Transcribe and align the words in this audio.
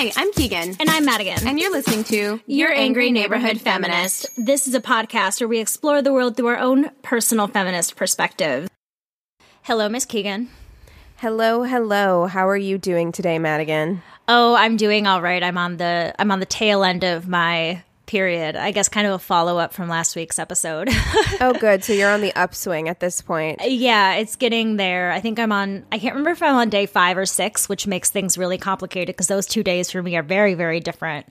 Hi, 0.00 0.10
I'm 0.16 0.32
Keegan. 0.32 0.76
And 0.80 0.88
I'm 0.88 1.04
Madigan. 1.04 1.46
And 1.46 1.60
you're 1.60 1.70
listening 1.70 2.04
to 2.04 2.40
Your 2.46 2.72
Angry 2.72 3.10
Neighborhood 3.10 3.60
Feminist. 3.60 4.30
This 4.34 4.66
is 4.66 4.74
a 4.74 4.80
podcast 4.80 5.42
where 5.42 5.48
we 5.48 5.58
explore 5.58 6.00
the 6.00 6.10
world 6.10 6.38
through 6.38 6.46
our 6.46 6.58
own 6.58 6.88
personal 7.02 7.48
feminist 7.48 7.96
perspective. 7.96 8.70
Hello, 9.60 9.90
Miss 9.90 10.06
Keegan. 10.06 10.48
Hello, 11.16 11.64
hello. 11.64 12.24
How 12.24 12.48
are 12.48 12.56
you 12.56 12.78
doing 12.78 13.12
today, 13.12 13.38
Madigan? 13.38 14.00
Oh, 14.26 14.54
I'm 14.54 14.78
doing 14.78 15.06
all 15.06 15.20
right. 15.20 15.42
I'm 15.42 15.58
on 15.58 15.76
the 15.76 16.14
I'm 16.18 16.30
on 16.30 16.40
the 16.40 16.46
tail 16.46 16.82
end 16.82 17.04
of 17.04 17.28
my 17.28 17.82
period. 18.10 18.56
I 18.56 18.72
guess 18.72 18.88
kind 18.88 19.06
of 19.06 19.12
a 19.12 19.18
follow 19.20 19.56
up 19.56 19.72
from 19.72 19.88
last 19.88 20.16
week's 20.16 20.40
episode. 20.40 20.88
oh, 21.40 21.56
good. 21.60 21.84
So 21.84 21.92
you're 21.92 22.10
on 22.10 22.20
the 22.20 22.32
upswing 22.34 22.88
at 22.88 22.98
this 22.98 23.20
point. 23.20 23.60
Yeah, 23.64 24.14
it's 24.14 24.34
getting 24.34 24.78
there. 24.78 25.12
I 25.12 25.20
think 25.20 25.38
I'm 25.38 25.52
on, 25.52 25.86
I 25.92 25.98
can't 26.00 26.14
remember 26.14 26.30
if 26.30 26.42
I'm 26.42 26.56
on 26.56 26.70
day 26.70 26.86
five 26.86 27.16
or 27.16 27.24
six, 27.24 27.68
which 27.68 27.86
makes 27.86 28.10
things 28.10 28.36
really 28.36 28.58
complicated 28.58 29.14
because 29.14 29.28
those 29.28 29.46
two 29.46 29.62
days 29.62 29.92
for 29.92 30.02
me 30.02 30.16
are 30.16 30.24
very, 30.24 30.54
very 30.54 30.80
different. 30.80 31.28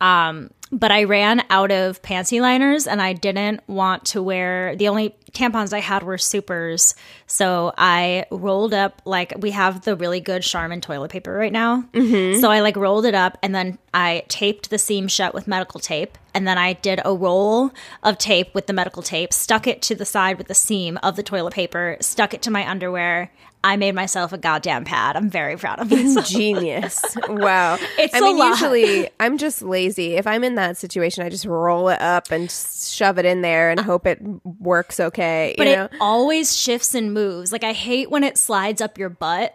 Um, 0.00 0.50
but 0.72 0.90
I 0.90 1.04
ran 1.04 1.44
out 1.50 1.70
of 1.70 2.00
panty 2.00 2.40
liners 2.40 2.86
and 2.86 3.00
I 3.00 3.12
didn't 3.12 3.60
want 3.68 4.06
to 4.06 4.22
wear 4.22 4.74
the 4.74 4.88
only 4.88 5.14
tampons 5.32 5.74
I 5.74 5.80
had 5.80 6.02
were 6.02 6.16
supers. 6.16 6.94
So 7.26 7.74
I 7.76 8.24
rolled 8.30 8.72
up 8.72 9.02
like 9.04 9.34
we 9.38 9.50
have 9.50 9.82
the 9.82 9.94
really 9.94 10.20
good 10.20 10.42
Charmin 10.42 10.80
toilet 10.80 11.10
paper 11.10 11.32
right 11.32 11.52
now. 11.52 11.84
Mm-hmm. 11.92 12.40
So 12.40 12.50
I 12.50 12.60
like 12.60 12.76
rolled 12.76 13.04
it 13.04 13.14
up 13.14 13.36
and 13.42 13.54
then 13.54 13.78
I 13.92 14.24
taped 14.28 14.70
the 14.70 14.78
seam 14.78 15.08
shut 15.08 15.34
with 15.34 15.46
medical 15.46 15.78
tape. 15.78 16.16
And 16.34 16.48
then 16.48 16.56
I 16.56 16.72
did 16.72 17.00
a 17.04 17.14
roll 17.14 17.72
of 18.02 18.16
tape 18.16 18.54
with 18.54 18.66
the 18.66 18.72
medical 18.72 19.02
tape, 19.02 19.34
stuck 19.34 19.66
it 19.66 19.82
to 19.82 19.94
the 19.94 20.06
side 20.06 20.38
with 20.38 20.48
the 20.48 20.54
seam 20.54 20.98
of 21.02 21.16
the 21.16 21.22
toilet 21.22 21.52
paper, 21.52 21.98
stuck 22.00 22.32
it 22.32 22.40
to 22.42 22.50
my 22.50 22.66
underwear, 22.68 23.30
I 23.64 23.76
made 23.76 23.94
myself 23.94 24.32
a 24.32 24.38
goddamn 24.38 24.84
pad. 24.84 25.16
I'm 25.16 25.30
very 25.30 25.56
proud 25.56 25.78
of 25.78 25.90
myself. 25.90 26.26
Genius. 26.26 27.02
Wow. 27.28 27.78
It's 27.98 28.14
I 28.14 28.20
mean, 28.20 28.38
lot. 28.38 28.48
usually 28.48 29.08
I'm 29.20 29.38
just 29.38 29.62
lazy. 29.62 30.16
If 30.16 30.26
I'm 30.26 30.42
in 30.42 30.56
that 30.56 30.76
situation, 30.76 31.24
I 31.24 31.28
just 31.28 31.44
roll 31.44 31.88
it 31.88 32.00
up 32.00 32.32
and 32.32 32.50
shove 32.50 33.18
it 33.18 33.24
in 33.24 33.42
there 33.42 33.70
and 33.70 33.78
hope 33.78 34.06
it 34.06 34.20
works 34.44 34.98
okay. 34.98 35.54
But 35.56 35.66
you 35.68 35.76
know? 35.76 35.84
it 35.84 35.92
always 36.00 36.56
shifts 36.56 36.94
and 36.94 37.14
moves. 37.14 37.52
Like 37.52 37.62
I 37.62 37.72
hate 37.72 38.10
when 38.10 38.24
it 38.24 38.38
slides 38.38 38.80
up 38.80 38.98
your 38.98 39.08
butt. 39.08 39.54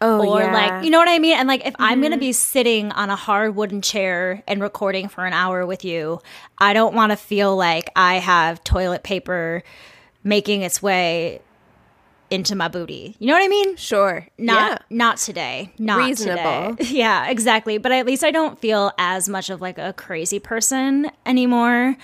Oh, 0.00 0.26
or 0.26 0.40
yeah. 0.40 0.52
like 0.52 0.84
you 0.84 0.90
know 0.90 0.98
what 0.98 1.08
I 1.08 1.20
mean? 1.20 1.38
And 1.38 1.46
like 1.46 1.64
if 1.64 1.74
mm-hmm. 1.74 1.82
I'm 1.82 2.02
gonna 2.02 2.18
be 2.18 2.32
sitting 2.32 2.90
on 2.90 3.10
a 3.10 3.16
hard 3.16 3.54
wooden 3.54 3.82
chair 3.82 4.42
and 4.48 4.60
recording 4.60 5.08
for 5.08 5.24
an 5.24 5.32
hour 5.32 5.64
with 5.64 5.84
you, 5.84 6.20
I 6.58 6.72
don't 6.72 6.94
want 6.94 7.12
to 7.12 7.16
feel 7.16 7.56
like 7.56 7.88
I 7.94 8.14
have 8.14 8.64
toilet 8.64 9.04
paper 9.04 9.62
making 10.24 10.62
its 10.62 10.82
way 10.82 11.40
into 12.32 12.56
my 12.56 12.68
booty. 12.68 13.14
You 13.18 13.28
know 13.28 13.34
what 13.34 13.44
I 13.44 13.48
mean? 13.48 13.76
Sure. 13.76 14.26
Not 14.38 14.70
yeah. 14.70 14.78
not 14.90 15.18
today. 15.18 15.72
Not 15.78 15.98
reasonable. 15.98 16.76
Today. 16.76 16.88
Yeah, 17.02 17.28
exactly. 17.28 17.78
But 17.78 17.92
at 17.92 18.06
least 18.06 18.24
I 18.24 18.30
don't 18.30 18.58
feel 18.58 18.92
as 18.98 19.28
much 19.28 19.50
of 19.50 19.60
like 19.60 19.78
a 19.78 19.92
crazy 19.92 20.38
person 20.38 21.10
anymore. 21.26 21.96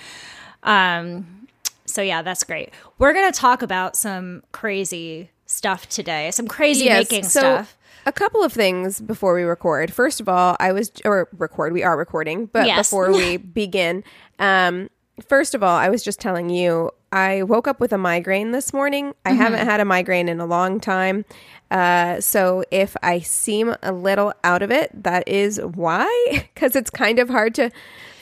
Um 0.63 1.47
so 1.85 2.01
yeah, 2.01 2.21
that's 2.21 2.43
great. 2.43 2.71
We're 2.99 3.13
going 3.13 3.31
to 3.31 3.37
talk 3.37 3.63
about 3.63 3.95
some 3.95 4.43
crazy 4.51 5.31
stuff 5.47 5.89
today. 5.89 6.29
Some 6.31 6.47
crazy 6.47 6.85
yes, 6.85 7.09
making 7.09 7.23
so- 7.23 7.39
stuff. 7.39 7.75
A 8.05 8.11
couple 8.13 8.41
of 8.43 8.53
things 8.53 9.01
before 9.01 9.35
we 9.35 9.43
record. 9.43 9.93
First 9.93 10.21
of 10.21 10.29
all, 10.29 10.55
I 10.59 10.71
was 10.71 10.91
or 11.03 11.27
record. 11.37 11.73
We 11.73 11.83
are 11.83 11.97
recording, 11.97 12.45
but 12.45 12.65
yes. 12.65 12.87
before 12.87 13.11
we 13.11 13.37
begin, 13.61 14.03
um, 14.39 14.89
first 15.27 15.53
of 15.53 15.61
all, 15.63 15.75
I 15.75 15.89
was 15.89 16.01
just 16.01 16.19
telling 16.19 16.49
you 16.49 16.91
I 17.11 17.43
woke 17.43 17.67
up 17.67 17.79
with 17.79 17.93
a 17.93 17.97
migraine 17.97 18.51
this 18.51 18.73
morning. 18.73 19.13
I 19.25 19.31
mm-hmm. 19.31 19.39
haven't 19.39 19.65
had 19.67 19.79
a 19.79 19.85
migraine 19.85 20.29
in 20.29 20.39
a 20.39 20.45
long 20.45 20.79
time. 20.79 21.25
Uh, 21.71 22.19
so 22.21 22.63
if 22.71 22.95
I 23.01 23.19
seem 23.19 23.75
a 23.81 23.91
little 23.91 24.33
out 24.43 24.61
of 24.61 24.71
it, 24.71 24.91
that 25.03 25.27
is 25.27 25.59
why, 25.59 26.07
because 26.53 26.75
it's 26.75 26.89
kind 26.89 27.19
of 27.19 27.29
hard 27.29 27.55
to 27.55 27.71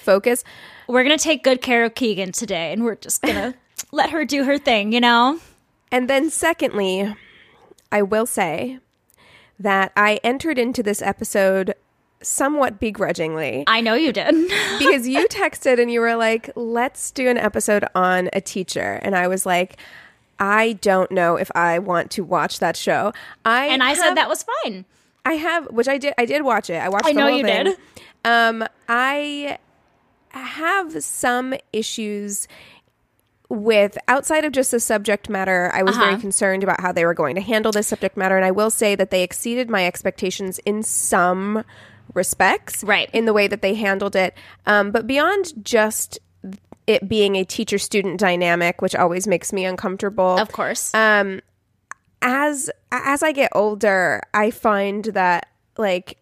focus. 0.04 0.44
We're 0.88 1.04
going 1.04 1.18
to 1.18 1.24
take 1.24 1.44
good 1.44 1.62
care 1.62 1.84
of 1.84 1.96
Keegan 1.96 2.32
today, 2.32 2.72
and 2.72 2.84
we're 2.84 2.96
just 2.96 3.22
going 3.22 3.36
to 3.54 3.56
let 3.92 4.12
her 4.12 4.26
do 4.26 4.44
her 4.46 4.58
thing, 4.58 4.94
you 4.94 5.02
know? 5.02 5.40
And 5.92 6.10
then, 6.10 6.30
secondly, 6.30 7.14
I 7.92 8.02
will 8.02 8.26
say 8.26 8.80
that 9.60 9.92
I 9.96 10.20
entered 10.24 10.60
into 10.60 10.84
this 10.84 11.02
episode 11.02 11.74
somewhat 12.22 12.80
begrudgingly. 12.80 13.64
I 13.68 13.82
know 13.82 13.94
you 13.94 14.12
did. 14.12 14.34
because 14.80 15.08
you 15.08 15.28
texted 15.28 15.80
and 15.82 15.92
you 15.92 16.00
were 16.02 16.16
like, 16.16 16.50
let's 16.56 17.12
do 17.12 17.28
an 17.30 17.38
episode 17.38 17.86
on 17.96 18.30
a 18.34 18.42
teacher. 18.42 19.00
And 19.04 19.16
I 19.16 19.28
was 19.28 19.46
like, 19.46 19.78
I 20.40 20.74
don't 20.82 21.12
know 21.12 21.36
if 21.36 21.52
I 21.56 21.80
want 21.80 22.12
to 22.12 22.24
watch 22.24 22.60
that 22.60 22.76
show. 22.78 23.12
I 23.46 23.66
And 23.68 23.82
I 23.84 23.90
have, 23.90 23.98
said 23.98 24.14
that 24.16 24.30
was 24.30 24.46
fine. 24.64 24.86
I 25.26 25.34
have 25.34 25.66
which 25.72 25.88
I 25.88 25.98
did 25.98 26.14
I 26.18 26.26
did 26.26 26.44
watch 26.44 26.70
it. 26.70 26.76
I 26.82 26.90
watched 26.90 27.06
I 27.08 27.12
know 27.12 27.28
you 27.28 27.44
thing. 27.44 27.64
did. 27.66 27.78
Um 28.24 28.64
I 28.88 29.58
have 30.30 31.02
some 31.04 31.54
issues 31.74 32.48
with 33.50 33.98
outside 34.08 34.44
of 34.46 34.52
just 34.52 34.72
the 34.72 34.80
subject 34.80 35.30
matter, 35.30 35.72
I 35.74 35.82
was 35.84 35.96
Uh-huh. 35.96 36.06
very 36.08 36.20
concerned 36.22 36.64
about 36.64 36.82
how 36.82 36.92
they 36.92 37.06
were 37.06 37.14
going 37.14 37.36
to 37.36 37.42
handle 37.42 37.72
this 37.72 37.88
subject 37.88 38.18
matter. 38.18 38.36
And 38.36 38.46
I 38.46 38.52
will 38.52 38.70
say 38.70 38.94
that 38.96 39.10
they 39.10 39.24
exceeded 39.24 39.70
my 39.70 39.86
expectations 39.88 40.60
in 40.60 40.84
some 40.84 41.64
respects, 42.14 42.84
Right. 42.84 43.10
In 43.14 43.26
the 43.26 43.34
way 43.34 43.48
that 43.48 43.62
they 43.62 43.76
handled 43.76 44.16
it. 44.16 44.34
Um, 44.66 44.92
but 44.92 45.08
beyond 45.08 45.54
just 45.64 46.20
it 46.88 47.08
being 47.08 47.36
a 47.36 47.44
teacher 47.44 47.78
student 47.78 48.20
dynamic, 48.20 48.82
which 48.82 48.96
always 48.96 49.28
makes 49.28 49.52
me 49.52 49.66
uncomfortable. 49.66 50.38
Of 50.38 50.52
course. 50.52 50.94
Um, 50.94 51.42
as 52.22 52.70
as 52.92 53.22
I 53.22 53.32
get 53.32 53.52
older, 53.54 54.22
I 54.34 54.52
find 54.52 55.04
that 55.06 55.48
like 55.78 56.18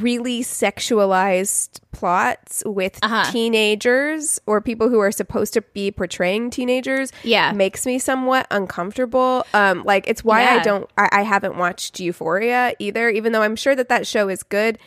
really 0.00 0.42
sexualized 0.42 1.80
plots 1.92 2.62
with 2.66 2.98
Uh-huh. 3.02 3.30
teenagers 3.30 4.40
or 4.46 4.60
people 4.60 4.88
who 4.88 4.98
are 5.00 5.12
supposed 5.12 5.52
to 5.54 5.60
be 5.60 5.90
portraying 5.90 6.50
teenagers 6.50 7.12
Yeah. 7.22 7.52
makes 7.52 7.84
me 7.86 7.98
somewhat 7.98 8.46
uncomfortable 8.50 9.44
um 9.54 9.82
like 9.84 10.08
it's 10.08 10.24
why 10.24 10.46
i 10.46 10.58
don't 10.60 10.88
I, 10.96 11.08
I 11.12 11.22
haven't 11.22 11.56
watched 11.56 12.00
euphoria 12.00 12.74
either 12.78 13.08
even 13.10 13.32
though 13.32 13.42
i'm 13.42 13.56
sure 13.56 13.74
that 13.74 13.88
that 13.88 14.06
show 14.06 14.28
is 14.28 14.42
good 14.42 14.78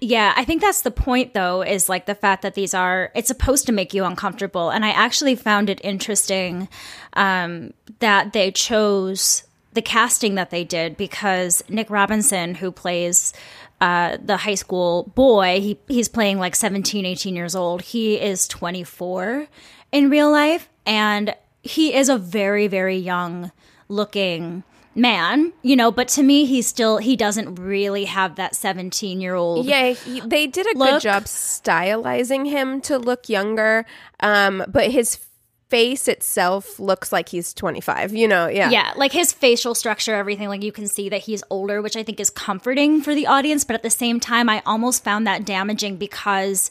Yeah, 0.00 0.32
I 0.36 0.44
think 0.44 0.62
that's 0.62 0.82
the 0.82 0.92
point 0.92 1.34
though, 1.34 1.60
is 1.62 1.88
like 1.88 2.06
the 2.06 2.14
fact 2.14 2.42
that 2.42 2.54
these 2.54 2.72
are, 2.72 3.10
it's 3.16 3.26
supposed 3.26 3.66
to 3.66 3.72
make 3.72 3.92
you 3.92 4.04
uncomfortable. 4.04 4.70
And 4.70 4.84
I 4.84 4.90
actually 4.90 5.34
found 5.34 5.68
it 5.68 5.80
interesting 5.82 6.68
um, 7.14 7.72
that 7.98 8.32
they 8.32 8.52
chose 8.52 9.42
the 9.72 9.82
casting 9.82 10.36
that 10.36 10.50
they 10.50 10.62
did 10.62 10.96
because 10.96 11.64
Nick 11.68 11.90
Robinson, 11.90 12.54
who 12.54 12.70
plays 12.70 13.32
uh, 13.80 14.16
the 14.22 14.38
high 14.38 14.54
school 14.54 15.12
boy, 15.14 15.60
he, 15.60 15.78
he's 15.88 16.08
playing 16.08 16.38
like 16.38 16.56
17, 16.56 17.04
18 17.06 17.36
years 17.36 17.54
old. 17.54 17.82
He 17.82 18.16
is 18.16 18.48
24 18.48 19.46
in 19.92 20.10
real 20.10 20.30
life. 20.30 20.68
And 20.86 21.34
he 21.62 21.94
is 21.94 22.08
a 22.08 22.18
very, 22.18 22.66
very 22.66 22.96
young 22.96 23.52
looking 23.88 24.64
man, 24.94 25.52
you 25.62 25.76
know, 25.76 25.90
but 25.92 26.08
to 26.08 26.22
me, 26.22 26.44
he 26.44 26.60
still, 26.60 26.98
he 26.98 27.14
doesn't 27.14 27.54
really 27.54 28.04
have 28.06 28.34
that 28.34 28.54
17 28.56 29.20
year 29.20 29.34
old. 29.34 29.64
Yeah, 29.64 29.92
he, 29.92 30.20
they 30.20 30.46
did 30.46 30.66
a 30.66 30.76
Look. 30.76 30.90
good 30.90 31.02
job 31.02 31.24
stylizing 31.24 32.48
him 32.48 32.80
to 32.82 32.98
look 32.98 33.28
younger, 33.28 33.86
um, 34.20 34.64
but 34.68 34.90
his 34.90 35.18
face 35.68 36.08
itself 36.08 36.78
looks 36.80 37.12
like 37.12 37.28
he's 37.28 37.52
25, 37.52 38.14
you 38.14 38.26
know, 38.26 38.48
yeah. 38.48 38.70
Yeah, 38.70 38.92
like 38.96 39.12
his 39.12 39.32
facial 39.32 39.74
structure, 39.74 40.14
everything, 40.14 40.48
like 40.48 40.62
you 40.62 40.72
can 40.72 40.86
see 40.88 41.08
that 41.10 41.22
he's 41.22 41.42
older, 41.50 41.82
which 41.82 41.96
I 41.96 42.02
think 42.02 42.20
is 42.20 42.30
comforting 42.30 43.02
for 43.02 43.14
the 43.14 43.26
audience. 43.26 43.64
But 43.64 43.74
at 43.74 43.82
the 43.82 43.90
same 43.90 44.18
time, 44.20 44.48
I 44.48 44.62
almost 44.64 45.04
found 45.04 45.26
that 45.26 45.44
damaging 45.44 45.96
because 45.96 46.70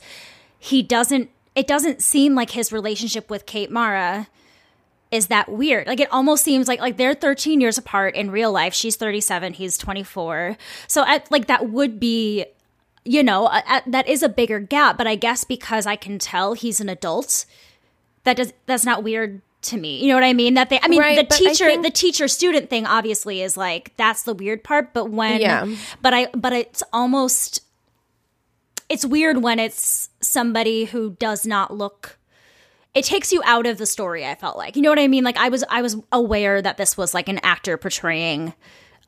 he 0.57 0.81
doesn't, 0.81 1.29
it 1.55 1.67
doesn't 1.67 2.01
seem 2.01 2.33
like 2.33 2.51
his 2.51 2.71
relationship 2.71 3.29
with 3.29 3.45
Kate 3.45 3.69
Mara 3.71 4.27
is 5.11 5.27
that 5.27 5.47
weird. 5.50 5.88
Like 5.88 6.00
it 6.00 6.11
almost 6.11 6.43
seems 6.43 6.67
like 6.67 6.79
like 6.81 6.97
they're 6.97 7.13
13 7.13 7.61
years 7.61 7.77
apart 7.77 8.15
in 8.15 8.29
real 8.31 8.51
life. 8.51 8.73
She's 8.73 8.95
37, 8.95 9.53
he's 9.53 9.77
24. 9.77 10.57
So 10.88 11.05
at, 11.05 11.31
like 11.31 11.47
that 11.47 11.69
would 11.69 12.00
be 12.00 12.45
you 13.05 13.23
know, 13.23 13.47
a, 13.47 13.63
a- 13.69 13.89
that 13.89 14.05
is 14.09 14.21
a 14.21 14.27
bigger 14.27 14.59
gap, 14.59 14.97
but 14.97 15.07
I 15.07 15.15
guess 15.15 15.45
because 15.45 15.85
I 15.85 15.95
can 15.95 16.19
tell 16.19 16.51
he's 16.53 16.81
an 16.81 16.89
adult, 16.89 17.45
that 18.27 18.38
does 18.38 18.53
that's 18.68 18.85
not 18.85 19.03
weird 19.03 19.41
to 19.63 19.77
me. 19.77 20.00
You 20.01 20.09
know 20.09 20.13
what 20.15 20.24
I 20.24 20.33
mean? 20.33 20.53
That 20.53 20.69
they 20.69 20.79
I 20.81 20.88
mean 20.88 21.00
Right, 21.01 21.27
the 21.27 21.35
teacher 21.35 21.65
think- 21.65 21.83
the 21.83 21.89
teacher 21.89 22.27
student 22.27 22.69
thing 22.69 22.85
obviously 22.85 23.41
is 23.41 23.57
like 23.57 23.91
that's 23.97 24.21
the 24.24 24.33
weird 24.35 24.63
part, 24.63 24.94
but 24.94 25.09
when 25.09 25.41
Yeah. 25.41 25.65
but 26.01 26.13
I 26.13 26.27
but 26.35 26.53
it's 26.53 26.83
almost 26.94 27.62
it's 28.89 29.06
weird 29.06 29.41
when 29.44 29.59
it's 29.59 30.09
somebody 30.21 30.85
who 30.85 31.12
does 31.19 31.45
not 31.45 31.74
look 31.75 32.18
it 32.94 33.03
takes 33.03 33.31
you 33.33 33.41
out 33.45 33.68
of 33.68 33.77
the 33.77 33.85
story 33.85 34.25
i 34.25 34.33
felt 34.33 34.57
like 34.57 34.75
you 34.77 34.81
know 34.81 34.89
what 34.89 34.97
i 34.97 35.07
mean 35.09 35.24
like 35.25 35.35
i 35.38 35.50
was 35.50 35.62
i 35.69 35.81
was 35.81 35.97
aware 36.13 36.62
that 36.62 36.77
this 36.77 36.95
was 36.97 37.13
like 37.13 37.27
an 37.27 37.38
actor 37.44 37.75
portraying 37.77 38.53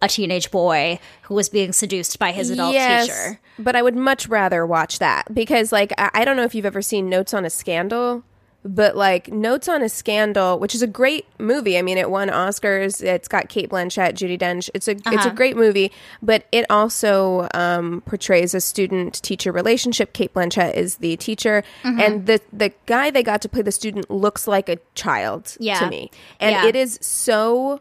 a 0.01 0.07
teenage 0.09 0.51
boy 0.51 0.99
who 1.23 1.33
was 1.33 1.47
being 1.49 1.71
seduced 1.71 2.19
by 2.19 2.31
his 2.33 2.49
adult 2.49 2.73
teacher 2.75 3.39
But 3.57 3.75
I 3.75 3.81
would 3.81 3.95
much 3.95 4.27
rather 4.29 4.65
watch 4.65 4.99
that 4.99 5.33
because, 5.33 5.73
like, 5.73 5.91
I, 5.97 6.09
I 6.13 6.23
don't 6.25 6.37
know 6.37 6.43
if 6.43 6.55
you've 6.55 6.65
ever 6.65 6.81
seen 6.81 7.09
Notes 7.09 7.33
on 7.33 7.43
a 7.43 7.49
Scandal, 7.49 8.23
but 8.65 8.95
like 8.95 9.29
Notes 9.31 9.67
on 9.69 9.81
a 9.81 9.89
Scandal, 9.89 10.59
which 10.59 10.75
is 10.75 10.81
a 10.81 10.87
great 10.87 11.25
movie. 11.39 11.77
I 11.77 11.81
mean, 11.81 11.97
it 11.97 12.09
won 12.09 12.27
Oscars. 12.27 13.01
It's 13.01 13.27
got 13.27 13.47
Cate 13.49 13.69
Blanchett, 13.69 14.13
Judi 14.13 14.37
Dench. 14.37 14.69
It's 14.73 14.87
a 14.87 14.91
it's 14.91 15.07
Uh-huh. 15.07 15.29
a 15.29 15.33
great 15.33 15.55
movie, 15.55 15.91
but 16.21 16.45
it 16.51 16.65
also 16.69 17.47
um, 17.53 18.01
portrays 18.05 18.53
a 18.53 18.59
student 18.61 19.21
teacher 19.23 19.51
relationship. 19.51 20.11
Cate 20.13 20.33
Blanchett 20.33 20.73
is 20.75 20.97
the 20.97 21.15
teacher, 21.17 21.63
Mm-hmm. 21.83 21.99
and 22.01 22.25
the 22.25 22.41
the 22.51 22.73
guy 22.85 23.09
they 23.09 23.23
got 23.23 23.41
to 23.43 23.49
play 23.49 23.61
the 23.61 23.71
student 23.71 24.11
looks 24.11 24.47
like 24.47 24.67
a 24.69 24.77
child 24.93 25.55
Yeah. 25.59 25.79
to 25.79 25.87
me, 25.89 26.11
and 26.39 26.51
Yeah. 26.51 26.65
it 26.67 26.75
is 26.75 26.99
so 27.01 27.79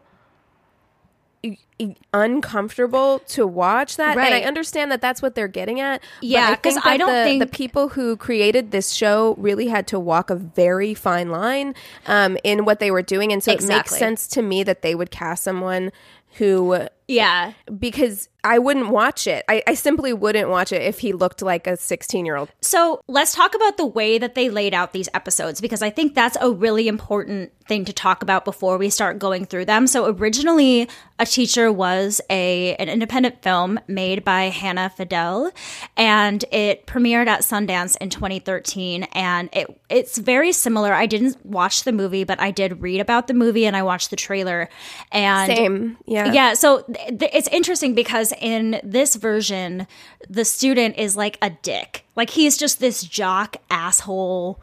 uncomfortable 2.12 3.20
to 3.20 3.46
watch 3.46 3.96
that 3.96 4.18
and 4.18 4.34
i 4.34 4.40
understand 4.40 4.90
that 4.90 5.00
that's 5.00 5.22
what 5.22 5.36
they're 5.36 5.46
getting 5.46 5.78
at 5.78 6.02
yeah 6.20 6.56
because 6.56 6.74
think 6.74 6.86
I 6.86 6.96
don't 6.96 7.12
the, 7.12 7.24
think- 7.24 7.40
the 7.40 7.46
people 7.46 7.90
who 7.90 8.16
created 8.16 8.72
this 8.72 8.90
show 8.90 9.36
really 9.38 9.68
had 9.68 9.86
to 9.88 10.00
walk 10.00 10.30
a 10.30 10.34
very 10.34 10.92
fine 10.94 11.30
line 11.30 11.76
um, 12.06 12.36
in 12.42 12.64
what 12.64 12.80
they 12.80 12.90
were 12.90 13.02
doing 13.02 13.32
and 13.32 13.42
so 13.42 13.52
it 13.52 13.62
makes 13.62 13.96
sense 13.96 14.26
to 14.28 14.42
me 14.42 14.64
that 14.64 14.82
they 14.82 14.96
would 14.96 15.12
cast 15.12 15.44
someone 15.44 15.92
who 16.34 16.86
yeah. 17.06 17.52
because 17.78 18.28
i 18.44 18.58
wouldn't 18.58 18.88
watch 18.88 19.26
it 19.26 19.44
i, 19.48 19.62
I 19.66 19.74
simply 19.74 20.12
wouldn't 20.12 20.48
watch 20.48 20.72
it 20.72 20.82
if 20.82 21.00
he 21.00 21.12
looked 21.12 21.42
like 21.42 21.66
a 21.66 21.76
16 21.76 22.26
year 22.26 22.36
old 22.36 22.50
So 22.60 23.00
let's 23.08 23.34
talk 23.34 23.54
about 23.54 23.76
the 23.76 23.86
way 23.86 24.18
that 24.18 24.34
they 24.34 24.50
laid 24.50 24.74
out 24.74 24.92
these 24.92 25.08
episodes 25.14 25.60
because 25.60 25.82
I 25.82 25.90
think 25.90 26.14
that's 26.14 26.36
a 26.40 26.50
really 26.50 26.88
important 26.88 27.52
thing 27.66 27.84
to 27.84 27.92
talk 27.92 28.22
about 28.22 28.44
before 28.44 28.78
we 28.78 28.88
start 28.88 29.18
going 29.18 29.44
through 29.44 29.66
them. 29.66 29.86
So 29.86 30.06
originally, 30.06 30.88
A 31.18 31.26
Teacher 31.26 31.70
was 31.70 32.20
a 32.30 32.74
an 32.76 32.88
independent 32.88 33.42
film 33.42 33.78
made 33.86 34.24
by 34.24 34.44
Hannah 34.44 34.90
Fidell, 34.96 35.52
and 35.96 36.44
it 36.50 36.86
premiered 36.86 37.26
at 37.26 37.40
Sundance 37.40 37.96
in 38.00 38.08
2013. 38.08 39.04
And 39.12 39.50
it 39.52 39.80
it's 39.90 40.16
very 40.18 40.52
similar. 40.52 40.92
I 40.94 41.06
didn't 41.06 41.44
watch 41.44 41.84
the 41.84 41.92
movie, 41.92 42.24
but 42.24 42.40
I 42.40 42.50
did 42.50 42.80
read 42.80 43.00
about 43.00 43.26
the 43.26 43.34
movie 43.34 43.66
and 43.66 43.76
I 43.76 43.82
watched 43.82 44.10
the 44.10 44.16
trailer. 44.16 44.68
And 45.12 45.54
same 45.54 45.98
yeah 46.06 46.32
yeah, 46.32 46.54
so 46.54 46.82
th- 46.82 47.18
th- 47.18 47.30
it's 47.34 47.48
interesting 47.48 47.94
because 47.94 48.27
in 48.32 48.80
this 48.82 49.16
version, 49.16 49.86
the 50.28 50.44
student 50.44 50.96
is 50.96 51.16
like 51.16 51.38
a 51.42 51.50
dick. 51.50 52.04
Like 52.16 52.30
he's 52.30 52.56
just 52.56 52.80
this 52.80 53.02
jock 53.02 53.56
asshole 53.70 54.60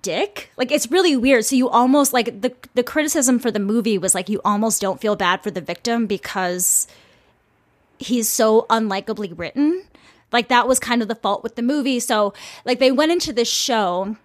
dick. 0.00 0.50
Like 0.56 0.70
it's 0.70 0.90
really 0.90 1.16
weird. 1.16 1.44
So 1.44 1.56
you 1.56 1.68
almost 1.68 2.12
like 2.12 2.40
the 2.42 2.54
the 2.74 2.82
criticism 2.82 3.38
for 3.38 3.50
the 3.50 3.58
movie 3.58 3.98
was 3.98 4.14
like 4.14 4.28
you 4.28 4.40
almost 4.44 4.80
don't 4.80 5.00
feel 5.00 5.16
bad 5.16 5.42
for 5.42 5.50
the 5.50 5.60
victim 5.60 6.06
because 6.06 6.86
he's 7.98 8.28
so 8.28 8.66
unlikably 8.68 9.36
written. 9.36 9.84
Like 10.32 10.48
that 10.48 10.68
was 10.68 10.78
kind 10.78 11.02
of 11.02 11.08
the 11.08 11.14
fault 11.14 11.42
with 11.42 11.56
the 11.56 11.62
movie. 11.62 12.00
So 12.00 12.34
like 12.64 12.78
they 12.78 12.92
went 12.92 13.12
into 13.12 13.32
this 13.32 13.50
show 13.50 14.16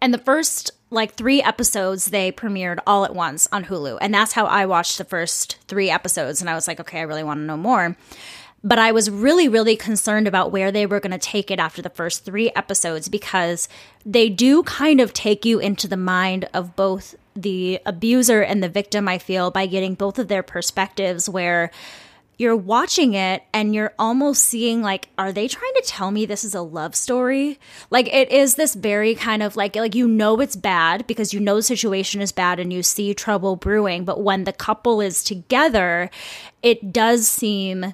and 0.00 0.14
the 0.14 0.18
first 0.18 0.72
like 0.90 1.14
three 1.14 1.40
episodes 1.42 2.06
they 2.06 2.32
premiered 2.32 2.78
all 2.86 3.04
at 3.04 3.14
once 3.14 3.48
on 3.52 3.64
Hulu. 3.64 3.98
And 4.00 4.12
that's 4.12 4.32
how 4.32 4.46
I 4.46 4.66
watched 4.66 4.98
the 4.98 5.04
first 5.04 5.56
three 5.68 5.88
episodes. 5.90 6.40
And 6.40 6.50
I 6.50 6.54
was 6.54 6.66
like, 6.66 6.80
okay, 6.80 6.98
I 6.98 7.02
really 7.02 7.22
want 7.22 7.38
to 7.38 7.44
know 7.44 7.56
more. 7.56 7.96
But 8.62 8.78
I 8.78 8.92
was 8.92 9.10
really, 9.10 9.48
really 9.48 9.76
concerned 9.76 10.28
about 10.28 10.52
where 10.52 10.70
they 10.70 10.84
were 10.84 11.00
going 11.00 11.12
to 11.12 11.18
take 11.18 11.50
it 11.50 11.58
after 11.58 11.80
the 11.80 11.88
first 11.88 12.24
three 12.24 12.50
episodes 12.54 13.08
because 13.08 13.68
they 14.04 14.28
do 14.28 14.62
kind 14.64 15.00
of 15.00 15.14
take 15.14 15.46
you 15.46 15.60
into 15.60 15.88
the 15.88 15.96
mind 15.96 16.46
of 16.52 16.76
both 16.76 17.14
the 17.34 17.80
abuser 17.86 18.42
and 18.42 18.62
the 18.62 18.68
victim, 18.68 19.08
I 19.08 19.16
feel, 19.16 19.50
by 19.50 19.66
getting 19.66 19.94
both 19.94 20.18
of 20.18 20.28
their 20.28 20.42
perspectives 20.42 21.28
where 21.28 21.70
you're 22.40 22.56
watching 22.56 23.12
it 23.12 23.42
and 23.52 23.74
you're 23.74 23.92
almost 23.98 24.44
seeing 24.44 24.80
like 24.80 25.08
are 25.18 25.30
they 25.30 25.46
trying 25.46 25.74
to 25.74 25.82
tell 25.84 26.10
me 26.10 26.24
this 26.24 26.42
is 26.42 26.54
a 26.54 26.62
love 26.62 26.94
story? 26.94 27.58
Like 27.90 28.12
it 28.12 28.32
is 28.32 28.54
this 28.54 28.74
very 28.74 29.14
kind 29.14 29.42
of 29.42 29.56
like 29.56 29.76
like 29.76 29.94
you 29.94 30.08
know 30.08 30.40
it's 30.40 30.56
bad 30.56 31.06
because 31.06 31.34
you 31.34 31.40
know 31.40 31.56
the 31.56 31.62
situation 31.62 32.22
is 32.22 32.32
bad 32.32 32.58
and 32.58 32.72
you 32.72 32.82
see 32.82 33.12
trouble 33.12 33.56
brewing 33.56 34.06
but 34.06 34.22
when 34.22 34.44
the 34.44 34.52
couple 34.54 35.02
is 35.02 35.22
together 35.22 36.08
it 36.62 36.92
does 36.92 37.28
seem 37.28 37.92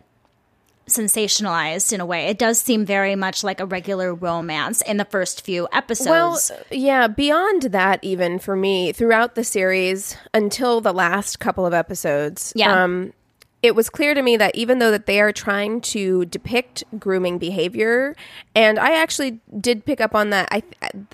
sensationalized 0.88 1.92
in 1.92 2.00
a 2.00 2.06
way. 2.06 2.26
It 2.26 2.38
does 2.38 2.60
seem 2.60 2.86
very 2.86 3.16
much 3.16 3.42
like 3.42 3.60
a 3.60 3.66
regular 3.66 4.14
romance 4.14 4.82
in 4.82 4.98
the 4.98 5.04
first 5.04 5.44
few 5.44 5.66
episodes. 5.72 6.50
Well, 6.54 6.60
yeah, 6.70 7.08
beyond 7.08 7.62
that, 7.62 7.98
even 8.02 8.38
for 8.38 8.54
me, 8.56 8.92
throughout 8.92 9.34
the 9.34 9.44
series 9.44 10.16
until 10.32 10.80
the 10.80 10.92
last 10.92 11.40
couple 11.40 11.66
of 11.66 11.74
episodes, 11.74 12.52
Yeah. 12.54 12.84
um, 12.84 13.12
it 13.62 13.74
was 13.74 13.88
clear 13.90 14.14
to 14.14 14.22
me 14.22 14.36
that 14.36 14.54
even 14.54 14.78
though 14.78 14.90
that 14.90 15.06
they 15.06 15.20
are 15.20 15.32
trying 15.32 15.80
to 15.80 16.24
depict 16.26 16.84
grooming 16.98 17.38
behavior, 17.38 18.14
and 18.54 18.78
I 18.78 18.92
actually 18.94 19.40
did 19.60 19.84
pick 19.84 20.00
up 20.00 20.14
on 20.14 20.30
that, 20.30 20.48
I 20.52 20.62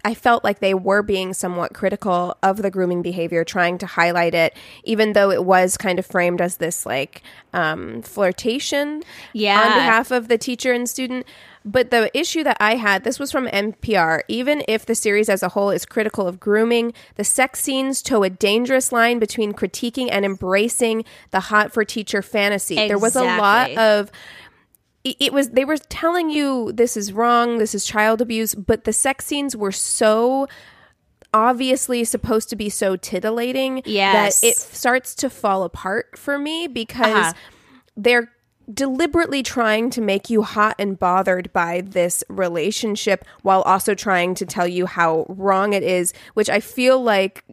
I 0.04 0.12
felt 0.14 0.44
like 0.44 0.58
they 0.58 0.74
were 0.74 1.02
being 1.02 1.32
somewhat 1.34 1.72
critical 1.72 2.36
of 2.42 2.58
the 2.58 2.70
grooming 2.70 3.00
behavior, 3.00 3.44
trying 3.44 3.78
to 3.78 3.86
highlight 3.86 4.34
it, 4.34 4.56
even 4.84 5.12
though 5.12 5.30
it 5.30 5.44
was 5.44 5.76
kind 5.76 5.98
of 5.98 6.04
framed 6.04 6.40
as 6.40 6.56
this 6.56 6.84
like 6.84 7.22
um, 7.52 8.02
flirtation, 8.02 9.02
Yeah. 9.32 9.60
on 9.60 9.74
behalf 9.74 10.10
of 10.10 10.28
the 10.28 10.36
teacher 10.38 10.72
and 10.72 10.88
student. 10.88 11.26
But 11.64 11.90
the 11.90 12.10
issue 12.18 12.42
that 12.44 12.56
I 12.60 12.74
had, 12.74 13.04
this 13.04 13.18
was 13.18 13.30
from 13.30 13.46
NPR, 13.46 14.22
even 14.28 14.64
if 14.66 14.84
the 14.84 14.94
series 14.94 15.28
as 15.28 15.42
a 15.42 15.50
whole 15.50 15.70
is 15.70 15.86
critical 15.86 16.26
of 16.26 16.40
grooming, 16.40 16.92
the 17.14 17.24
sex 17.24 17.60
scenes 17.60 18.02
toe 18.02 18.22
a 18.24 18.30
dangerous 18.30 18.90
line 18.90 19.18
between 19.18 19.52
critiquing 19.52 20.08
and 20.10 20.24
embracing 20.24 21.04
the 21.30 21.40
hot 21.40 21.72
for 21.72 21.84
teacher 21.84 22.20
fantasy. 22.22 22.74
There 22.74 22.98
was 22.98 23.14
a 23.16 23.22
lot 23.24 23.70
of 23.72 24.10
it 25.04 25.16
it 25.20 25.32
was 25.32 25.50
they 25.50 25.64
were 25.64 25.76
telling 25.76 26.30
you 26.30 26.72
this 26.72 26.96
is 26.96 27.12
wrong, 27.12 27.58
this 27.58 27.74
is 27.74 27.84
child 27.84 28.20
abuse, 28.20 28.54
but 28.54 28.84
the 28.84 28.92
sex 28.92 29.26
scenes 29.26 29.56
were 29.56 29.72
so 29.72 30.48
obviously 31.34 32.04
supposed 32.04 32.48
to 32.50 32.56
be 32.56 32.68
so 32.68 32.96
titillating 32.96 33.82
Yes. 33.84 34.40
that 34.40 34.46
it 34.48 34.56
starts 34.56 35.14
to 35.16 35.30
fall 35.30 35.62
apart 35.62 36.18
for 36.18 36.38
me 36.38 36.66
because 36.68 37.06
Uh-huh. 37.28 37.32
they're 37.96 38.30
deliberately 38.72 39.42
trying 39.42 39.90
to 39.90 40.00
make 40.00 40.30
you 40.30 40.42
hot 40.42 40.74
and 40.78 40.98
bothered 40.98 41.52
by 41.52 41.82
this 41.82 42.22
relationship 42.28 43.24
while 43.42 43.62
also 43.62 43.94
trying 43.94 44.34
to 44.36 44.46
tell 44.46 44.66
you 44.68 44.86
how 44.86 45.26
wrong 45.28 45.72
it 45.72 45.82
is, 45.82 46.12
which 46.34 46.48
I 46.50 46.60
feel 46.60 47.02
like 47.02 47.44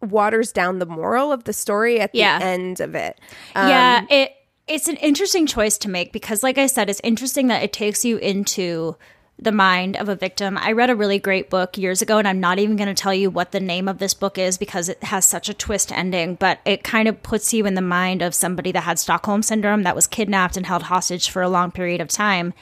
waters 0.00 0.52
down 0.52 0.78
the 0.78 0.86
moral 0.86 1.32
of 1.32 1.44
the 1.44 1.52
story 1.52 2.00
at 2.00 2.14
Yeah. 2.14 2.38
the 2.38 2.44
end 2.44 2.80
of 2.80 2.94
it. 2.94 3.20
Um, 3.54 3.68
yeah, 3.68 4.04
it 4.10 4.32
it's 4.68 4.86
an 4.88 4.96
interesting 4.96 5.46
choice 5.46 5.76
to 5.78 5.88
make 5.88 6.12
because 6.12 6.42
like 6.42 6.56
I 6.56 6.66
said, 6.66 6.88
it's 6.88 7.00
interesting 7.04 7.48
that 7.48 7.62
it 7.62 7.72
takes 7.72 8.04
you 8.04 8.16
into 8.18 8.96
the 9.38 9.52
mind 9.52 9.96
of 9.96 10.08
a 10.08 10.14
victim. 10.14 10.56
I 10.56 10.72
read 10.72 10.90
a 10.90 10.94
really 10.94 11.18
great 11.18 11.50
book 11.50 11.76
years 11.76 12.00
ago, 12.00 12.18
and 12.18 12.28
I'm 12.28 12.38
not 12.38 12.58
even 12.58 12.76
going 12.76 12.88
to 12.88 13.02
tell 13.02 13.14
you 13.14 13.28
what 13.28 13.50
the 13.50 13.60
name 13.60 13.88
of 13.88 13.98
this 13.98 14.14
book 14.14 14.38
is 14.38 14.56
because 14.56 14.88
it 14.88 15.02
has 15.02 15.24
such 15.24 15.48
a 15.48 15.54
twist 15.54 15.90
ending, 15.90 16.36
but 16.36 16.60
it 16.64 16.84
kind 16.84 17.08
of 17.08 17.22
puts 17.22 17.52
you 17.52 17.66
in 17.66 17.74
the 17.74 17.80
mind 17.80 18.22
of 18.22 18.34
somebody 18.34 18.70
that 18.72 18.82
had 18.82 18.98
Stockholm 18.98 19.42
syndrome 19.42 19.82
that 19.82 19.96
was 19.96 20.06
kidnapped 20.06 20.56
and 20.56 20.66
held 20.66 20.84
hostage 20.84 21.28
for 21.28 21.42
a 21.42 21.48
long 21.48 21.72
period 21.72 22.00
of 22.00 22.08
time. 22.08 22.54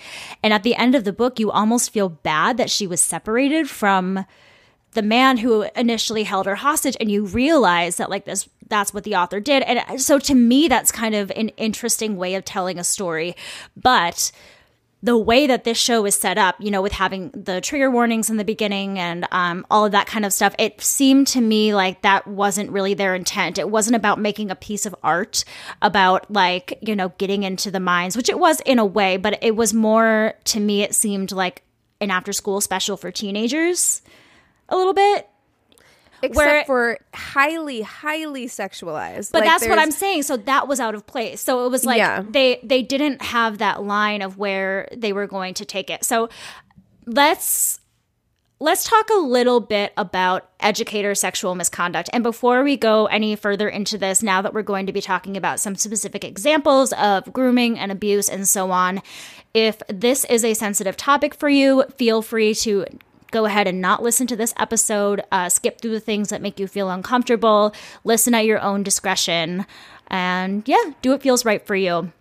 And 0.42 0.54
at 0.54 0.62
the 0.62 0.74
end 0.74 0.94
of 0.94 1.04
the 1.04 1.12
book, 1.12 1.38
you 1.38 1.50
almost 1.50 1.90
feel 1.90 2.08
bad 2.08 2.56
that 2.56 2.70
she 2.70 2.86
was 2.86 3.00
separated 3.00 3.68
from 3.68 4.24
the 4.92 5.02
man 5.02 5.36
who 5.36 5.62
initially 5.76 6.24
held 6.24 6.46
her 6.46 6.56
hostage 6.56 6.96
and 6.98 7.10
you 7.10 7.24
realize 7.24 7.96
that 7.96 8.10
like 8.10 8.24
this 8.24 8.48
that's 8.68 8.94
what 8.94 9.04
the 9.04 9.14
author 9.14 9.38
did 9.40 9.62
and 9.62 10.00
so 10.00 10.18
to 10.18 10.34
me 10.34 10.66
that's 10.66 10.90
kind 10.90 11.14
of 11.14 11.30
an 11.36 11.48
interesting 11.50 12.16
way 12.16 12.34
of 12.34 12.44
telling 12.44 12.78
a 12.78 12.84
story 12.84 13.36
but 13.76 14.32
the 15.02 15.16
way 15.16 15.46
that 15.46 15.64
this 15.64 15.78
show 15.78 16.04
is 16.04 16.14
set 16.14 16.36
up, 16.36 16.56
you 16.58 16.70
know, 16.70 16.82
with 16.82 16.92
having 16.92 17.30
the 17.30 17.60
trigger 17.60 17.90
warnings 17.90 18.28
in 18.28 18.36
the 18.36 18.44
beginning 18.44 18.98
and 18.98 19.26
um, 19.32 19.64
all 19.70 19.86
of 19.86 19.92
that 19.92 20.06
kind 20.06 20.26
of 20.26 20.32
stuff, 20.32 20.54
it 20.58 20.80
seemed 20.80 21.26
to 21.28 21.40
me 21.40 21.74
like 21.74 22.02
that 22.02 22.26
wasn't 22.26 22.70
really 22.70 22.92
their 22.92 23.14
intent. 23.14 23.58
It 23.58 23.70
wasn't 23.70 23.96
about 23.96 24.18
making 24.20 24.50
a 24.50 24.54
piece 24.54 24.84
of 24.84 24.94
art, 25.02 25.44
about 25.80 26.30
like, 26.30 26.78
you 26.82 26.94
know, 26.94 27.08
getting 27.16 27.44
into 27.44 27.70
the 27.70 27.80
minds, 27.80 28.14
which 28.14 28.28
it 28.28 28.38
was 28.38 28.60
in 28.60 28.78
a 28.78 28.84
way, 28.84 29.16
but 29.16 29.38
it 29.42 29.56
was 29.56 29.72
more, 29.72 30.34
to 30.44 30.60
me, 30.60 30.82
it 30.82 30.94
seemed 30.94 31.32
like 31.32 31.62
an 32.02 32.10
after 32.10 32.32
school 32.32 32.60
special 32.60 32.98
for 32.98 33.10
teenagers 33.10 34.02
a 34.68 34.76
little 34.76 34.94
bit 34.94 35.29
except 36.22 36.36
Where- 36.36 36.64
for 36.64 36.98
highly, 37.14 37.82
highly 37.82 38.46
sexualized. 38.46 39.32
But 39.32 39.40
Like, 39.40 39.48
that's 39.50 39.66
what 39.68 39.78
I'm 39.78 39.90
saying. 39.90 40.22
So 40.24 40.36
that 40.36 40.68
was 40.68 40.80
out 40.80 40.94
of 40.94 41.06
place. 41.06 41.40
So 41.40 41.66
it 41.66 41.70
was 41.70 41.84
like 41.84 41.98
Yeah. 41.98 42.22
they 42.28 42.60
they 42.62 42.82
didn't 42.82 43.22
have 43.22 43.58
that 43.58 43.82
line 43.82 44.22
of 44.22 44.38
where 44.38 44.88
they 44.96 45.12
were 45.12 45.26
going 45.26 45.54
to 45.54 45.64
take 45.64 45.90
it. 45.90 46.04
So 46.04 46.28
let's 47.06 47.80
let's 48.62 48.84
talk 48.84 49.08
a 49.08 49.18
little 49.18 49.58
bit 49.60 49.90
about 49.96 50.50
educator 50.60 51.14
sexual 51.14 51.54
misconduct. 51.54 52.10
And 52.12 52.22
before 52.22 52.62
we 52.62 52.76
go 52.76 53.06
any 53.06 53.34
further 53.34 53.68
into 53.70 53.96
this, 53.96 54.22
now 54.22 54.42
that 54.42 54.52
we're 54.52 54.60
going 54.62 54.84
to 54.86 54.92
be 54.92 55.00
talking 55.00 55.36
about 55.38 55.60
some 55.60 55.76
specific 55.76 56.24
examples 56.24 56.92
of 56.92 57.32
grooming 57.32 57.78
and 57.78 57.90
abuse 57.90 58.28
and 58.28 58.46
so 58.46 58.70
on, 58.70 59.00
if 59.54 59.80
this 59.88 60.26
is 60.26 60.44
a 60.44 60.52
sensitive 60.52 60.96
topic 60.98 61.34
for 61.34 61.48
you, 61.48 61.84
feel 61.96 62.20
free 62.20 62.54
to 62.56 62.84
go 63.30 63.44
ahead 63.44 63.66
and 63.66 63.80
not 63.80 64.02
listen 64.02 64.26
to 64.28 64.36
this 64.36 64.54
episode. 64.58 65.22
Uh, 65.30 65.48
skip 65.48 65.80
through 65.80 65.92
the 65.92 66.00
things 66.00 66.28
that 66.28 66.42
make 66.42 66.58
you 66.58 66.66
feel 66.66 66.90
uncomfortable. 66.90 67.74
Listen 68.04 68.34
at 68.34 68.44
your 68.44 68.60
own 68.60 68.82
discretion. 68.82 69.66
And 70.08 70.66
yeah, 70.66 70.92
do 71.02 71.10
what 71.10 71.22
feels 71.22 71.44
right 71.44 71.64
for 71.64 71.76
you. 71.76 72.12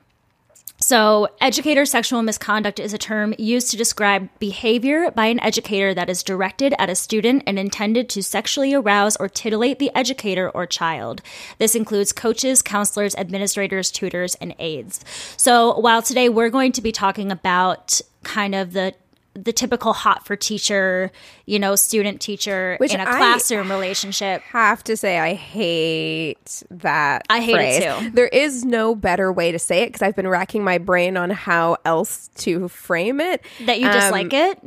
So, 0.81 1.27
educator 1.41 1.85
sexual 1.85 2.21
misconduct 2.21 2.79
is 2.79 2.93
a 2.93 2.97
term 2.97 3.35
used 3.37 3.69
to 3.71 3.77
describe 3.77 4.29
behavior 4.39 5.11
by 5.11 5.25
an 5.25 5.41
educator 5.41 5.93
that 5.93 6.09
is 6.09 6.23
directed 6.23 6.73
at 6.79 6.89
a 6.89 6.95
student 6.95 7.43
and 7.45 7.59
intended 7.59 8.07
to 8.09 8.23
sexually 8.23 8.73
arouse 8.73 9.17
or 9.17 9.27
titillate 9.27 9.79
the 9.79 9.91
educator 9.93 10.49
or 10.49 10.65
child. 10.65 11.21
This 11.57 11.75
includes 11.75 12.13
coaches, 12.13 12.61
counselors, 12.61 13.13
administrators, 13.15 13.91
tutors, 13.91 14.35
and 14.35 14.55
aides. 14.57 15.03
So, 15.35 15.77
while 15.77 16.01
today 16.01 16.29
we're 16.29 16.49
going 16.49 16.71
to 16.71 16.81
be 16.81 16.93
talking 16.93 17.29
about 17.29 17.99
kind 18.23 18.55
of 18.55 18.71
the 18.71 18.93
the 19.35 19.53
typical 19.53 19.93
hot 19.93 20.25
for 20.25 20.35
teacher, 20.35 21.11
you 21.45 21.59
know, 21.59 21.75
student 21.75 22.19
teacher 22.19 22.75
Which 22.79 22.93
in 22.93 22.99
a 22.99 23.03
I- 23.03 23.17
classroom 23.17 23.69
relationship. 23.69 24.41
have 24.41 24.83
to 24.85 24.97
say 24.97 25.19
I 25.19 25.33
hate 25.33 26.63
that. 26.71 27.25
I 27.29 27.39
hate 27.39 27.55
it 27.83 27.99
too. 27.99 28.09
There 28.11 28.27
is 28.27 28.65
no 28.65 28.95
better 28.95 29.31
way 29.31 29.51
to 29.51 29.59
say 29.59 29.83
it 29.83 29.87
because 29.87 30.01
I've 30.01 30.15
been 30.15 30.27
racking 30.27 30.63
my 30.63 30.77
brain 30.77 31.15
on 31.15 31.29
how 31.29 31.77
else 31.85 32.29
to 32.37 32.67
frame 32.69 33.21
it. 33.21 33.43
That 33.65 33.79
you 33.79 33.87
Um, 33.87 33.93
dislike 33.93 34.33
it? 34.33 34.59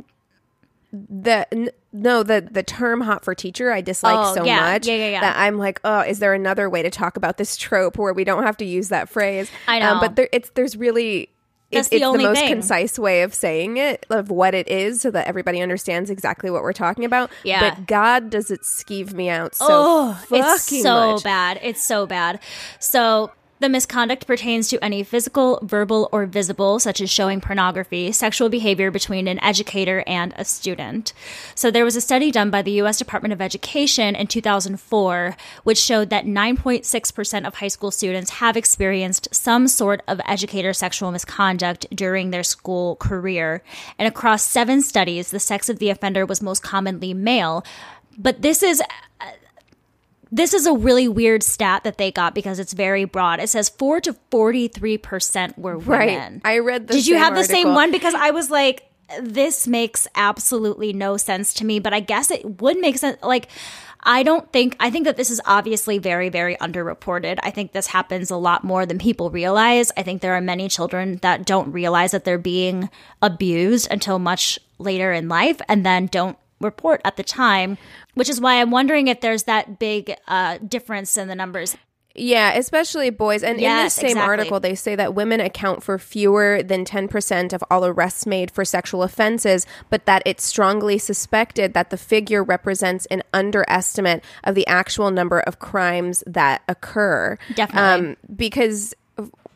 The 0.91 1.47
n- 1.51 1.69
no, 1.91 2.21
the 2.21 2.47
the 2.51 2.61
term 2.61 3.01
"hot 3.01 3.25
for 3.25 3.33
teacher" 3.33 3.71
I 3.71 3.81
dislike 3.81 4.15
Oh, 4.17 4.35
so 4.35 4.43
yeah. 4.45 4.59
much 4.61 4.87
Yeah, 4.87 4.95
yeah, 4.95 5.09
yeah. 5.09 5.21
that 5.21 5.37
I'm 5.37 5.57
like, 5.57 5.81
oh, 5.83 6.01
is 6.01 6.19
there 6.19 6.33
another 6.35 6.69
way 6.69 6.83
to 6.83 6.91
talk 6.91 7.17
about 7.17 7.37
this 7.37 7.57
trope 7.57 7.97
where 7.97 8.13
we 8.13 8.23
don't 8.23 8.43
have 8.43 8.57
to 8.57 8.65
use 8.65 8.89
that 8.89 9.09
phrase? 9.09 9.49
I 9.67 9.81
Um, 9.81 9.95
know. 9.95 10.01
but 10.01 10.15
there, 10.15 10.29
it's 10.31 10.51
there's 10.51 10.77
really. 10.77 11.29
That's 11.73 11.89
the 11.89 11.97
it's 11.97 12.11
the 12.11 12.17
most 12.17 12.39
thing. 12.39 12.49
concise 12.49 12.97
way 12.99 13.23
of 13.23 13.33
saying 13.33 13.77
it, 13.77 14.05
of 14.09 14.29
what 14.29 14.53
it 14.53 14.67
is, 14.67 15.01
so 15.01 15.11
that 15.11 15.27
everybody 15.27 15.61
understands 15.61 16.09
exactly 16.09 16.49
what 16.49 16.63
we're 16.63 16.73
talking 16.73 17.05
about. 17.05 17.31
Yeah. 17.43 17.69
But 17.69 17.87
God, 17.87 18.29
does 18.29 18.51
it 18.51 18.61
skeeve 18.61 19.13
me 19.13 19.29
out 19.29 19.55
so 19.55 19.67
oh, 19.69 20.13
fucking 20.27 20.43
it's 20.43 20.81
so 20.81 21.13
much. 21.13 21.23
bad. 21.23 21.59
It's 21.61 21.83
so 21.83 22.05
bad. 22.05 22.39
So 22.79 23.31
the 23.63 23.69
misconduct 23.69 24.27
pertains 24.27 24.67
to 24.67 24.83
any 24.83 25.03
physical, 25.03 25.57
verbal, 25.63 26.09
or 26.11 26.25
visible, 26.25 26.79
such 26.79 26.99
as 26.99 27.09
showing 27.09 27.39
pornography, 27.39 28.11
sexual 28.11 28.49
behavior 28.49 28.91
between 28.91 29.25
an 29.25 29.41
educator 29.41 30.03
and 30.05 30.33
a 30.35 30.43
student. 30.43 31.13
So 31.55 31.71
there 31.71 31.85
was 31.85 31.95
a 31.95 32.01
study 32.01 32.29
done 32.29 32.49
by 32.49 32.61
the 32.61 32.73
U.S. 32.83 32.97
Department 32.97 33.31
of 33.31 33.41
Education 33.41 34.15
in 34.15 34.27
2004, 34.27 35.37
which 35.63 35.77
showed 35.77 36.09
that 36.09 36.25
9.6% 36.25 37.47
of 37.47 37.55
high 37.55 37.69
school 37.69 37.89
students 37.89 38.31
have 38.31 38.57
experienced 38.57 39.33
some 39.33 39.69
sort 39.69 40.03
of 40.09 40.19
educator 40.27 40.73
sexual 40.73 41.11
misconduct 41.11 41.87
during 41.95 42.31
their 42.31 42.43
school 42.43 42.97
career. 42.97 43.63
And 43.97 44.09
across 44.09 44.43
seven 44.43 44.81
studies, 44.81 45.31
the 45.31 45.39
sex 45.39 45.69
of 45.69 45.79
the 45.79 45.89
offender 45.89 46.25
was 46.25 46.41
most 46.41 46.63
commonly 46.63 47.13
male. 47.13 47.63
But 48.17 48.41
this 48.41 48.61
is 48.61 48.81
uh, 49.21 49.25
this 50.33 50.55
is 50.55 50.65
a 50.65 50.73
really 50.73 51.07
weird 51.07 51.43
stat 51.43 51.83
that 51.83 51.99
they 51.99 52.11
got 52.11 52.33
because 52.33 52.57
it's 52.57 52.73
very 52.73 53.05
broad. 53.05 53.39
It 53.39 53.49
says 53.49 53.69
4 53.69 54.01
to 54.01 54.13
43% 54.31 55.57
were 55.59 55.77
women. 55.77 56.33
Right. 56.33 56.41
I 56.43 56.57
read 56.57 56.87
the 56.87 56.95
Did 56.95 57.05
you 57.05 57.17
have 57.17 57.35
the 57.35 57.43
same 57.43 57.75
one 57.75 57.91
because 57.91 58.15
I 58.15 58.31
was 58.31 58.49
like 58.49 58.89
this 59.21 59.67
makes 59.67 60.07
absolutely 60.15 60.91
no 60.91 61.17
sense 61.17 61.53
to 61.55 61.65
me, 61.65 61.77
but 61.77 61.93
I 61.93 61.99
guess 61.99 62.31
it 62.31 62.61
would 62.61 62.79
make 62.79 62.97
sense 62.97 63.21
like 63.21 63.47
I 64.05 64.23
don't 64.23 64.51
think 64.51 64.75
I 64.79 64.89
think 64.89 65.05
that 65.05 65.17
this 65.17 65.29
is 65.29 65.39
obviously 65.45 65.99
very 65.99 66.29
very 66.29 66.55
underreported. 66.55 67.37
I 67.43 67.51
think 67.51 67.73
this 67.73 67.87
happens 67.87 68.31
a 68.31 68.35
lot 68.35 68.63
more 68.63 68.87
than 68.87 68.97
people 68.97 69.29
realize. 69.29 69.91
I 69.95 70.01
think 70.01 70.21
there 70.21 70.33
are 70.33 70.41
many 70.41 70.67
children 70.67 71.17
that 71.17 71.45
don't 71.45 71.71
realize 71.71 72.09
that 72.09 72.23
they're 72.23 72.39
being 72.39 72.89
abused 73.21 73.87
until 73.91 74.17
much 74.17 74.57
later 74.79 75.13
in 75.13 75.29
life 75.29 75.61
and 75.69 75.85
then 75.85 76.07
don't 76.07 76.37
report 76.59 77.01
at 77.05 77.17
the 77.17 77.23
time, 77.23 77.77
which 78.13 78.29
is 78.29 78.39
why 78.39 78.61
I'm 78.61 78.71
wondering 78.71 79.07
if 79.07 79.21
there's 79.21 79.43
that 79.43 79.79
big 79.79 80.15
uh, 80.27 80.57
difference 80.59 81.17
in 81.17 81.27
the 81.27 81.35
numbers. 81.35 81.75
Yeah, 82.15 82.53
especially 82.53 83.09
boys. 83.09 83.41
And 83.41 83.57
in 83.57 83.63
the 83.63 83.89
same 83.89 84.11
exactly. 84.11 84.21
article, 84.21 84.59
they 84.59 84.75
say 84.75 84.95
that 84.95 85.15
women 85.15 85.39
account 85.39 85.81
for 85.81 85.97
fewer 85.97 86.61
than 86.61 86.85
10% 86.85 87.53
of 87.53 87.63
all 87.71 87.85
arrests 87.85 88.27
made 88.27 88.51
for 88.51 88.63
sexual 88.63 89.01
offenses, 89.01 89.65
but 89.89 90.05
that 90.05 90.21
it's 90.25 90.43
strongly 90.43 90.99
suspected 90.99 91.73
that 91.73 91.89
the 91.89 91.97
figure 91.97 92.43
represents 92.43 93.07
an 93.07 93.23
underestimate 93.33 94.23
of 94.43 94.53
the 94.53 94.67
actual 94.67 95.09
number 95.09 95.39
of 95.39 95.57
crimes 95.57 96.23
that 96.27 96.61
occur. 96.67 97.37
Definitely. 97.55 98.09
Um, 98.09 98.17
because, 98.35 98.93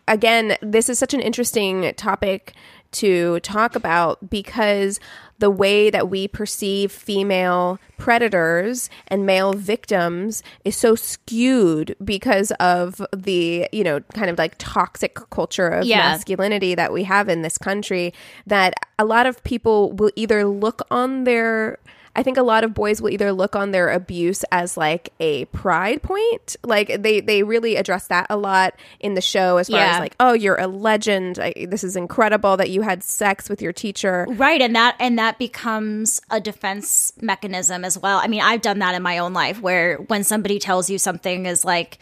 again, 0.08 0.58
this 0.62 0.90
is 0.90 0.98
such 0.98 1.14
an 1.14 1.22
interesting 1.22 1.94
topic 1.96 2.56
to 2.90 3.40
talk 3.42 3.76
about 3.76 4.30
because 4.30 5.00
the 5.40 5.50
way 5.52 5.90
that 5.90 6.10
we 6.10 6.28
perceive 6.28 6.92
female 6.92 7.80
predators 7.98 8.90
and 9.08 9.26
male 9.26 9.54
victims 9.54 10.42
is 10.66 10.76
so 10.76 10.96
skewed 10.96 11.96
because 12.04 12.52
of 12.60 13.02
the 13.16 13.68
you 13.72 13.84
know 13.84 14.00
kind 14.14 14.30
of 14.30 14.38
like 14.38 14.56
toxic 14.58 15.16
culture 15.30 15.68
of 15.68 15.86
Yeah. 15.86 15.98
masculinity 15.98 16.74
that 16.76 16.92
we 16.92 17.04
have 17.04 17.30
in 17.30 17.42
this 17.44 17.58
country 17.58 18.14
that 18.48 18.74
a 18.98 19.06
lot 19.06 19.26
of 19.26 19.44
people 19.44 19.92
will 19.94 20.12
either 20.16 20.46
look 20.46 20.82
on 20.90 21.24
their 21.26 21.78
I 22.18 22.24
think 22.24 22.38
a 22.38 22.42
lot 22.44 22.64
of 22.64 22.74
boys 22.74 23.00
will 23.00 23.12
either 23.12 23.32
look 23.32 23.56
on 23.56 23.70
their 23.72 23.90
abuse 23.92 24.44
as 24.52 24.76
like 24.76 25.14
a 25.20 25.46
pride 25.46 26.02
point. 26.02 26.56
Like 26.64 27.02
they 27.04 27.22
they 27.22 27.44
really 27.44 27.76
address 27.76 28.08
that 28.08 28.26
a 28.32 28.36
lot 28.36 28.74
in 29.00 29.14
the 29.14 29.22
show 29.22 29.58
as 29.58 29.70
far 29.70 29.80
Yeah. 29.80 29.94
as 29.94 30.00
like, 30.00 30.16
oh, 30.20 30.34
you're 30.34 30.56
a 30.60 30.66
legend. 30.66 31.38
I, 31.38 31.54
this 31.70 31.84
is 31.84 31.96
incredible 31.96 32.58
that 32.58 32.72
you 32.72 32.82
had 32.82 33.04
sex 33.04 33.50
with 33.50 33.62
your 33.62 33.72
teacher. 33.72 34.26
Right, 34.30 34.62
and 34.62 34.76
that 34.76 34.96
and 35.00 35.20
that 35.20 35.38
becomes 35.38 36.20
a 36.32 36.42
defense 36.42 37.14
mechanism 37.22 37.86
as 37.86 38.00
well. 38.00 38.18
I 38.18 38.28
mean, 38.28 38.42
I've 38.42 38.62
done 38.62 38.80
that 38.80 38.96
in 38.96 39.04
my 39.04 39.20
own 39.20 39.34
life 39.34 39.62
where 39.62 39.98
when 39.98 40.24
somebody 40.24 40.58
tells 40.58 40.90
you 40.90 40.98
something 40.98 41.46
is 41.46 41.64
like 41.64 42.00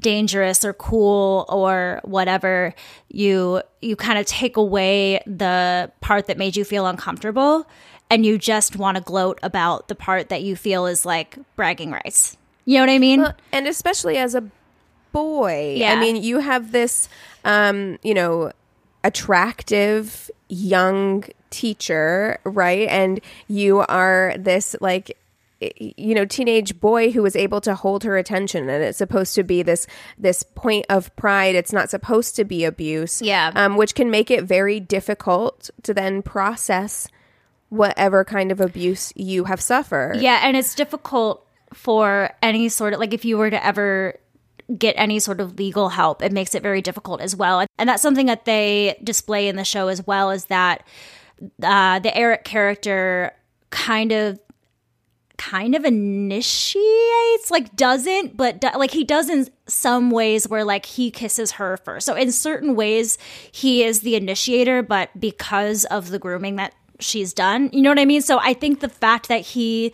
dangerous 0.00 0.64
or 0.64 0.72
cool 0.72 1.44
or 1.48 2.00
whatever, 2.02 2.74
you 3.10 3.62
you 3.80 3.94
kind 3.94 4.18
of 4.18 4.26
take 4.26 4.56
away 4.56 5.22
the 5.26 5.92
part 6.00 6.26
that 6.26 6.38
made 6.38 6.56
you 6.56 6.64
feel 6.64 6.86
uncomfortable 6.86 7.66
and 8.12 8.24
you 8.26 8.38
just 8.38 8.76
want 8.76 8.96
to 8.96 9.02
gloat 9.02 9.38
about 9.42 9.88
the 9.88 9.94
part 9.94 10.28
that 10.28 10.42
you 10.42 10.54
feel 10.54 10.86
is 10.86 11.04
like 11.06 11.36
bragging 11.56 11.90
rights. 11.90 12.36
You 12.64 12.76
know 12.76 12.82
what 12.82 12.90
I 12.90 12.98
mean? 12.98 13.22
Well, 13.22 13.34
and 13.50 13.66
especially 13.66 14.18
as 14.18 14.34
a 14.34 14.44
boy. 15.12 15.74
Yeah. 15.78 15.92
I 15.92 16.00
mean, 16.00 16.16
you 16.22 16.38
have 16.38 16.72
this, 16.72 17.08
um, 17.44 17.98
you 18.02 18.14
know, 18.14 18.52
attractive 19.02 20.30
young 20.48 21.24
teacher, 21.50 22.38
right? 22.44 22.88
And 22.88 23.20
you 23.48 23.80
are 23.80 24.34
this 24.38 24.74
like 24.80 25.16
you 25.60 26.12
know 26.12 26.24
teenage 26.24 26.80
boy 26.80 27.12
who 27.12 27.22
was 27.22 27.36
able 27.36 27.60
to 27.60 27.72
hold 27.76 28.02
her 28.02 28.16
attention 28.16 28.68
and 28.68 28.82
it's 28.82 28.98
supposed 28.98 29.32
to 29.32 29.44
be 29.44 29.62
this 29.62 29.86
this 30.18 30.42
point 30.42 30.84
of 30.88 31.14
pride 31.14 31.54
it's 31.54 31.72
not 31.72 31.88
supposed 31.88 32.34
to 32.34 32.44
be 32.44 32.64
abuse 32.64 33.22
Yeah. 33.22 33.52
um, 33.54 33.76
which 33.76 33.94
can 33.94 34.10
make 34.10 34.28
it 34.28 34.42
very 34.42 34.80
difficult 34.80 35.70
to 35.84 35.94
then 35.94 36.20
process 36.20 37.06
whatever 37.72 38.22
kind 38.22 38.52
of 38.52 38.60
abuse 38.60 39.14
you 39.16 39.44
have 39.44 39.58
suffered 39.58 40.16
Yeah, 40.20 40.40
and 40.42 40.58
it's 40.58 40.74
difficult 40.74 41.46
for 41.72 42.30
any 42.42 42.68
sort 42.68 42.92
of 42.92 43.00
like 43.00 43.14
if 43.14 43.24
you 43.24 43.38
were 43.38 43.48
to 43.48 43.64
ever 43.64 44.18
get 44.76 44.94
any 44.98 45.18
sort 45.18 45.40
of 45.40 45.58
legal 45.58 45.88
help, 45.88 46.22
it 46.22 46.32
makes 46.32 46.54
it 46.54 46.62
very 46.62 46.82
difficult 46.82 47.22
as 47.22 47.34
well. 47.34 47.64
And 47.78 47.88
that's 47.88 48.02
something 48.02 48.26
that 48.26 48.44
they 48.44 48.98
display 49.02 49.48
in 49.48 49.56
the 49.56 49.64
show 49.64 49.88
as 49.88 50.06
well 50.06 50.30
is 50.30 50.44
that 50.46 50.86
uh, 51.62 51.98
the 51.98 52.14
Eric 52.14 52.44
character 52.44 53.32
kind 53.70 54.12
of 54.12 54.38
kind 55.38 55.74
of 55.74 55.84
initiates 55.84 57.50
like 57.50 57.74
doesn't 57.74 58.36
but 58.36 58.60
do, 58.60 58.68
like 58.76 58.92
he 58.92 59.02
does 59.02 59.28
in 59.28 59.48
some 59.66 60.10
ways 60.10 60.46
where 60.46 60.62
like 60.62 60.86
he 60.86 61.10
kisses 61.10 61.52
her 61.52 61.78
first 61.78 62.06
so 62.06 62.14
in 62.14 62.30
certain 62.30 62.76
ways 62.76 63.18
he 63.50 63.82
is 63.82 64.02
the 64.02 64.14
initiator 64.14 64.82
but 64.82 65.08
because 65.18 65.84
of 65.86 66.10
the 66.10 66.18
grooming 66.18 66.56
that 66.56 66.74
she's 67.02 67.32
done. 67.32 67.70
You 67.72 67.82
know 67.82 67.90
what 67.90 67.98
i 67.98 68.04
mean? 68.04 68.22
So 68.22 68.38
i 68.38 68.54
think 68.54 68.80
the 68.80 68.88
fact 68.88 69.28
that 69.28 69.40
he 69.40 69.92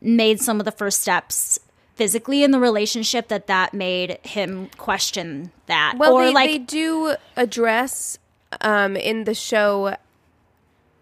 made 0.00 0.40
some 0.40 0.58
of 0.60 0.64
the 0.64 0.72
first 0.72 1.00
steps 1.00 1.58
physically 1.94 2.42
in 2.42 2.50
the 2.50 2.58
relationship 2.58 3.28
that 3.28 3.46
that 3.46 3.74
made 3.74 4.18
him 4.22 4.68
question 4.78 5.52
that. 5.66 5.94
Well, 5.98 6.14
or 6.14 6.26
they, 6.26 6.32
like 6.32 6.50
they 6.50 6.58
do 6.58 7.14
address 7.36 8.18
um, 8.60 8.96
in 8.96 9.24
the 9.24 9.34
show 9.34 9.96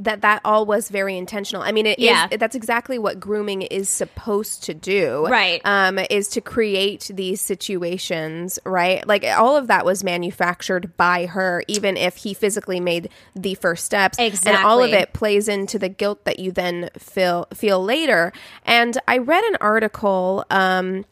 that 0.01 0.23
that 0.23 0.41
all 0.45 0.67
was 0.67 0.89
very 0.89 1.17
intentional. 1.17 1.63
I 1.63 1.73
mean, 1.73 1.87
it 1.87 1.99
is- 1.99 2.05
Yeah. 2.07 2.27
that's 2.39 2.57
exactly 2.57 2.99
what 2.99 3.21
grooming 3.21 3.63
is 3.63 3.89
supposed 3.89 4.65
to 4.65 4.75
do, 4.75 5.27
Right. 5.29 5.61
Um, 5.65 5.99
is 6.11 6.29
to 6.29 6.41
create 6.41 7.11
these 7.13 7.41
situations, 7.41 8.59
right? 8.65 9.07
Like 9.07 9.25
all 9.25 9.57
of 9.57 9.67
that 9.67 9.85
was 9.85 10.03
manufactured 10.03 10.97
by 10.97 11.27
her, 11.27 11.63
even 11.69 11.97
if 11.97 12.17
he 12.17 12.35
physically 12.35 12.81
made 12.81 13.11
the 13.37 13.55
first 13.55 13.85
steps, 13.85 14.19
and 14.19 14.57
all 14.65 14.83
of 14.83 14.93
it 14.93 15.13
plays 15.13 15.49
into 15.49 15.79
the 15.79 15.89
guilt 15.89 16.25
that 16.25 16.39
you 16.39 16.51
then 16.53 16.91
feel 16.99 17.47
feel 17.55 17.83
later. 17.83 18.33
And 18.65 18.97
I 19.07 19.19
read 19.19 19.45
an 19.45 19.57
article. 19.61 20.45
Um, 20.51 21.05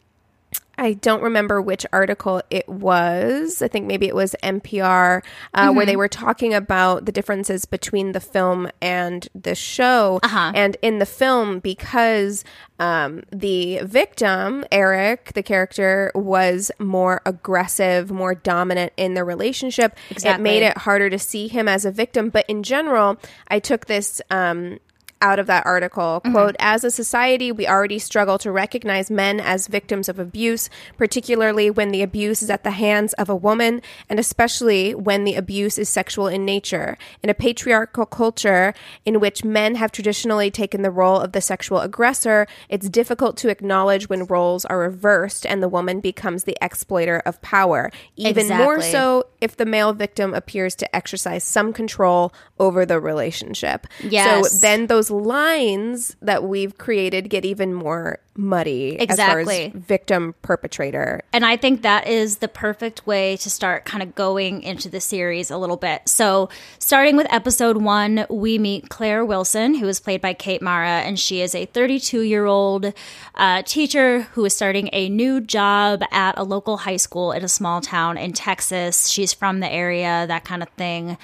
I 0.79 0.93
don't 0.93 1.21
remember 1.21 1.61
which 1.61 1.85
article 1.91 2.41
it 2.49 2.67
was. 2.69 3.61
I 3.61 3.67
think 3.67 3.85
maybe 3.85 4.07
it 4.07 4.15
was 4.15 4.33
NPR, 4.41 5.21
uh, 5.53 5.71
where 5.73 5.85
they 5.85 5.97
were 5.97 6.07
talking 6.07 6.53
about 6.53 7.05
the 7.05 7.11
differences 7.11 7.65
between 7.65 8.13
the 8.13 8.21
film 8.21 8.69
and 8.81 9.27
the 9.35 9.55
show. 9.55 10.19
And 10.55 10.77
in 10.81 10.99
the 10.99 11.05
film, 11.05 11.59
because 11.59 12.45
um, 12.79 13.23
the 13.29 13.81
victim, 13.83 14.63
Eric, 14.71 15.33
the 15.33 15.43
character, 15.43 16.13
was 16.15 16.71
more 16.79 17.21
aggressive, 17.25 18.09
more 18.09 18.33
dominant 18.33 18.93
in 18.95 19.15
the 19.15 19.25
relationship, 19.25 19.97
it 20.09 20.39
made 20.39 20.63
it 20.63 20.77
harder 20.77 21.09
to 21.09 21.19
see 21.19 21.49
him 21.49 21.67
as 21.67 21.83
a 21.83 21.91
victim. 21.91 22.29
But 22.29 22.45
in 22.47 22.63
general, 22.63 23.17
I 23.49 23.59
took 23.59 23.87
this. 23.87 24.21
Um, 24.31 24.79
out 25.21 25.39
of 25.39 25.47
that 25.47 25.65
article. 25.65 26.21
Mm-hmm. 26.23 26.31
Quote 26.31 26.55
as 26.59 26.83
a 26.83 26.91
society 26.91 27.51
we 27.51 27.67
already 27.67 27.99
struggle 27.99 28.37
to 28.39 28.51
recognize 28.51 29.11
men 29.11 29.39
as 29.39 29.67
victims 29.67 30.07
of 30.09 30.19
abuse 30.19 30.69
particularly 30.97 31.69
when 31.69 31.91
the 31.91 32.01
abuse 32.01 32.41
is 32.41 32.49
at 32.49 32.63
the 32.63 32.71
hands 32.71 33.13
of 33.13 33.29
a 33.29 33.35
woman 33.35 33.81
and 34.07 34.19
especially 34.19 34.95
when 34.95 35.23
the 35.23 35.35
abuse 35.35 35.77
is 35.77 35.89
sexual 35.89 36.27
in 36.27 36.45
nature. 36.45 36.97
In 37.21 37.29
a 37.29 37.33
patriarchal 37.33 38.05
culture 38.05 38.73
in 39.05 39.19
which 39.19 39.43
men 39.43 39.75
have 39.75 39.91
traditionally 39.91 40.51
taken 40.51 40.81
the 40.81 40.91
role 40.91 41.19
of 41.19 41.33
the 41.33 41.41
sexual 41.41 41.79
aggressor 41.79 42.47
it's 42.69 42.89
difficult 42.89 43.37
to 43.37 43.49
acknowledge 43.49 44.09
when 44.09 44.25
roles 44.25 44.65
are 44.65 44.79
reversed 44.79 45.45
and 45.45 45.61
the 45.61 45.69
woman 45.69 45.99
becomes 45.99 46.43
the 46.43 46.57
exploiter 46.61 47.21
of 47.25 47.41
power. 47.41 47.91
Even 48.15 48.47
more 48.47 48.81
so 48.81 49.25
if 49.41 49.57
the 49.57 49.65
male 49.65 49.93
victim 49.93 50.33
appears 50.33 50.75
to 50.75 50.95
exercise 50.95 51.43
some 51.43 51.73
control 51.73 52.33
over 52.59 52.85
the 52.85 52.99
relationship. 52.99 53.87
Yes. 54.03 54.51
so 54.51 54.57
then 54.59 54.87
those 54.87 55.08
lines 55.09 56.15
that 56.21 56.43
we've 56.43 56.77
created 56.77 57.29
get 57.29 57.45
even 57.45 57.73
more 57.73 58.19
muddy 58.35 58.97
as 58.97 59.03
Exactly. 59.03 59.69
far 59.69 59.77
as 59.77 59.83
victim 59.83 60.33
perpetrator. 60.41 61.21
And 61.33 61.45
I 61.45 61.57
think 61.57 61.81
that 61.81 62.07
is 62.07 62.37
the 62.37 62.47
perfect 62.47 63.05
way 63.05 63.35
to 63.37 63.49
start 63.49 63.83
kind 63.83 64.01
of 64.01 64.15
going 64.15 64.61
into 64.63 64.87
the 64.89 65.01
series 65.01 65.51
a 65.51 65.57
little 65.57 65.75
bit. 65.75 66.07
So, 66.07 66.49
starting 66.79 67.17
with 67.17 67.27
episode 67.31 67.77
one, 67.77 68.25
we 68.29 68.57
meet 68.57 68.87
Claire 68.89 69.25
Wilson, 69.25 69.75
who 69.75 69.87
is 69.87 69.99
played 69.99 70.21
by 70.21 70.33
Kate 70.33 70.61
Mara, 70.61 71.01
and 71.01 71.19
she 71.19 71.41
is 71.41 71.53
a 71.53 71.65
32 71.65 72.21
year 72.21 72.45
old 72.45 72.93
uh, 73.35 73.61
teacher 73.63 74.21
who 74.33 74.45
is 74.45 74.55
starting 74.55 74.89
a 74.93 75.09
new 75.09 75.41
job 75.41 76.01
at 76.11 76.37
a 76.37 76.43
local 76.43 76.77
high 76.77 76.97
school 76.97 77.33
in 77.33 77.43
a 77.43 77.49
small 77.49 77.81
town 77.81 78.17
in 78.17 78.31
Texas. 78.31 79.09
She's 79.09 79.33
from 79.33 79.59
the 79.59 79.69
area, 79.69 80.25
that 80.27 80.45
kind 80.45 80.63
of 80.63 80.69
thing. 80.69 81.17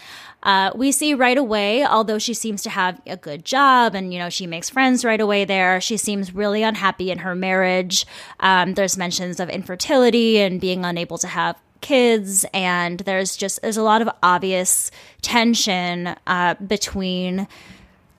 Uh, 0.45 0.71
we 0.75 0.91
see 0.91 1.13
right 1.13 1.38
away, 1.38 1.84
although 1.84 2.19
she 2.19 2.34
seems 2.34 2.62
to 2.62 2.69
have 2.69 3.01
a 3.08 3.17
good 3.17 3.43
job 3.43 3.95
and, 3.95 4.13
you 4.13 4.19
know, 4.19 4.29
she 4.29 4.45
makes 4.45 4.69
friends 4.69 5.03
right 5.03 5.19
away 5.19 5.43
there, 5.43 5.81
she 5.81 5.97
seems 5.97 6.34
really 6.34 6.62
unhappy 6.62 7.10
in 7.10 7.17
her 7.17 7.34
marriage. 7.34 8.05
Um, 8.39 8.75
there's 8.75 8.95
mentions 8.95 9.39
of 9.39 9.49
infertility 9.49 10.38
and 10.38 10.62
being 10.62 10.86
unable 10.86 11.17
to 11.17 11.27
have 11.27 11.60
kids 11.81 12.45
and 12.51 13.01
there's 13.01 13.36
just 13.36 13.62
there's 13.62 13.77
a 13.77 13.84
lot 13.84 14.01
of 14.01 14.10
obvious 14.23 14.89
tension 15.21 16.15
uh, 16.25 16.55
between 16.55 17.47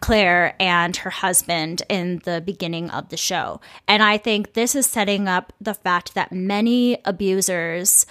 Claire 0.01 0.55
and 0.61 0.97
her 0.99 1.11
husband 1.11 1.83
in 1.89 2.21
the 2.25 2.41
beginning 2.45 2.91
of 2.91 3.09
the 3.09 3.17
show. 3.17 3.61
And 3.89 4.03
I 4.03 4.19
think 4.19 4.53
this 4.53 4.75
is 4.75 4.87
setting 4.87 5.27
up 5.27 5.53
the 5.61 5.75
fact 5.75 6.15
that 6.15 6.31
many 6.31 6.99
abusers 7.05 8.07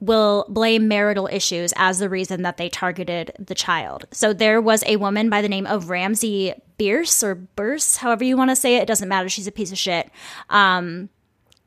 will 0.00 0.44
blame 0.48 0.88
marital 0.88 1.28
issues 1.32 1.72
as 1.76 1.98
the 1.98 2.08
reason 2.08 2.42
that 2.42 2.56
they 2.58 2.68
targeted 2.68 3.32
the 3.38 3.54
child. 3.54 4.06
So 4.12 4.32
there 4.32 4.60
was 4.60 4.84
a 4.84 4.96
woman 4.96 5.30
by 5.30 5.40
the 5.40 5.48
name 5.48 5.66
of 5.66 5.88
Ramsey 5.88 6.52
Bierce 6.76 7.22
or 7.22 7.34
Burse, 7.34 7.96
however 7.96 8.24
you 8.24 8.36
want 8.36 8.50
to 8.50 8.56
say 8.56 8.76
it. 8.76 8.82
It 8.82 8.88
doesn't 8.88 9.08
matter. 9.08 9.28
She's 9.28 9.46
a 9.46 9.52
piece 9.52 9.72
of 9.72 9.78
shit. 9.78 10.10
Um, 10.50 11.08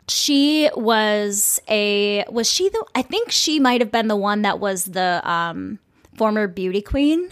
she 0.07 0.69
was 0.75 1.59
a 1.67 2.25
was 2.29 2.49
she 2.49 2.69
the 2.69 2.83
I 2.95 3.01
think 3.01 3.31
she 3.31 3.59
might 3.59 3.81
have 3.81 3.91
been 3.91 4.07
the 4.07 4.15
one 4.15 4.41
that 4.41 4.59
was 4.59 4.85
the 4.85 5.21
um 5.29 5.79
former 6.15 6.47
beauty 6.47 6.81
queen. 6.81 7.29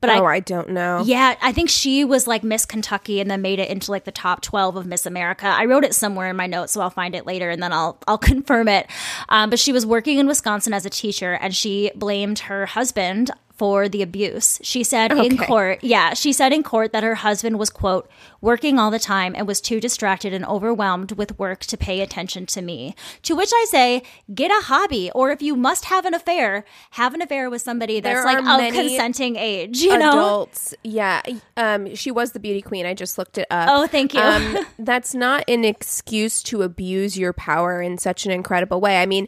But 0.00 0.10
oh, 0.10 0.24
I 0.24 0.34
I 0.36 0.40
don't 0.40 0.70
know. 0.70 1.02
yeah, 1.04 1.34
I 1.42 1.52
think 1.52 1.68
she 1.68 2.04
was 2.04 2.28
like 2.28 2.44
Miss 2.44 2.64
Kentucky 2.64 3.20
and 3.20 3.28
then 3.28 3.42
made 3.42 3.58
it 3.58 3.68
into 3.68 3.90
like 3.90 4.04
the 4.04 4.12
top 4.12 4.40
12 4.42 4.76
of 4.76 4.86
Miss 4.86 5.06
America. 5.06 5.46
I 5.46 5.64
wrote 5.64 5.84
it 5.84 5.94
somewhere 5.94 6.30
in 6.30 6.36
my 6.36 6.46
notes, 6.46 6.72
so 6.72 6.80
I'll 6.80 6.90
find 6.90 7.14
it 7.16 7.26
later 7.26 7.50
and 7.50 7.60
then 7.62 7.72
I'll 7.72 7.98
I'll 8.06 8.18
confirm 8.32 8.68
it. 8.68 8.88
Um, 9.28 9.50
but 9.50 9.58
she 9.58 9.72
was 9.72 9.84
working 9.84 10.18
in 10.18 10.26
Wisconsin 10.26 10.72
as 10.72 10.86
a 10.86 10.90
teacher 10.90 11.34
and 11.34 11.54
she 11.54 11.90
blamed 11.96 12.40
her 12.40 12.66
husband 12.66 13.30
for 13.58 13.88
the 13.88 14.02
abuse. 14.02 14.60
She 14.62 14.84
said 14.84 15.12
in 15.12 15.36
court, 15.36 15.82
yeah, 15.82 16.14
she 16.14 16.32
said 16.32 16.52
in 16.52 16.62
court 16.62 16.92
that 16.92 17.02
her 17.02 17.16
husband 17.16 17.58
was 17.58 17.70
quote 17.70 18.08
working 18.40 18.78
all 18.78 18.90
the 18.90 19.00
time 19.00 19.34
and 19.36 19.46
was 19.46 19.60
too 19.60 19.80
distracted 19.80 20.32
and 20.32 20.44
overwhelmed 20.46 21.12
with 21.12 21.36
work 21.38 21.60
to 21.60 21.76
pay 21.76 22.00
attention 22.00 22.46
to 22.46 22.62
me. 22.62 22.94
To 23.22 23.34
which 23.34 23.50
I 23.52 23.66
say, 23.68 24.02
get 24.32 24.50
a 24.52 24.64
hobby 24.66 25.10
or 25.12 25.30
if 25.30 25.42
you 25.42 25.56
must 25.56 25.86
have 25.86 26.04
an 26.04 26.14
affair, 26.14 26.64
have 26.92 27.14
an 27.14 27.20
affair 27.20 27.50
with 27.50 27.60
somebody 27.60 27.98
that's 28.00 28.24
like 28.24 28.38
of 28.38 28.72
consenting 28.72 29.36
age, 29.36 29.78
you 29.80 29.98
know? 29.98 30.10
Adults, 30.10 30.74
yeah. 30.84 31.20
Um, 31.56 31.94
she 31.96 32.12
was 32.12 32.32
the 32.32 32.40
beauty 32.40 32.62
queen. 32.62 32.86
I 32.86 32.94
just 32.94 33.18
looked 33.18 33.38
it 33.38 33.48
up. 33.50 33.68
Oh, 33.70 33.86
thank 33.88 34.14
you. 34.14 34.20
Um, 34.20 34.58
that's 34.78 35.14
not 35.14 35.42
an 35.48 35.64
excuse 35.64 36.42
to 36.44 36.62
abuse 36.62 37.18
your 37.18 37.32
power 37.32 37.82
in 37.82 37.98
such 37.98 38.24
an 38.24 38.30
incredible 38.30 38.80
way. 38.80 39.02
I 39.02 39.06
mean, 39.06 39.26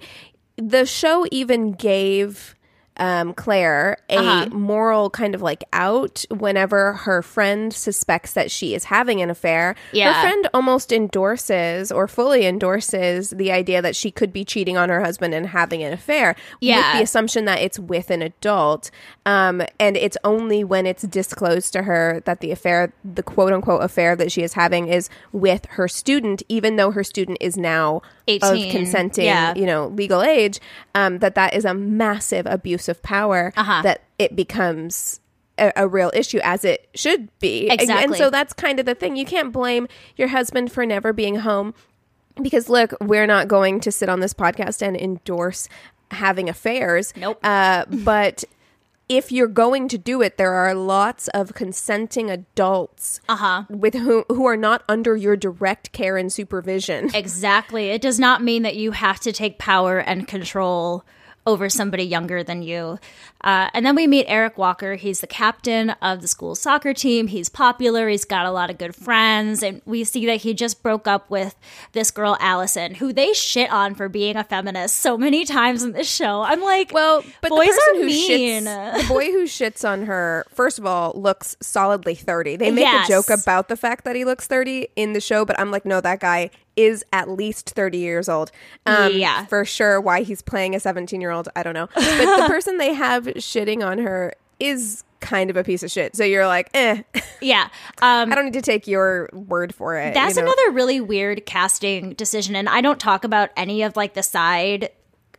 the 0.57 0.87
show 0.87 1.27
even 1.33 1.73
gave 1.73 2.55
um, 3.01 3.33
Claire 3.35 3.97
a 4.09 4.17
Uh-huh. 4.19 4.49
moral 4.51 5.11
kind 5.11 5.35
of 5.35 5.43
like 5.43 5.65
out 5.73 6.25
whenever 6.31 6.93
her 6.93 7.23
friend 7.23 7.73
suspects 7.73 8.35
that 8.35 8.51
she 8.51 8.75
is 8.75 8.85
having 8.85 9.21
an 9.23 9.31
affair. 9.31 9.75
Yeah. 9.93 10.13
Her 10.13 10.21
friend 10.29 10.49
almost 10.55 10.93
endorses 10.93 11.91
or 11.91 12.07
fully 12.07 12.47
endorses 12.47 13.31
the 13.31 13.51
idea 13.51 13.81
that 13.83 13.97
she 13.97 14.11
could 14.11 14.33
be 14.33 14.45
cheating 14.45 14.77
on 14.77 14.89
her 14.91 15.01
husband 15.01 15.35
and 15.35 15.47
having 15.49 15.83
an 15.83 15.93
affair 15.93 16.37
with 16.53 16.57
Yeah. 16.61 16.97
the 16.99 17.03
assumption 17.03 17.47
that 17.47 17.59
it's 17.61 17.79
with 17.79 18.11
an 18.11 18.23
adult. 18.23 18.91
Um, 19.27 19.63
and 19.79 19.97
it's 19.97 20.17
only 20.25 20.63
when 20.65 20.87
it's 20.87 21.03
disclosed 21.03 21.73
to 21.73 21.83
her 21.83 22.21
that 22.27 22.41
the 22.41 22.51
affair, 22.53 22.93
the 23.05 23.23
quote 23.23 23.53
unquote 23.53 23.83
affair 23.83 24.15
that 24.17 24.31
she 24.31 24.43
is 24.43 24.53
having, 24.55 24.89
is 24.89 25.09
with 25.33 25.67
her 25.71 25.89
student, 25.89 26.43
even 26.49 26.77
though 26.77 26.91
her 26.91 27.05
student 27.05 27.39
is 27.41 27.57
now 27.57 28.03
18, 28.31 28.67
of 28.67 28.71
consenting, 28.73 29.25
yeah. 29.25 29.55
you 29.55 29.67
know, 29.67 29.89
legal 29.89 30.23
age, 30.23 30.61
um, 30.95 31.19
that 31.19 31.35
that 31.35 31.55
is 31.55 31.65
a 31.65 31.75
massive 31.75 32.47
abuse 32.47 32.89
of 32.89 33.03
power 33.03 33.53
Uh-huh. 33.57 33.83
that 33.83 34.03
it 34.19 34.35
becomes. 34.37 35.21
A, 35.59 35.73
a 35.77 35.87
real 35.87 36.11
issue 36.15 36.41
as 36.43 36.65
it 36.65 36.89
should 36.95 37.29
be. 37.39 37.69
And- 37.69 37.83
And, 37.91 38.15
so 38.17 38.31
that's 38.31 38.55
kind 38.55 38.81
of 38.81 38.87
the 38.87 38.95
thing. 38.95 39.17
You 39.17 39.27
can't 39.27 39.53
blame 39.53 39.89
your 40.17 40.29
husband 40.29 40.73
for 40.73 40.87
never 40.87 41.13
being 41.13 41.35
home 41.41 41.75
because 42.43 42.71
look, 42.71 42.95
we're 43.03 43.27
not 43.27 43.47
going 43.47 43.79
to 43.81 43.93
sit 43.93 44.09
on 44.09 44.21
this 44.21 44.33
podcast 44.33 44.81
and 44.81 44.97
endorse 44.97 45.69
having 46.13 46.49
affairs. 46.49 47.13
Nope. 47.15 47.41
Uh, 47.45 47.85
but 47.91 48.43
if 49.11 49.33
you're 49.33 49.49
going 49.49 49.89
to 49.89 49.99
do 49.99 50.23
it, 50.23 50.37
there 50.39 50.53
are 50.53 50.73
lots 50.73 51.27
of 51.29 51.53
consenting 51.53 52.31
adults 52.31 53.21
Uh-huh. 53.29 53.65
with 53.69 53.95
who 53.95 54.25
who 54.29 54.47
are 54.47 54.57
not 54.57 54.85
under 54.89 55.17
your 55.17 55.37
direct 55.37 55.91
care 55.93 56.17
and 56.17 56.33
supervision. 56.33 57.11
Exactly. 57.15 57.91
It 57.91 58.01
does 58.01 58.21
not 58.21 58.43
mean 58.43 58.63
that 58.63 58.77
you 58.77 58.93
have 58.93 59.19
to 59.21 59.33
take 59.33 59.59
power 59.59 59.99
and 59.99 60.29
control 60.29 61.05
over 61.47 61.69
somebody 61.71 62.05
younger 62.05 62.43
than 62.45 62.63
you. 62.63 62.99
Uh, 63.43 63.71
and 63.73 63.87
then 63.87 63.97
we 63.97 64.07
meet 64.07 64.27
Eric 64.29 64.59
Walker. 64.59 64.97
He's 64.97 65.21
the 65.21 65.27
captain 65.27 65.91
of 66.03 66.21
the 66.21 66.29
school 66.29 66.55
soccer 66.55 66.93
team. 66.93 67.29
He's 67.29 67.49
popular. 67.49 68.09
He's 68.09 68.27
got 68.27 68.45
a 68.45 68.51
lot 68.51 68.69
of 68.69 68.77
good 68.77 68.95
friends. 68.95 69.63
And 69.63 69.81
we 69.87 70.05
see 70.05 70.27
that 70.27 70.43
he 70.43 70.53
just 70.53 70.83
broke 70.83 71.09
up 71.09 71.31
with 71.31 71.57
this 71.93 72.11
girl, 72.11 72.37
Allison, 72.41 72.97
who 72.97 73.13
they 73.13 73.33
shit 73.33 73.71
on 73.73 73.95
for 73.95 74.09
being 74.11 74.37
a 74.37 74.45
feminist 74.45 74.97
so 74.97 75.17
many 75.17 75.47
times 75.47 75.83
in 75.83 75.93
this 75.93 76.11
show. 76.11 76.43
I'm 76.43 76.61
like, 76.61 76.93
Well, 76.93 77.25
but 77.41 77.49
boys 77.49 77.69
are 77.71 77.95
who 77.95 78.05
mean. 78.07 78.65
shits, 78.65 79.01
the 79.03 79.09
boy 79.09 79.27
who 79.33 79.45
shits 79.45 79.89
on 79.89 80.05
her, 80.05 80.45
first 80.53 80.79
of 80.79 80.85
all, 80.85 81.13
looks 81.15 81.57
solidly 81.61 82.15
thirty. 82.15 82.57
They 82.57 82.71
make 82.71 82.85
Yes. 82.85 83.09
a 83.09 83.13
joke 83.13 83.31
about 83.31 83.69
the 83.69 83.77
fact 83.77 84.05
that 84.05 84.15
he 84.17 84.25
looks 84.27 84.47
thirty 84.47 84.89
in 84.97 85.15
the 85.15 85.21
show, 85.21 85.45
but 85.47 85.59
I'm 85.59 85.71
like, 85.71 85.87
no, 85.87 86.01
that 86.03 86.21
guy 86.21 86.51
is 86.83 87.05
at 87.13 87.29
least 87.29 87.71
thirty 87.71 87.99
years 87.99 88.29
old. 88.29 88.51
Um, 88.87 89.13
Yeah. 89.15 89.47
for 89.47 89.65
sure. 89.65 90.01
Why 90.01 90.23
he's 90.23 90.43
playing 90.43 90.75
a 90.75 90.81
seventeen 90.81 91.21
year 91.21 91.31
old, 91.31 91.49
I 91.57 91.63
don't 91.63 91.75
know. 91.75 91.89
But 91.95 92.37
the 92.43 92.45
person 92.49 92.79
they 92.79 92.95
have 92.95 93.25
shitting 93.25 93.85
on 93.87 93.99
her 93.99 94.35
is 94.59 95.05
kind 95.21 95.51
of 95.51 95.57
a 95.57 95.65
piece 95.65 95.83
of 95.83 95.91
shit. 95.91 96.17
So 96.17 96.25
you're 96.25 96.47
like, 96.47 96.71
eh, 96.75 97.03
yeah. 97.41 97.69
Um, 98.03 98.33
I 98.33 98.35
don't 98.35 98.47
need 98.47 98.55
to 98.55 98.63
take 98.63 98.87
your 98.87 99.29
word 99.33 99.75
for 99.75 99.97
it. 99.97 100.15
That's 100.15 100.37
you 100.37 100.43
know? 100.43 100.53
another 100.53 100.71
really 100.73 101.01
weird 101.01 101.45
casting 101.47 102.15
decision, 102.15 102.57
and 102.57 102.69
I 102.69 102.81
don't 102.81 102.99
talk 102.99 103.25
about 103.25 103.51
any 103.57 103.83
of 103.83 103.97
like 103.97 104.15
the 104.15 104.23
side 104.23 104.91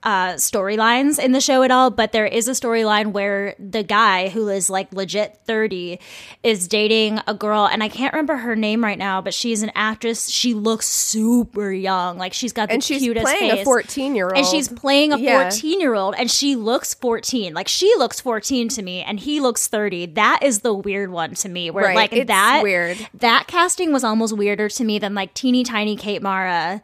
uh, 0.04 0.34
storylines 0.34 1.20
in 1.24 1.32
the 1.32 1.42
show 1.42 1.64
at 1.64 1.72
all. 1.72 1.90
But 1.90 2.12
there 2.12 2.26
is 2.26 2.48
a 2.48 2.52
storyline 2.52 3.12
where 3.12 3.56
the 3.60 3.84
guy 3.84 4.30
who 4.30 4.48
is 4.50 4.70
like 4.70 4.92
legit 4.94 5.38
thirty 5.46 6.00
is 6.44 6.68
dating 6.68 7.20
a 7.28 7.34
girl, 7.34 7.66
and 7.68 7.84
I 7.84 7.90
can't 7.90 8.14
remember 8.14 8.38
her 8.38 8.56
name 8.56 8.84
right 8.84 8.98
now, 8.98 9.22
but 9.22 9.34
she's 9.34 9.62
an 9.64 9.72
actress. 9.76 10.30
She 10.30 10.54
looks 10.54 10.88
super 10.88 11.72
young, 11.72 12.18
like 12.18 12.34
she's 12.34 12.54
got 12.54 12.70
the 12.70 12.74
and 12.76 12.84
she's 12.84 13.02
cutest 13.02 13.26
playing 13.26 13.52
a 13.52 13.64
fourteen 13.64 14.16
year 14.16 14.26
old, 14.28 14.38
And 14.38 14.46
she's 14.48 14.68
playing 14.68 15.14
a 15.14 15.18
Yeah. 15.18 15.44
14 15.50 15.80
year 15.80 15.94
old, 15.94 16.16
and 16.18 16.30
she 16.32 16.56
looks 16.56 16.94
14. 16.96 17.54
Like, 17.54 17.68
she 17.68 17.94
looks 17.98 18.20
14 18.20 18.70
to 18.70 18.82
me, 18.82 19.02
and 19.04 19.20
he 19.20 19.40
looks 19.40 19.68
30. 19.68 20.08
That 20.08 20.40
is 20.42 20.60
the 20.62 20.74
weird 20.74 21.12
one 21.12 21.36
to 21.36 21.50
me, 21.50 21.70
where, 21.70 21.86
Right. 21.86 21.96
like, 21.96 22.14
It's 22.14 22.28
that 22.28 22.62
weird. 22.64 22.98
that 23.14 23.46
casting 23.48 23.94
was 23.94 24.04
almost 24.04 24.36
weirder 24.36 24.70
to 24.70 24.84
me 24.84 24.98
than, 25.00 25.14
like, 25.14 25.34
teeny 25.34 25.64
tiny 25.64 25.96
Kate 25.96 26.22
Mara 26.22 26.82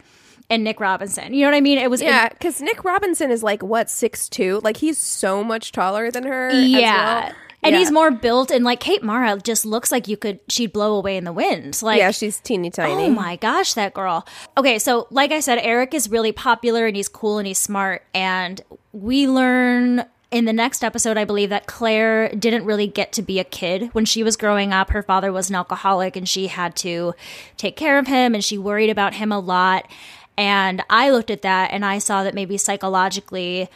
and 0.49 0.63
Nick 0.63 0.79
Robinson. 0.79 1.33
You 1.33 1.41
know 1.41 1.47
what 1.47 1.57
I 1.57 1.61
mean? 1.61 1.77
It 1.77 1.89
was, 1.89 2.01
Yeah, 2.01 2.29
because 2.29 2.61
Nick 2.61 2.83
Robinson 2.83 3.31
is 3.31 3.43
like 3.43 3.61
what 3.63 3.89
six 3.89 4.29
two? 4.29 4.61
Like 4.63 4.77
he's 4.77 4.97
so 4.97 5.43
much 5.43 5.71
taller 5.71 6.09
than 6.11 6.23
her. 6.23 6.49
yeah. 6.51 6.87
as 7.25 7.29
well. 7.29 7.35
And 7.63 7.73
Yeah. 7.73 7.79
he's 7.79 7.91
more 7.91 8.11
built, 8.11 8.51
and 8.51 8.63
like 8.63 8.79
Kate 8.79 9.01
Mara 9.03 9.35
just 9.39 9.65
looks 9.65 9.91
like 9.91 10.07
you 10.07 10.15
could, 10.15 10.39
she'd 10.47 10.71
blow 10.71 10.93
away 10.95 11.17
in 11.17 11.23
the 11.23 11.33
wind. 11.33 11.81
Like, 11.81 11.97
yeah, 11.97 12.11
she's 12.11 12.39
teeny 12.39 12.69
tiny. 12.69 13.05
Oh 13.05 13.09
my 13.09 13.35
gosh, 13.35 13.73
that 13.73 13.95
girl. 13.95 14.27
Okay, 14.55 14.77
so 14.77 15.07
like 15.09 15.31
I 15.31 15.39
said, 15.39 15.57
Eric 15.63 15.95
is 15.95 16.07
really 16.07 16.31
popular 16.31 16.85
and 16.85 16.95
he's 16.95 17.09
cool 17.09 17.39
and 17.39 17.47
he's 17.47 17.57
smart. 17.57 18.03
And 18.13 18.61
we 18.93 19.27
learn 19.27 20.05
in 20.29 20.45
the 20.45 20.53
next 20.53 20.83
episode, 20.83 21.17
I 21.17 21.25
believe, 21.25 21.49
that 21.49 21.65
Claire 21.65 22.29
didn't 22.29 22.63
really 22.63 22.85
get 22.87 23.11
to 23.13 23.21
be 23.23 23.39
a 23.39 23.43
kid 23.43 23.89
when 23.93 24.05
she 24.05 24.21
was 24.23 24.37
growing 24.37 24.71
up. 24.71 24.91
Her 24.91 25.01
father 25.01 25.31
was 25.33 25.49
an 25.49 25.55
alcoholic 25.55 26.15
and 26.15 26.29
she 26.29 26.47
had 26.47 26.75
to 26.77 27.15
take 27.57 27.75
care 27.75 27.97
of 27.97 28.05
him 28.05 28.35
and 28.35 28.43
she 28.43 28.57
worried 28.59 28.91
about 28.91 29.15
him 29.15 29.31
a 29.31 29.39
lot. 29.39 29.89
And 30.37 30.83
I 30.89 31.09
looked 31.09 31.31
at 31.31 31.41
that 31.41 31.71
and 31.71 31.83
I 31.83 31.97
saw 31.97 32.23
that 32.23 32.35
maybe 32.35 32.57
psychologically 32.57 33.69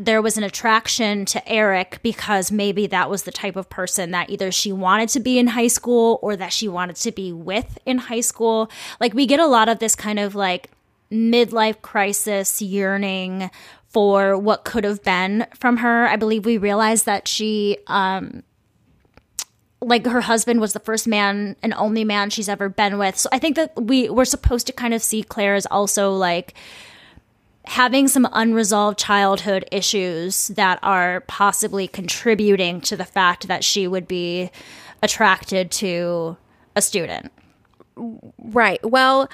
there 0.00 0.22
was 0.22 0.36
an 0.36 0.42
attraction 0.42 1.24
to 1.26 1.48
Eric 1.48 2.00
because 2.02 2.50
maybe 2.50 2.86
that 2.88 3.08
was 3.08 3.22
the 3.22 3.30
type 3.30 3.56
of 3.56 3.68
person 3.70 4.10
that 4.10 4.30
either 4.30 4.50
she 4.50 4.72
wanted 4.72 5.08
to 5.10 5.20
be 5.20 5.38
in 5.38 5.48
high 5.48 5.68
school 5.68 6.18
or 6.22 6.34
that 6.34 6.52
she 6.52 6.66
wanted 6.66 6.96
to 6.96 7.12
be 7.12 7.32
with 7.32 7.78
in 7.86 7.98
high 7.98 8.20
school. 8.20 8.70
Like 8.98 9.14
we 9.14 9.26
get 9.26 9.38
a 9.38 9.46
lot 9.46 9.68
of 9.68 9.78
this 9.78 9.94
kind 9.94 10.18
of 10.18 10.34
like 10.34 10.70
midlife 11.10 11.82
crisis 11.82 12.60
yearning 12.60 13.50
for 13.86 14.36
what 14.36 14.64
could 14.64 14.84
have 14.84 15.04
been 15.04 15.46
from 15.54 15.76
her. 15.78 16.08
I 16.08 16.16
believe 16.16 16.46
we 16.46 16.56
realized 16.58 17.06
that 17.06 17.28
she 17.28 17.78
um 17.86 18.42
like 19.82 20.06
her 20.06 20.20
husband 20.20 20.60
was 20.60 20.72
the 20.72 20.80
first 20.80 21.06
man 21.06 21.56
and 21.62 21.74
only 21.74 22.04
man 22.04 22.30
she's 22.30 22.48
ever 22.48 22.68
been 22.68 22.98
with. 22.98 23.18
So 23.18 23.28
I 23.32 23.38
think 23.38 23.56
that 23.56 23.72
we 23.80 24.08
we're 24.08 24.24
supposed 24.24 24.66
to 24.68 24.72
kind 24.72 24.94
of 24.94 25.02
see 25.02 25.22
Claire 25.22 25.54
as 25.54 25.66
also 25.66 26.12
like 26.12 26.54
having 27.64 28.08
some 28.08 28.28
unresolved 28.32 28.98
childhood 28.98 29.64
issues 29.70 30.48
that 30.48 30.78
are 30.82 31.20
possibly 31.22 31.86
contributing 31.86 32.80
to 32.80 32.96
the 32.96 33.04
fact 33.04 33.48
that 33.48 33.62
she 33.62 33.86
would 33.86 34.08
be 34.08 34.50
attracted 35.02 35.70
to 35.70 36.36
a 36.74 36.82
student. 36.82 37.32
Right. 37.96 38.80
Well, 38.88 39.28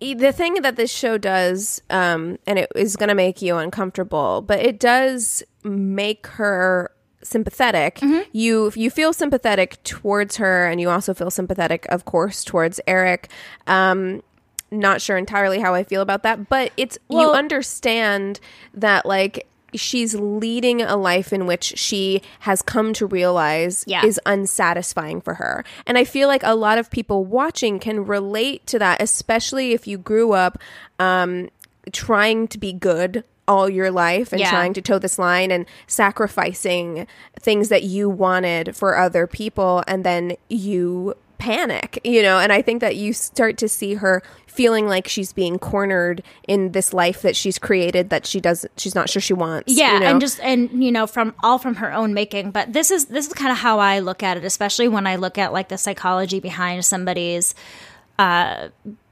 the 0.00 0.32
thing 0.32 0.54
that 0.62 0.76
this 0.76 0.90
show 0.90 1.16
does, 1.16 1.80
um, 1.90 2.38
and 2.46 2.58
it 2.58 2.72
is 2.74 2.96
going 2.96 3.08
to 3.08 3.14
make 3.14 3.40
you 3.40 3.56
uncomfortable, 3.56 4.40
but 4.40 4.60
it 4.60 4.80
does 4.80 5.44
make 5.62 6.26
her 6.26 6.90
sympathetic. 7.22 8.00
You 8.32 8.72
you 8.74 8.90
feel 8.90 9.12
sympathetic 9.12 9.82
towards 9.84 10.36
her, 10.36 10.66
and 10.66 10.80
you 10.80 10.90
also 10.90 11.14
feel 11.14 11.30
sympathetic, 11.30 11.86
of 11.88 12.04
course, 12.04 12.44
towards 12.44 12.80
Eric. 12.86 13.28
Um, 13.66 14.22
not 14.70 15.00
sure 15.02 15.16
entirely 15.18 15.60
how 15.60 15.74
I 15.74 15.84
feel 15.84 16.00
about 16.00 16.22
that, 16.22 16.48
but 16.48 16.72
it's 16.76 16.98
you 17.10 17.30
understand 17.30 18.40
that 18.74 19.04
like 19.04 19.46
she's 19.74 20.14
leading 20.14 20.82
a 20.82 20.96
life 20.96 21.32
in 21.32 21.46
which 21.46 21.78
she 21.78 22.20
has 22.40 22.60
come 22.62 22.92
to 22.94 23.06
realize 23.06 23.84
Yeah. 23.86 24.04
is 24.04 24.20
unsatisfying 24.26 25.20
for 25.22 25.34
her. 25.34 25.64
And 25.86 25.96
I 25.96 26.04
feel 26.04 26.28
like 26.28 26.42
a 26.44 26.54
lot 26.54 26.76
of 26.78 26.90
people 26.90 27.24
watching 27.24 27.78
can 27.78 28.04
relate 28.04 28.66
to 28.66 28.78
that, 28.78 29.00
especially 29.00 29.72
if 29.72 29.86
you 29.86 29.96
grew 29.96 30.32
up 30.32 30.58
um, 30.98 31.48
trying 31.90 32.48
to 32.48 32.58
be 32.58 32.72
good 32.74 33.24
all 33.48 33.68
your 33.68 33.90
life 33.90 34.32
and 34.32 34.40
Yeah. 34.40 34.50
trying 34.50 34.72
to 34.74 34.80
toe 34.82 34.98
this 34.98 35.18
line 35.18 35.50
and 35.50 35.66
sacrificing 35.86 37.06
things 37.40 37.68
that 37.70 37.82
you 37.82 38.08
wanted 38.08 38.76
for 38.76 38.96
other 38.96 39.26
people 39.26 39.82
and 39.88 40.04
then 40.04 40.36
you 40.48 41.14
panic 41.38 41.98
you 42.04 42.22
know 42.22 42.38
and 42.38 42.52
i 42.52 42.62
think 42.62 42.80
that 42.80 42.94
you 42.94 43.12
start 43.12 43.56
to 43.58 43.68
see 43.68 43.94
her 43.94 44.22
feeling 44.46 44.86
like 44.86 45.08
she's 45.08 45.32
being 45.32 45.58
cornered 45.58 46.22
in 46.46 46.70
this 46.70 46.92
life 46.94 47.22
that 47.22 47.34
she's 47.34 47.58
created 47.58 48.10
that 48.10 48.24
she 48.24 48.40
does 48.40 48.64
she's 48.76 48.94
not 48.94 49.10
sure 49.10 49.20
she 49.20 49.32
wants 49.32 49.72
Yeah, 49.76 49.94
you 49.94 50.00
know? 50.00 50.06
and 50.06 50.20
just 50.20 50.38
and 50.38 50.70
you 50.84 50.92
know 50.92 51.08
from 51.08 51.34
all 51.42 51.58
from 51.58 51.74
her 51.76 51.92
own 51.92 52.12
making. 52.14 52.50
But 52.52 52.72
this 52.74 52.90
is 52.92 53.06
this 53.06 53.26
is 53.26 53.32
kind 53.32 53.50
of 53.50 53.56
how 53.58 53.78
I 53.80 53.98
look 54.00 54.22
at 54.22 54.36
it, 54.36 54.44
especially 54.44 54.86
when 54.88 55.06
I 55.06 55.16
look 55.16 55.36
at 55.38 55.52
like 55.54 55.68
the 55.70 55.78
psychology 55.78 56.38
behind 56.38 56.84
somebody's 56.84 57.54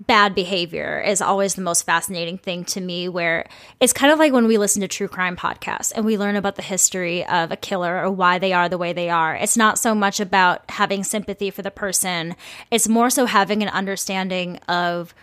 bad 0.06 0.34
behavior 0.34 1.00
is 1.00 1.20
always 1.20 1.54
the 1.54 1.62
most 1.62 1.84
fascinating 1.84 2.38
thing 2.38 2.64
to 2.64 2.80
me. 2.80 3.08
Where 3.08 3.46
it's 3.80 3.92
kind 3.92 4.12
of 4.12 4.18
like 4.18 4.32
when 4.32 4.46
we 4.46 4.58
listen 4.58 4.80
to 4.82 4.88
true 4.88 5.08
crime 5.08 5.36
podcasts 5.36 5.92
and 5.94 6.04
we 6.04 6.18
learn 6.18 6.36
about 6.36 6.56
the 6.56 6.62
history 6.62 7.24
of 7.26 7.50
a 7.50 7.56
killer 7.56 8.02
or 8.02 8.10
why 8.10 8.38
they 8.38 8.52
are 8.52 8.68
the 8.68 8.78
way 8.78 8.92
they 8.92 9.10
are. 9.10 9.34
It's 9.34 9.56
not 9.56 9.78
so 9.78 9.94
much 9.94 10.20
about 10.20 10.68
having 10.70 11.04
sympathy 11.04 11.50
for 11.50 11.62
the 11.62 11.70
person; 11.70 12.36
it's 12.70 12.88
more 12.88 13.10
so 13.10 13.26
having 13.26 13.62
an 13.62 13.68
understanding 13.68 14.56
of 14.68 15.14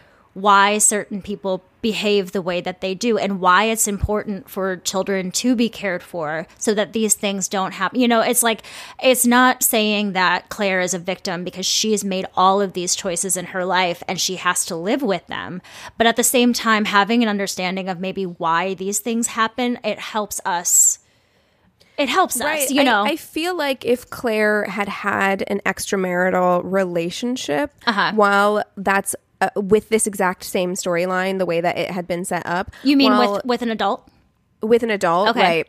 why 0.41 0.77
certain 0.77 1.21
people 1.21 1.63
behave 1.81 2.31
the 2.31 2.41
way 2.41 2.59
that 2.61 2.81
they 2.81 2.93
do 2.93 3.17
and 3.17 3.39
why 3.39 3.63
it's 3.65 3.87
important 3.87 4.49
for 4.49 4.75
children 4.77 5.31
to 5.31 5.55
be 5.55 5.69
cared 5.69 6.03
for 6.03 6.45
so 6.57 6.73
that 6.73 6.91
these 6.93 7.13
things 7.15 7.47
don't 7.47 7.71
happen. 7.73 7.99
You 7.99 8.07
know, 8.07 8.21
it's 8.21 8.43
like 8.43 8.61
it's 9.01 9.25
not 9.25 9.63
saying 9.63 10.13
that 10.13 10.49
Claire 10.49 10.81
is 10.81 10.93
a 10.93 10.99
victim 10.99 11.43
because 11.43 11.65
she's 11.65 12.03
made 12.03 12.25
all 12.35 12.61
of 12.61 12.73
these 12.73 12.95
choices 12.95 13.37
in 13.37 13.45
her 13.47 13.63
life 13.65 14.03
and 14.07 14.19
she 14.19 14.35
has 14.35 14.65
to 14.65 14.75
live 14.75 15.01
with 15.01 15.25
them. 15.27 15.61
But 15.97 16.07
at 16.07 16.17
the 16.17 16.23
same 16.23 16.51
time 16.53 16.85
having 16.85 17.23
an 17.23 17.29
understanding 17.29 17.89
of 17.89 17.99
maybe 17.99 18.25
why 18.25 18.73
these 18.73 18.99
things 18.99 19.27
happen, 19.27 19.79
it 19.83 19.99
helps 19.99 20.39
us 20.45 20.99
it 21.97 22.09
helps 22.09 22.39
us, 22.39 22.69
you 22.69 22.81
I- 22.81 22.83
know. 22.83 23.03
I, 23.05 23.15
feel 23.15 23.57
like 23.57 23.83
if 23.83 24.07
Claire 24.11 24.65
had 24.65 24.87
had 24.87 25.43
an 25.47 25.61
extramarital 25.65 26.61
relationship 26.63 27.71
Uh-huh. 27.87 28.11
while 28.13 28.63
that's 28.75 29.15
uh, 29.41 29.49
with 29.55 29.89
this 29.89 30.07
exact 30.07 30.43
same 30.43 30.73
storyline, 30.73 31.37
the 31.37 31.45
way 31.45 31.61
that 31.61 31.77
it 31.77 31.91
had 31.91 32.07
been 32.07 32.25
set 32.25 32.45
up. 32.45 32.71
you 32.83 32.97
mean 32.97 33.11
while- 33.11 33.33
with 33.35 33.45
with 33.45 33.61
an 33.61 33.69
adult? 33.71 34.07
with 34.61 34.81
an 34.83 34.89
adult, 34.89 35.29
Okay. 35.29 35.39
right? 35.41 35.67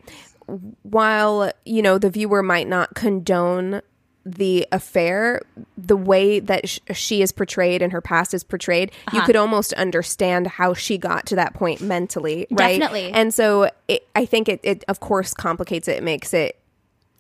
While 0.82 1.52
you 1.64 1.82
know 1.82 1.98
the 1.98 2.10
viewer 2.10 2.42
might 2.42 2.68
not 2.68 2.94
condone 2.94 3.82
the 4.24 4.66
affair, 4.72 5.40
the 5.78 5.96
way 5.96 6.38
that 6.40 6.68
sh- 6.68 6.80
she 6.92 7.22
is 7.22 7.32
portrayed 7.32 7.80
and 7.80 7.92
her 7.92 8.00
past 8.02 8.34
is 8.34 8.44
portrayed, 8.44 8.90
Uh-huh. 9.06 9.16
you 9.18 9.22
could 9.24 9.36
almost 9.36 9.72
understand 9.74 10.46
how 10.46 10.74
she 10.74 10.98
got 10.98 11.24
to 11.26 11.36
that 11.36 11.54
point 11.54 11.80
mentally, 11.80 12.46
right? 12.50 12.78
Definitely. 12.78 13.10
And 13.12 13.32
so 13.32 13.70
it, 13.88 14.06
I 14.14 14.26
think 14.26 14.48
it, 14.50 14.60
it, 14.62 14.84
of 14.88 15.00
course, 15.00 15.32
complicates 15.32 15.88
it. 15.88 15.98
It 15.98 16.02
makes 16.02 16.34
it 16.34 16.56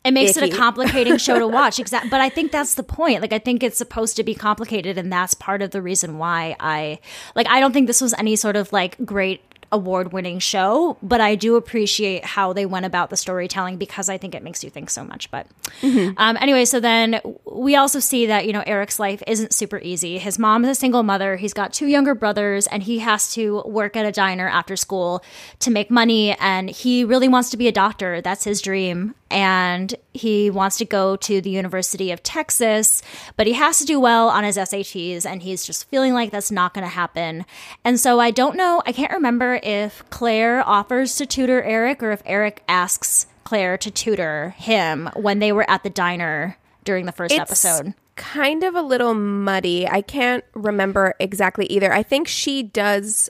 It 0.04 0.12
makes 0.12 0.36
it 0.36 0.52
a 0.52 0.56
complicating 0.56 1.18
show 1.18 1.38
to 1.38 1.46
watch. 1.46 1.78
Exactly. 1.78 2.08
But 2.10 2.20
I 2.20 2.28
think 2.28 2.52
that's 2.52 2.74
the 2.74 2.82
point. 2.82 3.20
Like 3.20 3.32
I 3.32 3.38
think 3.38 3.62
it's 3.62 3.78
supposed 3.78 4.16
to 4.16 4.24
be 4.24 4.34
complicated 4.34 4.96
and 4.96 5.12
that's 5.12 5.34
part 5.34 5.60
of 5.62 5.70
the 5.70 5.82
reason 5.82 6.18
why 6.18 6.56
I 6.60 7.00
like 7.34 7.48
I 7.48 7.60
don't 7.60 7.72
think 7.72 7.86
this 7.86 8.00
was 8.00 8.14
any 8.14 8.36
sort 8.36 8.56
of 8.56 8.72
like 8.72 8.96
great 9.04 9.42
award 9.70 10.12
winning 10.12 10.38
show, 10.38 10.96
but 11.02 11.20
I 11.20 11.34
do 11.34 11.56
appreciate 11.56 12.24
how 12.24 12.52
they 12.52 12.66
went 12.66 12.86
about 12.86 13.10
the 13.10 13.16
storytelling 13.16 13.76
because 13.76 14.08
I 14.08 14.18
think 14.18 14.34
it 14.34 14.42
makes 14.42 14.64
you 14.64 14.70
think 14.70 14.90
so 14.90 15.04
much. 15.04 15.30
But 15.30 15.46
um, 15.82 16.36
anyway, 16.40 16.64
so 16.64 16.80
then 16.80 17.20
we 17.44 17.76
also 17.76 18.00
see 18.00 18.26
that, 18.26 18.46
you 18.46 18.52
know, 18.52 18.62
Eric's 18.66 18.98
life 18.98 19.22
isn't 19.26 19.52
super 19.52 19.78
easy. 19.78 20.18
His 20.18 20.38
mom 20.38 20.64
is 20.64 20.70
a 20.70 20.74
single 20.74 21.02
mother, 21.02 21.36
he's 21.36 21.52
got 21.52 21.72
two 21.72 21.86
younger 21.86 22.14
brothers, 22.14 22.66
and 22.66 22.82
he 22.82 23.00
has 23.00 23.32
to 23.34 23.62
work 23.66 23.96
at 23.96 24.06
a 24.06 24.12
diner 24.12 24.48
after 24.48 24.76
school 24.76 25.22
to 25.60 25.70
make 25.70 25.90
money. 25.90 26.36
And 26.38 26.70
he 26.70 27.04
really 27.04 27.28
wants 27.28 27.50
to 27.50 27.56
be 27.56 27.68
a 27.68 27.72
doctor. 27.72 28.20
That's 28.20 28.44
his 28.44 28.62
dream. 28.62 29.14
And 29.30 29.94
he 30.14 30.48
wants 30.50 30.78
to 30.78 30.84
go 30.86 31.16
to 31.16 31.40
the 31.40 31.50
University 31.50 32.10
of 32.12 32.22
Texas, 32.22 33.02
but 33.36 33.46
he 33.46 33.52
has 33.52 33.78
to 33.78 33.84
do 33.84 34.00
well 34.00 34.28
on 34.28 34.42
his 34.44 34.56
SATs, 34.56 35.26
and 35.26 35.42
he's 35.42 35.64
just 35.66 35.88
feeling 35.90 36.14
like 36.14 36.30
that's 36.30 36.50
not 36.50 36.72
going 36.72 36.84
to 36.84 36.88
happen. 36.92 37.44
And 37.84 38.00
so 38.00 38.20
I 38.20 38.30
don't 38.30 38.56
know, 38.56 38.82
I 38.86 38.92
can't 38.92 39.12
remember 39.12 39.60
if 39.62 40.02
Claire 40.10 40.66
offers 40.66 41.16
to 41.16 41.26
tutor 41.26 41.62
Eric 41.62 42.02
or 42.02 42.10
if 42.10 42.22
Eric 42.24 42.62
asks 42.68 43.26
Claire 43.44 43.76
to 43.78 43.90
tutor 43.90 44.54
him 44.56 45.10
when 45.14 45.38
they 45.40 45.52
were 45.52 45.68
at 45.70 45.82
the 45.82 45.90
diner 45.90 46.56
during 46.84 47.04
the 47.06 47.12
first 47.12 47.32
It's 47.32 47.40
episode. 47.40 47.92
kind 48.16 48.64
of 48.64 48.74
a 48.74 48.82
little 48.82 49.12
muddy. 49.14 49.86
I 49.86 50.00
can't 50.00 50.42
remember 50.54 51.14
exactly 51.20 51.66
either. 51.66 51.92
I 51.92 52.02
think 52.02 52.28
she 52.28 52.62
does 52.62 53.28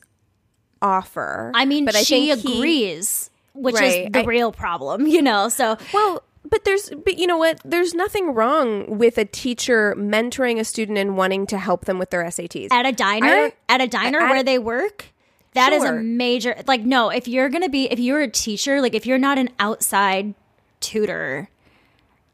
offer. 0.81 1.51
I 1.55 1.65
mean, 1.65 1.85
but 1.85 1.97
I 1.97 2.03
she 2.03 2.31
agrees. 2.31 3.25
he- 3.25 3.28
which 3.63 3.81
is 3.81 4.13
the 4.13 4.21
I- 4.21 4.25
real 4.25 4.53
problem, 4.53 5.07
you 5.17 5.23
know? 5.23 5.49
So 5.49 5.77
Well, 5.93 6.23
but 6.51 6.65
there's, 6.65 6.91
but 7.05 7.19
you 7.19 7.27
know 7.27 7.37
what? 7.37 7.61
There's 7.65 7.95
nothing 7.95 8.33
wrong 8.35 8.99
with 8.99 9.19
a 9.19 9.25
teacher 9.25 9.95
mentoring 9.99 10.59
a 10.59 10.65
student 10.65 10.97
and 10.99 11.17
wanting 11.17 11.47
to 11.49 11.59
help 11.59 11.85
them 11.85 11.99
with 11.99 12.11
their 12.11 12.23
SATs. 12.25 12.69
at 12.71 12.87
a 12.87 12.93
diner, 12.93 13.27
don't- 13.27 13.55
at 13.69 13.81
a 13.81 13.87
diner 13.87 14.21
where 14.21 14.43
they 14.43 14.59
work, 14.59 15.07
that 15.55 15.73
is 15.73 15.83
Sure. 15.83 15.99
a 15.99 16.03
major, 16.03 16.55
like, 16.67 16.83
no, 16.83 17.11
if 17.11 17.27
you're 17.29 17.49
going 17.49 17.63
to 17.65 17.69
be, 17.69 17.91
if 17.91 17.99
you're 17.99 18.21
a 18.21 18.29
teacher, 18.31 18.81
like, 18.81 18.95
if 18.95 19.05
you're 19.07 19.19
not 19.19 19.39
an 19.39 19.51
outside 19.59 20.35
tutor, 20.81 21.49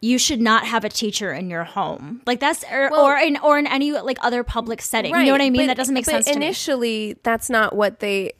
you 0.00 0.18
should 0.18 0.40
not 0.40 0.66
have 0.66 0.84
a 0.84 0.88
teacher 0.90 1.32
in 1.32 1.48
your 1.48 1.64
home. 1.64 2.20
Like 2.26 2.38
that's 2.38 2.62
or, 2.70 2.94
or 2.94 3.16
in 3.16 3.38
or 3.38 3.58
in 3.58 3.66
any 3.66 3.92
like 3.92 4.18
other 4.20 4.44
public 4.44 4.82
setting. 4.82 5.14
You 5.14 5.24
know 5.24 5.32
what 5.32 5.40
I 5.40 5.48
mean? 5.48 5.66
that 5.68 5.78
doesn't 5.78 5.94
make 5.94 6.04
sense 6.04 6.26
to 6.26 6.32
me. 6.38 6.44
Initially, 6.44 7.16
that's 7.22 7.48
not 7.48 7.74
what 7.74 8.00
they. 8.00 8.32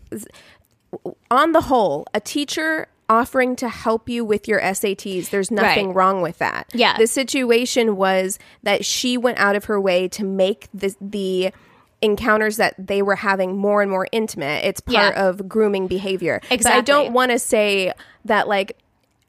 On 1.31 1.53
the 1.53 1.63
whole, 1.63 2.07
a 2.15 2.21
teacher 2.21 2.89
offering 3.09 3.55
to 3.57 3.69
help 3.69 4.09
you 4.09 4.25
with 4.25 4.49
your 4.49 4.61
SATs, 4.61 5.29
there's 5.31 5.51
nothing 5.51 5.89
Right. 5.89 5.97
wrong 5.97 6.23
with 6.23 6.39
that. 6.39 6.67
Yeah. 6.73 6.97
The 6.97 7.07
situation 7.07 7.97
was 7.97 8.39
that 8.63 8.85
she 8.85 9.17
went 9.19 9.39
out 9.39 9.57
of 9.57 9.67
her 9.67 9.81
way 9.81 10.09
to 10.09 10.25
make 10.25 10.69
the 10.73 10.95
the 11.01 11.53
encounters 12.03 12.57
that 12.59 12.75
they 12.79 13.01
were 13.03 13.17
having 13.17 13.57
more 13.57 13.81
and 13.81 13.91
more 13.91 14.07
intimate. 14.13 14.65
It's 14.65 14.81
part 14.81 15.15
Yeah. 15.15 15.27
of 15.29 15.49
grooming 15.49 15.87
behavior. 15.87 16.41
But 16.51 16.67
I 16.67 16.81
don't 16.83 17.13
want 17.13 17.31
to 17.31 17.39
say 17.39 17.93
that 18.27 18.47
like 18.49 18.77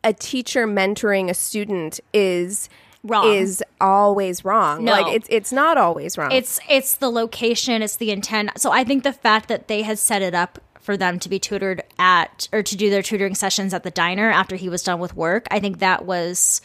a 0.04 0.12
teacher 0.14 0.68
mentoring 0.68 1.30
a 1.30 1.34
student 1.34 2.00
is 2.14 2.68
Wrong. 3.04 3.32
is 3.34 3.64
always 3.80 4.44
wrong. 4.44 4.84
No. 4.84 4.92
Like 4.94 5.14
it's 5.14 5.28
it's 5.30 5.52
not 5.52 5.78
always 5.78 6.18
wrong. 6.18 6.32
It's 6.32 6.60
it's 6.70 6.96
the 6.96 7.10
location, 7.10 7.82
it's 7.82 7.96
the 7.98 8.12
intent. 8.12 8.52
So 8.58 8.72
I 8.72 8.84
think 8.84 9.04
the 9.04 9.14
fact 9.14 9.48
that 9.50 9.68
they 9.68 9.84
had 9.84 9.98
set 10.00 10.22
it 10.22 10.34
up 10.34 10.60
for 10.86 10.96
them 10.96 11.20
to 11.20 11.30
be 11.30 11.40
tutored 11.40 11.84
at 11.98 12.48
or 12.54 12.62
to 12.62 12.78
do 12.78 12.92
their 12.92 13.02
tutoring 13.02 13.34
sessions 13.34 13.74
at 13.74 13.82
the 13.82 13.90
diner 13.90 14.30
after 14.30 14.56
he 14.56 14.70
was 14.70 14.84
done 14.84 15.00
with 15.00 15.16
work, 15.16 15.48
I 15.50 15.60
think 15.60 15.80
that 15.80 16.06
was 16.06 16.62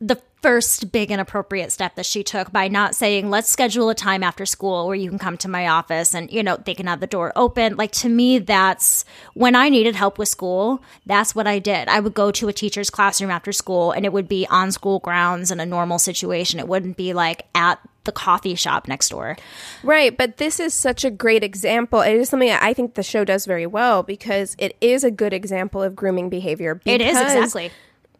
the 0.00 0.20
first 0.46 0.92
big 0.92 1.10
and 1.10 1.20
appropriate 1.20 1.72
step 1.72 1.96
that 1.96 2.06
she 2.06 2.22
took 2.22 2.52
by 2.52 2.68
not 2.68 2.94
saying 2.94 3.28
let's 3.28 3.50
schedule 3.50 3.90
a 3.90 3.96
time 3.96 4.22
after 4.22 4.46
school 4.46 4.86
where 4.86 4.94
you 4.94 5.08
can 5.08 5.18
come 5.18 5.36
to 5.36 5.48
my 5.48 5.66
office 5.66 6.14
and 6.14 6.30
you 6.30 6.40
know 6.40 6.56
they 6.56 6.72
can 6.72 6.86
have 6.86 7.00
the 7.00 7.06
door 7.08 7.32
open 7.34 7.74
like 7.74 7.90
to 7.90 8.08
me 8.08 8.38
that's 8.38 9.04
when 9.34 9.56
i 9.56 9.68
needed 9.68 9.96
help 9.96 10.18
with 10.18 10.28
school 10.28 10.80
that's 11.04 11.34
what 11.34 11.48
i 11.48 11.58
did 11.58 11.88
i 11.88 11.98
would 11.98 12.14
go 12.14 12.30
to 12.30 12.46
a 12.46 12.52
teacher's 12.52 12.90
classroom 12.90 13.28
after 13.28 13.50
school 13.50 13.90
and 13.90 14.06
it 14.06 14.12
would 14.12 14.28
be 14.28 14.46
on 14.48 14.70
school 14.70 15.00
grounds 15.00 15.50
in 15.50 15.58
a 15.58 15.66
normal 15.66 15.98
situation 15.98 16.60
it 16.60 16.68
wouldn't 16.68 16.96
be 16.96 17.12
like 17.12 17.42
at 17.56 17.80
the 18.04 18.12
coffee 18.12 18.54
shop 18.54 18.86
next 18.86 19.08
door 19.08 19.36
Right, 19.82 20.16
but 20.16 20.36
this 20.36 20.60
is 20.60 20.72
such 20.74 21.04
a 21.04 21.10
great 21.10 21.42
example. 21.42 22.00
It 22.02 22.14
is 22.14 22.28
something 22.28 22.48
that 22.48 22.62
I 22.62 22.72
think 22.72 22.94
the 22.94 23.02
show 23.02 23.24
does 23.24 23.46
very 23.46 23.66
well 23.66 24.04
because 24.04 24.54
it 24.58 24.76
is 24.80 25.02
a 25.02 25.10
good 25.10 25.32
example 25.32 25.82
of 25.82 25.96
grooming 25.96 26.28
behavior. 26.28 26.80
it 26.84 27.00
is 27.00 27.20
exactly 27.20 27.72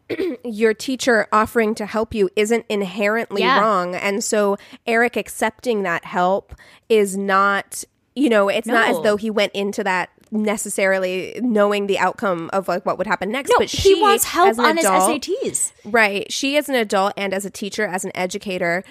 Your 0.43 0.73
teacher 0.73 1.27
offering 1.31 1.75
to 1.75 1.85
help 1.85 2.13
you 2.13 2.29
isn't 2.35 2.65
inherently 2.69 3.41
Yeah. 3.41 3.59
wrong. 3.59 3.95
And 3.95 4.23
so 4.23 4.57
Eric 4.85 5.15
accepting 5.17 5.83
that 5.83 6.05
help 6.05 6.53
is 6.89 7.17
not, 7.17 7.83
you 8.15 8.29
know, 8.29 8.47
it's 8.49 8.67
not 8.67 8.87
as 8.89 9.01
though 9.01 9.17
he 9.17 9.29
went 9.29 9.51
into 9.53 9.83
that 9.83 10.09
necessarily 10.29 11.39
knowing 11.41 11.87
the 11.87 11.97
outcome 11.97 12.49
of 12.51 12.67
like 12.67 12.85
what 12.85 12.97
would 12.97 13.07
happen 13.07 13.29
next 13.31 13.49
no 13.49 13.55
but 13.59 13.69
he 13.69 14.01
wants 14.01 14.25
help 14.25 14.59
on 14.59 14.77
adult- 14.77 15.23
his 15.23 15.71
sats 15.71 15.71
Right. 15.85 16.29
She, 16.31 16.57
as 16.57 16.67
an 16.67 16.75
adult 16.75 17.13
and 17.15 17.33
as 17.33 17.45
a 17.45 17.49
teacher, 17.49 17.85
as 17.85 18.03
an 18.03 18.11
educator, 18.13 18.83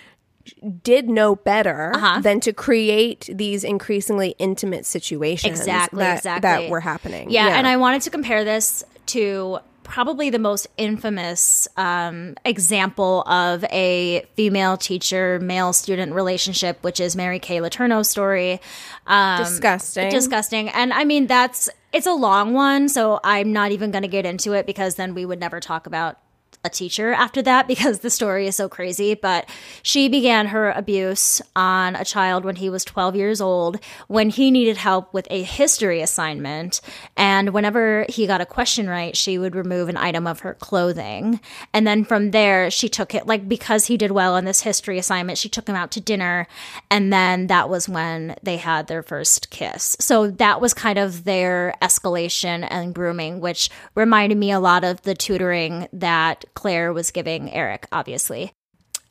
did 0.83 1.09
know 1.11 1.37
better 1.37 1.93
Uh-huh. 1.95 2.21
than 2.23 2.41
to 2.41 2.53
create 2.53 3.29
these 3.33 3.65
increasingly 3.65 4.35
intimate 4.39 4.87
situations 4.87 5.59
exactly 5.61 5.99
that, 5.99 6.19
exactly 6.19 6.49
that 6.49 6.71
were 6.71 6.81
happening. 6.81 7.31
yeah, 7.31 7.49
and 7.59 7.67
i 7.67 7.77
wanted 7.77 8.01
to 8.03 8.11
compare 8.11 8.45
this 8.45 8.85
to 9.07 9.59
probably 9.87 10.31
the 10.31 10.39
most 10.39 10.67
infamous 10.77 11.69
um, 11.77 12.35
example 12.45 13.23
of 13.23 13.65
a 13.65 14.27
female 14.37 14.77
teacher 14.77 15.39
male 15.41 15.73
student 15.73 16.13
relationship 16.13 16.83
which 16.83 17.01
is 17.01 17.17
mary 17.17 17.39
kay 17.39 17.59
letourneau's 17.59 18.09
story 18.09 18.61
um, 19.07 19.39
disgusting. 19.39 20.11
disgusting 20.11 20.69
and 20.71 20.93
i 20.93 21.05
mean 21.05 21.27
that's 21.27 21.69
it's 21.93 22.07
a 22.07 22.13
long 22.13 22.53
one 22.53 22.89
so 22.89 23.21
i'm 23.25 23.53
not 23.53 23.71
even 23.71 23.91
going 23.91 24.03
to 24.03 24.09
get 24.09 24.27
into 24.27 24.53
it 24.53 24.67
because 24.67 24.97
then 24.97 25.15
we 25.15 25.25
would 25.25 25.41
never 25.41 25.61
talk 25.61 25.87
about 25.87 26.19
a 26.67 26.69
teacher 26.69 27.13
after 27.13 27.41
that 27.43 27.67
because 27.69 28.01
the 28.01 28.11
story 28.11 28.47
is 28.47 28.57
so 28.57 28.69
crazy. 28.69 29.15
But 29.15 29.49
she 29.83 30.09
began 30.09 30.49
her 30.49 30.71
abuse 30.73 31.41
on 31.55 31.97
a 31.97 32.05
child 32.05 32.45
when 32.45 32.57
he 32.57 32.69
was 32.69 32.85
12 32.85 33.17
years 33.17 33.41
old, 33.41 33.79
when 34.09 34.29
he 34.29 34.51
needed 34.51 34.77
help 34.77 35.15
with 35.15 35.27
a 35.31 35.43
history 35.43 36.03
assignment. 36.03 36.81
And 37.17 37.55
whenever 37.55 38.05
he 38.09 38.27
got 38.27 38.41
a 38.41 38.47
question 38.47 38.89
right, 38.89 39.17
she 39.17 39.39
would 39.39 39.55
remove 39.55 39.89
an 39.89 39.97
item 39.97 40.27
of 40.27 40.41
her 40.41 40.55
clothing. 40.55 41.41
And 41.73 41.87
then 41.87 42.05
from 42.05 42.33
there, 42.33 42.71
she 42.71 42.89
took 42.89 43.15
it, 43.15 43.27
like, 43.27 43.49
because 43.49 43.87
he 43.87 43.97
did 43.97 44.11
well 44.11 44.35
on 44.35 44.45
this 44.45 44.63
history 44.63 44.99
assignment, 44.99 45.39
she 45.39 45.49
took 45.49 45.69
him 45.69 45.77
out 45.77 45.91
to 45.93 46.01
dinner. 46.01 46.49
And 46.91 47.13
then 47.13 47.47
that 47.47 47.69
was 47.69 47.89
when 47.89 48.37
they 48.43 48.57
had 48.57 48.89
their 48.89 49.03
first 49.03 49.51
kiss. 49.51 49.97
So 50.01 50.31
that 50.33 50.61
was 50.61 50.75
kind 50.75 50.99
of 50.99 51.25
their 51.25 51.75
escalation 51.81 52.67
and 52.69 52.95
grooming, 52.95 53.41
which 53.41 53.71
reminded 53.95 54.39
me 54.39 54.51
a 54.51 54.61
lot 54.61 54.83
of 54.83 55.03
the 55.03 55.15
tutoring 55.15 55.89
that 55.93 56.36
Claire 56.55 56.93
was 56.93 57.11
giving 57.11 57.53
Eric, 57.53 57.87
obviously. 57.93 58.53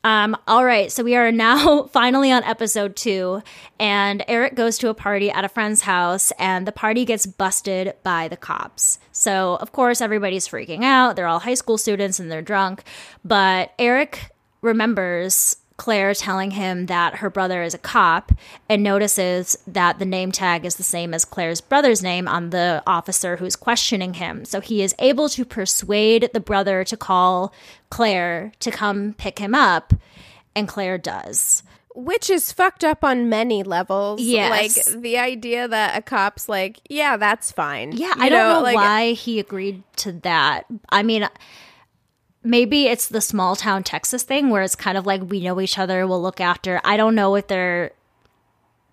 Um, 0.06 0.38
all 0.48 0.64
right, 0.64 0.92
so 0.92 1.04
we 1.04 1.16
are 1.16 1.32
now 1.32 1.84
finally 1.92 2.32
on 2.32 2.44
episode 2.44 2.96
two, 2.96 3.42
and 3.80 4.24
Eric 4.28 4.54
goes 4.54 4.78
to 4.78 4.90
a 4.90 4.94
party 4.94 5.32
at 5.32 5.44
a 5.44 5.50
friend's 5.50 5.82
house, 5.82 6.32
and 6.38 6.68
the 6.68 6.72
party 6.72 7.06
gets 7.06 7.26
busted 7.26 7.96
by 8.04 8.28
the 8.28 8.38
cops. 8.38 9.00
So, 9.12 9.56
of 9.56 9.72
course, 9.72 10.02
everybody's 10.02 10.48
freaking 10.48 10.84
out. 10.84 11.16
They're 11.16 11.26
all 11.26 11.40
high 11.40 11.56
school 11.56 11.80
students 11.80 12.20
and 12.20 12.32
they're 12.32 12.44
drunk, 12.44 12.84
but 13.24 13.74
Eric 13.80 14.32
remembers 14.62 15.56
Claire 15.78 16.14
telling 16.14 16.52
him 16.52 16.86
that 16.86 17.16
her 17.16 17.30
brother 17.30 17.62
is 17.62 17.74
a 17.74 17.78
cop 17.78 18.32
and 18.70 18.82
notices 18.82 19.58
that 19.68 20.00
the 20.00 20.06
name 20.06 20.32
tag 20.32 20.66
is 20.66 20.78
the 20.78 20.84
same 20.84 21.14
as 21.14 21.26
Claire's 21.26 21.60
brother's 21.60 22.02
name 22.02 22.28
on 22.28 22.52
the 22.52 22.82
officer 22.88 23.36
who's 23.36 23.56
questioning 23.56 24.14
him. 24.14 24.46
So 24.46 24.62
he 24.62 24.82
is 24.82 24.96
able 25.00 25.28
to 25.30 25.44
persuade 25.44 26.30
the 26.34 26.40
brother 26.40 26.84
to 26.86 26.96
call 26.96 27.54
Claire 27.90 28.54
to 28.62 28.72
come 28.72 29.14
pick 29.14 29.40
him 29.40 29.54
up, 29.54 29.94
and 30.56 30.68
Claire 30.68 30.98
does. 30.98 31.62
Which 31.94 32.30
is 32.30 32.52
fucked 32.52 32.84
up 32.84 33.04
on 33.06 33.30
many 33.30 33.64
levels. 33.64 34.22
Yes. 34.22 34.88
Like 34.88 35.02
the 35.02 35.18
idea 35.18 35.68
that 35.68 35.98
a 35.98 36.02
cop's 36.02 36.50
like, 36.50 36.82
yeah, 36.90 37.16
that's 37.16 37.54
fine. 37.54 37.94
Yeah, 37.94 38.14
You 38.18 38.24
I 38.24 38.30
don't 38.30 38.54
know, 38.54 38.62
like, 38.62 38.76
why 38.76 39.12
he 39.14 39.40
agreed 39.40 39.82
to 39.98 40.12
that. 40.24 40.66
I 40.90 41.04
mean, 41.04 41.28
maybe 42.46 42.86
it's 42.86 43.08
the 43.08 43.22
small 43.22 43.56
town 43.56 43.84
Texas 43.84 44.24
thing 44.24 44.50
where 44.50 44.64
it's 44.64 44.76
kind 44.76 44.98
of 44.98 45.06
like 45.06 45.30
we 45.30 45.42
know 45.42 45.60
each 45.60 45.78
other, 45.78 46.08
we'll 46.08 46.22
look 46.22 46.40
after. 46.40 46.80
I 46.84 46.98
don't 46.98 47.16
know 47.16 47.36
if 47.36 47.48
they're. 47.48 47.92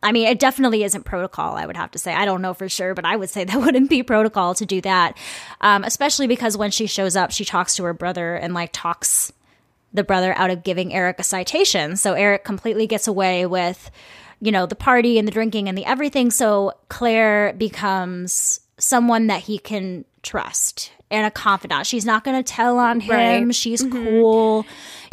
I 0.04 0.10
mean, 0.10 0.26
it 0.26 0.40
definitely 0.40 0.82
isn't 0.82 1.04
protocol, 1.04 1.54
I 1.54 1.64
would 1.64 1.76
have 1.76 1.92
to 1.92 1.98
say. 1.98 2.12
I 2.12 2.24
don't 2.24 2.42
know 2.42 2.54
for 2.54 2.68
sure, 2.68 2.92
but 2.92 3.04
I 3.04 3.14
would 3.14 3.30
say 3.30 3.44
that 3.44 3.60
wouldn't 3.60 3.88
be 3.88 4.02
protocol 4.02 4.54
to 4.54 4.66
do 4.66 4.80
that. 4.80 5.16
Um, 5.60 5.84
especially 5.84 6.26
because 6.26 6.56
when 6.56 6.72
she 6.72 6.86
shows 6.86 7.14
up, 7.14 7.30
she 7.30 7.44
talks 7.44 7.76
to 7.76 7.84
her 7.84 7.94
brother 7.94 8.34
and 8.34 8.54
like 8.54 8.70
talks 8.72 9.32
the 9.92 10.02
brother 10.02 10.36
out 10.36 10.50
of 10.50 10.64
giving 10.64 10.92
Eric 10.92 11.20
a 11.20 11.22
citation. 11.22 11.96
So 11.96 12.14
Eric 12.14 12.44
completely 12.44 12.86
gets 12.86 13.06
away 13.06 13.46
with, 13.46 13.90
you 14.40 14.50
know, 14.50 14.66
the 14.66 14.74
party 14.74 15.18
and 15.18 15.28
the 15.28 15.32
drinking 15.32 15.68
and 15.68 15.76
the 15.76 15.84
everything. 15.84 16.30
So 16.30 16.72
Claire 16.88 17.52
becomes 17.52 18.60
someone 18.78 19.28
that 19.28 19.42
he 19.42 19.58
can 19.58 20.04
trust 20.22 20.90
and 21.12 21.26
a 21.26 21.30
confidant. 21.30 21.86
She's 21.86 22.04
not 22.04 22.24
going 22.24 22.42
to 22.42 22.52
tell 22.52 22.78
on 22.78 22.98
him. 23.00 23.10
Right. 23.12 23.40
Mm-hmm. 23.42 23.50
She's 23.50 23.82
cool. 23.84 24.62
You 24.62 24.68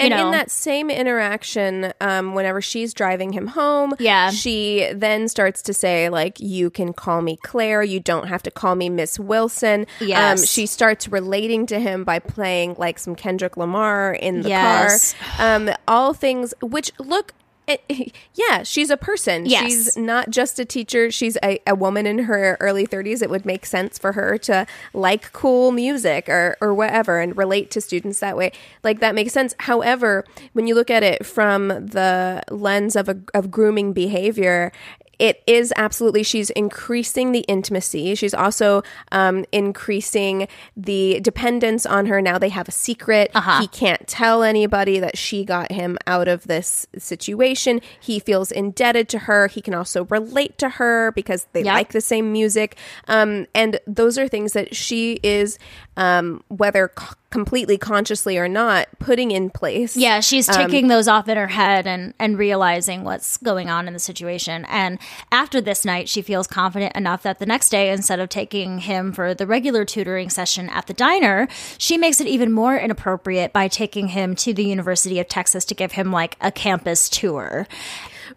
and 0.05 0.09
know. 0.11 0.27
in 0.27 0.31
that 0.31 0.49
same 0.49 0.89
interaction, 0.89 1.91
um, 1.99 2.33
whenever 2.33 2.61
she's 2.61 2.93
driving 2.93 3.33
him 3.33 3.47
home, 3.47 3.93
Yeah. 3.99 4.29
she 4.31 4.89
then 4.93 5.27
starts 5.27 5.61
to 5.63 5.73
say 5.73 6.07
like, 6.09 6.39
"You 6.39 6.69
can 6.69 6.93
call 6.93 7.21
me 7.21 7.37
Claire. 7.43 7.83
You 7.83 7.99
don't 7.99 8.27
have 8.27 8.41
to 8.43 8.51
call 8.51 8.75
me 8.75 8.89
Miss 8.89 9.19
Wilson." 9.19 9.85
Yes. 9.99 10.39
Um, 10.39 10.45
she 10.45 10.65
starts 10.65 11.09
relating 11.09 11.65
to 11.67 11.79
him 11.79 12.05
by 12.05 12.19
playing 12.19 12.75
like 12.77 12.97
some 12.97 13.13
Kendrick 13.13 13.57
Lamar 13.57 14.13
in 14.13 14.41
the 14.41 14.49
Yes. 14.49 15.13
car. 15.35 15.55
Um, 15.55 15.69
all 15.87 16.13
things 16.13 16.53
which 16.61 16.91
look. 16.97 17.33
It, 17.69 18.13
yeah, 18.33 18.63
she's 18.63 18.89
a 18.89 18.97
person. 18.97 19.45
Yes. 19.45 19.63
She's 19.63 19.97
not 19.97 20.29
just 20.29 20.59
a 20.59 20.65
teacher. 20.65 21.11
She's 21.11 21.37
a, 21.43 21.59
a 21.67 21.75
woman 21.75 22.05
in 22.05 22.19
her 22.19 22.57
early 22.59 22.85
30s. 22.85 23.21
It 23.21 23.29
would 23.29 23.45
make 23.45 23.65
sense 23.65 23.97
for 23.97 24.13
her 24.13 24.37
to 24.39 24.65
like 24.93 25.31
cool 25.31 25.71
music 25.71 26.27
or, 26.27 26.57
or 26.59 26.73
whatever 26.73 27.19
and 27.19 27.37
relate 27.37 27.71
to 27.71 27.81
students 27.81 28.19
that 28.19 28.35
way. 28.35 28.51
Like 28.83 28.99
that 28.99 29.15
makes 29.15 29.33
sense. 29.33 29.53
However, 29.59 30.25
when 30.53 30.67
you 30.67 30.75
look 30.75 30.89
at 30.89 31.03
it 31.03 31.25
from 31.25 31.67
the 31.67 32.43
lens 32.49 32.95
of, 32.95 33.07
a, 33.07 33.17
of 33.33 33.51
grooming 33.51 33.93
behavior, 33.93 34.71
it 35.19 35.43
is 35.45 35.73
absolutely 35.75 36.23
she's 36.23 36.49
increasing 36.51 37.31
the 37.33 37.41
intimacy. 37.41 38.15
She's 38.15 38.33
also 38.33 38.81
um, 39.11 39.45
increasing 39.51 40.47
the 40.75 41.19
dependence 41.19 41.85
on 41.85 42.05
her. 42.05 42.21
Now 42.21 42.37
they 42.37 42.49
have 42.49 42.67
a 42.67 42.71
secret. 42.71 43.29
He 43.59 43.67
can't 43.67 44.07
tell 44.07 44.43
anybody 44.43 44.99
that 44.99 45.17
she 45.17 45.43
got 45.45 45.71
him 45.71 45.97
out 46.07 46.27
of 46.27 46.47
this 46.47 46.87
situation. 46.97 47.81
He 47.99 48.19
feels 48.19 48.51
indebted 48.51 49.09
to 49.09 49.19
her. 49.19 49.47
He 49.47 49.61
can 49.61 49.73
also 49.73 50.05
relate 50.05 50.57
to 50.59 50.69
her 50.69 51.11
because 51.11 51.47
they 51.53 51.63
Yep. 51.63 51.73
like 51.73 51.91
the 51.91 52.01
same 52.01 52.31
music. 52.31 52.77
Um, 53.07 53.45
and 53.53 53.79
those 53.85 54.17
are 54.17 54.27
things 54.27 54.53
that 54.53 54.75
she 54.75 55.19
is 55.23 55.59
um, 55.99 56.41
whether 56.47 56.91
c- 56.97 57.05
completely 57.29 57.77
consciously 57.77 58.37
or 58.37 58.47
not 58.47 58.87
putting 58.99 59.31
in 59.31 59.49
place 59.49 59.95
Yeah, 59.97 60.21
she's 60.21 60.47
Um, 60.49 60.55
taking 60.55 60.87
those 60.87 61.07
off 61.09 61.27
in 61.27 61.35
her 61.37 61.49
head 61.49 61.85
and 61.85 62.13
and 62.17 62.37
realizing 62.39 63.03
what's 63.03 63.35
going 63.37 63.69
on 63.69 63.85
in 63.85 63.93
the 63.93 63.99
situation. 63.99 64.65
And 64.69 64.97
after 65.31 65.59
this 65.61 65.83
night, 65.83 66.07
she 66.07 66.21
feels 66.21 66.47
confident 66.47 66.95
enough 66.95 67.21
that 67.23 67.39
the 67.39 67.45
next 67.45 67.69
day, 67.69 67.91
instead 67.91 68.19
of 68.21 68.29
taking 68.29 68.79
him 68.79 69.11
for 69.11 69.33
the 69.33 69.45
regular 69.45 69.83
tutoring 69.83 70.29
session 70.29 70.69
at 70.69 70.87
the 70.87 70.93
diner, 70.93 71.47
she 71.77 71.97
makes 71.97 72.21
it 72.21 72.27
even 72.27 72.51
more 72.51 72.77
inappropriate 72.77 73.51
by 73.51 73.67
taking 73.67 74.07
him 74.07 74.35
to 74.37 74.53
the 74.53 74.63
University 74.63 75.19
of 75.19 75.27
Texas 75.27 75.65
to 75.65 75.75
give 75.75 75.91
him 75.91 76.11
like 76.13 76.37
a 76.39 76.51
campus 76.51 77.09
tour. 77.09 77.67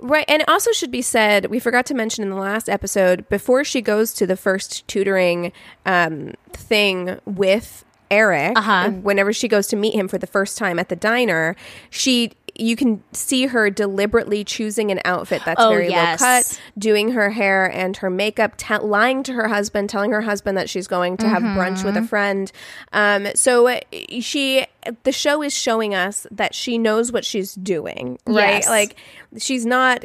Right. 0.01 0.25
And 0.29 0.43
it 0.43 0.49
also 0.49 0.73
should 0.73 0.91
be 0.91 1.03
said, 1.03 1.47
we 1.47 1.59
forgot 1.59 1.87
to 1.87 1.95
mention 1.95 2.23
in 2.25 2.31
the 2.31 2.37
last 2.37 2.69
episode, 2.69 3.29
before 3.29 3.65
she 3.65 3.81
goes 3.81 4.13
to 4.15 4.27
the 4.27 4.37
first 4.37 4.87
tutoring 4.89 5.53
um, 5.87 6.33
thing 6.53 7.19
with 7.25 7.85
Eric, 8.11 8.59
Uh-huh. 8.59 8.91
whenever 8.91 9.33
she 9.33 9.49
goes 9.49 9.67
to 9.69 9.77
meet 9.77 9.95
him 9.95 10.07
for 10.09 10.19
the 10.19 10.27
first 10.27 10.59
time 10.59 10.79
at 10.79 10.89
the 10.89 10.97
diner, 10.97 11.57
she. 11.91 12.33
You 12.55 12.77
can 12.77 13.03
see 13.13 13.47
her 13.47 13.71
deliberately 13.71 14.45
choosing 14.45 14.91
an 14.91 15.01
outfit 15.05 15.43
that's 15.45 15.61
Oh, 15.61 15.71
very 15.71 15.89
yes. 15.89 16.21
low 16.21 16.27
cut, 16.27 16.61
doing 16.77 17.13
her 17.13 17.31
hair 17.31 17.65
and 17.71 17.97
her 17.97 18.11
makeup, 18.11 18.57
te- 18.59 18.79
lying 18.79 19.23
to 19.23 19.33
her 19.33 19.49
husband, 19.49 19.89
telling 19.89 20.11
her 20.13 20.21
husband 20.21 20.59
that 20.59 20.69
she's 20.69 20.87
going 20.87 21.17
to 21.19 21.29
have 21.29 21.43
brunch 21.43 21.83
with 21.85 21.97
a 21.97 22.03
friend. 22.03 22.53
Um, 22.93 23.29
so 23.35 23.69
uh, 23.69 23.81
she, 24.21 24.67
the 25.05 25.13
show 25.13 25.43
is 25.43 25.57
showing 25.57 25.95
us 25.95 26.27
that 26.31 26.55
she 26.55 26.77
knows 26.77 27.11
what 27.11 27.25
she's 27.25 27.55
doing, 27.55 28.19
right? 28.27 28.57
Yes. 28.57 28.69
Like 28.69 28.97
she's 29.39 29.65
not 29.65 30.05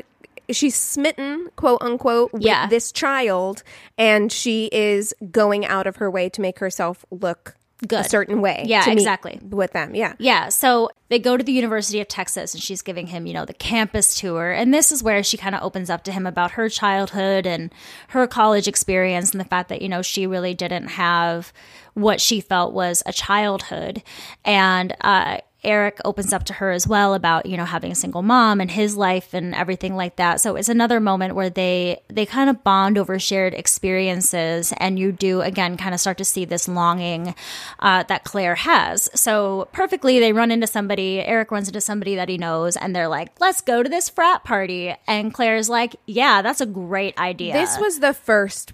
she's 0.50 0.76
smitten 0.76 1.50
quote 1.58 1.82
unquote 1.82 2.32
with 2.32 2.42
Yeah. 2.42 2.68
this 2.68 2.94
child 2.94 3.64
and 3.98 4.32
she 4.32 4.68
is 4.72 5.14
going 5.30 5.66
out 5.66 5.86
of 5.86 5.98
her 5.98 6.10
way 6.10 6.30
to 6.30 6.40
make 6.40 6.60
herself 6.60 7.04
look 7.12 7.57
a 7.92 8.04
certain 8.04 8.42
way 8.42 8.64
Yeah, 8.66 8.90
exactly. 8.90 9.40
with 9.44 9.74
them 9.74 9.94
yeah 9.96 10.14
Yeah, 10.20 10.50
so 10.50 10.90
they 11.10 11.20
go 11.20 11.38
to 11.38 11.44
the 11.44 11.52
University 11.52 12.02
of 12.02 12.08
Texas 12.08 12.54
and 12.54 12.62
she's 12.62 12.82
giving 12.82 13.08
him, 13.08 13.26
you 13.26 13.34
know, 13.34 13.46
the 13.46 13.54
campus 13.54 14.20
tour. 14.20 14.52
And 14.52 14.74
this 14.74 14.92
is 14.92 15.02
where 15.02 15.24
she 15.24 15.38
kind 15.38 15.56
of 15.56 15.64
opens 15.64 15.90
up 15.90 16.04
to 16.04 16.12
him 16.12 16.28
about 16.28 16.52
her 16.52 16.68
childhood 16.68 17.48
and 17.48 17.72
her 18.10 18.28
college 18.28 18.68
experience 18.68 19.32
and 19.32 19.40
the 19.40 19.46
fact 19.46 19.70
that, 19.70 19.82
you 19.82 19.88
know, 19.88 20.02
she 20.02 20.28
really 20.28 20.54
didn't 20.54 20.88
have 20.88 21.54
what 21.94 22.20
she 22.20 22.42
felt 22.42 22.74
was 22.74 23.04
a 23.06 23.14
childhood. 23.14 24.04
And 24.44 24.96
uh, 25.02 25.38
Eric 25.64 26.00
opens 26.06 26.34
up 26.34 26.44
to 26.46 26.54
her 26.54 26.72
as 26.72 26.88
well 26.88 27.14
about, 27.14 27.46
you 27.46 27.58
know, 27.58 27.66
having 27.66 27.92
a 27.92 27.96
single 27.96 28.22
mom 28.22 28.62
and 28.62 28.70
his 28.70 28.96
life 28.96 29.34
and 29.34 29.56
everything 29.56 29.96
like 29.96 30.16
that. 30.18 30.40
So 30.40 30.56
it's 30.56 30.70
another 30.70 31.00
moment 31.00 31.36
where 31.36 31.50
they 31.50 32.02
they 32.08 32.26
kind 32.26 32.50
of 32.50 32.64
bond 32.64 32.98
over 32.98 33.18
shared 33.20 33.54
experiences 33.54 34.74
and 34.78 35.00
you 35.00 35.12
do 35.12 35.42
again 35.42 35.76
kind 35.76 35.94
of 35.96 36.00
start 36.00 36.18
to 36.20 36.26
see 36.26 36.46
this 36.46 36.68
longing 36.68 37.34
uh, 37.80 38.04
that 38.04 38.24
Claire 38.24 38.56
has. 38.56 39.10
So 39.20 39.68
perfectly 39.72 40.20
they 40.20 40.32
run 40.32 40.52
into 40.52 40.68
somebody, 40.68 41.20
Eric 41.20 41.52
runs 41.52 41.68
into 41.68 41.82
somebody 41.82 42.16
that 42.16 42.30
he 42.30 42.38
knows 42.38 42.78
and 42.78 42.96
they're 42.96 43.08
like, 43.08 43.40
"Let's 43.40 43.62
go 43.62 43.82
to 43.82 43.90
this 43.90 44.10
frat 44.10 44.44
party." 44.44 44.96
And 45.08 45.34
Claire's 45.34 45.70
like, 45.70 45.96
"Yeah, 46.06 46.42
that's 46.42 46.62
a 46.62 46.66
great 46.66 47.18
idea." 47.18 47.54
this 47.54 47.78
was 47.80 48.00
the 48.00 48.14
first 48.14 48.74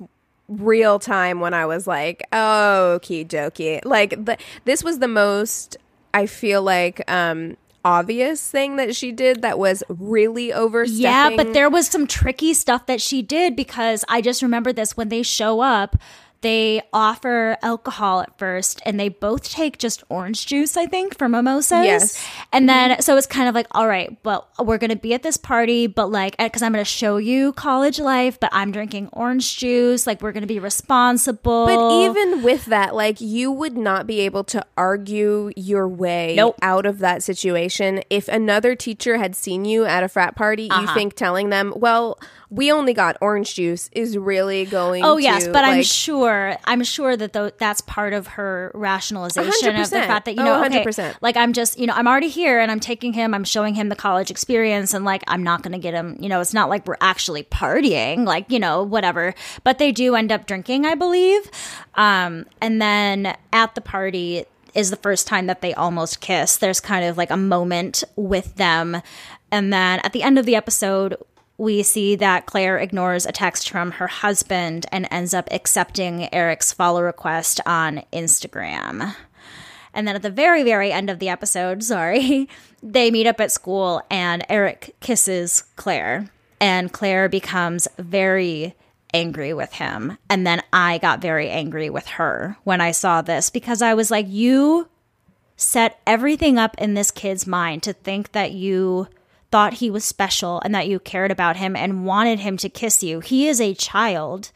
real 0.50 1.00
time 1.00 1.40
when 1.40 1.54
i 1.54 1.66
was 1.66 1.88
like 1.88 2.22
oh 2.34 3.00
okie 3.02 3.26
dokie 3.26 3.84
like 3.86 4.26
the, 4.26 4.38
this 4.66 4.84
was 4.84 5.00
the 5.00 5.08
most 5.08 5.78
i 6.14 6.26
feel 6.26 6.62
like 6.62 7.02
um 7.12 7.58
obvious 7.86 8.50
thing 8.50 8.78
that 8.78 8.96
she 8.96 9.12
did 9.12 9.42
that 9.42 9.60
was 9.60 9.84
really 9.90 10.54
overstepping 10.54 11.02
Yeah, 11.02 11.36
but 11.36 11.54
there 11.54 11.70
was 11.70 11.88
some 11.88 12.08
tricky 12.08 12.54
stuff 12.54 12.86
that 12.86 13.02
she 13.02 13.22
did 13.22 13.56
because 13.56 14.06
I 14.08 14.22
just 14.22 14.42
remember 14.42 14.72
this. 14.72 14.96
When 14.96 15.10
they 15.10 15.22
show 15.24 15.60
up, 15.60 15.98
they 16.44 16.84
offer 16.94 17.58
alcohol 17.64 18.22
at 18.22 18.38
first 18.38 18.80
and 18.86 19.00
they 19.00 19.10
both 19.10 19.50
take 19.50 19.80
just 19.80 20.04
orange 20.10 20.46
juice, 20.46 20.78
I 20.78 20.86
think, 20.86 21.18
for 21.18 21.28
mimosas. 21.28 21.84
Yes. 21.86 22.24
And 22.52 22.70
then, 22.70 23.02
so 23.02 23.18
it's 23.18 23.26
kind 23.26 23.50
of 23.50 23.56
like, 23.56 23.66
all 23.72 23.88
right, 23.88 24.16
well, 24.24 24.48
we're 24.60 24.78
going 24.78 24.92
to 24.92 24.96
be 24.96 25.16
at 25.16 25.24
this 25.24 25.38
party, 25.38 25.88
but 25.88 26.12
like, 26.12 26.38
because 26.38 26.62
I'm 26.62 26.72
going 26.74 26.86
to 26.86 26.90
show 26.90 27.18
you 27.18 27.54
college 27.54 28.00
life, 28.00 28.40
but 28.40 28.52
I'm 28.54 28.72
drinking 28.72 29.10
orange 29.14 29.58
juice. 29.58 30.06
Like, 30.06 30.22
we're 30.22 30.32
going 30.34 30.42
to 30.42 30.48
be 30.48 30.60
responsible. 30.60 31.66
But 31.66 31.92
even 32.04 32.44
with 32.44 32.66
that, 32.66 32.94
like 32.94 33.20
you 33.20 33.52
would 33.52 33.76
not 33.78 34.06
be 34.06 34.20
able 34.22 34.44
to 34.46 34.64
argue 34.78 35.52
your 35.56 35.88
way 35.88 36.36
Nope. 36.36 36.60
out 36.62 36.86
of 36.86 37.00
that 37.00 37.24
situation. 37.24 38.04
If 38.10 38.28
another 38.28 38.76
teacher 38.76 39.18
had 39.18 39.36
seen 39.36 39.66
you 39.66 39.86
at 39.86 40.04
a 40.04 40.10
frat 40.10 40.36
party, 40.36 40.64
you 40.64 40.70
Uh-huh. 40.72 40.94
think 40.94 41.16
telling 41.16 41.50
them, 41.50 41.74
"Well, 41.76 42.20
we 42.54 42.72
only 42.72 42.94
got 42.94 43.18
orange 43.20 43.56
juice," 43.56 43.90
is 43.94 44.18
really 44.18 44.66
going. 44.66 45.04
Oh 45.04 45.18
yes, 45.18 45.46
to, 45.46 45.52
but 45.52 45.64
I'm 45.66 45.82
sure 45.82 46.56
I'm 46.66 46.84
sure 46.84 47.18
that 47.18 47.58
that's 47.58 47.82
part 47.82 48.14
of 48.14 48.28
her 48.28 48.72
rationalization 48.76 49.76
of 49.76 49.90
the 49.90 49.96
fact 49.98 50.26
that 50.26 50.36
you 50.36 50.42
Oh, 50.42 50.46
know, 50.46 50.66
okay, 50.66 50.84
100%. 50.86 51.16
like 51.22 51.36
I'm 51.36 51.54
just 51.54 51.80
you 51.80 51.88
know 51.88 51.94
I'm 51.96 52.08
already 52.08 52.30
here 52.30 52.60
and 52.60 52.72
I'm 52.72 52.80
taking 52.80 53.14
him, 53.14 53.34
I'm 53.34 53.44
showing 53.44 53.74
him 53.76 53.90
the 53.90 53.96
college 53.96 54.30
experience, 54.30 54.94
and 54.94 55.04
like 55.06 55.24
I'm 55.28 55.42
not 55.44 55.64
going 55.64 55.74
to 55.74 55.80
get 55.80 55.94
him. 55.94 56.16
You 56.20 56.30
know, 56.30 56.40
it's 56.42 56.54
not 56.54 56.70
like 56.70 56.86
we're 56.86 56.98
actually 57.02 57.44
partying, 57.44 58.26
like 58.26 58.52
you 58.52 58.60
know 58.60 58.84
whatever. 58.84 59.34
But 59.64 59.80
they 59.80 59.92
do 59.92 60.16
end 60.16 60.32
up 60.32 60.46
drinking, 60.46 60.86
I 60.86 60.96
believe. 60.96 61.50
Um, 61.96 62.46
and 62.62 62.82
then 62.82 63.36
at 63.52 63.76
the 63.76 63.82
party 63.82 64.46
is 64.74 64.90
the 64.90 64.96
first 64.98 65.28
time 65.28 65.48
that 65.48 65.62
they 65.62 65.74
almost 65.74 66.20
kiss. 66.22 66.58
There's 66.58 66.80
kind 66.80 67.06
of 67.06 67.18
like 67.18 67.30
a 67.32 67.38
moment 67.38 68.04
with 68.16 68.56
them, 68.56 69.02
and 69.52 69.72
then 69.72 70.00
at 70.04 70.14
the 70.14 70.24
end 70.24 70.38
of 70.40 70.46
the 70.46 70.56
episode 70.56 71.16
we 71.58 71.84
see 71.84 72.16
that 72.16 72.46
Claire 72.46 72.78
ignores 72.78 73.26
a 73.26 73.32
text 73.32 73.70
from 73.70 73.92
her 73.92 74.08
husband 74.08 74.86
and 74.92 75.08
ends 75.12 75.34
up 75.34 75.48
accepting 75.52 76.34
Eric's 76.34 76.74
follow 76.74 77.02
request 77.02 77.62
on 77.66 78.04
Instagram. 78.12 79.16
And 79.94 80.08
then 80.08 80.16
at 80.16 80.24
the 80.24 80.32
very, 80.32 80.64
very 80.64 80.92
end 80.92 81.10
of 81.10 81.20
the 81.20 81.30
episode, 81.30 81.84
sorry, 81.84 82.50
they 82.82 83.12
meet 83.12 83.28
up 83.28 83.40
at 83.40 83.52
school 83.52 84.02
and 84.10 84.46
Eric 84.50 84.96
kisses 85.00 85.64
Claire. 85.76 86.30
And 86.60 86.94
Claire 86.94 87.28
becomes 87.28 87.88
very 87.98 88.76
angry 89.14 89.54
with 89.54 89.74
him. 89.74 90.18
And 90.30 90.48
then 90.48 90.64
I 90.72 90.98
got 90.98 91.22
very 91.22 91.50
angry 91.50 91.90
with 91.90 92.08
her 92.08 92.58
when 92.64 92.82
I 92.82 92.92
saw 92.92 93.22
this 93.22 93.50
because 93.50 93.82
I 93.82 93.94
was 93.94 94.10
like, 94.10 94.26
you 94.28 94.88
set 95.56 96.00
everything 96.08 96.58
up 96.58 96.76
in 96.80 96.94
this 96.94 97.12
kid's 97.12 97.46
mind 97.46 97.84
to 97.84 97.94
think 97.94 98.32
that 98.32 98.54
you 98.54 99.08
thought 99.54 99.74
he 99.76 99.92
was 99.92 100.04
special 100.04 100.60
and 100.66 100.74
that 100.74 100.88
you 100.88 101.00
cared 101.00 101.30
about 101.30 101.58
him 101.58 101.76
and 101.76 102.08
wanted 102.08 102.40
him 102.40 102.58
to 102.58 102.68
kiss 102.68 103.04
you. 103.04 103.20
He 103.20 103.48
is 103.48 103.62
a 103.62 103.76
child. 103.76 104.52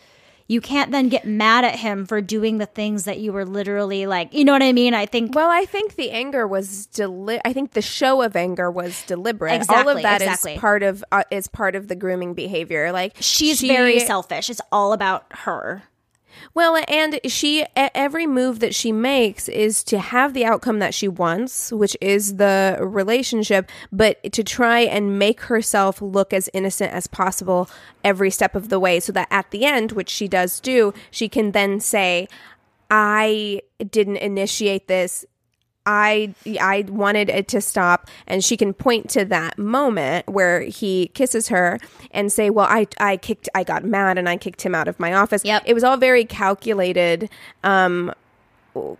You 0.48 0.60
can't 0.60 0.92
then 0.92 1.08
get 1.08 1.24
mad 1.24 1.64
at 1.64 1.76
him 1.76 2.08
for 2.08 2.20
doing 2.20 2.58
the 2.58 2.66
things 2.66 3.04
that 3.06 3.20
you 3.20 3.32
were 3.32 3.46
literally 3.46 4.08
like, 4.08 4.34
you 4.34 4.44
know 4.44 4.54
what 4.54 4.64
I 4.64 4.74
mean? 4.74 4.96
I 4.96 5.06
think 5.06 5.36
Well, 5.36 5.52
I 5.52 5.66
think 5.66 5.98
the 5.98 6.10
anger 6.10 6.48
was 6.48 6.88
deli- 6.88 7.40
I 7.46 7.54
think 7.54 7.74
the 7.74 7.82
show 7.84 8.24
of 8.24 8.36
anger 8.36 8.72
was 8.72 9.04
deliberate. 9.04 9.54
Exactly, 9.54 9.92
All 9.92 9.98
of 9.98 10.02
that 10.02 10.22
is 10.24 10.30
exactly. 10.30 10.58
part 10.58 10.82
of 10.82 11.04
uh, 11.12 11.24
is 11.30 11.48
part 11.48 11.76
of 11.76 11.90
the 11.90 11.96
grooming 11.96 12.34
behavior. 12.34 12.92
Like 12.92 13.18
she's 13.20 13.60
she- 13.60 13.68
very 13.68 14.00
selfish. 14.00 14.50
It's 14.50 14.62
all 14.72 14.94
about 14.94 15.26
her. 15.46 15.84
Well, 16.54 16.84
and 16.88 17.20
she 17.26 17.66
every 17.76 18.28
move 18.28 18.60
that 18.60 18.76
she 18.76 18.92
makes 18.92 19.48
is 19.48 19.84
to 19.86 20.00
have 20.00 20.34
the 20.34 20.46
outcome 20.46 20.80
that 20.80 20.94
she 20.94 21.08
wants, 21.08 21.72
which 21.72 21.96
is 22.02 22.38
the 22.38 22.78
relationship, 22.82 23.70
but 23.92 24.32
to 24.34 24.44
try 24.44 24.80
and 24.80 25.20
make 25.20 25.42
herself 25.42 26.02
look 26.02 26.34
as 26.34 26.50
innocent 26.54 26.92
as 26.94 27.08
possible 27.08 27.70
every 28.04 28.32
step 28.32 28.56
of 28.56 28.70
the 28.70 28.80
way 28.80 29.00
so 29.00 29.12
that 29.12 29.28
at 29.32 29.52
the 29.52 29.66
end, 29.66 29.92
which 29.92 30.10
she 30.10 30.28
does 30.28 30.60
do, 30.60 30.94
she 31.12 31.30
can 31.30 31.52
then 31.52 31.80
say 31.80 32.28
I 32.90 33.62
didn't 33.80 34.18
initiate 34.18 34.88
this. 34.88 35.26
I 35.88 36.36
I 36.60 36.86
wanted 36.90 37.30
it 37.30 37.48
to 37.48 37.62
stop 37.62 38.10
and 38.28 38.44
she 38.44 38.58
can 38.58 38.74
point 38.74 39.10
to 39.12 39.26
that 39.26 39.58
moment 39.58 40.28
where 40.28 40.62
he 40.62 41.08
kisses 41.14 41.48
her 41.48 41.80
and 42.12 42.32
say, 42.32 42.50
"Well, 42.50 42.68
I 42.70 42.88
I 43.00 43.18
kicked 43.18 43.48
I 43.56 43.64
got 43.64 43.86
mad 43.86 44.18
and 44.18 44.28
I 44.28 44.36
kicked 44.38 44.62
him 44.62 44.76
out 44.76 44.88
of 44.90 45.00
my 45.00 45.14
office." 45.14 45.44
Yep. 45.46 45.64
It 45.66 45.74
was 45.74 45.84
all 45.84 45.98
very 45.98 46.26
calculated 46.26 47.30
um 47.64 48.14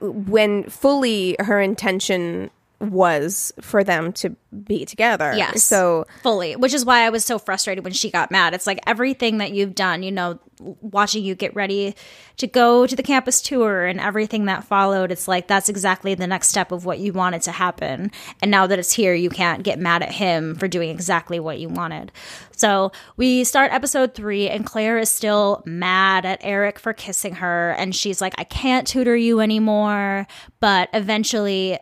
when 0.02 0.64
fully 0.64 1.36
her 1.40 1.62
intention 1.62 2.50
was 2.80 3.52
for 3.60 3.84
them 3.84 4.14
to 4.14 4.36
be 4.64 4.86
together. 4.86 5.34
Yes. 5.36 5.64
So 5.64 6.06
fully, 6.22 6.56
which 6.56 6.74
is 6.74 6.86
why 6.86 7.02
I 7.06 7.10
was 7.10 7.26
so 7.26 7.40
frustrated 7.40 7.84
when 7.84 7.94
she 7.94 8.12
got 8.12 8.32
mad. 8.32 8.54
It's 8.54 8.68
like 8.68 8.80
everything 8.86 9.40
that 9.40 9.52
you've 9.52 9.76
done, 9.76 10.04
you 10.04 10.12
know, 10.12 10.40
watching 10.60 11.24
you 11.24 11.36
get 11.36 11.56
ready 11.56 11.96
to 12.38 12.48
go 12.48 12.88
to 12.88 12.96
the 12.96 13.04
campus 13.04 13.42
tour 13.42 13.86
and 13.86 14.00
everything 14.00 14.46
that 14.46 14.64
followed, 14.64 15.12
it's 15.12 15.28
like 15.28 15.48
that's 15.48 15.70
exactly 15.70 16.16
the 16.16 16.28
next 16.28 16.48
step 16.48 16.72
of 16.72 16.86
what 16.86 17.00
you 17.00 17.14
wanted 17.14 17.42
to 17.44 17.52
happen. 17.52 18.12
And 18.42 18.50
now 18.50 18.68
that 18.68 18.80
it's 18.80 18.94
here, 18.94 19.14
you 19.14 19.30
can't 19.30 19.64
get 19.64 19.80
mad 19.80 20.02
at 20.02 20.12
him 20.12 20.56
for 20.56 20.68
doing 20.68 20.90
exactly 20.90 21.40
what 21.40 21.60
you 21.60 21.70
wanted. 21.70 22.12
So 22.56 22.92
we 23.18 23.44
start 23.44 23.72
episode 23.72 24.16
three, 24.16 24.50
and 24.50 24.66
Claire 24.66 24.98
is 24.98 25.10
still 25.10 25.62
mad 25.66 26.26
at 26.26 26.40
Eric 26.42 26.80
for 26.80 26.94
kissing 26.94 27.36
her. 27.36 27.72
And 27.72 27.96
she's 27.96 28.22
like, 28.22 28.34
I 28.38 28.44
can't 28.44 28.88
tutor 28.88 29.16
you 29.16 29.40
anymore. 29.40 30.26
But 30.60 30.90
eventually, 30.94 31.78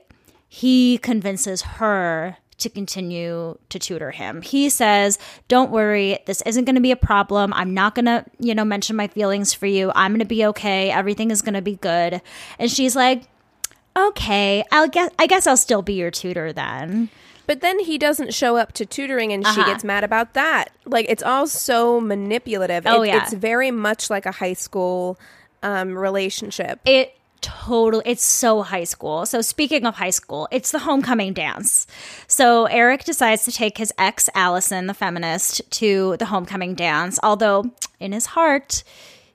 he 0.48 0.98
convinces 1.00 1.62
her 1.64 2.38
to 2.58 2.70
continue 2.70 3.58
to 3.70 3.78
tutor 3.80 4.12
him. 4.12 4.42
He 4.42 4.70
says, 4.70 5.20
"Don't 5.50 5.72
worry, 5.72 6.20
this 6.26 6.42
isn't 6.44 6.64
going 6.66 6.76
to 6.76 6.82
be 6.82 6.92
a 6.92 6.96
problem. 6.96 7.54
I'm 7.54 7.74
not 7.74 7.96
going 7.96 8.06
to, 8.06 8.24
you 8.40 8.56
know, 8.56 8.64
mention 8.64 8.96
my 8.96 9.08
feelings 9.08 9.54
for 9.54 9.66
you. 9.66 9.92
I'm 9.94 10.12
going 10.12 10.20
to 10.20 10.26
be 10.26 10.46
okay. 10.46 10.90
Everything 10.90 11.32
is 11.32 11.42
going 11.42 11.56
to 11.56 11.62
be 11.62 11.76
good." 11.76 12.22
And 12.58 12.72
she's 12.72 12.96
like, 12.96 13.24
"Okay, 13.98 14.64
I'll 14.72 14.88
guess 14.88 15.12
I 15.20 15.28
guess 15.28 15.48
I'll 15.48 15.58
still 15.58 15.82
be 15.82 15.94
your 15.94 16.12
tutor 16.12 16.54
then." 16.54 17.10
But 17.48 17.62
then 17.62 17.78
he 17.80 17.98
doesn't 18.00 18.34
show 18.34 18.58
up 18.58 18.72
to 18.74 18.86
tutoring 18.88 19.32
and 19.32 19.46
she 19.46 19.60
Uh-huh. 19.62 19.72
gets 19.72 19.84
mad 19.84 20.04
about 20.04 20.34
that. 20.34 20.72
Like 20.86 21.06
it's 21.10 21.22
all 21.22 21.46
so 21.46 22.02
manipulative. 22.02 22.88
Oh, 22.88 23.04
It- 23.04 23.08
yeah. 23.10 23.22
It's 23.24 23.34
very 23.34 23.70
much 23.70 24.10
like 24.10 24.26
a 24.26 24.32
high 24.32 24.54
school 24.54 25.20
um, 25.62 25.96
relationship. 25.98 26.80
It 26.86 27.16
totally 27.46 28.04
it's 28.08 28.24
so 28.24 28.64
high 28.64 28.84
school. 28.84 29.26
So 29.28 29.42
speaking 29.42 29.86
of 29.86 29.96
high 29.96 30.10
school, 30.10 30.48
it's 30.52 30.72
the 30.72 30.80
homecoming 30.80 31.34
dance. 31.34 31.86
So 32.28 32.66
Eric 32.66 33.04
decides 33.04 33.46
to 33.46 33.52
take 33.52 33.78
his 33.78 33.94
ex 34.00 34.30
Allison, 34.34 34.88
the 34.88 34.96
feminist, 34.96 35.62
to 35.72 36.18
the 36.18 36.26
homecoming 36.26 36.74
dance, 36.74 37.20
although 37.22 37.72
in 38.00 38.14
his 38.14 38.26
heart 38.26 38.84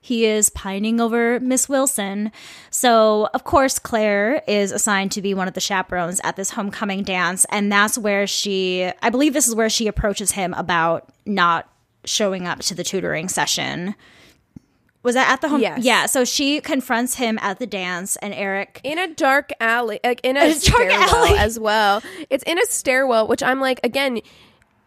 he 0.00 0.26
is 0.26 0.48
pining 0.48 1.00
over 1.00 1.38
Miss 1.38 1.68
Wilson. 1.68 2.32
So, 2.70 3.28
of 3.32 3.44
course, 3.44 3.78
Claire 3.78 4.42
is 4.48 4.72
assigned 4.72 5.12
to 5.12 5.22
be 5.22 5.34
one 5.34 5.46
of 5.46 5.54
the 5.54 5.60
chaperones 5.60 6.20
at 6.24 6.36
this 6.36 6.50
homecoming 6.50 7.04
dance. 7.04 7.44
And 7.50 7.70
that's 7.70 7.98
where 7.98 8.26
she, 8.26 8.90
I 9.02 9.10
believe 9.10 9.34
this 9.34 9.46
is 9.46 9.54
where 9.54 9.68
she 9.68 9.86
approaches 9.86 10.32
him 10.32 10.54
about 10.54 11.08
not 11.26 11.68
showing 12.04 12.46
up 12.46 12.60
to 12.60 12.74
the 12.74 12.82
tutoring 12.82 13.28
session. 13.28 13.94
Was 15.02 15.14
that 15.14 15.30
at 15.32 15.40
the 15.40 15.48
home? 15.48 15.60
Yes. 15.62 15.82
Yeah. 15.82 16.06
So 16.06 16.24
she 16.24 16.60
confronts 16.60 17.14
him 17.14 17.38
at 17.40 17.58
the 17.58 17.66
dance, 17.66 18.16
and 18.16 18.34
Eric. 18.34 18.80
in 18.84 18.98
a 18.98 19.08
dark 19.14 19.50
alley, 19.60 19.98
like 20.04 20.20
in 20.22 20.36
a, 20.36 20.40
A 20.44 20.48
dark 20.50 20.56
stairwell 20.60 21.14
alley. 21.24 21.38
as 21.38 21.58
well. 21.58 22.02
It's 22.28 22.44
in 22.44 22.58
a 22.58 22.66
stairwell, 22.66 23.26
which 23.26 23.42
I'm 23.42 23.60
like, 23.60 23.80
again, 23.82 24.20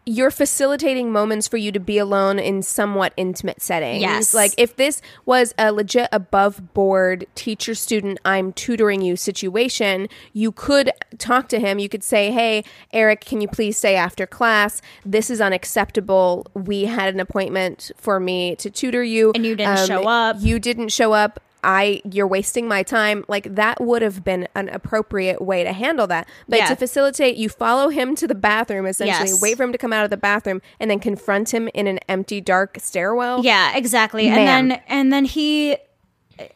you're 0.06 0.30
facilitating 0.30 1.10
moments 1.10 1.48
for 1.48 1.56
you 1.56 1.72
to 1.72 1.80
be 1.80 1.98
alone 1.98 2.38
in 2.38 2.62
somewhat 2.62 3.12
intimate 3.16 3.62
settings. 3.62 4.02
Yes. 4.02 4.34
Like 4.34 4.52
if 4.58 4.76
this 4.76 5.00
was 5.24 5.54
a 5.58 5.72
legit 5.72 6.08
above 6.12 6.74
board 6.74 7.26
teacher 7.34 7.74
student, 7.74 8.18
I'm 8.24 8.52
tutoring 8.52 9.00
you 9.00 9.16
situation, 9.16 10.08
you 10.32 10.52
could 10.52 10.90
talk 11.18 11.48
to 11.48 11.58
him. 11.58 11.78
You 11.78 11.88
could 11.88 12.04
say, 12.04 12.30
Hey, 12.30 12.64
Eric, 12.92 13.22
can 13.22 13.40
you 13.40 13.48
please 13.48 13.78
stay 13.78 13.96
after 13.96 14.26
class? 14.26 14.82
This 15.06 15.30
is 15.30 15.40
unacceptable. 15.40 16.46
We 16.54 16.84
had 16.84 17.12
an 17.12 17.20
appointment 17.20 17.90
for 17.96 18.20
me 18.20 18.56
to 18.56 18.70
tutor 18.70 19.02
you. 19.02 19.32
And 19.34 19.46
you 19.46 19.56
didn't 19.56 19.86
show 19.86 20.02
um, 20.02 20.06
up. 20.06 20.36
You 20.40 20.58
didn't 20.58 20.88
show 20.88 21.12
up. 21.12 21.40
I 21.64 22.02
you're 22.04 22.26
wasting 22.26 22.68
my 22.68 22.82
time. 22.82 23.24
Like 23.26 23.54
that 23.54 23.80
would 23.80 24.02
have 24.02 24.22
been 24.22 24.46
an 24.54 24.68
appropriate 24.68 25.40
way 25.42 25.64
to 25.64 25.72
handle 25.72 26.06
that. 26.08 26.28
But 26.48 26.58
Yeah. 26.60 26.66
to 26.66 26.76
facilitate, 26.76 27.36
you 27.36 27.48
follow 27.48 27.88
him 27.88 28.14
to 28.16 28.26
the 28.28 28.34
bathroom 28.34 28.86
essentially, 28.86 29.30
Yes. 29.30 29.40
wait 29.42 29.56
for 29.56 29.64
him 29.64 29.72
to 29.72 29.78
come 29.78 29.92
out 29.92 30.04
of 30.04 30.10
the 30.10 30.16
bathroom 30.16 30.60
and 30.78 30.90
then 30.90 31.00
confront 31.00 31.52
him 31.54 31.68
in 31.74 31.86
an 31.86 31.98
empty 32.08 32.40
dark 32.40 32.78
stairwell. 32.80 33.44
Yeah, 33.44 33.76
exactly. 33.76 34.28
And 34.28 34.46
then 34.70 34.82
and 34.86 35.12
then 35.12 35.24
he 35.24 35.76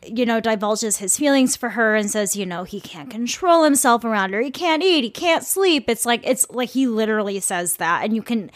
you 0.04 0.26
know 0.26 0.40
divulges 0.40 0.96
his 0.96 1.16
feelings 1.16 1.54
for 1.54 1.68
her 1.70 1.94
and 1.94 2.10
says, 2.10 2.34
you 2.34 2.44
know, 2.44 2.64
he 2.64 2.80
can't 2.80 3.10
control 3.10 3.62
himself 3.62 4.04
around 4.04 4.32
her. 4.32 4.40
He 4.40 4.50
can't 4.50 4.82
eat, 4.82 5.04
he 5.04 5.10
can't 5.10 5.44
sleep. 5.44 5.88
It's 5.88 6.04
like 6.04 6.20
it's 6.26 6.46
like 6.50 6.70
he 6.70 6.86
literally 6.88 7.38
says 7.40 7.76
that 7.76 8.04
and 8.04 8.14
you 8.14 8.22
can 8.22 8.50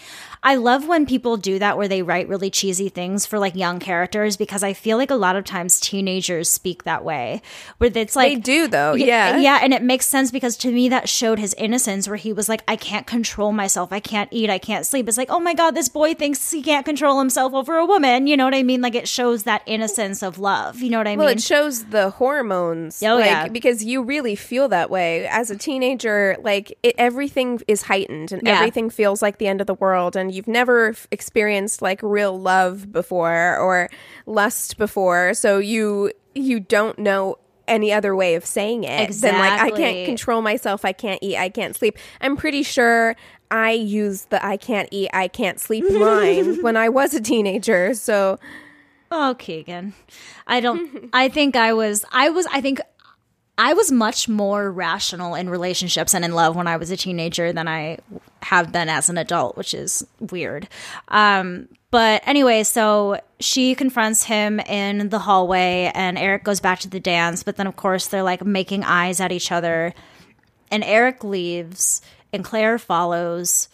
I 0.45 0.57
love 0.57 0.89
when 0.89 1.07
people 1.07 1.37
do 1.37 1.61
that 1.61 1.79
where 1.79 1.87
they 1.87 2.03
write 2.03 2.29
really 2.29 2.51
cheesy 2.51 2.89
things 2.89 3.27
for 3.27 3.39
like 3.39 3.55
young 3.55 3.79
characters 3.79 4.37
because 4.37 4.65
I 4.65 4.73
feel 4.73 4.97
like 4.97 5.11
a 5.11 5.15
lot 5.17 5.37
of 5.37 5.45
times 5.45 5.79
teenagers 5.79 6.51
speak 6.51 6.83
that 6.83 7.05
way. 7.05 7.43
Where 7.79 7.91
it's 7.95 8.17
like 8.17 8.35
They 8.35 8.41
do 8.41 8.67
though. 8.67 8.95
Yeah. 8.95 9.37
Yeah, 9.37 9.61
and 9.63 9.73
it 9.73 9.83
makes 9.83 10.07
sense 10.09 10.33
because 10.33 10.57
to 10.59 10.73
me 10.73 10.89
that 10.89 11.09
showed 11.09 11.39
his 11.39 11.55
innocence 11.55 12.09
where 12.09 12.17
he 12.17 12.33
was 12.33 12.49
like, 12.49 12.63
I 12.67 12.75
can't 12.75 13.07
control 13.07 13.53
myself. 13.53 13.93
I 13.93 14.01
can't 14.01 14.29
eat. 14.33 14.51
I 14.51 14.59
can't 14.59 14.85
sleep. 14.85 15.09
It's 15.09 15.17
like, 15.17 15.31
oh 15.31 15.39
my 15.39 15.55
God, 15.55 15.77
this 15.77 15.89
boy 15.89 16.15
thinks 16.15 16.51
he 16.51 16.61
can't 16.63 16.85
control 16.85 17.21
himself 17.21 17.55
over 17.55 17.77
a 17.77 17.87
woman. 17.87 18.27
You 18.27 18.37
know 18.37 18.45
what 18.45 18.55
I 18.55 18.65
mean? 18.65 18.81
Like 18.81 18.97
it 18.97 19.07
shows 19.07 19.45
that 19.45 19.63
innocence 19.67 20.25
of 20.25 20.39
love. 20.41 20.81
You 20.81 20.91
know 20.91 20.99
what 20.99 21.07
I 21.07 21.11
mean? 21.13 21.19
Well, 21.21 21.29
mean? 21.29 21.37
it 21.39 21.43
shows 21.43 21.85
the 21.87 22.11
hormones. 22.11 23.01
Oh, 23.03 23.17
like, 23.17 23.27
yeah. 23.27 23.49
Because 23.49 23.85
you 23.85 24.03
really 24.03 24.35
feel 24.35 24.69
that 24.71 24.91
way 24.91 25.27
as 25.29 25.53
a 25.53 25.57
teenager. 25.57 26.37
Like 26.43 26.77
it, 26.83 26.97
everything 26.99 27.61
is 27.69 27.83
heightened 27.83 28.33
and 28.33 28.43
Yeah. 28.45 28.57
everything 28.57 28.91
feels 28.91 29.23
like 29.23 29.39
the 29.39 29.47
end 29.47 29.61
of 29.61 29.69
the 29.69 29.75
world, 29.75 30.17
and 30.17 30.32
you've 30.33 30.49
never 30.49 30.91
f- 30.91 31.07
experienced 31.11 31.83
like 31.83 32.01
real 32.03 32.39
love 32.39 32.91
before 32.93 33.57
or 33.59 33.91
lust 34.27 34.79
before, 34.79 35.35
so 35.35 35.59
you 35.59 36.13
you 36.35 36.61
don't 36.61 36.99
know 36.99 37.37
any 37.69 37.93
other 37.93 38.15
way 38.17 38.35
of 38.35 38.45
saying 38.45 38.85
it 38.85 39.13
than 39.13 39.39
like 39.39 39.61
I 39.61 39.71
can't 39.71 40.07
control 40.07 40.43
myself, 40.43 40.85
I 40.85 40.93
can't 40.93 41.21
eat, 41.23 41.37
I 41.37 41.49
can't 41.49 41.77
sleep. 41.77 41.97
I'm 42.21 42.37
pretty 42.37 42.63
sure 42.63 43.17
I 43.51 43.73
used 43.73 44.31
the 44.31 44.45
I 44.45 44.57
can't 44.57 44.89
eat, 44.91 45.11
I 45.13 45.29
can't 45.29 45.61
sleep 45.61 45.85
line 45.91 46.63
when 46.63 46.77
I 46.77 46.89
was 46.89 47.15
a 47.15 47.21
teenager. 47.21 47.95
So 47.95 48.39
Oh, 49.15 49.37
Keegan. 49.39 49.93
I 50.47 50.61
don't 50.61 51.11
I 51.13 51.29
think 51.29 51.55
I 51.55 51.75
was 51.75 52.05
I 52.13 52.31
was 52.31 52.47
I 52.47 52.61
think 52.63 52.81
I 53.59 53.75
was 53.75 53.93
much 53.93 54.29
more 54.29 54.71
rational 54.71 55.35
in 55.35 55.51
relationships 55.51 56.15
and 56.15 56.25
in 56.25 56.35
love 56.35 56.57
when 56.57 56.67
I 56.67 56.77
was 56.77 56.91
a 56.91 56.97
teenager 56.97 57.53
than 57.53 57.69
I 57.69 57.99
have 58.43 58.73
been 58.73 58.89
as 58.89 59.09
an 59.09 59.19
adult, 59.19 59.57
which 59.57 59.75
is 59.75 60.07
weird. 60.19 60.69
Um 61.09 61.69
but 61.91 62.23
anyway, 62.25 62.63
so 62.63 63.21
she 63.39 63.75
confronts 63.75 64.25
him 64.25 64.61
in 64.61 65.11
the 65.11 65.19
hallway 65.19 65.93
and 65.95 66.17
Eric 66.17 66.43
goes 66.43 66.59
back 66.59 66.81
to 66.81 66.89
the 66.89 67.01
dance, 67.01 67.43
but 67.43 67.57
then 67.57 67.67
of 67.67 67.77
course 67.77 68.07
they're 68.07 68.23
like 68.23 68.43
making 68.45 68.83
eyes 68.83 69.21
at 69.21 69.31
each 69.31 69.53
other 69.53 69.93
and 70.71 70.83
Eric 70.83 71.23
leaves 71.23 72.01
and 72.33 72.43
Claire 72.43 72.79
follows. 72.79 73.69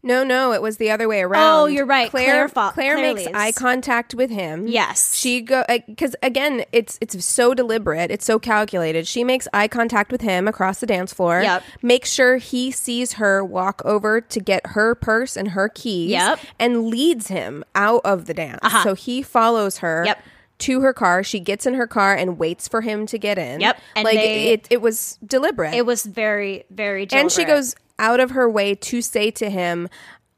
No, 0.00 0.22
no, 0.22 0.52
it 0.52 0.62
was 0.62 0.76
the 0.76 0.92
other 0.92 1.08
way 1.08 1.22
around. 1.22 1.42
Oh, 1.60 1.66
you're 1.66 1.84
right. 1.84 2.08
Claire, 2.08 2.26
Claire 2.26 2.48
fo- 2.48 2.70
Claire, 2.70 2.94
Claire 2.96 3.14
makes 3.14 3.26
eye 3.34 3.50
contact 3.50 4.14
with 4.14 4.30
him. 4.30 4.68
Yes. 4.68 5.14
she 5.14 5.40
go 5.40 5.64
because 5.88 6.14
again, 6.22 6.64
it's 6.70 6.98
it's 7.00 7.24
so 7.24 7.52
deliberate, 7.52 8.10
it's 8.12 8.24
so 8.24 8.38
calculated. 8.38 9.08
She 9.08 9.24
makes 9.24 9.48
eye 9.52 9.66
contact 9.66 10.12
with 10.12 10.20
him 10.20 10.46
across 10.46 10.78
the 10.78 10.86
dance 10.86 11.12
floor. 11.12 11.42
Yep. 11.42 11.62
Makes 11.82 12.12
sure 12.12 12.36
he 12.36 12.70
sees 12.70 13.14
her 13.14 13.44
walk 13.44 13.82
over 13.84 14.20
to 14.20 14.40
get 14.40 14.64
her 14.68 14.94
purse 14.94 15.36
and 15.36 15.48
her 15.48 15.68
keys. 15.68 16.10
Yep. 16.12 16.38
and 16.60 16.86
leads 16.86 17.26
him 17.28 17.64
out 17.74 18.00
of 18.04 18.26
the 18.26 18.34
dance. 18.34 18.60
Uh-huh. 18.62 18.84
So 18.84 18.94
he 18.94 19.20
follows 19.22 19.78
her. 19.78 20.04
Yep. 20.06 20.22
To 20.58 20.80
her 20.80 20.92
car, 20.92 21.22
she 21.22 21.38
gets 21.38 21.66
in 21.66 21.74
her 21.74 21.86
car 21.86 22.14
and 22.16 22.36
waits 22.36 22.66
for 22.66 22.80
him 22.80 23.06
to 23.06 23.18
get 23.18 23.38
in. 23.38 23.60
Yep, 23.60 23.78
and 23.94 24.04
like 24.04 24.16
they- 24.16 24.52
it, 24.54 24.66
it 24.70 24.80
was 24.80 25.16
deliberate. 25.24 25.72
It 25.74 25.86
was 25.86 26.04
very 26.04 26.64
very 26.70 27.06
deliberate. 27.06 27.20
and 27.22 27.30
she 27.32 27.44
goes 27.44 27.76
out 27.98 28.20
of 28.20 28.30
her 28.32 28.48
way 28.48 28.74
to 28.74 29.00
say 29.02 29.30
to 29.30 29.50
him 29.50 29.88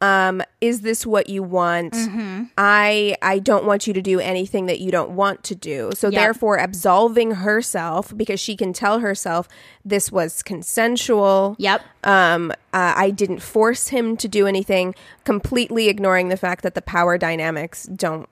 um 0.03 0.41
is 0.63 0.81
this 0.81 1.05
what 1.05 1.29
you 1.29 1.43
want 1.43 1.93
Mm-hmm. 1.93 2.45
i 2.57 3.15
i 3.21 3.39
don't 3.39 3.67
want 3.67 3.87
you 3.87 3.93
to 3.93 4.01
do 4.01 4.19
anything 4.19 4.65
that 4.65 4.81
you 4.81 4.91
don't 4.91 5.11
want 5.11 5.45
to 5.45 5.55
do 5.55 5.91
so 5.95 6.09
Yep. 6.09 6.19
therefore 6.19 6.57
absolving 6.57 7.33
herself 7.33 8.17
because 8.17 8.41
she 8.41 8.57
can 8.57 8.73
tell 8.73 9.01
herself 9.01 9.47
this 9.85 10.11
was 10.11 10.43
consensual 10.43 11.55
Yep. 11.59 11.83
um 12.05 12.51
uh, 12.73 12.95
i 12.97 13.11
didn't 13.11 13.41
force 13.41 13.89
him 13.89 14.17
to 14.17 14.27
do 14.29 14.47
anything 14.47 14.95
completely 15.25 15.89
ignoring 15.89 16.31
the 16.31 16.37
fact 16.39 16.63
that 16.63 16.75
the 16.75 16.83
power 16.83 17.19
dynamics 17.19 17.85
don't 17.85 18.27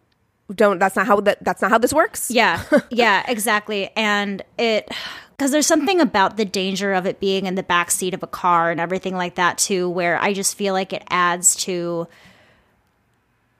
don't 0.55 0.79
that's 0.79 0.97
not 0.97 1.07
how 1.07 1.21
that 1.21 1.37
that's 1.45 1.61
not 1.61 1.71
how 1.71 1.77
this 1.77 1.93
works 1.93 2.31
Yeah, 2.31 2.63
yeah, 2.91 3.23
exactly. 3.29 3.91
And 3.95 4.43
it 4.59 4.89
because 5.39 5.53
there's 5.53 5.69
something 5.69 6.01
about 6.01 6.37
the 6.37 6.45
danger 6.45 6.93
of 6.93 7.07
it 7.07 7.21
being 7.21 7.47
in 7.47 7.55
the 7.55 7.63
back 7.63 7.93
seat 7.93 8.13
of 8.13 8.25
a 8.25 8.27
car 8.27 8.73
and 8.73 8.81
everything 8.81 9.15
like 9.15 9.37
that 9.37 9.57
too, 9.57 9.89
where 9.89 10.21
I 10.21 10.33
just 10.33 10.57
feel 10.57 10.75
like 10.75 10.93
it 10.93 11.05
adds 11.09 11.55
to 11.57 12.09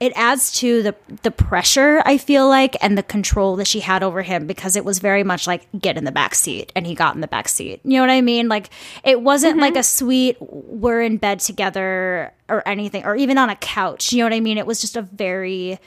it 0.01 0.13
adds 0.17 0.53
to 0.61 0.83
the 0.83 0.95
the 1.23 1.31
pressure 1.31 2.03
I 2.05 2.19
feel 2.19 2.49
like 2.49 2.77
and 2.83 2.99
the 2.99 3.03
control 3.05 3.57
that 3.57 3.69
she 3.69 3.81
had 3.81 4.03
over 4.03 4.23
him 4.23 4.47
because 4.49 4.75
it 4.75 4.85
was 4.85 4.99
very 4.99 5.23
much 5.23 5.47
like 5.47 5.69
get 5.79 5.97
in 5.97 6.05
the 6.05 6.13
back 6.13 6.35
seat 6.35 6.73
and 6.75 6.85
he 6.85 6.97
got 6.97 7.15
in 7.15 7.21
the 7.21 7.29
back 7.29 7.49
seat. 7.49 7.81
You 7.85 7.99
know 7.99 8.03
what 8.03 8.11
I 8.11 8.23
mean? 8.23 8.49
Like 8.49 8.71
it 9.05 9.23
wasn't 9.23 9.55
mm-hmm. 9.55 9.61
like 9.61 9.77
a 9.77 9.85
sweet 9.85 10.37
we're 10.41 11.03
in 11.03 11.17
bed 11.17 11.39
together 11.39 12.33
or 12.49 12.67
anything 12.67 13.05
or 13.05 13.15
even 13.15 13.39
on 13.39 13.51
a 13.51 13.57
couch. 13.57 14.13
You 14.13 14.19
know 14.19 14.25
what 14.25 14.35
I 14.35 14.41
mean? 14.41 14.59
It 14.59 14.67
was 14.67 14.81
just 14.81 14.97
a 14.97 15.03
very 15.03 15.79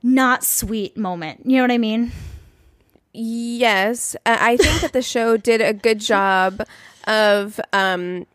not 0.00 0.44
sweet 0.44 0.96
moment. 0.96 1.40
You 1.44 1.56
know 1.56 1.64
what 1.64 1.72
I 1.72 1.78
mean? 1.78 2.12
Yes, 3.14 4.16
I 4.26 4.56
think 4.56 4.80
that 4.80 4.92
the 4.92 5.02
show 5.02 5.36
did 5.36 5.60
a 5.60 5.72
good 5.72 6.00
job 6.00 6.66
of 7.06 7.60
um, 7.72 8.26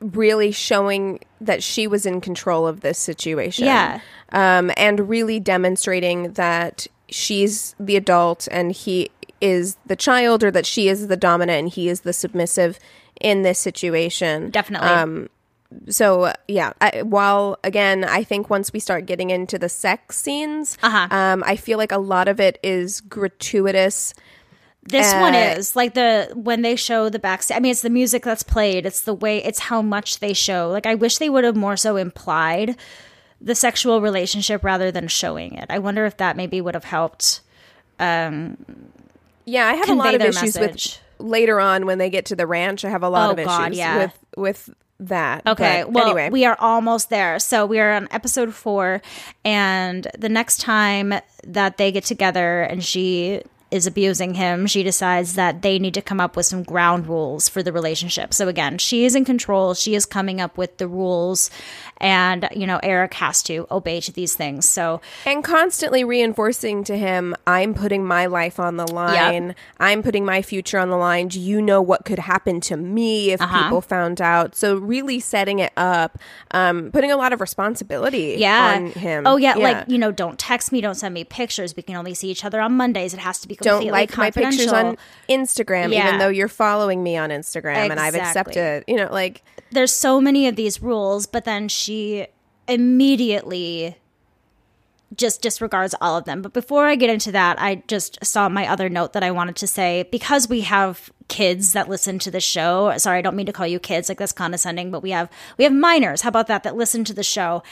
really 0.00 0.50
showing 0.50 1.20
that 1.40 1.62
she 1.62 1.86
was 1.86 2.04
in 2.04 2.20
control 2.20 2.66
of 2.66 2.80
this 2.80 2.98
situation. 2.98 3.66
Yeah. 3.66 4.00
Um, 4.30 4.72
and 4.76 5.08
really 5.08 5.38
demonstrating 5.38 6.32
that 6.32 6.88
she's 7.08 7.76
the 7.78 7.94
adult 7.94 8.48
and 8.50 8.72
he 8.72 9.10
is 9.40 9.76
the 9.86 9.96
child, 9.96 10.42
or 10.42 10.50
that 10.50 10.66
she 10.66 10.88
is 10.88 11.06
the 11.06 11.16
dominant 11.16 11.58
and 11.58 11.68
he 11.68 11.88
is 11.88 12.00
the 12.00 12.12
submissive 12.12 12.80
in 13.20 13.42
this 13.42 13.60
situation. 13.60 14.50
Definitely. 14.50 14.88
Um, 14.88 15.28
so 15.88 16.32
yeah, 16.48 16.72
I, 16.80 17.02
while 17.02 17.58
again, 17.64 18.04
I 18.04 18.24
think 18.24 18.50
once 18.50 18.72
we 18.72 18.80
start 18.80 19.06
getting 19.06 19.30
into 19.30 19.58
the 19.58 19.68
sex 19.68 20.18
scenes, 20.18 20.78
uh-huh. 20.82 21.08
um, 21.10 21.44
I 21.46 21.56
feel 21.56 21.78
like 21.78 21.92
a 21.92 21.98
lot 21.98 22.28
of 22.28 22.40
it 22.40 22.58
is 22.62 23.00
gratuitous 23.00 24.14
this 24.86 25.12
uh, 25.12 25.18
one 25.18 25.34
is 25.34 25.74
like 25.74 25.94
the 25.94 26.30
when 26.34 26.62
they 26.62 26.76
show 26.76 27.08
the 27.08 27.18
backstage. 27.18 27.56
I 27.56 27.60
mean, 27.60 27.70
it's 27.70 27.82
the 27.82 27.90
music 27.90 28.22
that's 28.22 28.42
played. 28.42 28.84
It's 28.84 29.02
the 29.02 29.14
way. 29.14 29.42
It's 29.42 29.58
how 29.58 29.80
much 29.80 30.18
they 30.20 30.32
show. 30.32 30.70
Like, 30.70 30.86
I 30.86 30.94
wish 30.94 31.18
they 31.18 31.30
would 31.30 31.44
have 31.44 31.56
more 31.56 31.76
so 31.76 31.96
implied 31.96 32.76
the 33.40 33.54
sexual 33.54 34.00
relationship 34.00 34.62
rather 34.62 34.90
than 34.90 35.08
showing 35.08 35.54
it. 35.54 35.66
I 35.70 35.78
wonder 35.78 36.04
if 36.04 36.18
that 36.18 36.36
maybe 36.36 36.60
would 36.60 36.74
have 36.74 36.84
helped. 36.84 37.40
Um, 37.98 38.58
yeah, 39.46 39.66
I 39.66 39.74
have 39.74 39.88
a 39.88 39.94
lot 39.94 40.14
of 40.14 40.20
issues 40.20 40.56
message. 40.56 41.00
with 41.18 41.26
later 41.26 41.60
on 41.60 41.86
when 41.86 41.98
they 41.98 42.10
get 42.10 42.26
to 42.26 42.36
the 42.36 42.46
ranch. 42.46 42.84
I 42.84 42.90
have 42.90 43.02
a 43.02 43.08
lot 43.08 43.30
oh, 43.30 43.32
of 43.32 43.38
issues 43.38 43.46
God, 43.46 43.74
yeah. 43.74 43.98
with 43.98 44.18
with 44.36 44.70
that. 45.00 45.46
Okay. 45.46 45.84
Well, 45.84 46.06
anyway. 46.06 46.30
we 46.30 46.44
are 46.44 46.56
almost 46.58 47.10
there. 47.10 47.38
So 47.38 47.66
we 47.66 47.78
are 47.80 47.92
on 47.92 48.08
episode 48.10 48.54
four, 48.54 49.02
and 49.44 50.06
the 50.18 50.28
next 50.28 50.60
time 50.60 51.14
that 51.46 51.76
they 51.76 51.92
get 51.92 52.04
together 52.04 52.62
and 52.62 52.84
she 52.84 53.42
is 53.74 53.88
abusing 53.88 54.34
him, 54.34 54.68
she 54.68 54.84
decides 54.84 55.34
that 55.34 55.62
they 55.62 55.80
need 55.80 55.94
to 55.94 56.00
come 56.00 56.20
up 56.20 56.36
with 56.36 56.46
some 56.46 56.62
ground 56.62 57.08
rules 57.08 57.48
for 57.48 57.60
the 57.60 57.72
relationship. 57.72 58.32
So 58.32 58.46
again, 58.46 58.78
she 58.78 59.04
is 59.04 59.16
in 59.16 59.24
control. 59.24 59.74
She 59.74 59.96
is 59.96 60.06
coming 60.06 60.40
up 60.40 60.56
with 60.56 60.76
the 60.78 60.86
rules 60.86 61.50
and 61.98 62.48
you 62.54 62.66
know 62.66 62.78
Eric 62.82 63.14
has 63.14 63.42
to 63.44 63.66
obey 63.70 64.00
to 64.00 64.12
these 64.12 64.34
things. 64.34 64.68
So 64.68 65.00
and 65.26 65.42
constantly 65.42 66.04
reinforcing 66.04 66.84
to 66.84 66.96
him, 66.96 67.34
I'm 67.46 67.74
putting 67.74 68.04
my 68.04 68.26
life 68.26 68.60
on 68.60 68.76
the 68.76 68.86
line. 68.86 69.48
Yep. 69.48 69.56
I'm 69.80 70.02
putting 70.02 70.24
my 70.24 70.42
future 70.42 70.78
on 70.78 70.90
the 70.90 70.96
line. 70.96 71.28
Do 71.28 71.40
you 71.40 71.60
know 71.60 71.82
what 71.82 72.04
could 72.04 72.20
happen 72.20 72.60
to 72.62 72.76
me 72.76 73.32
if 73.32 73.40
uh-huh. 73.40 73.64
people 73.64 73.80
found 73.80 74.20
out? 74.20 74.54
So 74.54 74.76
really 74.76 75.18
setting 75.18 75.58
it 75.58 75.72
up, 75.76 76.18
um, 76.52 76.92
putting 76.92 77.10
a 77.10 77.16
lot 77.16 77.32
of 77.32 77.40
responsibility 77.40 78.36
yeah. 78.38 78.74
on 78.76 78.86
him. 78.86 79.26
Oh 79.26 79.36
yeah, 79.36 79.56
yeah, 79.56 79.62
like 79.62 79.88
you 79.88 79.98
know, 79.98 80.12
don't 80.12 80.38
text 80.38 80.70
me, 80.70 80.80
don't 80.80 80.94
send 80.94 81.14
me 81.14 81.24
pictures. 81.24 81.74
We 81.74 81.82
can 81.82 81.96
only 81.96 82.14
see 82.14 82.30
each 82.30 82.44
other 82.44 82.60
on 82.60 82.72
Mondays. 82.72 83.14
It 83.14 83.20
has 83.20 83.40
to 83.40 83.48
be 83.48 83.56
don't 83.64 83.86
like 83.86 84.16
my 84.16 84.30
pictures 84.30 84.72
on 84.72 84.96
Instagram, 85.28 85.92
yeah. 85.92 86.08
even 86.08 86.18
though 86.18 86.28
you're 86.28 86.48
following 86.48 87.02
me 87.02 87.16
on 87.16 87.30
Instagram 87.30 87.86
exactly. 87.86 87.90
and 87.90 88.00
I've 88.00 88.14
accepted. 88.14 88.84
You 88.86 88.96
know, 88.96 89.08
like 89.10 89.42
there's 89.70 89.92
so 89.92 90.20
many 90.20 90.46
of 90.46 90.56
these 90.56 90.82
rules, 90.82 91.26
but 91.26 91.44
then 91.44 91.68
she 91.68 92.26
immediately 92.68 93.96
just 95.16 95.42
disregards 95.42 95.94
all 96.00 96.16
of 96.16 96.24
them. 96.24 96.42
But 96.42 96.52
before 96.52 96.86
I 96.86 96.96
get 96.96 97.10
into 97.10 97.32
that, 97.32 97.60
I 97.60 97.82
just 97.86 98.24
saw 98.24 98.48
my 98.48 98.66
other 98.66 98.88
note 98.88 99.12
that 99.12 99.22
I 99.22 99.30
wanted 99.30 99.56
to 99.56 99.66
say 99.66 100.08
because 100.10 100.48
we 100.48 100.62
have 100.62 101.10
kids 101.28 101.72
that 101.72 101.88
listen 101.88 102.18
to 102.20 102.30
the 102.30 102.40
show. 102.40 102.96
Sorry, 102.98 103.18
I 103.18 103.22
don't 103.22 103.36
mean 103.36 103.46
to 103.46 103.52
call 103.52 103.66
you 103.66 103.78
kids 103.78 104.08
like 104.08 104.18
that's 104.18 104.32
condescending, 104.32 104.90
but 104.90 105.02
we 105.02 105.10
have 105.10 105.30
we 105.58 105.64
have 105.64 105.72
minors. 105.72 106.22
How 106.22 106.28
about 106.28 106.46
that 106.48 106.62
that 106.64 106.76
listen 106.76 107.04
to 107.04 107.14
the 107.14 107.22
show? 107.22 107.62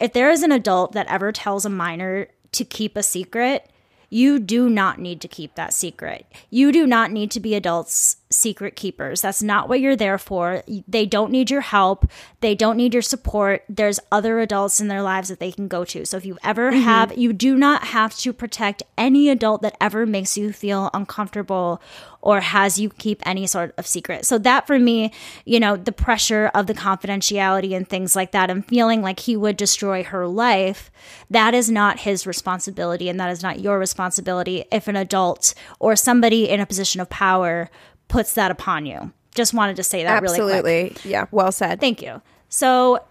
If 0.00 0.12
there 0.12 0.30
is 0.30 0.42
an 0.42 0.52
adult 0.52 0.92
that 0.92 1.08
ever 1.08 1.32
tells 1.32 1.64
a 1.64 1.70
minor 1.70 2.28
to 2.52 2.64
keep 2.64 2.96
a 2.96 3.02
secret, 3.02 3.68
you 4.10 4.38
do 4.38 4.68
not 4.68 4.98
need 4.98 5.20
to 5.20 5.28
keep 5.28 5.54
that 5.54 5.74
secret. 5.74 6.26
You 6.50 6.72
do 6.72 6.86
not 6.86 7.10
need 7.10 7.30
to 7.32 7.40
be 7.40 7.54
adults 7.54 8.16
secret 8.30 8.76
keepers. 8.76 9.22
That's 9.22 9.42
not 9.42 9.68
what 9.68 9.80
you're 9.80 9.96
there 9.96 10.18
for. 10.18 10.62
They 10.86 11.06
don't 11.06 11.30
need 11.30 11.50
your 11.50 11.62
help. 11.62 12.06
They 12.40 12.54
don't 12.54 12.76
need 12.76 12.92
your 12.92 13.02
support. 13.02 13.64
There's 13.68 14.00
other 14.12 14.40
adults 14.40 14.80
in 14.80 14.88
their 14.88 15.02
lives 15.02 15.28
that 15.28 15.40
they 15.40 15.52
can 15.52 15.68
go 15.68 15.84
to. 15.86 16.04
So 16.04 16.16
if 16.16 16.26
you 16.26 16.38
ever 16.44 16.70
mm-hmm. 16.70 16.82
have, 16.82 17.16
you 17.16 17.32
do 17.32 17.56
not 17.56 17.84
have 17.84 18.16
to 18.18 18.32
protect 18.32 18.82
any 18.96 19.28
adult 19.30 19.62
that 19.62 19.76
ever 19.80 20.04
makes 20.04 20.36
you 20.36 20.52
feel 20.52 20.90
uncomfortable 20.92 21.80
or 22.20 22.40
has 22.40 22.78
you 22.78 22.90
keep 22.90 23.22
any 23.26 23.46
sort 23.46 23.72
of 23.78 23.86
secret. 23.86 24.26
So 24.26 24.38
that 24.38 24.66
for 24.66 24.78
me, 24.78 25.12
you 25.44 25.60
know, 25.60 25.76
the 25.76 25.92
pressure 25.92 26.50
of 26.54 26.66
the 26.66 26.74
confidentiality 26.74 27.76
and 27.76 27.88
things 27.88 28.16
like 28.16 28.32
that 28.32 28.50
and 28.50 28.66
feeling 28.66 29.02
like 29.02 29.20
he 29.20 29.36
would 29.36 29.56
destroy 29.56 30.02
her 30.02 30.26
life, 30.26 30.90
that 31.30 31.54
is 31.54 31.70
not 31.70 32.00
his 32.00 32.26
responsibility 32.26 33.08
and 33.08 33.20
that 33.20 33.30
is 33.30 33.42
not 33.42 33.60
your 33.60 33.78
responsibility 33.78 34.64
if 34.72 34.88
an 34.88 34.96
adult 34.96 35.54
or 35.78 35.94
somebody 35.94 36.48
in 36.48 36.60
a 36.60 36.66
position 36.66 37.00
of 37.00 37.08
power 37.08 37.70
puts 38.08 38.34
that 38.34 38.50
upon 38.50 38.86
you. 38.86 39.12
Just 39.34 39.54
wanted 39.54 39.76
to 39.76 39.82
say 39.82 40.02
that 40.02 40.22
Absolutely. 40.22 40.54
really 40.54 40.90
quick. 40.90 41.04
Yeah, 41.04 41.26
well 41.30 41.52
said. 41.52 41.80
Thank 41.80 42.02
you. 42.02 42.20
So 42.48 43.04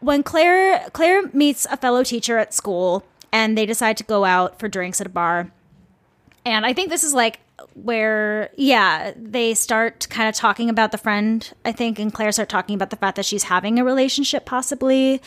when 0.00 0.22
Claire 0.22 0.88
Claire 0.92 1.26
meets 1.32 1.66
a 1.70 1.76
fellow 1.76 2.02
teacher 2.02 2.38
at 2.38 2.54
school 2.54 3.04
and 3.32 3.56
they 3.58 3.66
decide 3.66 3.96
to 3.98 4.04
go 4.04 4.24
out 4.24 4.58
for 4.58 4.68
drinks 4.68 5.00
at 5.00 5.06
a 5.06 5.10
bar. 5.10 5.50
And 6.44 6.64
I 6.64 6.72
think 6.72 6.90
this 6.90 7.02
is 7.02 7.12
like 7.12 7.40
where 7.74 8.50
yeah, 8.56 9.12
they 9.16 9.54
start 9.54 10.06
kind 10.08 10.28
of 10.28 10.34
talking 10.34 10.70
about 10.70 10.92
the 10.92 10.98
friend, 10.98 11.52
I 11.64 11.72
think, 11.72 11.98
and 11.98 12.12
Claire 12.12 12.32
start 12.32 12.48
talking 12.48 12.74
about 12.74 12.90
the 12.90 12.96
fact 12.96 13.16
that 13.16 13.24
she's 13.24 13.44
having 13.44 13.78
a 13.78 13.84
relationship 13.84 14.46
possibly. 14.46 15.20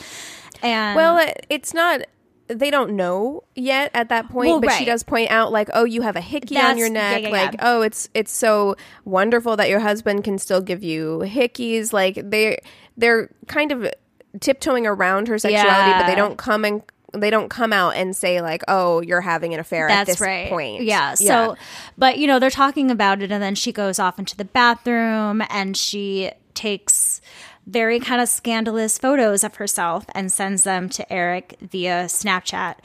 And 0.62 0.96
Well, 0.96 1.32
it's 1.48 1.74
not 1.74 2.02
they 2.50 2.70
don't 2.70 2.96
know 2.96 3.44
yet 3.54 3.90
at 3.94 4.08
that 4.08 4.28
point, 4.28 4.48
well, 4.48 4.60
but 4.60 4.68
right. 4.68 4.78
she 4.78 4.84
does 4.84 5.02
point 5.02 5.30
out 5.30 5.52
like, 5.52 5.68
oh, 5.72 5.84
you 5.84 6.02
have 6.02 6.16
a 6.16 6.20
hickey 6.20 6.54
That's, 6.54 6.72
on 6.72 6.78
your 6.78 6.90
neck. 6.90 7.22
Yeah, 7.22 7.28
yeah, 7.28 7.44
like, 7.44 7.52
yeah. 7.54 7.60
oh, 7.62 7.82
it's 7.82 8.08
it's 8.14 8.32
so 8.32 8.76
wonderful 9.04 9.56
that 9.56 9.68
your 9.68 9.80
husband 9.80 10.24
can 10.24 10.38
still 10.38 10.60
give 10.60 10.82
you 10.82 11.22
hickeys. 11.24 11.92
Like 11.92 12.18
they 12.22 12.60
they're 12.96 13.30
kind 13.46 13.72
of 13.72 13.92
tiptoeing 14.40 14.86
around 14.86 15.28
her 15.28 15.38
sexuality, 15.38 15.92
but 15.98 16.06
they 16.06 16.14
don't 16.14 16.36
come 16.36 16.64
and 16.64 16.82
they 17.12 17.30
don't 17.30 17.48
come 17.48 17.72
out 17.72 17.96
and 17.96 18.16
say 18.16 18.40
like, 18.40 18.62
"Oh, 18.68 19.00
you're 19.00 19.20
having 19.20 19.54
an 19.54 19.60
affair 19.60 19.88
That's 19.88 20.08
at 20.08 20.12
this 20.12 20.20
right. 20.20 20.48
point." 20.48 20.82
Yeah. 20.82 21.14
So, 21.14 21.56
but 21.96 22.18
you 22.18 22.26
know, 22.26 22.38
they're 22.38 22.50
talking 22.50 22.90
about 22.90 23.22
it, 23.22 23.30
and 23.32 23.42
then 23.42 23.54
she 23.54 23.72
goes 23.72 23.98
off 23.98 24.18
into 24.18 24.36
the 24.36 24.44
bathroom 24.44 25.42
and 25.50 25.76
she 25.76 26.30
takes 26.54 27.20
very 27.66 28.00
kind 28.00 28.20
of 28.20 28.28
scandalous 28.28 28.98
photos 28.98 29.44
of 29.44 29.56
herself 29.56 30.04
and 30.14 30.32
sends 30.32 30.64
them 30.64 30.88
to 30.88 31.12
Eric 31.12 31.56
via 31.60 32.04
Snapchat. 32.06 32.76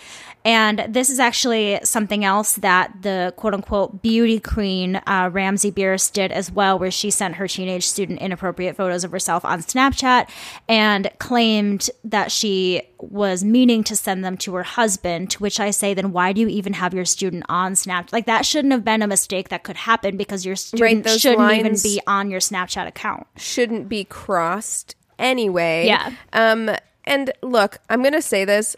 And 0.44 0.86
this 0.88 1.10
is 1.10 1.20
actually 1.20 1.80
something 1.84 2.24
else 2.24 2.56
that 2.58 3.02
the 3.02 3.34
quote 3.36 3.56
unquote 3.56 4.04
beauty 4.04 4.40
queen, 4.40 4.98
uh, 5.08 5.30
Ramsey 5.34 5.72
Bearse, 5.72 6.12
did 6.12 6.32
as 6.32 6.52
well, 6.52 6.78
where 6.78 6.92
she 6.92 7.10
sent 7.10 7.36
her 7.36 7.48
teenage 7.48 7.88
student 7.88 8.22
inappropriate 8.22 8.76
photos 8.76 9.04
of 9.04 9.12
herself 9.12 9.44
on 9.44 9.62
Snapchat 9.62 10.30
and 10.68 11.10
claimed 11.18 11.90
that 12.04 12.32
she 12.32 12.84
was 13.00 13.44
meaning 13.44 13.84
to 13.86 13.96
send 13.96 14.24
them 14.24 14.38
to 14.38 14.56
her 14.56 14.64
husband. 14.64 15.32
To 15.32 15.40
which 15.40 15.60
I 15.60 15.72
say, 15.72 15.94
then 15.94 16.12
why 16.12 16.34
do 16.34 16.42
you 16.42 16.48
even 16.48 16.74
have 16.74 16.94
your 16.94 17.06
student 17.06 17.44
on 17.50 17.74
Snapchat? 17.74 18.14
Like 18.14 18.26
that 18.26 18.46
shouldn't 18.46 18.72
have 18.72 18.84
been 18.84 19.02
a 19.02 19.08
mistake 19.08 19.50
that 19.50 19.64
could 19.64 19.78
happen 19.78 20.18
because 20.18 20.46
your 20.46 20.56
student 20.56 21.04
those 21.04 21.22
shouldn't 21.22 21.52
even 21.54 21.76
be 21.82 22.02
on 22.08 22.30
your 22.30 22.40
Snapchat 22.40 22.88
account. 22.88 23.28
shouldn't 23.38 23.90
be 23.90 24.04
crossed 24.04 24.96
anyway. 25.20 25.88
Yeah. 25.88 26.12
Um 26.34 26.72
and 27.06 27.32
look, 27.42 27.78
I'm 27.90 28.02
going 28.02 28.14
to 28.14 28.22
say 28.22 28.46
this. 28.46 28.76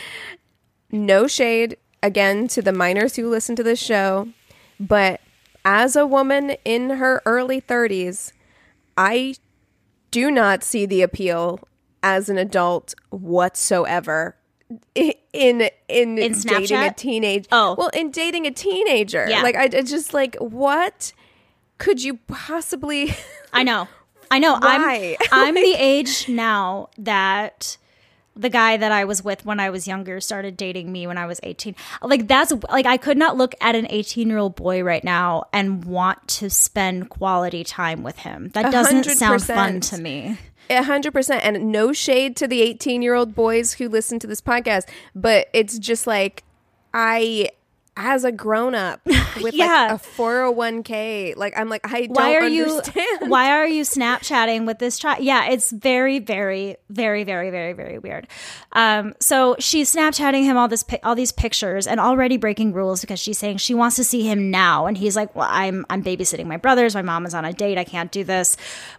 no 0.90 1.26
shade 1.26 1.76
again 2.02 2.48
to 2.48 2.62
the 2.62 2.72
minors 2.72 3.16
who 3.16 3.28
listen 3.28 3.56
to 3.56 3.62
this 3.62 3.80
show, 3.80 4.28
but 4.78 5.20
as 5.64 5.96
a 5.96 6.06
woman 6.06 6.56
in 6.64 6.90
her 6.90 7.22
early 7.26 7.60
30s, 7.60 8.32
I 8.96 9.34
do 10.10 10.30
not 10.30 10.62
see 10.62 10.86
the 10.86 11.02
appeal 11.02 11.60
as 12.02 12.28
an 12.28 12.38
adult 12.38 12.94
whatsoever 13.10 14.36
in 15.32 15.68
in, 15.88 16.18
In 16.18 16.32
dating 16.42 16.76
a 16.78 16.92
teenage 16.92 17.46
Oh. 17.50 17.74
well 17.78 17.88
in 17.94 18.10
dating 18.10 18.46
a 18.46 18.50
teenager 18.50 19.26
Yeah. 19.28 19.42
like 19.42 19.56
I, 19.56 19.64
I 19.64 19.82
just 19.82 20.12
like 20.12 20.36
what 20.36 21.12
could 21.78 22.02
you 22.02 22.18
possibly 22.26 23.14
I 23.52 23.62
know. 23.62 23.88
I 24.30 24.38
know. 24.40 24.58
Why? 24.58 25.16
I'm 25.32 25.48
I'm 25.48 25.54
the 25.54 25.74
age 25.78 26.28
now 26.28 26.90
that 26.98 27.78
the 28.36 28.50
guy 28.50 28.76
that 28.76 28.92
I 28.92 29.04
was 29.06 29.24
with 29.24 29.44
when 29.46 29.58
I 29.58 29.70
was 29.70 29.88
younger 29.88 30.20
started 30.20 30.56
dating 30.56 30.92
me 30.92 31.06
when 31.06 31.16
I 31.18 31.24
was 31.26 31.40
18. 31.42 31.74
Like 32.02 32.28
that's 32.28 32.52
like 32.70 32.84
I 32.84 32.98
could 32.98 33.16
not 33.16 33.36
look 33.38 33.54
at 33.60 33.74
an 33.74 33.86
18-year-old 33.86 34.54
boy 34.54 34.82
right 34.84 35.02
now 35.02 35.44
and 35.52 35.84
want 35.84 36.28
to 36.28 36.50
spend 36.50 37.08
quality 37.08 37.64
time 37.64 38.02
with 38.02 38.18
him. 38.18 38.50
That 38.54 38.70
doesn't 38.70 39.04
sound 39.04 39.42
fun 39.42 39.80
to 39.80 39.98
me. 39.98 40.36
Hundred 40.70 41.12
percent, 41.12 41.44
and 41.44 41.72
no 41.72 41.92
shade 41.92 42.36
to 42.36 42.46
the 42.46 42.62
eighteen-year-old 42.62 43.34
boys 43.34 43.74
who 43.74 43.88
listen 43.88 44.18
to 44.18 44.26
this 44.26 44.40
podcast, 44.40 44.88
but 45.14 45.48
it's 45.52 45.78
just 45.78 46.06
like 46.06 46.44
I, 46.92 47.50
as 48.00 48.22
a 48.22 48.30
grown-up 48.30 49.00
with 49.42 49.52
Yeah. 49.54 49.66
like 49.66 49.92
a 49.92 49.98
four 49.98 50.40
hundred 50.42 50.52
one 50.52 50.82
k, 50.84 51.34
like 51.36 51.52
I'm 51.58 51.68
like 51.68 51.80
I 51.84 52.02
don't 52.06 52.14
Why 52.14 52.36
are 52.36 52.42
understand. 52.44 53.06
you 53.22 53.26
why 53.28 53.50
are 53.50 53.66
you 53.66 53.82
Snapchatting 53.82 54.66
with 54.66 54.78
this 54.78 54.98
child? 54.98 55.22
Yeah, 55.24 55.46
it's 55.50 55.72
very 55.72 56.20
very 56.20 56.76
very 56.88 57.24
very 57.24 57.50
very 57.50 57.72
very 57.72 57.98
weird. 57.98 58.28
Um 58.72 59.14
so 59.20 59.56
she's 59.58 59.92
Snapchatting 59.94 60.44
him 60.44 60.56
all 60.56 60.68
this 60.68 60.84
all 61.02 61.16
these 61.16 61.32
pictures 61.32 61.86
and 61.88 61.98
already 61.98 62.36
breaking 62.36 62.72
rules 62.72 63.00
because 63.00 63.18
she's 63.18 63.38
saying 63.38 63.56
she 63.58 63.74
wants 63.74 63.96
to 63.96 64.04
see 64.04 64.22
him 64.22 64.50
now 64.50 64.86
and 64.86 64.96
he's 64.96 65.16
like, 65.16 65.34
"Well, 65.34 65.48
I'm 65.50 65.84
I'm 65.90 66.02
babysitting 66.02 66.46
my 66.46 66.56
brothers. 66.56 66.94
My 66.94 67.02
mom 67.02 67.26
is 67.26 67.34
on 67.34 67.44
a 67.44 67.52
date. 67.52 67.78
I 67.78 67.84
can't 67.84 68.12
do 68.12 68.22
this." 68.22 68.56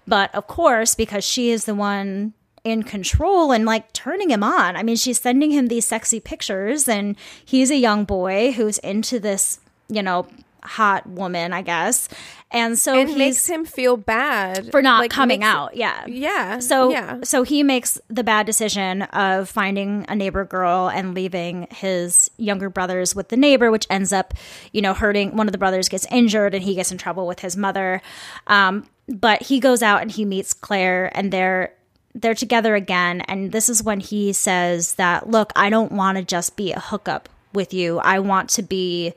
But 0.08 0.34
of 0.36 0.48
course, 0.48 0.94
because 0.96 1.24
she 1.24 1.52
is 1.52 1.64
the 1.66 1.74
one 1.76 2.34
in 2.64 2.84
control 2.84 3.52
and 3.52 3.66
like 3.66 3.92
turning 3.94 4.30
him 4.30 4.44
on. 4.44 4.76
I 4.76 4.84
mean, 4.84 4.96
she's 4.96 5.20
sending 5.20 5.52
him 5.52 5.68
these 5.68 5.86
sexy 5.86 6.20
pictures 6.20 6.88
and 6.88 7.16
he's 7.44 7.72
a 7.72 7.78
young 7.78 8.06
boy 8.06 8.52
who's 8.52 8.78
into 8.80 9.20
this, 9.20 9.60
you 9.88 10.04
know, 10.04 10.28
hot 10.64 11.08
woman, 11.08 11.54
I 11.54 11.62
guess. 11.62 12.10
And 12.52 12.78
so 12.78 12.96
It 12.96 13.16
makes 13.16 13.48
him 13.48 13.64
feel 13.64 13.96
bad 13.96 14.72
for 14.72 14.82
not 14.82 15.02
like, 15.02 15.12
coming 15.12 15.42
makes 15.42 15.48
out. 15.48 15.76
Yeah. 15.76 16.06
Yeah. 16.08 16.60
So 16.60 16.90
yeah, 16.92 17.20
so 17.24 17.44
he 17.44 17.62
makes 17.64 18.00
the 18.10 18.24
bad 18.24 18.46
decision 18.46 19.04
of 19.04 19.50
finding 19.50 20.06
a 20.10 20.16
neighbor 20.16 20.46
girl 20.46 20.90
and 20.90 21.14
leaving 21.14 21.68
his 21.70 22.30
younger 22.38 22.70
brothers 22.70 23.16
with 23.16 23.30
the 23.30 23.38
neighbor, 23.38 23.70
which 23.70 23.86
ends 23.90 24.12
up, 24.12 24.34
you 24.74 24.82
know, 24.82 24.94
hurting 24.94 25.36
one 25.36 25.48
of 25.48 25.52
the 25.52 25.58
brothers 25.60 25.90
gets 25.90 26.08
injured 26.12 26.56
and 26.56 26.64
he 26.64 26.76
gets 26.76 26.92
in 26.92 26.98
trouble 26.98 27.28
with 27.28 27.40
his 27.40 27.56
mother. 27.56 28.02
Um, 28.48 28.88
but 29.08 29.44
he 29.44 29.60
goes 29.60 29.82
out 29.82 30.02
and 30.02 30.12
he 30.12 30.26
meets 30.26 30.54
Claire 30.54 31.16
and 31.16 31.32
they're 31.32 31.74
they're 32.16 32.36
together 32.36 32.76
again 32.76 33.22
and 33.22 33.52
this 33.52 33.70
is 33.70 33.84
when 33.84 34.00
he 34.00 34.34
says 34.34 34.94
that 34.96 35.30
look, 35.30 35.52
I 35.56 35.70
don't 35.70 35.92
want 35.92 36.18
to 36.18 36.24
just 36.24 36.56
be 36.56 36.72
a 36.72 36.80
hookup 36.80 37.30
with 37.54 37.74
you. 37.74 38.00
I 38.00 38.20
want 38.20 38.50
to 38.52 38.64
be 38.64 39.14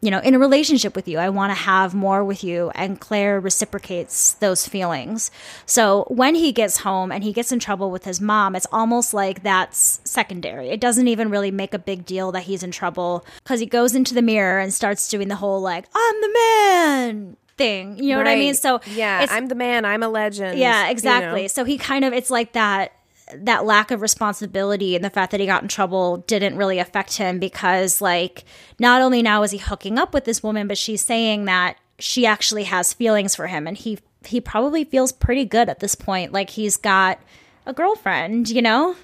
you 0.00 0.10
know, 0.10 0.20
in 0.20 0.34
a 0.34 0.38
relationship 0.38 0.96
with 0.96 1.06
you. 1.06 1.18
I 1.18 1.28
want 1.28 1.50
to 1.50 1.54
have 1.54 1.94
more 1.94 2.24
with 2.24 2.42
you. 2.42 2.70
And 2.74 2.98
Claire 3.00 3.38
reciprocates 3.38 4.32
those 4.34 4.66
feelings. 4.66 5.30
So 5.66 6.04
when 6.08 6.34
he 6.34 6.52
gets 6.52 6.78
home 6.78 7.12
and 7.12 7.22
he 7.22 7.32
gets 7.32 7.52
in 7.52 7.58
trouble 7.58 7.90
with 7.90 8.04
his 8.04 8.20
mom, 8.20 8.56
it's 8.56 8.66
almost 8.72 9.12
like 9.12 9.42
that's 9.42 10.00
secondary. 10.04 10.70
It 10.70 10.80
doesn't 10.80 11.08
even 11.08 11.28
really 11.28 11.50
make 11.50 11.74
a 11.74 11.78
big 11.78 12.06
deal 12.06 12.32
that 12.32 12.44
he's 12.44 12.62
in 12.62 12.70
trouble 12.70 13.26
because 13.42 13.60
he 13.60 13.66
goes 13.66 13.94
into 13.94 14.14
the 14.14 14.22
mirror 14.22 14.58
and 14.58 14.72
starts 14.72 15.06
doing 15.08 15.28
the 15.28 15.36
whole 15.36 15.60
like, 15.60 15.84
I'm 15.94 16.20
the 16.20 16.32
man 16.34 17.36
thing. 17.60 18.02
You 18.02 18.12
know 18.12 18.18
what 18.18 18.28
I 18.28 18.36
mean? 18.36 18.54
So 18.54 18.80
yeah, 18.86 19.26
I'm 19.30 19.46
the 19.48 19.54
man. 19.54 19.84
I'm 19.84 20.02
a 20.02 20.08
legend. 20.08 20.58
yeah, 20.58 20.86
you 20.86 20.92
exactly. 20.92 21.42
know. 21.42 21.48
So 21.48 21.64
he 21.64 21.78
kind 21.78 22.04
of 22.04 22.12
it's 22.12 22.30
like 22.30 22.52
that 22.52 22.92
that 23.34 23.64
lack 23.64 23.90
of 23.90 24.00
responsibility 24.00 24.96
and 24.96 25.04
the 25.04 25.10
fact 25.10 25.30
that 25.30 25.38
he 25.38 25.46
got 25.46 25.62
in 25.62 25.68
trouble 25.68 26.18
didn't 26.26 26.56
really 26.56 26.78
affect 26.78 27.16
him 27.16 27.38
because 27.38 28.00
like 28.00 28.44
not 28.80 29.00
only 29.00 29.22
now 29.22 29.42
is 29.44 29.52
he 29.52 29.58
hooking 29.58 29.98
up 29.98 30.12
with 30.12 30.24
this 30.24 30.42
woman 30.42 30.66
but 30.66 30.76
she's 30.76 31.00
saying 31.00 31.44
that 31.44 31.76
she 32.00 32.26
actually 32.26 32.64
has 32.64 32.92
feelings 32.92 33.36
for 33.36 33.46
him 33.46 33.68
and 33.68 33.76
he 33.76 34.00
he 34.24 34.40
probably 34.40 34.82
feels 34.82 35.12
pretty 35.12 35.44
good 35.44 35.68
at 35.68 35.78
this 35.78 35.94
point 35.94 36.32
like 36.32 36.50
he's 36.50 36.76
got 36.76 37.20
a 37.66 37.72
girlfriend, 37.72 38.50
you 38.50 38.62
know? 38.62 38.96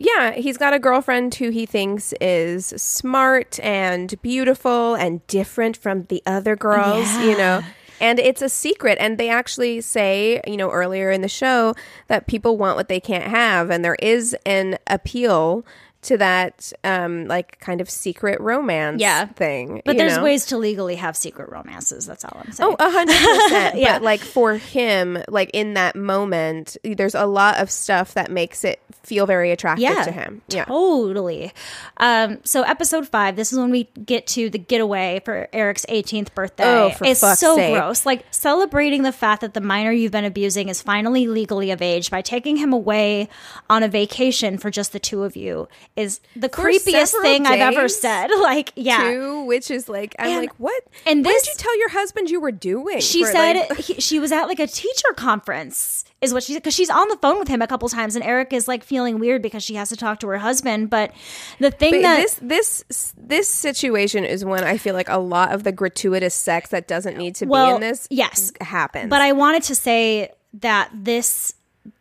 Yeah, 0.00 0.30
he's 0.30 0.56
got 0.56 0.72
a 0.72 0.78
girlfriend 0.78 1.34
who 1.34 1.50
he 1.50 1.66
thinks 1.66 2.14
is 2.20 2.66
smart 2.66 3.58
and 3.58 4.14
beautiful 4.22 4.94
and 4.94 5.26
different 5.26 5.76
from 5.76 6.04
the 6.04 6.22
other 6.24 6.54
girls, 6.54 7.12
you 7.16 7.36
know. 7.36 7.62
And 8.00 8.20
it's 8.20 8.40
a 8.40 8.48
secret. 8.48 8.96
And 9.00 9.18
they 9.18 9.28
actually 9.28 9.80
say, 9.80 10.40
you 10.46 10.56
know, 10.56 10.70
earlier 10.70 11.10
in 11.10 11.20
the 11.20 11.28
show 11.28 11.74
that 12.06 12.28
people 12.28 12.56
want 12.56 12.76
what 12.76 12.88
they 12.88 13.00
can't 13.00 13.24
have. 13.24 13.70
And 13.70 13.84
there 13.84 13.96
is 14.00 14.36
an 14.46 14.78
appeal 14.86 15.66
to 16.00 16.16
that, 16.16 16.72
um, 16.84 17.26
like 17.26 17.58
kind 17.60 17.80
of 17.80 17.90
secret 17.90 18.40
romance 18.40 19.00
Yeah. 19.00 19.26
thing. 19.26 19.82
But 19.84 19.96
there's 19.96 20.16
know? 20.16 20.22
ways 20.22 20.46
to 20.46 20.56
legally 20.58 20.96
have 20.96 21.16
secret 21.16 21.50
romances. 21.50 22.06
That's 22.06 22.24
all 22.24 22.40
I'm 22.44 22.52
saying. 22.52 22.76
Oh, 22.78 22.90
hundred 22.90 23.16
percent. 23.16 23.76
Yeah. 23.78 23.94
But 23.94 24.02
like 24.02 24.20
for 24.20 24.54
him, 24.54 25.18
like 25.28 25.50
in 25.52 25.74
that 25.74 25.96
moment, 25.96 26.76
there's 26.84 27.14
a 27.14 27.26
lot 27.26 27.58
of 27.58 27.70
stuff 27.70 28.14
that 28.14 28.30
makes 28.30 28.64
it 28.64 28.80
feel 29.02 29.26
very 29.26 29.50
attractive 29.50 29.82
yeah, 29.82 30.04
to 30.04 30.12
him. 30.12 30.42
Yeah. 30.48 30.64
totally. 30.66 31.52
Um, 31.96 32.38
so 32.44 32.62
episode 32.62 33.08
five, 33.08 33.36
this 33.36 33.52
is 33.52 33.58
when 33.58 33.70
we 33.70 33.84
get 34.04 34.26
to 34.28 34.50
the 34.50 34.58
getaway 34.58 35.20
for 35.24 35.48
Eric's 35.52 35.84
18th 35.88 36.34
birthday. 36.34 36.64
Oh, 36.64 36.90
for 36.90 37.04
it's 37.04 37.20
so 37.20 37.56
sake. 37.56 37.74
gross. 37.74 38.06
Like 38.06 38.24
celebrating 38.30 39.02
the 39.02 39.12
fact 39.12 39.40
that 39.40 39.54
the 39.54 39.60
minor 39.60 39.90
you've 39.92 40.12
been 40.12 40.24
abusing 40.24 40.68
is 40.68 40.82
finally 40.82 41.26
legally 41.26 41.70
of 41.70 41.82
age 41.82 42.10
by 42.10 42.22
taking 42.22 42.56
him 42.56 42.72
away 42.72 43.28
on 43.68 43.82
a 43.82 43.88
vacation 43.88 44.58
for 44.58 44.70
just 44.70 44.92
the 44.92 45.00
two 45.00 45.24
of 45.24 45.36
you 45.36 45.68
is 45.98 46.20
the 46.36 46.48
For 46.48 46.70
creepiest 46.70 47.20
thing 47.22 47.46
I've 47.46 47.60
ever 47.60 47.88
said. 47.88 48.30
Like, 48.38 48.72
yeah. 48.76 49.10
too, 49.10 49.42
which 49.44 49.70
is 49.70 49.88
like 49.88 50.14
I'm 50.18 50.28
And- 50.28 50.40
like, 50.42 50.54
what? 50.58 50.82
and 51.04 51.24
what 51.24 51.32
did 51.44 51.48
you 51.48 51.54
tell 51.58 51.76
your 51.78 51.90
husband 51.90 52.30
you 52.30 52.40
were 52.40 52.52
doing? 52.52 53.00
She 53.00 53.24
for, 53.24 53.30
said 53.32 53.54
like- 53.68 53.78
he, 53.78 53.94
she 54.00 54.18
was 54.18 54.32
at 54.32 54.44
like 54.46 54.60
a 54.60 54.66
teacher 54.66 55.12
conference, 55.16 56.04
is 56.22 56.32
what 56.32 56.42
she 56.44 56.52
said, 56.52 56.62
because 56.62 56.74
she's 56.74 56.88
on 56.90 57.08
the 57.08 57.16
phone 57.16 57.38
with 57.38 57.48
him 57.48 57.60
a 57.60 57.66
couple 57.66 57.88
times, 57.88 58.14
and 58.14 58.24
Eric 58.24 58.52
is 58.52 58.68
like 58.68 58.84
feeling 58.84 59.18
weird 59.18 59.42
because 59.42 59.62
she 59.62 59.74
has 59.74 59.88
to 59.88 59.96
talk 59.96 60.20
to 60.20 60.28
her 60.28 60.38
husband. 60.38 60.88
But 60.88 61.12
the 61.58 61.70
thing 61.70 61.94
But 61.94 62.02
that 62.02 62.16
this 62.20 62.38
this 62.40 63.14
this 63.18 63.48
situation 63.48 64.24
is 64.24 64.44
when 64.44 64.64
I 64.64 64.78
feel 64.78 64.94
like 64.94 65.08
a 65.08 65.18
lot 65.18 65.52
of 65.52 65.64
the 65.64 65.72
gratuitous 65.72 66.34
sex 66.34 66.70
that 66.70 66.86
doesn't 66.88 67.16
need 67.18 67.34
to 67.36 67.46
be 67.46 67.54
in 67.54 67.80
this 67.80 68.06
yes. 68.10 68.52
happens. 68.60 69.10
But 69.10 69.20
I 69.20 69.32
wanted 69.32 69.64
to 69.64 69.74
say 69.74 70.30
that 70.54 70.90
this 70.94 71.54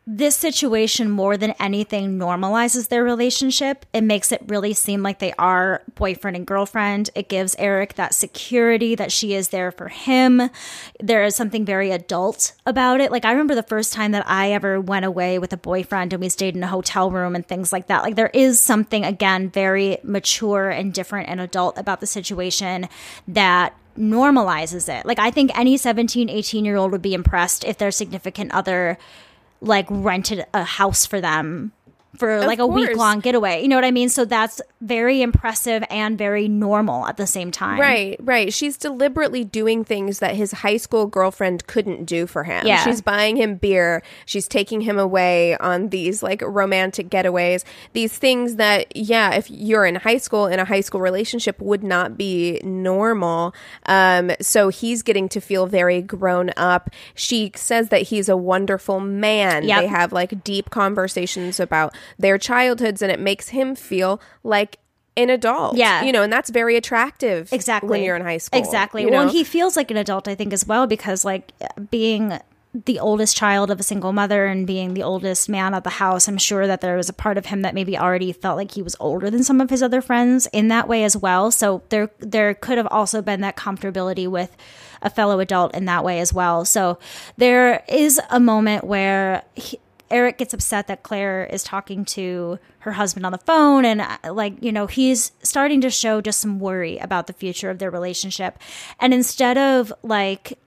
this 0.09 0.37
situation 0.37 1.09
more 1.09 1.35
than 1.35 1.51
anything 1.59 2.17
normalizes 2.17 2.87
their 2.87 3.03
relationship. 3.03 3.85
It 3.91 4.05
makes 4.05 4.31
it 4.31 4.41
really 4.47 4.73
seem 4.73 5.03
like 5.03 5.19
they 5.19 5.33
are 5.33 5.83
boyfriend 5.95 6.37
and 6.37 6.47
girlfriend. 6.47 7.09
It 7.13 7.27
gives 7.27 7.57
Eric 7.59 7.95
that 7.95 8.13
security 8.13 8.95
that 8.95 9.11
she 9.11 9.33
is 9.33 9.49
there 9.49 9.69
for 9.69 9.89
him. 9.89 10.49
There 11.01 11.25
is 11.25 11.35
something 11.35 11.65
very 11.65 11.91
adult 11.91 12.53
about 12.65 13.01
it. 13.01 13.11
Like 13.11 13.25
I 13.25 13.31
remember 13.31 13.53
the 13.53 13.63
first 13.63 13.91
time 13.91 14.13
that 14.13 14.25
I 14.29 14.53
ever 14.53 14.79
went 14.79 15.03
away 15.03 15.39
with 15.39 15.51
a 15.51 15.57
boyfriend 15.57 16.13
and 16.13 16.21
we 16.21 16.29
stayed 16.29 16.55
in 16.55 16.63
a 16.63 16.67
hotel 16.67 17.11
room 17.11 17.35
and 17.35 17.45
things 17.45 17.73
like 17.73 17.87
that. 17.87 18.03
Like 18.03 18.15
there 18.15 18.31
is 18.33 18.61
something 18.61 19.03
again 19.03 19.49
very 19.49 19.97
mature 20.03 20.69
and 20.69 20.93
different 20.93 21.27
and 21.27 21.41
adult 21.41 21.77
about 21.77 21.99
the 21.99 22.07
situation 22.07 22.87
that 23.27 23.75
normalizes 23.97 24.87
it. 24.87 25.05
Like 25.05 25.19
I 25.19 25.31
think 25.31 25.51
any 25.57 25.75
17, 25.75 26.29
18 26.29 26.63
year 26.63 26.77
old 26.77 26.93
would 26.93 27.01
be 27.01 27.13
impressed 27.13 27.65
if 27.65 27.77
their 27.77 27.91
significant 27.91 28.53
other 28.53 28.97
like 29.61 29.85
rented 29.89 30.45
a 30.53 30.63
house 30.63 31.05
for 31.05 31.21
them 31.21 31.71
for 32.17 32.45
like 32.45 32.59
a 32.59 32.67
week 32.67 32.95
long 32.95 33.19
getaway. 33.19 33.61
You 33.61 33.67
know 33.67 33.75
what 33.75 33.85
I 33.85 33.91
mean? 33.91 34.09
So 34.09 34.25
that's 34.25 34.61
very 34.81 35.21
impressive 35.21 35.83
and 35.89 36.17
very 36.17 36.47
normal 36.47 37.05
at 37.07 37.17
the 37.17 37.27
same 37.27 37.51
time. 37.51 37.79
Right, 37.79 38.17
right. 38.21 38.53
She's 38.53 38.77
deliberately 38.77 39.43
doing 39.43 39.83
things 39.83 40.19
that 40.19 40.35
his 40.35 40.51
high 40.51 40.77
school 40.77 41.07
girlfriend 41.07 41.67
couldn't 41.67 42.05
do 42.05 42.27
for 42.27 42.43
him. 42.43 42.65
Yeah. 42.65 42.83
She's 42.83 43.01
buying 43.01 43.37
him 43.37 43.55
beer. 43.55 44.03
She's 44.25 44.47
taking 44.47 44.81
him 44.81 44.99
away 44.99 45.57
on 45.57 45.89
these 45.89 46.21
like 46.21 46.41
romantic 46.41 47.09
getaways. 47.09 47.63
These 47.93 48.17
things 48.17 48.55
that, 48.55 48.95
yeah, 48.95 49.33
if 49.33 49.49
you're 49.49 49.85
in 49.85 49.95
high 49.95 50.17
school 50.17 50.47
in 50.47 50.59
a 50.59 50.65
high 50.65 50.81
school 50.81 51.01
relationship 51.01 51.59
would 51.61 51.83
not 51.83 52.17
be 52.17 52.59
normal. 52.63 53.53
Um, 53.85 54.31
so 54.41 54.69
he's 54.69 55.03
getting 55.03 55.29
to 55.29 55.41
feel 55.41 55.65
very 55.67 56.01
grown 56.01 56.51
up. 56.57 56.89
She 57.15 57.51
says 57.55 57.89
that 57.89 58.03
he's 58.03 58.29
a 58.29 58.37
wonderful 58.37 58.99
man. 58.99 59.67
Yep. 59.67 59.81
They 59.81 59.87
have 59.87 60.13
like 60.13 60.43
deep 60.43 60.69
conversations 60.69 61.59
about 61.59 61.95
their 62.17 62.37
childhoods 62.37 63.01
and 63.01 63.11
it 63.11 63.19
makes 63.19 63.49
him 63.49 63.75
feel 63.75 64.21
like 64.43 64.77
an 65.15 65.29
adult. 65.29 65.75
Yeah. 65.75 66.03
You 66.03 66.11
know, 66.11 66.21
and 66.21 66.31
that's 66.31 66.49
very 66.49 66.75
attractive. 66.75 67.51
Exactly. 67.51 67.89
When 67.89 68.03
you're 68.03 68.15
in 68.15 68.21
high 68.21 68.37
school. 68.37 68.59
Exactly. 68.59 69.01
you 69.01 69.09
Well, 69.09 69.29
he 69.29 69.43
feels 69.43 69.75
like 69.75 69.91
an 69.91 69.97
adult, 69.97 70.27
I 70.27 70.35
think, 70.35 70.53
as 70.53 70.65
well, 70.65 70.87
because 70.87 71.25
like 71.25 71.51
being 71.89 72.39
the 72.85 72.99
oldest 72.99 73.35
child 73.35 73.71
of 73.71 73.79
a 73.79 73.83
single 73.83 74.13
mother 74.13 74.45
and 74.45 74.67
being 74.67 74.93
the 74.93 75.01
oldest 75.01 75.49
man 75.49 75.73
of 75.73 75.83
the 75.83 75.89
house, 75.89 76.27
I'm 76.27 76.37
sure 76.37 76.67
that 76.67 76.81
there 76.81 76.95
was 76.95 77.09
a 77.09 77.13
part 77.13 77.37
of 77.37 77.47
him 77.47 77.61
that 77.63 77.73
maybe 77.73 77.97
already 77.97 78.31
felt 78.31 78.57
like 78.57 78.71
he 78.71 78.81
was 78.81 78.95
older 78.99 79.29
than 79.29 79.43
some 79.43 79.59
of 79.59 79.69
his 79.69 79.81
other 79.81 80.01
friends 80.01 80.47
in 80.53 80.67
that 80.67 80.87
way 80.87 81.03
as 81.03 81.17
well. 81.17 81.49
So 81.49 81.81
there 81.89 82.11
there 82.19 82.53
could 82.53 82.77
have 82.77 82.87
also 82.91 83.21
been 83.21 83.41
that 83.41 83.55
comfortability 83.55 84.27
with 84.27 84.55
a 85.01 85.09
fellow 85.09 85.39
adult 85.39 85.73
in 85.75 85.85
that 85.85 86.03
way 86.03 86.19
as 86.19 86.33
well. 86.33 86.65
So 86.65 86.99
there 87.37 87.83
is 87.87 88.19
a 88.29 88.39
moment 88.39 88.83
where 88.83 89.43
he, 89.55 89.79
Eric 90.09 90.37
gets 90.37 90.53
upset 90.53 90.87
that 90.87 91.03
Claire 91.03 91.45
is 91.45 91.63
talking 91.63 92.05
to 92.05 92.59
her 92.79 92.93
husband 92.93 93.25
on 93.25 93.31
the 93.31 93.37
phone 93.37 93.85
and 93.85 94.01
uh, 94.01 94.17
like 94.31 94.61
you 94.63 94.71
know 94.71 94.87
he's 94.87 95.31
starting 95.43 95.81
to 95.81 95.89
show 95.89 96.21
just 96.21 96.39
some 96.39 96.59
worry 96.59 96.97
about 96.97 97.27
the 97.27 97.33
future 97.33 97.69
of 97.69 97.79
their 97.79 97.91
relationship. 97.91 98.59
And 98.99 99.13
instead 99.13 99.57
of 99.57 99.93
like 100.03 100.57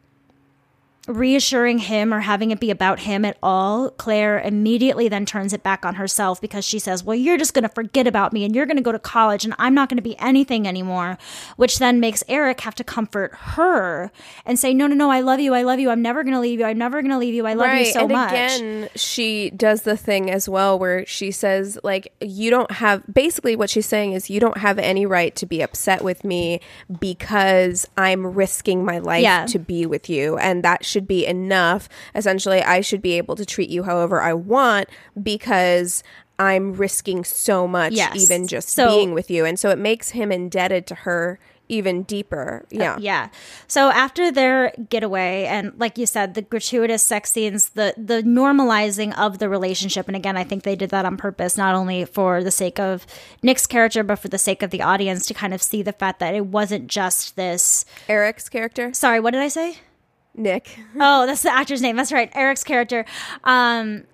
reassuring 1.10 1.78
him 1.78 2.14
or 2.14 2.20
having 2.20 2.50
it 2.50 2.60
be 2.60 2.70
about 2.70 3.00
him 3.00 3.24
at 3.24 3.36
all, 3.42 3.90
Claire 3.90 4.40
immediately 4.40 5.08
then 5.08 5.26
turns 5.26 5.52
it 5.52 5.62
back 5.62 5.84
on 5.84 5.96
herself 5.96 6.40
because 6.40 6.64
she 6.64 6.78
says, 6.78 7.04
Well, 7.04 7.16
you're 7.16 7.36
just 7.38 7.54
going 7.54 7.62
to 7.62 7.68
forget 7.68 8.06
about 8.06 8.32
me 8.32 8.44
and 8.44 8.54
you're 8.54 8.66
going 8.66 8.76
to 8.76 8.82
go 8.82 8.92
to 8.92 8.98
college 8.98 9.44
and 9.44 9.54
I'm 9.58 9.74
not 9.74 9.88
going 9.88 9.96
to 9.96 10.02
be 10.02 10.18
anything 10.18 10.66
anymore. 10.66 11.18
Which 11.56 11.78
then 11.78 12.00
makes 12.00 12.22
Eric 12.28 12.60
have 12.60 12.74
to 12.76 12.84
comfort 12.84 13.32
her 13.34 14.10
and 14.44 14.58
say, 14.58 14.72
No, 14.74 14.86
no, 14.86 14.94
no, 14.94 15.10
I 15.10 15.20
love 15.20 15.40
you. 15.40 15.54
I 15.54 15.62
love 15.62 15.80
you. 15.80 15.90
I'm 15.90 16.02
never 16.02 16.22
going 16.22 16.34
to 16.34 16.40
leave 16.40 16.60
you. 16.60 16.66
I'm 16.66 16.78
never 16.78 17.02
going 17.02 17.10
to 17.12 17.18
leave 17.18 17.34
you. 17.34 17.46
I 17.46 17.54
love 17.54 17.68
right. 17.68 17.86
you 17.86 17.92
so 17.92 18.06
much. 18.08 18.32
and 18.32 18.50
much. 18.52 18.60
again, 18.60 18.88
she 18.96 19.50
does 19.50 19.82
the 19.82 19.96
thing 19.96 20.30
as 20.30 20.48
well 20.48 20.78
where 20.78 21.04
she 21.06 21.30
says, 21.30 21.78
like, 21.82 22.12
you 22.20 22.50
don't 22.50 22.70
have 22.70 23.02
basically 23.12 23.56
what 23.56 23.70
she's 23.70 23.86
saying 23.86 24.12
is 24.12 24.30
you 24.30 24.40
don't 24.40 24.58
have 24.58 24.78
any 24.78 25.06
right 25.06 25.34
to 25.36 25.46
be 25.46 25.62
upset 25.62 26.02
with 26.02 26.24
me 26.24 26.60
because 26.98 27.86
I'm 27.96 28.26
risking 28.26 28.84
my 28.84 28.98
life 28.98 29.22
Yeah. 29.22 29.46
to 29.46 29.58
be 29.58 29.86
with 29.86 30.08
you. 30.08 30.36
And 30.38 30.62
that 30.62 30.84
should 30.84 30.99
be 31.06 31.26
enough. 31.26 31.88
Essentially, 32.14 32.62
I 32.62 32.80
should 32.80 33.02
be 33.02 33.12
able 33.18 33.36
to 33.36 33.44
treat 33.46 33.70
you 33.70 33.82
however 33.84 34.20
I 34.20 34.32
want 34.34 34.88
because 35.22 36.02
I'm 36.38 36.72
risking 36.72 37.24
so 37.24 37.68
much 37.68 37.92
Yes. 37.92 38.16
even 38.16 38.46
just 38.46 38.70
So- 38.70 38.88
being 38.88 39.12
with 39.14 39.30
you. 39.30 39.44
And 39.44 39.58
so 39.58 39.70
it 39.70 39.78
makes 39.78 40.10
him 40.10 40.32
indebted 40.32 40.86
to 40.88 40.94
her 40.96 41.38
even 41.68 42.02
deeper. 42.02 42.64
Yeah. 42.70 42.94
Uh, 42.94 42.98
yeah. 42.98 43.28
So 43.68 43.90
after 43.90 44.32
their 44.32 44.72
getaway, 44.88 45.44
and 45.44 45.72
like 45.78 45.98
you 45.98 46.04
said, 46.06 46.34
the 46.34 46.42
gratuitous 46.42 47.00
sex 47.04 47.30
scenes, 47.32 47.68
the 47.70 47.94
the 47.96 48.22
normalizing 48.24 49.16
of 49.16 49.38
the 49.38 49.48
relationship, 49.48 50.08
and 50.08 50.16
again, 50.16 50.36
I 50.36 50.42
think 50.42 50.64
they 50.64 50.74
did 50.74 50.90
that 50.90 51.04
on 51.04 51.16
purpose, 51.16 51.56
not 51.56 51.76
only 51.76 52.04
for 52.06 52.42
the 52.42 52.50
sake 52.50 52.80
of 52.80 53.06
Nick's 53.44 53.68
character, 53.68 54.02
but 54.02 54.16
for 54.16 54.26
the 54.26 54.36
sake 54.38 54.64
of 54.64 54.70
the 54.70 54.82
audience 54.82 55.26
to 55.26 55.34
kind 55.34 55.54
of 55.54 55.62
see 55.62 55.80
the 55.80 55.92
fact 55.92 56.18
that 56.18 56.34
it 56.34 56.46
wasn't 56.46 56.88
just 56.88 57.36
this. 57.36 57.84
Eric's 58.08 58.48
character, 58.48 58.92
Sorry, 58.92 59.20
what 59.20 59.30
did 59.30 59.40
I 59.42 59.48
say? 59.48 59.76
Nick. 60.34 60.78
oh, 60.98 61.26
that's 61.26 61.42
the 61.42 61.52
actor's 61.52 61.82
name. 61.82 61.96
That's 61.96 62.12
right, 62.12 62.30
Eric's 62.34 62.64
character. 62.64 63.04
Um, 63.44 64.04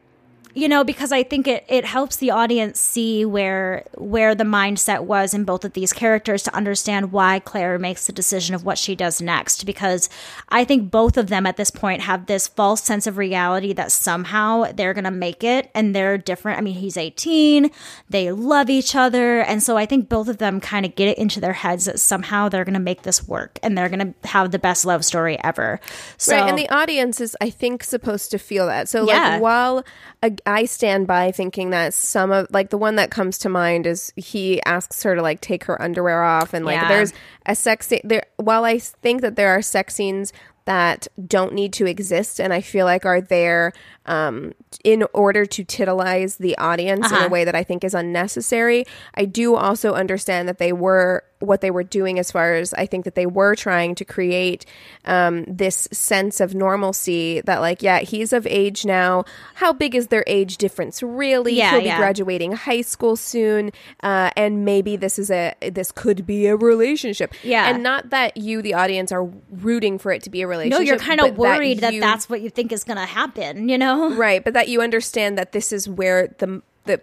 you 0.56 0.68
know, 0.68 0.84
because 0.84 1.12
I 1.12 1.22
think 1.22 1.46
it 1.46 1.64
it 1.68 1.84
helps 1.84 2.16
the 2.16 2.30
audience 2.30 2.80
see 2.80 3.26
where 3.26 3.84
where 3.94 4.34
the 4.34 4.44
mindset 4.44 5.02
was 5.04 5.34
in 5.34 5.44
both 5.44 5.66
of 5.66 5.74
these 5.74 5.92
characters 5.92 6.42
to 6.44 6.54
understand 6.56 7.12
why 7.12 7.40
Claire 7.40 7.78
makes 7.78 8.06
the 8.06 8.12
decision 8.12 8.54
of 8.54 8.64
what 8.64 8.78
she 8.78 8.96
does 8.96 9.20
next. 9.20 9.66
Because 9.66 10.08
I 10.48 10.64
think 10.64 10.90
both 10.90 11.18
of 11.18 11.26
them 11.26 11.46
at 11.46 11.58
this 11.58 11.70
point 11.70 12.00
have 12.00 12.24
this 12.24 12.48
false 12.48 12.82
sense 12.82 13.06
of 13.06 13.18
reality 13.18 13.74
that 13.74 13.92
somehow 13.92 14.72
they're 14.72 14.94
gonna 14.94 15.10
make 15.10 15.44
it 15.44 15.70
and 15.74 15.94
they're 15.94 16.16
different. 16.16 16.58
I 16.58 16.62
mean, 16.62 16.76
he's 16.76 16.96
18, 16.96 17.70
they 18.08 18.32
love 18.32 18.70
each 18.70 18.96
other, 18.96 19.40
and 19.40 19.62
so 19.62 19.76
I 19.76 19.84
think 19.84 20.08
both 20.08 20.28
of 20.28 20.38
them 20.38 20.60
kind 20.60 20.86
of 20.86 20.94
get 20.94 21.08
it 21.08 21.18
into 21.18 21.38
their 21.38 21.52
heads 21.52 21.84
that 21.84 22.00
somehow 22.00 22.48
they're 22.48 22.64
gonna 22.64 22.80
make 22.80 23.02
this 23.02 23.28
work 23.28 23.58
and 23.62 23.76
they're 23.76 23.90
gonna 23.90 24.14
have 24.24 24.52
the 24.52 24.58
best 24.58 24.86
love 24.86 25.04
story 25.04 25.36
ever. 25.44 25.80
So 26.16 26.34
right, 26.34 26.48
and 26.48 26.58
the 26.58 26.70
audience 26.70 27.20
is, 27.20 27.36
I 27.42 27.50
think, 27.50 27.84
supposed 27.84 28.30
to 28.30 28.38
feel 28.38 28.66
that. 28.68 28.88
So, 28.88 29.06
Yeah. 29.06 29.32
like, 29.34 29.42
while 29.42 29.84
uh, 30.22 30.30
I 30.46 30.64
stand 30.64 31.06
by 31.06 31.32
thinking 31.32 31.70
that 31.70 31.92
some 31.92 32.30
of, 32.30 32.46
like, 32.50 32.70
the 32.70 32.78
one 32.78 32.96
that 32.96 33.10
comes 33.10 33.36
to 33.38 33.48
mind 33.48 33.86
is 33.86 34.12
he 34.16 34.62
asks 34.62 35.02
her 35.02 35.14
to 35.16 35.22
like 35.22 35.40
take 35.40 35.64
her 35.64 35.80
underwear 35.82 36.22
off, 36.22 36.54
and 36.54 36.64
like, 36.64 36.80
Yeah. 36.80 36.88
there's 36.88 37.12
a 37.46 37.54
sex 37.54 37.88
scene 37.88 38.00
there. 38.04 38.24
While 38.36 38.64
I 38.64 38.78
think 38.78 39.20
that 39.22 39.36
there 39.36 39.50
are 39.50 39.62
sex 39.62 39.94
scenes 39.96 40.32
that 40.66 41.06
don't 41.26 41.52
need 41.52 41.72
to 41.74 41.86
exist, 41.86 42.40
and 42.40 42.52
I 42.52 42.60
feel 42.60 42.86
like 42.86 43.04
are 43.06 43.20
there 43.20 43.72
um, 44.06 44.52
in 44.82 45.04
order 45.12 45.46
to 45.46 45.64
titilize 45.64 46.38
the 46.38 46.56
audience 46.58 47.10
in 47.10 47.18
a 47.18 47.28
way 47.28 47.44
that 47.44 47.54
I 47.54 47.62
think 47.62 47.84
is 47.84 47.94
unnecessary. 47.94 48.84
I 49.14 49.24
do 49.26 49.54
also 49.56 49.94
understand 49.94 50.48
that 50.48 50.58
they 50.58 50.72
were 50.72 51.22
what 51.40 51.60
they 51.60 51.70
were 51.70 51.82
doing 51.82 52.18
as 52.18 52.30
far 52.30 52.54
as 52.54 52.72
I 52.74 52.86
think 52.86 53.04
that 53.04 53.14
they 53.14 53.26
were 53.26 53.54
trying 53.54 53.94
to 53.96 54.04
create 54.04 54.64
um, 55.04 55.44
this 55.46 55.86
sense 55.92 56.40
of 56.40 56.54
normalcy 56.54 57.42
that, 57.42 57.60
like, 57.60 57.82
yeah, 57.82 57.98
he's 58.00 58.32
of 58.32 58.46
age 58.46 58.84
now. 58.86 59.24
How 59.56 59.72
big 59.72 59.94
is 59.94 60.06
their 60.08 60.24
age 60.26 60.56
difference 60.56 61.02
really? 61.02 61.54
Yeah, 61.54 61.72
He'll 61.72 61.80
be 61.80 61.86
yeah. 61.86 61.98
graduating 61.98 62.52
high 62.52 62.80
school 62.80 63.16
soon, 63.16 63.70
uh, 64.02 64.30
and 64.36 64.64
maybe 64.64 64.96
this 64.96 65.18
is 65.18 65.30
a 65.30 65.54
this 65.72 65.92
could 65.92 66.26
be 66.26 66.46
a 66.46 66.56
relationship. 66.56 67.34
Yeah. 67.42 67.68
and 67.68 67.82
not 67.82 68.10
that 68.10 68.36
you, 68.36 68.62
the 68.62 68.74
audience, 68.74 69.12
are 69.12 69.24
rooting 69.50 69.98
for 69.98 70.12
it 70.12 70.22
to 70.22 70.30
be 70.30 70.42
a 70.42 70.46
relationship 70.46 70.78
no, 70.78 70.84
you're 70.84 70.98
kind 70.98 71.20
of 71.20 71.36
worried 71.36 71.80
that, 71.80 71.92
you- 71.94 72.00
that's 72.00 72.28
what 72.30 72.40
you 72.40 72.50
think 72.50 72.72
is 72.72 72.82
going 72.84 72.96
to 72.98 73.04
happen, 73.06 73.68
you 73.68 73.76
know? 73.78 74.14
right, 74.14 74.42
but 74.42 74.54
that 74.54 74.68
you 74.68 74.80
understand 74.80 75.36
that 75.38 75.52
this 75.52 75.72
is 75.72 75.88
where 75.88 76.28
the 76.38 76.62
the 76.84 77.00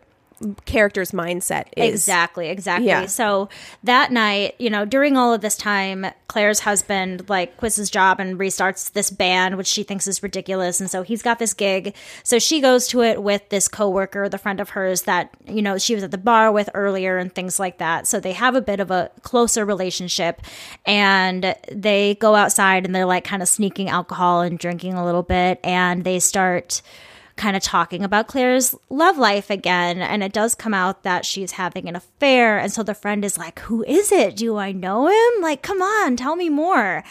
character's 0.66 1.12
mindset 1.12 1.68
is. 1.78 1.94
Exactly, 1.94 2.50
exactly. 2.50 2.88
Yeah. 2.88 3.06
So 3.06 3.50
that 3.84 4.12
night, 4.12 4.56
you 4.60 4.70
know, 4.70 4.86
during 4.86 5.18
all 5.18 5.34
of 5.34 5.42
this 5.42 5.56
time, 5.56 6.06
Claire's 6.28 6.60
husband 6.62 7.30
like 7.30 7.58
quits 7.58 7.76
his 7.76 7.90
job 7.90 8.20
and 8.20 8.40
restarts 8.40 8.92
this 8.92 9.10
band, 9.10 9.58
which 9.58 9.68
she 9.68 9.84
thinks 9.84 10.08
is 10.08 10.24
ridiculous. 10.24 10.82
And 10.82 10.90
so 10.90 11.04
he's 11.04 11.22
got 11.22 11.40
this 11.40 11.54
gig. 11.54 11.96
So 12.24 12.40
she 12.40 12.60
goes 12.60 12.88
to 12.88 13.02
it 13.04 13.22
with 13.22 13.48
this 13.50 13.68
coworker, 13.68 14.28
the 14.30 14.38
friend 14.38 14.60
of 14.60 14.70
hers 14.70 15.04
that, 15.04 15.30
you 15.48 15.62
know, 15.62 15.78
she 15.78 15.96
was 15.96 16.04
at 16.04 16.12
the 16.12 16.18
bar 16.18 16.52
with 16.52 16.70
earlier 16.74 17.18
and 17.18 17.34
things 17.34 17.60
like 17.60 17.78
that. 17.78 18.08
So 18.08 18.20
they 18.20 18.34
have 18.34 18.56
a 18.56 18.62
bit 18.62 18.80
of 18.80 18.92
a 18.92 19.12
closer 19.22 19.66
relationship 19.66 20.42
and 20.86 21.56
they 21.72 22.16
go 22.16 22.36
outside 22.36 22.86
and 22.86 22.96
they're 22.96 23.06
like 23.06 23.24
kind 23.24 23.42
of 23.42 23.48
sneaking 23.48 23.90
alcohol 23.90 24.42
and 24.42 24.58
drinking 24.58 24.94
a 24.96 25.06
little 25.06 25.24
bit 25.24 25.60
and 25.64 26.04
they 26.04 26.20
start 26.20 26.82
kind 27.36 27.56
of 27.56 27.64
talking 27.64 28.04
about 28.04 28.28
Claire's 28.28 28.76
love 28.90 29.18
life 29.18 29.50
again. 29.50 30.02
And 30.02 30.24
it 30.24 30.34
does 30.34 30.56
come 30.56 30.74
out 30.74 31.04
that 31.04 31.26
she's 31.26 31.54
having 31.54 31.88
an 31.88 31.96
affair. 31.96 32.58
And 32.58 32.72
so 32.72 32.84
the 32.84 32.94
friend 32.94 33.26
is 33.26 33.38
like, 33.38 33.60
Who 33.60 33.84
is 33.84 34.12
it? 34.12 34.36
Do 34.36 34.58
I 34.58 34.72
know 34.72 35.08
him? 35.08 35.42
Like, 35.42 35.62
come 35.62 35.82
on, 35.82 36.16
tell 36.16 36.36
me 36.36 36.50
more. 36.50 37.04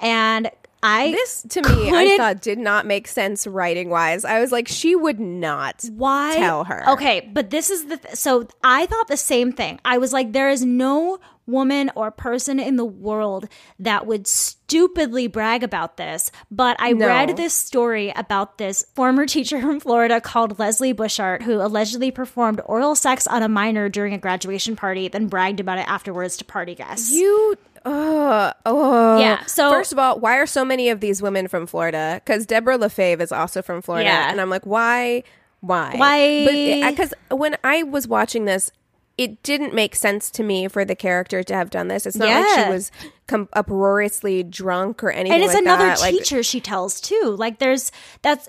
And 0.00 0.50
I 0.86 1.10
This 1.10 1.42
to 1.50 1.62
me, 1.62 1.90
I 1.90 2.16
thought 2.16 2.40
did 2.40 2.58
not 2.58 2.86
make 2.86 3.08
sense 3.08 3.46
writing 3.46 3.90
wise. 3.90 4.24
I 4.24 4.40
was 4.40 4.52
like, 4.52 4.68
she 4.68 4.94
would 4.94 5.18
not 5.20 5.84
why 5.90 6.36
tell 6.36 6.64
her. 6.64 6.88
Okay, 6.90 7.28
but 7.32 7.50
this 7.50 7.70
is 7.70 7.86
the 7.86 7.96
th- 7.96 8.14
so 8.14 8.46
I 8.62 8.86
thought 8.86 9.08
the 9.08 9.16
same 9.16 9.52
thing. 9.52 9.80
I 9.84 9.98
was 9.98 10.12
like, 10.12 10.32
there 10.32 10.48
is 10.50 10.64
no 10.64 11.18
woman 11.46 11.90
or 11.94 12.10
person 12.10 12.58
in 12.58 12.74
the 12.76 12.84
world 12.84 13.48
that 13.78 14.04
would 14.06 14.26
stupidly 14.26 15.28
brag 15.28 15.62
about 15.62 15.96
this. 15.96 16.30
But 16.50 16.76
I 16.80 16.92
No. 16.92 17.06
read 17.06 17.36
this 17.36 17.54
story 17.54 18.12
about 18.16 18.58
this 18.58 18.84
former 18.94 19.26
teacher 19.26 19.60
from 19.60 19.78
Florida 19.80 20.20
called 20.20 20.58
Leslie 20.58 20.92
Bushart, 20.94 21.42
who 21.42 21.60
allegedly 21.60 22.10
performed 22.10 22.60
oral 22.64 22.94
sex 22.96 23.26
on 23.28 23.42
a 23.44 23.48
minor 23.48 23.88
during 23.88 24.12
a 24.12 24.18
graduation 24.18 24.74
party, 24.76 25.06
then 25.08 25.28
bragged 25.28 25.60
about 25.60 25.78
it 25.78 25.88
afterwards 25.88 26.36
to 26.38 26.44
party 26.44 26.74
guests. 26.74 27.12
You. 27.12 27.56
Uh, 27.86 28.52
oh. 28.66 29.18
Yeah, 29.18 29.44
so- 29.46 29.70
first 29.70 29.92
of 29.92 29.98
all, 29.98 30.18
why 30.18 30.36
are 30.38 30.46
so 30.46 30.64
many 30.64 30.88
of 30.90 31.00
these 31.00 31.22
women 31.22 31.46
from 31.48 31.66
Florida? 31.66 32.20
Because 32.24 32.44
Deborah 32.44 32.76
LaFave 32.78 33.20
is 33.20 33.30
also 33.32 33.62
from 33.62 33.80
Florida, 33.80 34.08
Yeah. 34.10 34.30
and 34.30 34.40
I'm 34.40 34.50
like, 34.50 34.66
why? 34.66 35.22
Why? 35.60 35.94
Why? 35.96 36.90
Because 36.90 37.14
when 37.30 37.56
I 37.64 37.82
was 37.84 38.06
watching 38.08 38.44
this, 38.44 38.70
it 39.16 39.42
didn't 39.42 39.72
make 39.72 39.96
sense 39.96 40.30
to 40.32 40.42
me 40.42 40.68
for 40.68 40.84
the 40.84 40.94
character 40.94 41.42
to 41.42 41.54
have 41.54 41.70
done 41.70 41.88
this. 41.88 42.04
It's 42.06 42.16
not 42.16 42.28
like 42.28 42.64
she 42.66 42.70
was 42.70 42.92
com- 43.26 43.48
uproariously 43.54 44.42
drunk 44.42 45.02
or 45.02 45.10
anything. 45.10 45.32
and 45.36 45.42
it's 45.42 45.54
like 45.54 45.62
another 45.62 45.86
that. 45.86 46.00
Like, 46.00 46.12
teacher 46.12 46.42
she 46.42 46.60
tells 46.60 47.00
too 47.00 47.34
like 47.38 47.58
there's 47.58 47.90
that's 48.20 48.46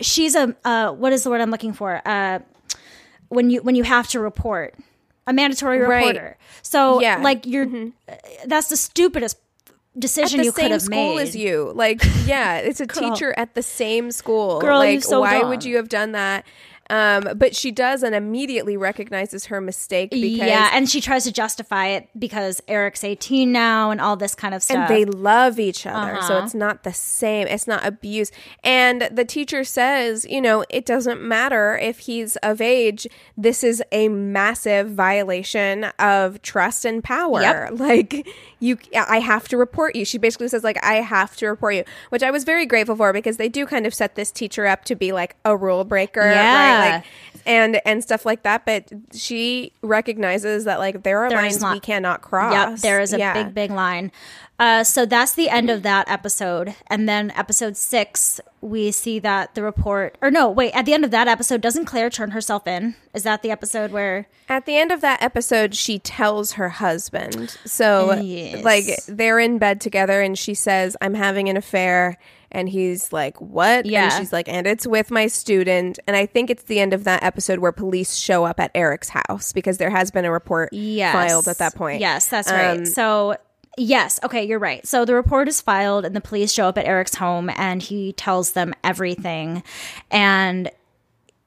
she's 0.00 0.34
a 0.34 0.56
uh 0.64 0.92
what 0.92 1.12
is 1.12 1.22
the 1.24 1.30
word 1.30 1.40
i'm 1.42 1.50
looking 1.50 1.74
for 1.74 2.00
uh 2.06 2.38
when 3.28 3.50
you 3.50 3.60
when 3.62 3.74
you 3.74 3.82
have 3.82 4.08
to 4.08 4.18
report 4.20 4.74
a 5.26 5.32
mandatory 5.32 5.78
Right. 5.80 6.06
reporter 6.06 6.36
so 6.62 7.00
Yeah. 7.00 7.14
Mm-hmm. 7.16 7.24
like 7.24 7.46
you're 7.46 7.66
uh, 8.08 8.14
that's 8.46 8.68
the 8.68 8.76
stupidest 8.76 9.38
decision 9.98 10.42
you 10.44 10.52
could 10.52 10.62
same 10.62 10.70
have 10.72 10.82
school 10.82 11.14
made 11.14 11.22
as 11.22 11.34
you. 11.34 11.72
Like, 11.74 12.02
yeah, 12.26 12.58
it's 12.58 12.80
a 12.80 12.86
teacher 13.00 13.32
at 13.38 13.54
the 13.54 13.62
same 13.62 14.10
school. 14.10 14.60
Girl, 14.60 14.76
like, 14.78 15.02
so 15.02 15.20
why 15.20 15.40
dumb. 15.40 15.48
would 15.48 15.64
you 15.64 15.76
have 15.76 15.88
done 15.88 16.12
that? 16.12 16.44
Um, 16.88 17.28
but 17.36 17.56
she 17.56 17.70
does 17.72 18.02
and 18.02 18.14
immediately 18.14 18.76
recognizes 18.76 19.46
her 19.46 19.60
mistake 19.60 20.10
because 20.10 20.38
yeah 20.48 20.70
and 20.72 20.88
she 20.88 21.00
tries 21.00 21.24
to 21.24 21.32
justify 21.32 21.86
it 21.88 22.08
because 22.18 22.62
eric's 22.68 23.02
18 23.02 23.50
now 23.50 23.90
and 23.90 24.00
all 24.00 24.16
this 24.16 24.34
kind 24.34 24.54
of 24.54 24.62
stuff 24.62 24.76
and 24.76 24.88
they 24.88 25.04
love 25.04 25.58
each 25.58 25.86
other. 25.86 26.20
So 26.22 26.34
Uh-huh. 26.36 26.44
it's 26.44 26.54
not 26.54 26.82
the 26.84 26.92
same. 26.92 27.46
It's 27.48 27.66
not 27.66 27.84
abuse. 27.84 28.30
And 28.62 29.08
the 29.10 29.24
teacher 29.24 29.64
says, 29.64 30.24
you 30.28 30.40
know, 30.40 30.64
it 30.70 30.86
doesn't 30.86 31.20
matter 31.22 31.76
if 31.76 32.00
he's 32.00 32.36
of 32.36 32.60
age. 32.60 33.06
This 33.36 33.64
is 33.64 33.82
a 33.92 34.08
massive 34.08 34.90
violation 34.90 35.84
of 35.98 36.40
trust 36.42 36.84
and 36.84 37.02
power. 37.02 37.40
Yep. 37.42 37.72
Like 37.86 38.26
you, 38.58 38.78
I 38.96 39.20
have 39.20 39.48
to 39.48 39.56
report 39.56 39.94
you. 39.96 40.04
She 40.04 40.18
basically 40.18 40.48
says 40.48 40.64
like, 40.64 40.82
I 40.84 40.94
have 40.94 41.36
to 41.36 41.46
report 41.46 41.74
you, 41.74 41.84
which 42.10 42.22
I 42.22 42.30
was 42.30 42.44
very 42.44 42.66
grateful 42.66 42.96
for 42.96 43.12
because 43.12 43.36
they 43.36 43.48
do 43.48 43.64
kind 43.66 43.86
of 43.86 43.94
set 43.94 44.14
this 44.14 44.30
teacher 44.30 44.66
up 44.66 44.84
to 44.86 44.94
be 44.96 45.12
like 45.12 45.36
a 45.44 45.56
rule 45.56 45.84
breaker. 45.84 46.20
Yeah. 46.22 46.54
Right? 46.74 46.75
Like, 46.78 47.04
and, 47.46 47.80
and 47.86 48.02
stuff 48.02 48.26
like 48.26 48.42
that. 48.42 48.64
But 48.66 48.90
she 49.14 49.72
recognizes 49.82 50.64
that 50.64 50.78
like 50.78 51.02
there 51.04 51.20
are 51.20 51.28
There 51.28 51.38
lines 51.40 51.60
not- 51.60 51.74
we 51.74 51.80
cannot 51.80 52.22
cross. 52.22 52.52
Yep, 52.52 52.78
there 52.80 53.00
is 53.00 53.12
a 53.12 53.18
Yeah. 53.18 53.32
big, 53.44 53.54
big 53.54 53.70
line. 53.70 54.10
Uh, 54.58 54.82
so 54.82 55.04
that's 55.04 55.34
the 55.34 55.50
end 55.50 55.68
of 55.68 55.82
that 55.82 56.08
episode. 56.10 56.74
And 56.86 57.06
then 57.06 57.30
episode 57.36 57.76
six, 57.76 58.40
we 58.62 58.90
see 58.90 59.18
that 59.18 59.54
the 59.54 59.62
report, 59.62 60.16
or 60.22 60.30
no, 60.30 60.48
wait, 60.48 60.72
at 60.72 60.86
the 60.86 60.94
end 60.94 61.04
of 61.04 61.10
that 61.10 61.28
episode, 61.28 61.60
doesn't 61.60 61.84
Claire 61.84 62.08
turn 62.08 62.30
herself 62.30 62.66
in? 62.66 62.94
Is 63.12 63.22
that 63.24 63.42
the 63.42 63.50
episode 63.50 63.92
where? 63.92 64.26
At 64.48 64.64
the 64.64 64.78
end 64.78 64.92
of 64.92 65.02
that 65.02 65.22
episode, 65.22 65.74
she 65.74 65.98
tells 65.98 66.52
her 66.52 66.70
husband. 66.70 67.58
So, 67.66 68.14
Yes. 68.14 68.64
like, 68.64 68.86
they're 69.06 69.38
in 69.38 69.58
bed 69.58 69.78
together, 69.78 70.22
and 70.22 70.38
she 70.38 70.54
says, 70.54 70.96
I'm 71.02 71.14
having 71.14 71.50
an 71.50 71.58
affair. 71.58 72.16
And 72.52 72.68
he's 72.68 73.12
like, 73.12 73.40
What? 73.40 73.86
Yeah. 73.86 74.04
And 74.04 74.12
she's 74.14 74.32
like, 74.32 74.48
And 74.48 74.66
it's 74.66 74.86
with 74.86 75.10
my 75.10 75.26
student. 75.26 75.98
And 76.06 76.16
I 76.16 76.26
think 76.26 76.50
it's 76.50 76.64
the 76.64 76.80
end 76.80 76.92
of 76.92 77.04
that 77.04 77.22
episode 77.22 77.58
where 77.58 77.72
police 77.72 78.16
show 78.16 78.44
up 78.44 78.60
at 78.60 78.70
Eric's 78.74 79.08
house 79.10 79.52
because 79.52 79.78
there 79.78 79.90
has 79.90 80.10
been 80.10 80.24
a 80.24 80.30
report 80.32 80.70
Yes. 80.72 81.12
filed 81.12 81.48
at 81.48 81.58
that 81.58 81.74
point. 81.74 82.00
Yes, 82.00 82.28
that's 82.28 82.50
right. 82.50 82.78
Um, 82.78 82.86
so, 82.86 83.36
yes, 83.78 84.18
okay, 84.24 84.44
you're 84.44 84.58
right. 84.58 84.86
So 84.86 85.04
the 85.04 85.14
report 85.14 85.48
is 85.48 85.60
filed, 85.60 86.04
and 86.04 86.14
the 86.16 86.20
police 86.20 86.52
show 86.52 86.66
up 86.68 86.78
at 86.78 86.86
Eric's 86.86 87.14
home, 87.14 87.50
and 87.56 87.82
he 87.82 88.12
tells 88.14 88.52
them 88.52 88.74
everything. 88.84 89.62
And 90.10 90.70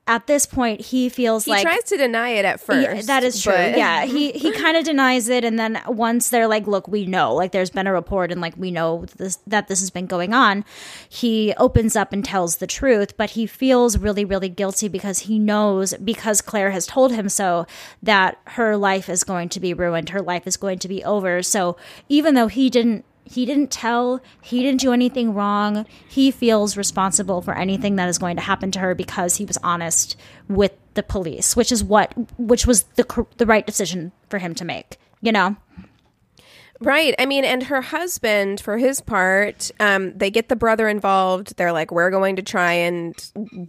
at 0.10 0.26
this 0.26 0.48
point, 0.48 0.82
he 0.82 1.08
feels 1.08 1.46
He 1.46 1.52
like 1.52 1.60
he 1.60 1.64
tries 1.66 1.84
to 1.84 1.96
deny 1.98 2.30
it 2.30 2.44
at 2.44 2.60
first. 2.60 2.82
Yeah, 2.82 3.02
that 3.04 3.24
is 3.24 3.40
true. 3.44 3.54
but- 3.54 3.78
Yeah, 3.78 4.06
he 4.16 4.32
he 4.32 4.52
kind 4.52 4.76
of 4.76 4.84
denies 4.84 5.30
it, 5.30 5.46
and 5.46 5.60
then 5.60 5.80
once 5.88 6.30
they're 6.30 6.48
like, 6.48 6.66
"Look, 6.66 6.88
we 6.88 7.06
know, 7.06 7.36
like, 7.36 7.52
there's 7.52 7.70
been 7.70 7.86
a 7.86 7.94
report, 7.94 8.32
and 8.32 8.42
like, 8.42 8.56
we 8.58 8.72
know 8.72 9.06
this 9.18 9.38
that 9.46 9.68
this 9.68 9.80
has 9.82 9.92
been 9.92 10.08
going 10.08 10.34
on," 10.34 10.66
he 11.08 11.54
opens 11.58 11.96
up 11.96 12.12
and 12.12 12.26
tells 12.26 12.58
the 12.58 12.66
truth. 12.66 13.16
But 13.18 13.30
he 13.32 13.46
feels 13.46 14.00
really, 14.00 14.26
really 14.26 14.50
guilty 14.50 14.88
because 14.88 15.20
he 15.20 15.38
knows 15.38 15.94
because 16.04 16.42
Claire 16.42 16.72
has 16.72 16.88
told 16.88 17.12
him 17.12 17.30
so 17.30 17.68
that 18.02 18.40
her 18.58 18.76
life 18.76 19.10
is 19.10 19.24
going 19.24 19.50
to 19.50 19.60
be 19.60 19.76
ruined, 19.76 20.10
her 20.10 20.22
life 20.24 20.48
is 20.48 20.58
going 20.58 20.80
to 20.80 20.88
be 20.88 21.04
over. 21.04 21.44
So 21.44 21.78
even 22.10 22.34
though 22.34 22.48
he 22.48 22.72
didn't. 22.72 23.06
He 23.30 23.46
didn't 23.46 23.70
tell, 23.70 24.22
he 24.42 24.64
didn't 24.64 24.82
do 24.82 24.92
anything 24.92 25.36
wrong. 25.36 25.86
He 26.08 26.32
feels 26.32 26.76
responsible 26.76 27.42
for 27.42 27.56
anything 27.56 27.96
that 27.98 28.10
is 28.10 28.18
going 28.18 28.36
to 28.38 28.42
happen 28.42 28.72
to 28.72 28.80
her 28.80 28.96
because 28.96 29.36
he 29.36 29.46
was 29.46 29.58
honest 29.64 30.16
with 30.48 30.72
the 30.96 31.04
police, 31.04 31.56
which 31.56 31.72
is 31.72 31.84
what 31.84 32.12
which 32.40 32.66
was 32.66 32.84
the 32.96 33.26
the 33.38 33.46
right 33.46 33.66
decision 33.66 34.12
for 34.30 34.40
him 34.40 34.56
to 34.56 34.66
make, 34.66 34.98
you 35.22 35.32
know. 35.32 35.56
Right. 36.82 37.14
I 37.20 37.26
mean, 37.26 37.44
and 37.44 37.64
her 37.64 37.82
husband, 37.82 38.62
for 38.62 38.78
his 38.78 39.02
part, 39.02 39.70
um, 39.82 40.18
they 40.18 40.32
get 40.32 40.48
the 40.48 40.56
brother 40.56 40.88
involved. 40.88 41.58
They're 41.58 41.74
like, 41.74 41.92
we're 41.92 42.10
going 42.10 42.38
to 42.38 42.42
try 42.42 42.72
and 42.72 43.14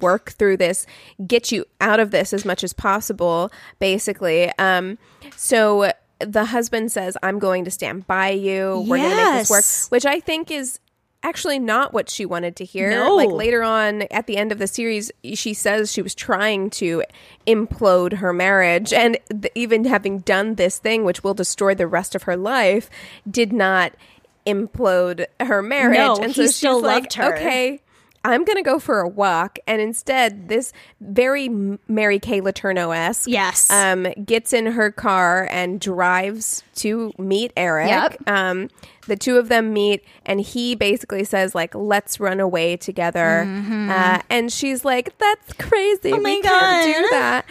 work 0.01 0.31
through 0.31 0.59
this, 0.59 0.87
get 1.27 1.51
you 1.51 1.65
out 1.81 1.99
of 1.99 2.13
this 2.13 2.33
as 2.33 2.45
much 2.45 2.63
as 2.63 2.73
possible, 2.73 3.51
basically. 3.81 4.53
Um, 4.59 4.97
so 5.37 5.93
the 6.21 6.45
husband 6.47 6.93
says, 6.93 7.17
I'm 7.23 7.39
going 7.39 7.65
to 7.65 7.71
stand 7.71 8.07
by 8.07 8.31
you. 8.31 8.85
We're 8.87 8.99
going 8.99 9.11
to 9.11 9.17
make 9.17 9.49
this 9.49 9.51
work, 9.51 9.91
which 9.91 10.07
I 10.07 10.21
think 10.21 10.51
is 10.51 10.79
actually 11.23 11.59
not 11.59 11.93
what 11.93 12.09
she 12.09 12.25
wanted 12.25 12.57
to 12.57 12.65
hear. 12.65 12.91
No. 12.91 13.15
Like 13.15 13.31
later 13.31 13.63
on 13.63 14.03
at 14.03 14.27
the 14.27 14.37
end 14.37 14.53
of 14.53 14.59
the 14.59 14.67
series, 14.67 15.11
she 15.35 15.55
says 15.55 15.93
she 15.93 16.03
was 16.03 16.15
trying 16.15 16.71
to 16.71 17.05
implode 17.47 18.15
her 18.15 18.33
marriage 18.33 18.93
and 18.93 19.19
th- 19.31 19.53
even 19.55 19.85
having 19.85 20.21
done 20.21 20.55
this 20.55 20.79
thing 20.79 21.05
which 21.05 21.23
will 21.23 21.35
destroy 21.35 21.75
the 21.75 21.87
rest 21.87 22.15
of 22.15 22.23
her 22.25 22.37
life 22.37 22.89
did 23.31 23.53
not 23.53 23.93
implode 24.47 25.27
her 25.39 25.61
marriage. 25.63 25.99
No, 25.99 26.17
and 26.17 26.33
he 26.33 26.47
so 26.47 26.51
still 26.51 26.79
she's 26.79 26.85
like, 26.85 27.03
loved 27.03 27.15
her. 27.15 27.37
okay, 27.37 27.81
I'm 28.25 28.45
going 28.45 28.57
to 28.57 28.63
go 28.63 28.79
for 28.79 29.01
a 29.01 29.09
walk. 29.09 29.59
And 29.67 29.81
instead, 29.81 30.49
this 30.49 30.73
very 31.01 31.49
Mary 31.89 32.19
Kay 32.19 32.41
Letourneau 32.41 32.95
esque 32.95 33.29
Yes. 33.29 33.71
um, 33.71 34.07
gets 34.25 34.53
in 34.53 34.67
her 34.67 34.91
car 34.91 35.49
and 35.51 35.81
drives 35.81 36.63
to 36.77 37.13
meet 37.19 37.53
Eric. 37.57 37.89
Yep. 37.89 38.29
Um, 38.29 38.69
the 39.07 39.17
two 39.17 39.39
of 39.39 39.49
them 39.49 39.73
meet, 39.73 40.05
and 40.27 40.41
he 40.41 40.75
basically 40.75 41.25
says, 41.25 41.55
like, 41.55 41.75
let's 41.75 42.21
run 42.21 42.39
away 42.41 42.77
together. 42.77 43.41
Uh, 43.91 44.21
and 44.29 44.53
she's 44.53 44.85
like, 44.85 45.17
that's 45.19 45.53
crazy. 45.55 46.11
Mm-hmm. 46.13 46.21
Oh 46.21 46.23
we 46.23 46.43
can't 46.43 46.95
do 46.97 47.09
that. 47.11 47.47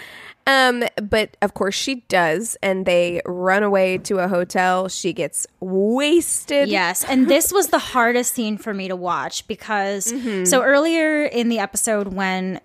Um, 0.49 0.83
but 1.01 1.37
of 1.41 1.53
course 1.53 1.75
she 1.75 1.95
does, 2.07 2.57
and 2.63 2.85
they 2.85 3.21
run 3.25 3.61
away 3.61 3.99
to 3.99 4.17
a 4.17 4.27
hotel. 4.27 4.87
She 4.87 5.13
gets 5.13 5.45
wasted. 5.59 6.69
Yes, 6.69 7.03
and 7.03 7.29
this 7.29 7.53
was 7.53 7.67
the 7.67 7.79
hardest 7.79 8.33
scene 8.33 8.57
for 8.57 8.73
me 8.73 8.87
to 8.87 8.95
watch 8.95 9.47
because 9.47 10.13
so 10.49 10.63
earlier 10.63 11.23
in 11.23 11.49
the 11.49 11.59
episode 11.59 12.13
when 12.13 12.61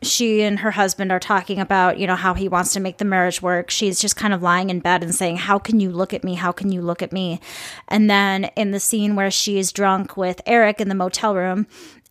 she 0.00 0.42
and 0.42 0.60
her 0.60 0.70
husband 0.70 1.10
are 1.10 1.18
talking 1.18 1.58
about, 1.58 1.98
you 1.98 2.06
know, 2.06 2.14
how 2.14 2.34
he 2.34 2.48
wants 2.48 2.72
to 2.72 2.80
make 2.80 2.98
the 2.98 3.04
marriage 3.04 3.42
work. 3.42 3.68
She's 3.68 4.00
just 4.00 4.14
kind 4.14 4.32
of 4.32 4.42
lying 4.42 4.70
in 4.70 4.80
bed 4.80 5.02
and 5.02 5.14
saying, 5.14 5.36
"How 5.38 5.58
can 5.58 5.80
you 5.80 5.90
look 5.90 6.14
at 6.14 6.24
me? 6.24 6.34
How 6.34 6.52
can 6.52 6.72
you 6.72 6.82
look 6.82 7.02
at 7.02 7.12
me?" 7.12 7.40
And 7.88 8.08
then 8.08 8.44
in 8.56 8.70
the 8.70 8.80
scene 8.80 9.16
where 9.16 9.30
she's 9.30 9.72
drunk 9.72 10.16
with 10.16 10.40
Eric 10.46 10.80
in 10.80 10.88
the 10.88 10.94
motel 10.94 11.34
room 11.34 11.66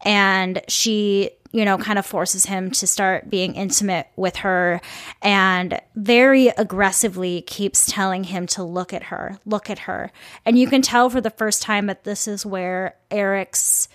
and 0.05 0.61
she 0.67 1.31
you 1.51 1.65
know, 1.65 1.77
kind 1.77 1.97
of 1.97 2.05
forces 2.05 2.45
him 2.45 2.71
to 2.71 2.87
start 2.87 3.29
being 3.29 3.55
intimate 3.55 4.07
with 4.15 4.37
her 4.37 4.81
and 5.21 5.79
very 5.95 6.47
aggressively 6.49 7.41
keeps 7.41 7.85
telling 7.85 8.25
him 8.25 8.45
to 8.47 8.63
look 8.63 8.93
at 8.93 9.03
her, 9.03 9.39
look 9.45 9.69
at 9.69 9.79
her. 9.79 10.11
And 10.45 10.59
you 10.59 10.67
can 10.67 10.81
tell 10.81 11.09
for 11.09 11.21
the 11.21 11.29
first 11.29 11.61
time 11.61 11.85
that 11.87 12.03
this 12.03 12.27
is 12.27 12.45
where 12.45 12.95
Eric's 13.09 13.87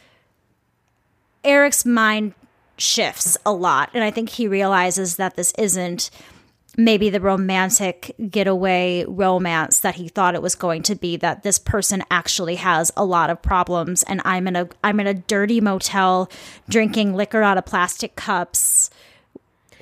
Eric's 1.45 1.85
mind 1.85 2.35
shifts 2.77 3.37
a 3.45 3.53
lot. 3.53 3.91
And 3.95 4.05
I 4.05 4.11
think 4.11 4.31
he 4.31 4.47
realizes 4.47 5.17
that 5.17 5.37
this 5.37 5.53
isn't 5.59 6.11
maybe 6.77 7.11
the 7.11 7.21
romantic 7.21 8.15
getaway 8.31 9.05
romance 9.07 9.81
that 9.81 9.97
he 9.97 10.09
thought 10.09 10.35
it 10.35 10.43
was 10.43 10.55
going 10.55 10.83
to 10.83 10.95
be 10.95 11.17
that 11.19 11.43
this 11.43 11.59
person 11.59 12.03
actually 12.11 12.57
has 12.57 12.91
a 12.97 13.05
lot 13.05 13.31
of 13.31 13.43
problems 13.43 14.03
and 14.05 14.23
I'm 14.25 14.49
in 14.49 14.57
a 14.57 14.69
I'm 14.83 14.99
in 15.01 15.07
a 15.07 15.15
dirty 15.15 15.61
motel 15.61 16.31
drinking 16.69 17.15
liquor 17.15 17.43
out 17.43 17.59
of 17.59 17.67
plastic 17.67 18.17
cups 18.17 18.91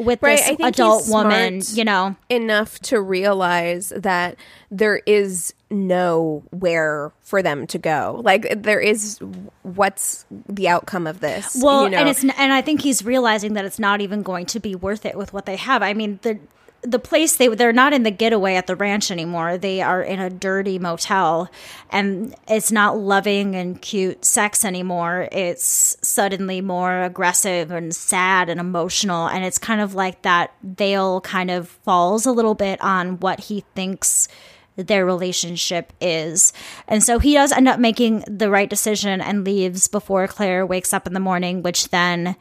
with 0.01 0.23
Right, 0.23 0.39
this 0.59 0.67
adult 0.67 1.09
woman, 1.09 1.61
you 1.73 1.85
know. 1.85 2.17
enough 2.29 2.79
to 2.81 3.01
realize 3.01 3.93
that 3.95 4.37
there 4.71 4.97
is 5.07 5.55
nowhere 5.71 7.13
for 7.21 7.43
them 7.43 7.67
to 7.69 7.79
go. 7.79 8.21
Like 8.25 8.63
there 8.63 8.81
is 8.81 9.21
what's 9.63 10.25
the 10.49 10.69
outcome 10.69 11.07
of 11.07 11.21
this. 11.21 11.61
Well, 11.63 11.85
you 11.85 11.91
know? 11.91 11.99
and 11.99 12.09
it's 12.09 12.25
and 12.25 12.53
I 12.53 12.63
think 12.63 12.81
he's 12.81 13.05
realizing 13.05 13.53
that 13.55 13.65
it's 13.65 13.79
not 13.79 14.01
even 14.01 14.23
going 14.23 14.47
to 14.47 14.61
be 14.61 14.75
worth 14.75 15.05
it 15.05 15.17
with 15.17 15.33
what 15.33 15.47
they 15.47 15.57
have. 15.57 15.83
I 15.83 15.93
mean, 15.93 16.19
the 16.23 16.39
the 16.83 16.99
place 16.99 17.37
they 17.37 17.49
they're 17.49 17.73
not 17.73 17.93
in 17.93 18.05
the 18.05 18.11
getaway 18.11 18.55
at 18.55 18.67
the 18.67 18.77
ranch 18.77 19.11
anymore. 19.11 19.59
They 19.59 19.83
are 19.83 20.03
in 20.03 20.19
a 20.19 20.31
dirty 20.31 20.79
motel, 20.79 21.51
and 21.91 22.35
it's 22.49 22.73
not 22.73 22.97
loving 22.97 23.55
and 23.55 23.81
cute 23.81 24.25
sex 24.25 24.65
anymore. 24.65 25.29
It's 25.31 25.97
suddenly 26.03 26.61
more 26.61 27.03
aggressive 27.03 27.71
and 27.71 27.95
sad 27.95 28.49
and 28.49 28.59
emotional, 28.59 29.27
and 29.29 29.45
it's 29.45 29.59
kind 29.59 29.81
of 29.81 29.95
like 29.95 30.23
that 30.23 30.55
veil 30.63 31.21
kind 31.21 31.51
of 31.51 31.69
falls 31.69 32.25
a 32.25 32.33
little 32.33 32.55
bit 32.55 32.81
on 32.81 33.21
what 33.21 33.41
he 33.41 33.65
thinks 33.75 34.29
their 34.77 35.05
relationship 35.05 35.93
is. 36.01 36.53
And 36.89 37.03
so 37.03 37.19
he 37.19 37.35
does 37.35 37.53
end 37.53 37.69
up 37.69 37.79
making 37.79 38.25
the 38.27 38.51
right 38.51 38.71
decision 38.71 39.21
and 39.21 39.45
leaves 39.45 39.89
before 39.89 40.27
Claire 40.27 40.65
wakes 40.65 40.95
up 40.95 41.07
in 41.07 41.13
the 41.13 41.21
morning, 41.21 41.63
which 41.63 41.91
then, 41.91 42.37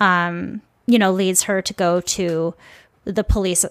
um, 0.00 0.60
you 0.86 0.98
know, 0.98 1.12
leads 1.12 1.44
her 1.44 1.62
to 1.62 1.72
go 1.72 2.00
to 2.02 2.54
the 3.04 3.24
police, 3.24 3.64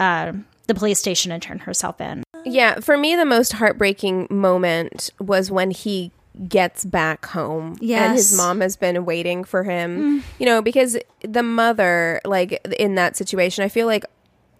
uh, 0.00 0.32
the 0.66 0.74
police 0.74 0.98
station 0.98 1.32
and 1.32 1.42
turn 1.42 1.60
herself 1.60 2.00
in. 2.00 2.22
Yeah, 2.44 2.80
for 2.80 2.96
me, 2.96 3.16
the 3.16 3.24
most 3.24 3.54
heartbreaking 3.54 4.28
moment 4.30 5.10
was 5.18 5.50
when 5.50 5.70
he 5.70 6.12
gets 6.48 6.84
back 6.84 7.24
home 7.26 7.76
Yes. 7.80 8.02
and 8.06 8.14
his 8.14 8.32
Mm. 8.34 8.36
mom 8.36 8.60
has 8.60 8.76
been 8.76 9.04
waiting 9.06 9.42
for 9.42 9.62
him. 9.62 10.22
You 10.38 10.46
know, 10.46 10.60
because 10.62 10.96
the 11.22 11.42
mother, 11.42 12.20
like 12.24 12.60
in 12.78 12.94
that 12.96 13.16
situation, 13.16 13.64
I 13.64 13.68
feel 13.68 13.86
like 13.86 14.04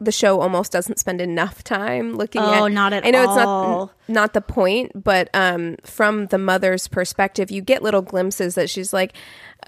the 0.01 0.13
show 0.13 0.41
almost 0.41 0.73
doesn't 0.73 0.99
spend 0.99 1.21
enough 1.23 1.65
time 1.65 2.15
looking 2.17 2.43
at. 2.43 2.61
Oh, 2.63 2.67
not 2.69 2.93
at 2.93 3.07
I 3.07 3.11
know 3.11 3.23
it's 3.25 3.35
not 3.37 3.91
not 4.09 4.33
the 4.35 4.41
point, 4.43 4.93
but 5.05 5.29
um, 5.35 5.77
from 5.85 6.27
the 6.27 6.39
mother's 6.39 6.87
perspective, 6.89 7.51
you 7.51 7.61
get 7.63 7.83
little 7.83 8.03
glimpses 8.03 8.55
that 8.57 8.69
she's 8.71 8.93
like, 8.93 9.15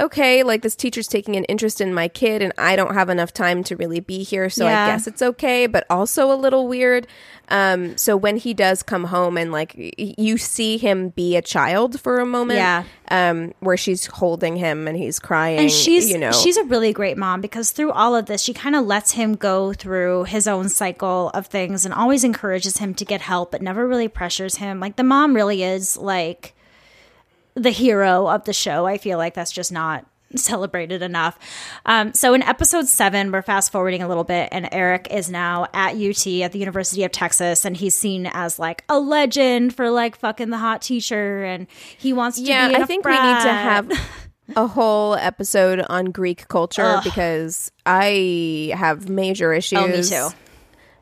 okay, 0.00 0.42
like 0.42 0.62
this 0.62 0.76
teacher's 0.76 1.08
taking 1.08 1.34
an 1.36 1.44
interest 1.44 1.80
in 1.80 1.92
my 1.92 2.08
kid, 2.08 2.40
and 2.42 2.52
I 2.56 2.76
don't 2.76 2.94
have 2.94 3.08
enough 3.10 3.32
time 3.32 3.64
to 3.64 3.76
really 3.76 4.00
be 4.00 4.22
here, 4.22 4.48
so 4.48 4.64
Yeah. 4.64 4.84
I 4.84 4.86
guess 4.88 5.06
it's 5.06 5.22
okay, 5.22 5.66
but 5.66 5.84
also 5.90 6.30
a 6.32 6.36
little 6.36 6.68
weird. 6.68 7.06
Um, 7.50 7.96
so 7.96 8.16
when 8.16 8.36
he 8.36 8.52
does 8.54 8.82
come 8.82 9.04
home 9.04 9.36
and 9.38 9.50
like 9.50 9.74
y- 9.78 9.90
you 9.96 10.36
see 10.36 10.76
him 10.76 11.08
be 11.10 11.34
a 11.34 11.42
child 11.42 11.98
for 12.00 12.18
a 12.20 12.26
moment, 12.26 12.58
Yeah. 12.58 12.84
um, 13.10 13.54
where 13.60 13.76
she's 13.78 14.04
holding 14.06 14.56
him 14.56 14.86
and 14.86 14.96
he's 14.98 15.18
crying, 15.18 15.58
And 15.58 15.70
she's 15.70 16.10
you 16.10 16.18
know, 16.18 16.30
she's 16.30 16.58
a 16.58 16.64
really 16.64 16.92
great 16.92 17.16
mom 17.16 17.40
because 17.40 17.70
through 17.70 17.90
all 17.92 18.14
of 18.14 18.26
this, 18.26 18.42
she 18.42 18.52
kind 18.52 18.76
of 18.76 18.84
lets 18.86 19.12
him 19.12 19.34
go 19.34 19.72
through 19.72 20.24
his 20.24 20.46
own 20.46 20.68
cycle 20.68 21.30
of 21.32 21.46
things 21.46 21.84
and 21.86 21.94
always 21.94 22.22
encourages 22.22 22.76
him 22.76 22.92
to 22.94 23.04
get 23.04 23.22
help, 23.22 23.50
but 23.50 23.62
never 23.62 23.88
really 23.88 24.08
pressures 24.08 24.56
him. 24.56 24.78
Like 24.78 24.96
the 24.96 25.02
mom 25.04 25.34
really 25.34 25.62
is 25.62 25.96
like 25.96 26.54
the 27.58 27.70
hero 27.70 28.28
of 28.28 28.44
the 28.44 28.52
show. 28.52 28.86
I 28.86 28.98
feel 28.98 29.18
like 29.18 29.34
that's 29.34 29.52
just 29.52 29.72
not 29.72 30.06
celebrated 30.34 31.02
enough. 31.02 31.38
Um, 31.86 32.12
so 32.14 32.34
in 32.34 32.42
episode 32.42 32.86
seven, 32.86 33.32
we're 33.32 33.42
fast 33.42 33.72
forwarding 33.72 34.02
a 34.02 34.08
little 34.08 34.24
bit, 34.24 34.48
and 34.52 34.68
Eric 34.72 35.08
is 35.10 35.30
now 35.30 35.66
at 35.72 35.94
UT 35.94 36.26
at 36.42 36.52
the 36.52 36.58
University 36.58 37.04
of 37.04 37.12
Texas, 37.12 37.64
and 37.64 37.76
he's 37.76 37.94
seen 37.94 38.26
as 38.26 38.58
like 38.58 38.84
a 38.88 38.98
legend 39.00 39.74
for 39.74 39.90
like 39.90 40.16
fucking 40.16 40.50
the 40.50 40.58
hot 40.58 40.82
teacher, 40.82 41.44
and 41.44 41.66
he 41.96 42.12
wants 42.12 42.38
to 42.38 42.44
yeah, 42.44 42.72
I 42.74 42.82
a 42.82 42.86
think 42.86 43.04
we 43.04 43.12
need 43.12 43.18
to 43.42 43.52
have 43.52 43.90
a 44.56 44.66
whole 44.66 45.14
episode 45.14 45.80
on 45.88 46.06
Greek 46.06 46.48
culture 46.48 47.00
because 47.04 47.72
I 47.86 48.72
have 48.74 49.08
major 49.08 49.52
issues. 49.52 49.78
Oh, 49.78 49.88
me 49.88 50.02
too. 50.02 50.36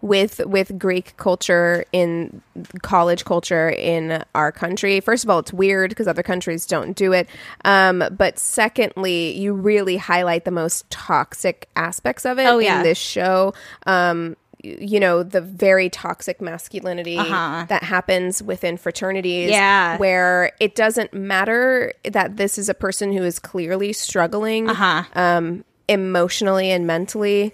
With 0.06 0.40
with 0.46 0.78
Greek 0.78 1.16
culture 1.16 1.84
in 1.92 2.40
college 2.82 3.24
culture 3.24 3.68
in 3.70 4.22
our 4.34 4.52
country. 4.52 5.00
First 5.00 5.24
of 5.24 5.30
all, 5.30 5.40
it's 5.40 5.52
weird 5.52 5.90
because 5.90 6.06
other 6.06 6.22
countries 6.22 6.64
don't 6.64 6.96
do 6.96 7.12
it. 7.12 7.28
Um, 7.64 8.04
but 8.16 8.38
secondly, 8.38 9.36
you 9.36 9.52
really 9.52 9.96
highlight 9.96 10.44
the 10.44 10.50
most 10.52 10.88
toxic 10.90 11.68
aspects 11.74 12.24
of 12.24 12.38
it 12.38 12.46
Oh, 12.46 12.58
yeah. 12.58 12.78
in 12.78 12.82
this 12.84 12.98
show. 12.98 13.52
Um, 13.86 14.36
you 14.62 14.98
know 14.98 15.22
the 15.22 15.40
very 15.40 15.88
toxic 15.90 16.40
masculinity 16.40 17.16
that 17.16 17.82
happens 17.84 18.42
within 18.42 18.76
fraternities 18.76 19.50
Uh-huh. 19.50 19.58
Yeah. 19.60 19.96
where 19.98 20.52
it 20.60 20.74
doesn't 20.74 21.12
matter 21.14 21.92
that 22.04 22.36
this 22.36 22.58
is 22.58 22.68
a 22.68 22.74
person 22.74 23.12
who 23.12 23.22
is 23.22 23.38
clearly 23.38 23.92
struggling 23.92 24.68
Uh-huh. 24.70 25.02
um, 25.14 25.64
emotionally 25.88 26.70
and 26.70 26.86
mentally. 26.86 27.52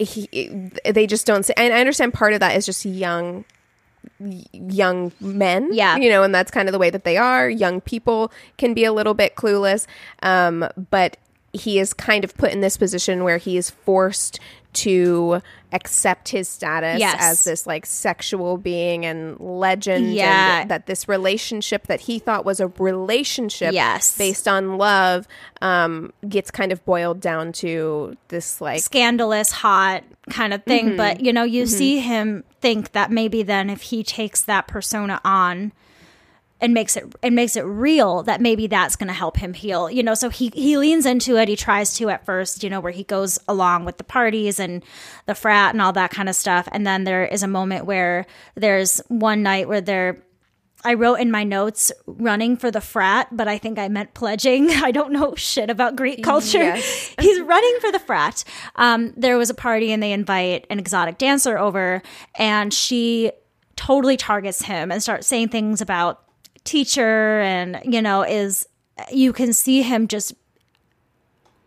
He, 0.00 0.48
they 0.84 1.06
just 1.06 1.26
don't 1.26 1.44
say, 1.44 1.52
and 1.56 1.74
I 1.74 1.80
understand 1.80 2.14
part 2.14 2.32
of 2.32 2.40
that 2.40 2.56
is 2.56 2.64
just 2.64 2.84
young, 2.86 3.44
young 4.52 5.12
men. 5.20 5.72
Yeah. 5.72 5.96
you 5.96 6.08
know, 6.08 6.22
and 6.22 6.34
that's 6.34 6.50
kind 6.50 6.68
of 6.68 6.72
the 6.72 6.78
way 6.78 6.90
that 6.90 7.04
they 7.04 7.16
are. 7.16 7.48
Young 7.48 7.80
people 7.80 8.32
can 8.56 8.72
be 8.72 8.84
a 8.84 8.92
little 8.92 9.14
bit 9.14 9.36
clueless, 9.36 9.86
um, 10.22 10.66
but 10.90 11.16
he 11.52 11.78
is 11.78 11.92
kind 11.92 12.24
of 12.24 12.36
put 12.36 12.52
in 12.52 12.60
this 12.60 12.76
position 12.76 13.24
where 13.24 13.38
he 13.38 13.56
is 13.56 13.70
forced 13.70 14.38
to 14.72 15.40
accept 15.72 16.28
his 16.30 16.48
status 16.48 16.98
Yes. 17.00 17.16
as 17.20 17.44
this 17.44 17.66
like 17.66 17.86
sexual 17.86 18.56
being 18.56 19.04
and 19.06 19.38
legend 19.40 20.12
Yeah. 20.14 20.62
and 20.62 20.70
that 20.70 20.86
this 20.86 21.08
relationship 21.08 21.86
that 21.86 22.00
he 22.00 22.18
thought 22.18 22.44
was 22.44 22.60
a 22.60 22.68
relationship 22.78 23.72
Yes. 23.72 24.16
based 24.16 24.46
on 24.48 24.78
love 24.78 25.26
um, 25.60 26.12
gets 26.28 26.50
kind 26.50 26.72
of 26.72 26.84
boiled 26.84 27.20
down 27.20 27.52
to 27.52 28.16
this 28.28 28.60
like 28.60 28.80
scandalous, 28.80 29.50
hot 29.52 30.04
kind 30.30 30.52
of 30.54 30.64
thing. 30.64 30.88
Mm-hmm. 30.88 30.96
But 30.96 31.20
you 31.20 31.32
know, 31.32 31.42
you 31.44 31.66
see 31.66 31.98
him 32.00 32.44
think 32.60 32.92
that 32.92 33.10
maybe 33.10 33.42
then 33.42 33.70
if 33.70 33.82
he 33.82 34.02
takes 34.02 34.42
that 34.42 34.66
persona 34.68 35.20
on 35.24 35.72
and 36.60 36.74
makes 36.74 36.96
it 36.96 37.04
and 37.22 37.34
makes 37.34 37.56
it 37.56 37.62
real, 37.62 38.22
that 38.24 38.40
maybe 38.40 38.66
that's 38.66 38.96
going 38.96 39.08
to 39.08 39.14
help 39.14 39.36
him 39.36 39.54
heal. 39.54 39.90
You 39.90 40.02
know, 40.02 40.14
so 40.14 40.28
he 40.28 40.50
he 40.54 40.76
leans 40.76 41.06
into 41.06 41.36
it. 41.36 41.48
He 41.48 41.56
tries 41.56 41.94
to 41.94 42.10
at 42.10 42.24
first, 42.24 42.62
you 42.62 42.70
know, 42.70 42.80
where 42.80 42.92
he 42.92 43.04
goes 43.04 43.38
along 43.48 43.84
with 43.84 43.98
the 43.98 44.04
parties 44.04 44.60
and 44.60 44.84
the 45.26 45.34
frat 45.34 45.74
and 45.74 45.82
all 45.82 45.92
that 45.92 46.10
kind 46.10 46.28
of 46.28 46.36
stuff. 46.36 46.68
And 46.72 46.86
then 46.86 47.04
there 47.04 47.24
is 47.24 47.42
a 47.42 47.48
moment 47.48 47.86
where 47.86 48.26
there's 48.54 49.00
one 49.08 49.42
night 49.42 49.68
where 49.68 49.80
they're 49.80 50.22
I 50.82 50.94
wrote 50.94 51.16
in 51.16 51.30
my 51.30 51.44
notes 51.44 51.92
running 52.06 52.56
for 52.56 52.70
the 52.70 52.80
frat, 52.80 53.28
but 53.30 53.48
I 53.48 53.58
think 53.58 53.78
I 53.78 53.88
meant 53.88 54.14
pledging. 54.14 54.70
I 54.70 54.90
don't 54.90 55.12
know 55.12 55.34
shit 55.34 55.70
about 55.70 55.96
Greek 55.96 56.22
culture. 56.22 56.58
Yes. 56.58 57.14
He's 57.20 57.40
running 57.40 57.76
for 57.80 57.92
the 57.92 57.98
frat. 57.98 58.44
Um, 58.76 59.12
there 59.16 59.36
was 59.36 59.50
a 59.50 59.54
party 59.54 59.92
and 59.92 60.02
they 60.02 60.12
invite 60.12 60.66
an 60.70 60.78
exotic 60.78 61.18
dancer 61.18 61.58
over, 61.58 62.02
and 62.36 62.72
she 62.72 63.32
totally 63.76 64.16
targets 64.16 64.62
him 64.62 64.90
and 64.92 65.02
starts 65.02 65.26
saying 65.26 65.48
things 65.48 65.80
about 65.80 66.22
teacher 66.64 67.40
and 67.40 67.80
you 67.84 68.02
know 68.02 68.22
is 68.22 68.66
you 69.12 69.32
can 69.32 69.52
see 69.52 69.82
him 69.82 70.08
just 70.08 70.34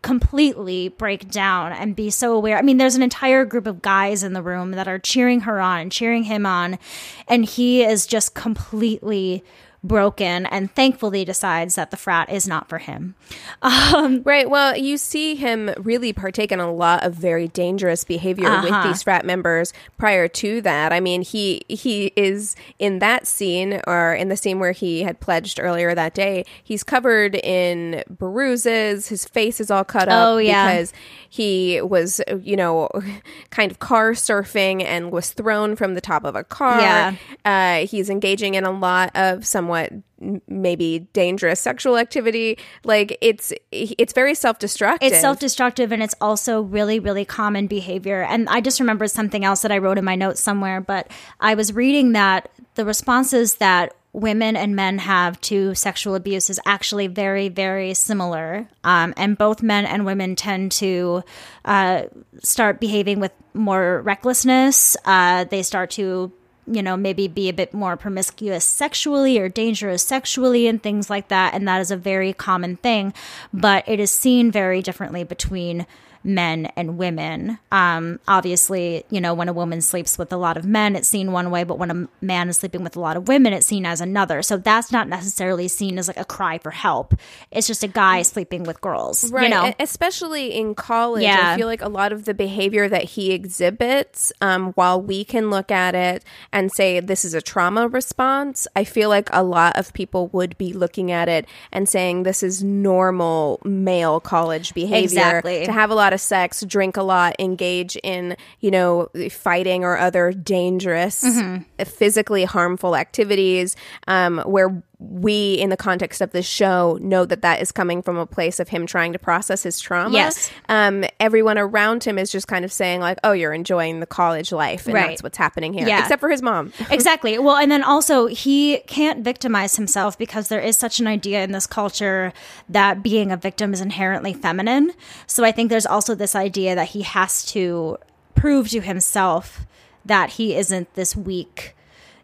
completely 0.02 0.88
break 0.88 1.30
down 1.30 1.72
and 1.72 1.96
be 1.96 2.10
so 2.10 2.34
aware. 2.34 2.58
I 2.58 2.62
mean, 2.62 2.76
there's 2.76 2.94
an 2.94 3.02
entire 3.02 3.46
group 3.46 3.66
of 3.66 3.80
guys 3.80 4.22
in 4.22 4.34
the 4.34 4.42
room 4.42 4.72
that 4.72 4.86
are 4.86 4.98
cheering 4.98 5.40
her 5.40 5.60
on 5.60 5.80
and 5.80 5.90
cheering 5.90 6.24
him 6.24 6.44
on, 6.44 6.78
and 7.26 7.44
he 7.44 7.82
is 7.82 8.06
just 8.06 8.34
completely 8.34 9.42
broken 9.84 10.46
and 10.46 10.74
thankfully 10.74 11.24
decides 11.24 11.74
that 11.76 11.90
the 11.92 11.96
frat 11.96 12.28
is 12.30 12.48
not 12.48 12.68
for 12.68 12.78
him. 12.78 13.14
Right. 13.62 14.48
Well, 14.48 14.76
you 14.76 14.96
see 14.96 15.34
him 15.34 15.70
really 15.78 16.12
partake 16.12 16.50
in 16.50 16.58
a 16.60 16.72
lot 16.72 17.04
of 17.04 17.14
very 17.14 17.48
dangerous 17.48 18.02
behavior 18.04 18.50
with 18.62 18.72
Uh-huh. 18.72 18.88
these 18.88 19.02
frat 19.02 19.24
members 19.24 19.72
prior 19.98 20.26
to 20.28 20.60
that. 20.62 20.92
I 20.92 21.00
mean, 21.00 21.22
he 21.22 21.62
he 21.68 22.12
is 22.16 22.56
in 22.78 22.98
that 23.00 23.26
scene 23.26 23.80
or 23.86 24.14
in 24.14 24.28
the 24.30 24.36
scene 24.36 24.58
where 24.58 24.72
he 24.72 25.02
had 25.02 25.20
pledged 25.20 25.60
earlier 25.60 25.94
that 25.94 26.14
day. 26.14 26.44
He's 26.62 26.82
covered 26.82 27.34
in 27.36 28.02
bruises. 28.08 29.08
His 29.08 29.24
face 29.26 29.60
is 29.60 29.70
all 29.70 29.84
cut 29.84 30.08
up 30.08 30.14
Oh, 30.28 30.38
yeah. 30.38 30.70
because 30.72 30.92
he 31.28 31.80
was, 31.82 32.20
you 32.42 32.56
know, 32.56 32.88
kind 33.50 33.70
of 33.70 33.78
car 33.80 34.12
surfing 34.12 34.82
and 34.82 35.10
was 35.10 35.30
thrown 35.32 35.76
from 35.76 35.94
the 35.94 36.00
top 36.00 36.24
of 36.24 36.34
a 36.36 36.44
car. 36.44 36.80
Yeah. 36.80 37.14
Uh, 37.44 37.86
he's 37.86 38.08
engaging 38.08 38.54
in 38.54 38.64
a 38.64 38.70
lot 38.70 39.10
of 39.14 39.46
somewhat 39.46 39.73
m- 39.74 40.42
maybe 40.48 41.08
dangerous 41.12 41.60
sexual 41.60 41.96
activity. 41.96 42.58
Like 42.84 43.18
it's 43.20 43.52
it's 43.70 44.12
very 44.12 44.34
self 44.34 44.58
destructive. 44.58 45.12
It's 45.12 45.20
self 45.20 45.38
destructive 45.38 45.92
and 45.92 46.02
it's 46.02 46.14
also 46.20 46.62
really, 46.62 46.98
really 46.98 47.24
common 47.24 47.66
behavior. 47.66 48.22
And 48.22 48.48
I 48.48 48.60
just 48.60 48.80
remembered 48.80 49.10
something 49.10 49.44
else 49.44 49.62
that 49.62 49.72
I 49.72 49.78
wrote 49.78 49.98
in 49.98 50.04
my 50.04 50.14
notes 50.14 50.40
somewhere, 50.40 50.80
but 50.80 51.10
I 51.40 51.54
was 51.54 51.72
reading 51.72 52.12
that 52.12 52.50
the 52.74 52.84
responses 52.84 53.56
that 53.56 53.94
women 54.14 54.54
and 54.56 54.76
men 54.76 54.98
have 54.98 55.40
to 55.40 55.74
sexual 55.74 56.14
abuse 56.14 56.48
is 56.48 56.60
actually 56.64 57.08
very, 57.08 57.48
very 57.48 57.92
similar. 57.94 58.68
Um, 58.84 59.12
and 59.16 59.36
both 59.36 59.60
men 59.62 59.84
and 59.84 60.06
women 60.06 60.36
tend 60.36 60.72
to 60.72 61.24
uh, 61.64 62.04
start 62.42 62.80
behaving 62.80 63.18
with 63.18 63.32
more 63.54 64.00
recklessness. 64.02 64.96
Uh, 65.04 65.44
they 65.44 65.62
start 65.62 65.90
to 65.90 66.32
you 66.66 66.82
know, 66.82 66.96
maybe 66.96 67.28
be 67.28 67.48
a 67.48 67.52
bit 67.52 67.74
more 67.74 67.96
promiscuous 67.96 68.64
sexually 68.64 69.38
or 69.38 69.48
dangerous 69.48 70.02
sexually 70.02 70.66
and 70.66 70.82
things 70.82 71.10
like 71.10 71.28
that. 71.28 71.54
And 71.54 71.66
that 71.68 71.80
is 71.80 71.90
a 71.90 71.96
very 71.96 72.32
common 72.32 72.76
thing, 72.76 73.12
but 73.52 73.84
it 73.86 74.00
is 74.00 74.10
seen 74.10 74.50
very 74.50 74.82
differently 74.82 75.24
between 75.24 75.86
men 76.24 76.66
and 76.76 76.96
women. 76.98 77.58
Um, 77.70 78.18
obviously, 78.26 79.04
you 79.10 79.20
know, 79.20 79.34
when 79.34 79.48
a 79.48 79.52
woman 79.52 79.80
sleeps 79.82 80.16
with 80.18 80.32
a 80.32 80.36
lot 80.36 80.56
of 80.56 80.64
men, 80.64 80.96
it's 80.96 81.06
seen 81.08 81.32
one 81.32 81.50
way, 81.50 81.64
but 81.64 81.78
when 81.78 81.90
a 81.90 82.08
man 82.24 82.48
is 82.48 82.56
sleeping 82.58 82.82
with 82.82 82.96
a 82.96 83.00
lot 83.00 83.16
of 83.16 83.28
women, 83.28 83.52
it's 83.52 83.66
seen 83.66 83.84
as 83.86 84.00
another. 84.00 84.42
So 84.42 84.56
that's 84.56 84.90
not 84.90 85.08
necessarily 85.08 85.68
seen 85.68 85.98
as 85.98 86.08
like 86.08 86.16
a 86.16 86.24
cry 86.24 86.58
for 86.58 86.70
help. 86.70 87.14
It's 87.50 87.66
just 87.66 87.84
a 87.84 87.88
guy 87.88 88.22
sleeping 88.22 88.62
with 88.64 88.80
girls, 88.80 89.30
Right. 89.30 89.44
you 89.44 89.48
know? 89.50 89.72
Especially 89.78 90.54
in 90.54 90.74
college. 90.74 91.22
Yeah. 91.24 91.52
I 91.52 91.56
feel 91.56 91.66
like 91.66 91.82
a 91.82 91.88
lot 91.88 92.12
of 92.12 92.24
the 92.24 92.34
behavior 92.34 92.88
that 92.88 93.04
he 93.04 93.32
exhibits, 93.32 94.32
um, 94.40 94.72
while 94.72 95.00
we 95.00 95.24
can 95.24 95.50
look 95.50 95.70
at 95.70 95.94
it 95.94 96.24
and 96.52 96.72
say 96.72 97.00
this 97.00 97.24
is 97.24 97.34
a 97.34 97.42
trauma 97.42 97.86
response, 97.88 98.66
I 98.74 98.84
feel 98.84 99.08
like 99.10 99.28
a 99.32 99.42
lot 99.42 99.76
of 99.78 99.92
people 99.92 100.28
would 100.28 100.56
be 100.56 100.72
looking 100.72 101.12
at 101.12 101.28
it 101.28 101.46
and 101.70 101.88
saying 101.88 102.22
this 102.22 102.42
is 102.42 102.64
normal 102.64 103.60
male 103.64 104.20
college 104.20 104.72
behavior. 104.74 105.04
Exactly. 105.04 105.66
To 105.66 105.72
have 105.72 105.90
a 105.90 105.94
lot 105.94 106.13
of 106.14 106.20
sex, 106.20 106.64
drink 106.66 106.96
a 106.96 107.02
lot, 107.02 107.36
engage 107.38 107.96
in, 108.02 108.36
you 108.60 108.70
know, 108.70 109.08
fighting 109.30 109.84
or 109.84 109.98
other 109.98 110.32
dangerous, 110.32 111.22
Mm-hmm. 111.22 111.84
physically 111.84 112.44
harmful 112.44 112.96
activities, 112.96 113.76
um, 114.06 114.38
where 114.46 114.82
we, 115.10 115.54
in 115.54 115.70
the 115.70 115.76
context 115.76 116.20
of 116.20 116.32
this 116.32 116.46
show, 116.46 116.98
know 117.00 117.24
that 117.24 117.42
that 117.42 117.60
is 117.60 117.72
coming 117.72 118.02
from 118.02 118.16
a 118.16 118.26
place 118.26 118.58
of 118.60 118.68
him 118.68 118.86
trying 118.86 119.12
to 119.12 119.18
process 119.18 119.62
his 119.62 119.80
trauma. 119.80 120.14
Yes. 120.14 120.50
Um, 120.68 121.04
everyone 121.20 121.58
around 121.58 122.04
him 122.04 122.18
is 122.18 122.30
just 122.30 122.48
kind 122.48 122.64
of 122.64 122.72
saying, 122.72 123.00
like, 123.00 123.18
oh, 123.24 123.32
you're 123.32 123.52
enjoying 123.52 124.00
the 124.00 124.06
college 124.06 124.52
life. 124.52 124.86
And 124.86 124.94
Right. 124.94 125.08
that's 125.10 125.22
what's 125.22 125.38
happening 125.38 125.72
here. 125.74 125.86
Yeah. 125.86 126.00
Except 126.00 126.20
for 126.20 126.30
his 126.30 126.42
mom. 126.42 126.72
exactly. 126.90 127.38
Well, 127.38 127.56
and 127.56 127.70
then 127.70 127.82
also 127.82 128.26
he 128.26 128.78
can't 128.86 129.24
victimize 129.24 129.76
himself 129.76 130.16
because 130.18 130.48
there 130.48 130.60
is 130.60 130.76
such 130.78 131.00
an 131.00 131.06
idea 131.06 131.42
in 131.44 131.52
this 131.52 131.66
culture 131.66 132.32
that 132.68 133.02
being 133.02 133.30
a 133.32 133.36
victim 133.36 133.72
is 133.72 133.80
inherently 133.80 134.32
feminine. 134.32 134.92
So 135.26 135.44
I 135.44 135.52
think 135.52 135.70
there's 135.70 135.86
also 135.86 136.14
this 136.14 136.34
idea 136.34 136.74
that 136.74 136.88
he 136.88 137.02
has 137.02 137.44
to 137.46 137.98
prove 138.34 138.68
to 138.70 138.80
himself 138.80 139.66
that 140.04 140.30
he 140.30 140.54
isn't 140.54 140.92
this 140.94 141.16
weak, 141.16 141.74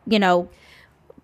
you 0.06 0.18
know, 0.18 0.48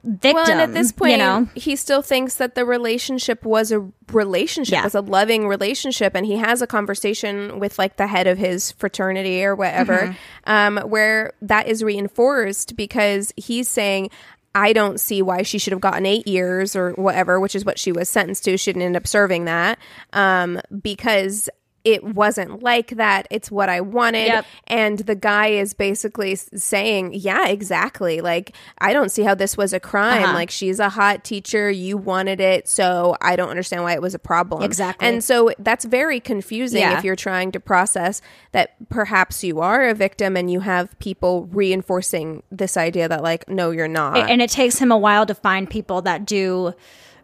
victim. 0.05 0.35
Well, 0.35 0.51
and 0.51 0.61
at 0.61 0.73
this 0.73 0.93
point, 0.93 1.13
you 1.13 1.19
know, 1.19 1.49
he 1.55 1.77
still 1.77 2.03
thinks 2.03 2.37
that 2.37 2.55
the 2.55 2.65
relationship 2.65 3.45
was 3.45 3.73
a 3.73 3.87
relationship, 4.13 4.73
Yeah. 4.73 4.85
was 4.85 4.95
a 4.95 5.01
loving 5.01 5.49
relationship, 5.49 6.15
and 6.15 6.25
he 6.27 6.37
has 6.37 6.63
a 6.63 6.67
conversation 6.67 7.59
with 7.59 7.79
like 7.79 7.97
the 7.97 8.07
head 8.07 8.27
of 8.27 8.39
his 8.39 8.73
fraternity 8.73 9.45
or 9.45 9.55
whatever, 9.57 9.99
Mm-hmm. 10.47 10.51
um, 10.79 10.89
where 10.91 11.33
that 11.43 11.69
is 11.69 11.83
reinforced 11.85 12.77
because 12.77 13.33
he's 13.37 13.69
saying. 13.69 14.11
I 14.59 14.73
don't 14.73 14.99
see 14.99 15.21
why 15.21 15.43
she 15.43 15.59
should 15.59 15.75
have 15.75 15.83
gotten 15.83 16.07
eight 16.07 16.27
years 16.27 16.75
or 16.75 16.93
whatever, 16.93 17.39
which 17.39 17.55
is 17.55 17.67
what 17.67 17.79
she 17.79 17.93
was 17.93 18.09
sentenced 18.09 18.45
to. 18.45 18.57
She 18.57 18.73
didn't 18.73 18.87
end 18.87 18.97
up 18.97 19.07
serving 19.07 19.45
that 19.45 19.79
um, 20.15 20.63
because 20.81 21.51
it 21.87 22.03
wasn't 22.03 22.65
like 22.65 22.89
that. 22.97 23.29
It's 23.31 23.49
what 23.49 23.69
I 23.69 23.81
wanted. 23.81 24.27
Yep. 24.27 24.47
And 24.67 24.99
the 24.99 25.15
guy 25.15 25.47
is 25.47 25.73
basically 25.73 26.35
saying, 26.35 27.13
Yeah, 27.15 27.47
exactly. 27.47 28.21
Like, 28.21 28.57
I 28.79 28.93
don't 28.93 29.11
see 29.11 29.23
how 29.23 29.37
this 29.37 29.57
was 29.57 29.73
a 29.73 29.79
crime. 29.79 30.25
Uh-huh. 30.25 30.35
Like, 30.35 30.51
she's 30.51 30.81
a 30.81 30.89
hot 30.89 31.23
teacher. 31.23 31.71
You 31.71 31.97
wanted 31.97 32.41
it. 32.41 32.69
So 32.69 33.17
I 33.23 33.37
don't 33.37 33.51
understand 33.51 33.85
why 33.85 33.93
it 33.93 34.03
was 34.03 34.15
a 34.15 34.19
problem. 34.19 34.65
Exactly. 34.65 35.07
And 35.07 35.23
so 35.23 35.53
that's 35.61 35.85
very 35.85 36.19
confusing 36.19 36.81
Yeah. 36.81 36.99
if 36.99 37.05
you're 37.05 37.15
trying 37.15 37.53
to 37.53 37.61
process 37.61 38.21
that 38.51 38.75
perhaps 38.89 39.45
you 39.45 39.61
are 39.61 39.87
a 39.89 39.95
victim 39.95 40.37
and 40.37 40.51
you 40.51 40.61
have 40.61 40.99
people 40.99 41.45
reinforcing 41.53 42.43
this 42.51 42.77
idea 42.77 43.09
that, 43.09 43.23
like, 43.23 43.49
no, 43.49 43.71
you're 43.71 43.87
not. 43.87 44.17
and 44.29 44.43
it 44.43 44.51
takes 44.51 44.79
him 44.79 44.91
a 44.91 44.99
while 44.99 45.25
to 45.25 45.35
find 45.37 45.71
people 45.71 46.03
that 46.03 46.27
do 46.27 46.75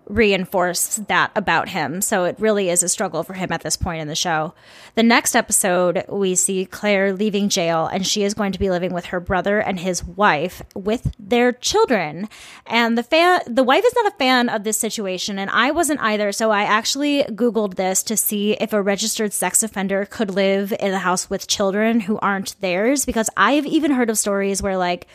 reinforce 0.06 0.96
that 0.96 1.30
about 1.36 1.68
him. 1.68 2.00
So 2.02 2.24
it 2.24 2.36
really 2.38 2.68
is 2.68 2.82
a 2.82 2.88
struggle 2.88 3.22
for 3.22 3.34
him 3.34 3.52
at 3.52 3.62
this 3.62 3.76
point 3.76 4.02
in 4.02 4.08
the 4.08 4.14
show. 4.14 4.54
The 4.94 5.02
next 5.02 5.34
episode, 5.34 6.04
we 6.08 6.34
see 6.34 6.64
Claire 6.66 7.12
leaving 7.12 7.48
jail 7.48 7.86
and 7.86 8.06
she 8.06 8.24
is 8.24 8.34
going 8.34 8.52
to 8.52 8.58
be 8.58 8.70
living 8.70 8.92
with 8.92 9.06
her 9.06 9.20
brother 9.20 9.58
and 9.60 9.80
his 9.80 10.04
wife 10.04 10.62
with 10.74 11.14
their 11.18 11.52
children. 11.52 12.28
And 12.66 12.98
the 12.98 13.02
fan 13.02 13.40
the 13.46 13.64
wife 13.64 13.84
is 13.84 13.94
not 13.94 14.12
a 14.12 14.16
fan 14.16 14.48
of 14.48 14.64
this 14.64 14.78
situation 14.78 15.38
and 15.38 15.50
I 15.50 15.70
wasn't 15.70 16.00
either. 16.00 16.32
So 16.32 16.50
I 16.50 16.62
actually 16.62 17.22
googled 17.24 17.76
this 17.76 18.02
to 18.04 18.16
see 18.16 18.52
if 18.54 18.72
a 18.72 18.82
registered 18.82 19.32
sex 19.32 19.62
offender 19.62 20.04
could 20.04 20.30
live 20.30 20.72
in 20.78 20.92
a 20.92 20.98
house 20.98 21.30
with 21.30 21.46
children 21.46 22.00
who 22.00 22.18
aren't 22.18 22.60
theirs 22.60 23.06
because 23.06 23.30
I've 23.36 23.66
even 23.66 23.92
heard 23.92 24.10
of 24.10 24.18
stories 24.18 24.62
where 24.62 24.76
like 24.76 25.06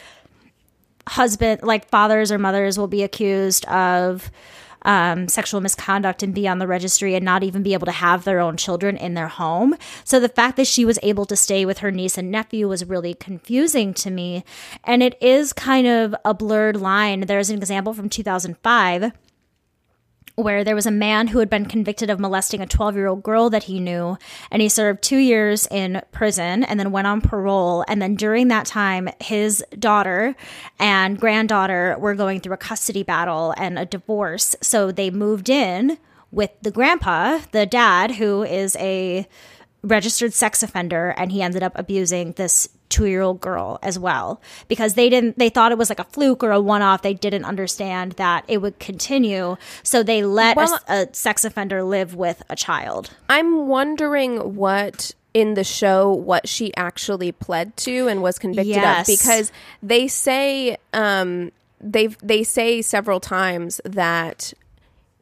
husband 1.08 1.62
like 1.64 1.88
fathers 1.90 2.32
or 2.32 2.38
mothers 2.38 2.78
will 2.78 2.88
be 2.88 3.04
accused 3.04 3.66
of 3.66 4.30
um, 4.88 5.28
sexual 5.28 5.62
misconduct 5.62 6.24
and 6.24 6.34
be 6.34 6.48
on 6.48 6.58
the 6.58 6.66
registry 6.66 7.14
and 7.14 7.24
not 7.24 7.44
even 7.44 7.62
be 7.62 7.74
able 7.74 7.86
to 7.86 7.92
have 7.92 8.24
their 8.24 8.40
own 8.40 8.58
children 8.58 8.98
in 8.98 9.14
their 9.14 9.28
home. 9.28 9.76
So 10.04 10.20
the 10.20 10.30
fact 10.30 10.56
that 10.58 10.66
she 10.66 10.86
was 10.86 10.98
able 11.04 11.26
to 11.26 11.36
stay 11.36 11.66
with 11.66 11.80
her 11.80 11.92
niece 11.92 12.18
and 12.18 12.32
nephew 12.32 12.68
was 12.70 12.86
really 12.86 13.14
confusing 13.14 13.94
to 13.96 14.10
me. 14.10 14.46
And 14.86 15.04
it 15.04 15.18
is 15.22 15.52
kind 15.52 15.86
of 15.86 16.16
a 16.24 16.34
blurred 16.34 16.78
line. 16.78 17.22
There's 17.22 17.50
an 17.50 17.58
example 17.58 17.94
from 17.94 18.10
2005 18.10 19.12
where 20.38 20.64
there 20.64 20.76
was 20.76 20.86
a 20.86 20.92
man 20.92 21.28
who 21.28 21.40
had 21.40 21.50
been 21.50 21.66
convicted 21.66 22.12
of 22.12 22.20
molesting 22.20 22.62
a 22.62 22.68
12 22.68 22.96
year 22.96 23.08
old 23.08 23.24
girl 23.24 23.50
that 23.50 23.64
he 23.64 23.80
knew, 23.80 24.16
and 24.52 24.62
he 24.62 24.70
served 24.70 25.02
two 25.02 25.18
years 25.18 25.68
in 25.72 26.00
prison 26.12 26.64
and 26.64 26.80
then 26.80 26.92
went 26.92 27.08
on 27.08 27.22
parole. 27.22 27.84
And 27.88 28.00
then 28.00 28.16
during 28.16 28.48
that 28.50 28.68
time, 28.68 29.10
his 29.20 29.66
daughter 29.80 30.36
and 30.80 31.20
granddaughter 31.20 31.96
were 31.98 32.14
going 32.14 32.40
through 32.40 32.54
a 32.54 32.58
custody 32.58 33.02
battle 33.02 33.56
and 33.58 33.80
a 33.80 33.86
divorce. 33.86 34.56
So 34.62 34.92
they 34.92 35.10
moved 35.10 35.50
in 35.50 35.98
with 36.30 36.52
the 36.62 36.72
grandpa, 36.72 37.40
the 37.52 37.66
dad, 37.66 38.12
who 38.12 38.44
is 38.44 38.76
a 38.76 39.28
registered 39.82 40.34
sex 40.34 40.62
offender, 40.62 41.16
and 41.18 41.32
he 41.32 41.42
ended 41.42 41.64
up 41.64 41.74
abusing 41.76 42.34
this 42.34 42.70
two 42.90 43.06
year 43.06 43.22
old 43.22 43.42
girl 43.42 43.80
as 43.82 43.98
well. 44.00 44.42
Because 44.68 44.94
they 44.94 45.10
didn't 45.10 45.38
they 45.38 45.50
thought 45.50 45.72
it 45.72 45.78
was 45.78 45.90
like 45.90 46.00
a 46.00 46.06
fluke 46.06 46.44
or 46.44 46.52
a 46.52 46.62
one 46.62 46.82
off 46.82 47.02
they 47.02 47.14
didn't 47.14 47.46
understand 47.46 48.14
that 48.14 48.46
it 48.48 48.60
would 48.62 48.80
continue. 48.80 49.58
So 49.84 50.04
they 50.04 50.24
let 50.24 50.58
well, 50.58 50.80
a, 50.88 51.04
a, 51.04 51.14
sex 51.14 51.46
offender 51.46 51.84
live 51.84 52.16
with 52.16 52.44
a 52.50 52.56
child. 52.56 53.12
I'm 53.30 53.68
wondering 53.68 54.56
what 54.56 55.14
in 55.34 55.54
the 55.54 55.64
show 55.64 56.12
what 56.12 56.48
she 56.48 56.76
actually 56.76 57.32
pled 57.32 57.76
to 57.78 58.08
and 58.08 58.22
was 58.22 58.40
convicted 58.40 58.76
yes. 58.76 59.02
of 59.02 59.20
because 59.20 59.52
they 59.84 60.08
say 60.08 60.78
um 60.94 61.52
they 61.80 62.08
they 62.24 62.44
say 62.44 62.82
several 62.82 63.20
times 63.20 63.80
that 63.84 64.54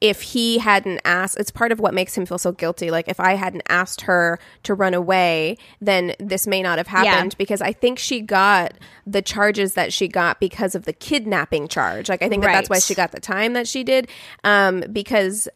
if 0.02 0.22
he 0.22 0.58
hadn't 0.58 1.00
asked, 1.06 1.38
it's 1.38 1.52
part 1.52 1.72
of 1.72 1.80
what 1.80 1.94
makes 1.94 2.18
him 2.18 2.26
feel 2.26 2.38
so 2.38 2.52
guilty. 2.52 2.92
Like, 2.92 3.08
if 3.08 3.20
I 3.20 3.36
hadn't 3.36 3.64
asked 3.70 4.02
her 4.02 4.40
to 4.64 4.74
run 4.74 4.94
away, 4.94 5.58
then 5.80 6.14
this 6.20 6.46
may 6.46 6.62
not 6.62 6.78
have 6.78 6.88
happened 6.88 7.34
yeah. 7.34 7.38
because 7.38 7.62
I 7.62 7.72
think 7.72 7.98
she 7.98 8.22
got 8.22 8.74
the 9.08 9.22
charges 9.22 9.74
that 9.74 9.94
she 9.94 10.08
got 10.08 10.40
because 10.40 10.76
of 10.76 10.86
the 10.86 10.94
kidnapping 10.94 11.68
charge. 11.68 12.10
Like, 12.10 12.22
I 12.22 12.30
think 12.30 12.44
right. 12.44 12.52
that 12.52 12.60
that's 12.60 12.70
why 12.70 12.80
she 12.80 12.94
got 12.94 13.12
the 13.14 13.22
time 13.22 13.54
that 13.54 13.68
she 13.68 13.84
did. 13.84 14.10
Um, 14.44 14.84
because 14.92 15.48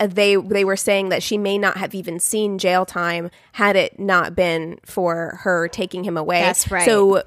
they 0.00 0.36
they 0.36 0.64
were 0.64 0.76
saying 0.76 1.10
that 1.10 1.22
she 1.22 1.38
may 1.38 1.58
not 1.58 1.76
have 1.76 1.94
even 1.94 2.18
seen 2.18 2.58
jail 2.58 2.84
time 2.84 3.30
had 3.52 3.76
it 3.76 3.98
not 3.98 4.34
been 4.34 4.80
for 4.84 5.38
her 5.42 5.68
taking 5.68 6.04
him 6.04 6.16
away. 6.16 6.40
That's 6.40 6.70
right. 6.70 6.84
So 6.84 7.22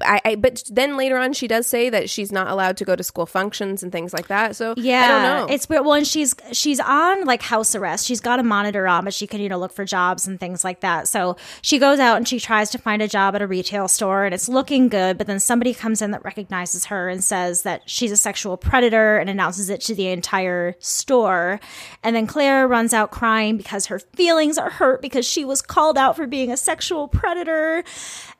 I, 0.00 0.20
I, 0.24 0.34
but 0.36 0.62
then 0.70 0.96
later 0.96 1.18
on 1.18 1.34
she 1.34 1.46
does 1.46 1.66
say 1.66 1.90
that 1.90 2.08
she's 2.08 2.32
not 2.32 2.48
allowed 2.48 2.78
to 2.78 2.84
go 2.84 2.96
to 2.96 3.02
school 3.02 3.26
functions 3.26 3.82
and 3.82 3.92
things 3.92 4.14
like 4.14 4.28
that. 4.28 4.56
So 4.56 4.72
yeah, 4.78 5.04
I 5.04 5.08
don't 5.08 5.22
know. 5.22 5.54
It's 5.54 5.68
weird. 5.68 5.84
Well, 5.84 5.94
and 5.94 6.06
she's 6.06 6.34
she's 6.52 6.80
on 6.80 7.24
like 7.24 7.42
house 7.42 7.74
arrest. 7.74 8.06
She's 8.06 8.20
got 8.20 8.40
a 8.40 8.42
monitor 8.42 8.88
on, 8.88 9.04
but 9.04 9.12
she 9.12 9.26
can 9.26 9.40
you 9.40 9.50
know 9.50 9.58
look 9.58 9.72
for 9.72 9.84
jobs 9.84 10.26
and 10.26 10.40
things 10.40 10.64
like 10.64 10.80
that. 10.80 11.08
So 11.08 11.36
she 11.60 11.78
goes 11.78 11.98
out 11.98 12.16
and 12.16 12.26
she 12.26 12.40
tries 12.40 12.70
to 12.70 12.78
find 12.78 13.02
a 13.02 13.08
job 13.08 13.34
at 13.34 13.42
a 13.42 13.46
retail 13.46 13.86
store, 13.86 14.24
and 14.24 14.34
it's 14.34 14.48
looking 14.48 14.88
good. 14.88 15.18
But 15.18 15.26
then 15.26 15.40
somebody 15.40 15.74
comes 15.74 16.00
in 16.00 16.10
that 16.12 16.24
recognizes 16.24 16.86
her 16.86 17.10
and 17.10 17.22
says 17.22 17.62
that 17.62 17.82
she's 17.84 18.12
a 18.12 18.16
sexual 18.16 18.56
predator 18.56 19.18
and 19.18 19.28
announces 19.28 19.68
it 19.68 19.82
to 19.82 19.94
the 19.94 20.08
entire 20.08 20.74
store. 20.78 21.60
And 22.02 22.16
then 22.16 22.26
Claire 22.26 22.66
runs 22.66 22.94
out 22.94 23.10
crying 23.10 23.58
because 23.58 23.86
her 23.86 23.98
feelings 23.98 24.56
are 24.56 24.70
hurt 24.70 25.02
because 25.02 25.26
she 25.26 25.44
was 25.44 25.60
called 25.60 25.98
out 25.98 26.16
for 26.16 26.26
being 26.26 26.50
a 26.50 26.56
sexual 26.56 27.08
predator, 27.08 27.84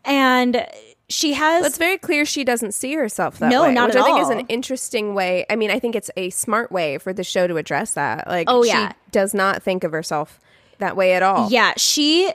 and 0.04 0.66
she 1.12 1.34
has. 1.34 1.66
it's 1.66 1.78
very 1.78 1.98
clear 1.98 2.24
she 2.24 2.44
doesn't 2.44 2.72
see 2.72 2.94
herself 2.94 3.38
that 3.38 3.50
no, 3.50 3.62
way. 3.62 3.72
not 3.72 3.88
which 3.88 3.96
at 3.96 4.02
I 4.02 4.04
think 4.04 4.16
all. 4.16 4.22
is 4.22 4.30
an 4.30 4.46
interesting 4.48 5.14
way. 5.14 5.44
I 5.50 5.56
mean, 5.56 5.70
I 5.70 5.78
think 5.78 5.94
it's 5.94 6.10
a 6.16 6.30
smart 6.30 6.72
way 6.72 6.98
for 6.98 7.12
the 7.12 7.24
show 7.24 7.46
to 7.46 7.56
address 7.56 7.94
that. 7.94 8.26
Like, 8.26 8.48
oh 8.50 8.62
yeah, 8.64 8.88
she 8.90 8.94
does 9.10 9.34
not 9.34 9.62
think 9.62 9.84
of 9.84 9.92
herself 9.92 10.40
that 10.78 10.96
way 10.96 11.14
at 11.14 11.22
all. 11.22 11.50
Yeah, 11.50 11.74
she 11.76 12.32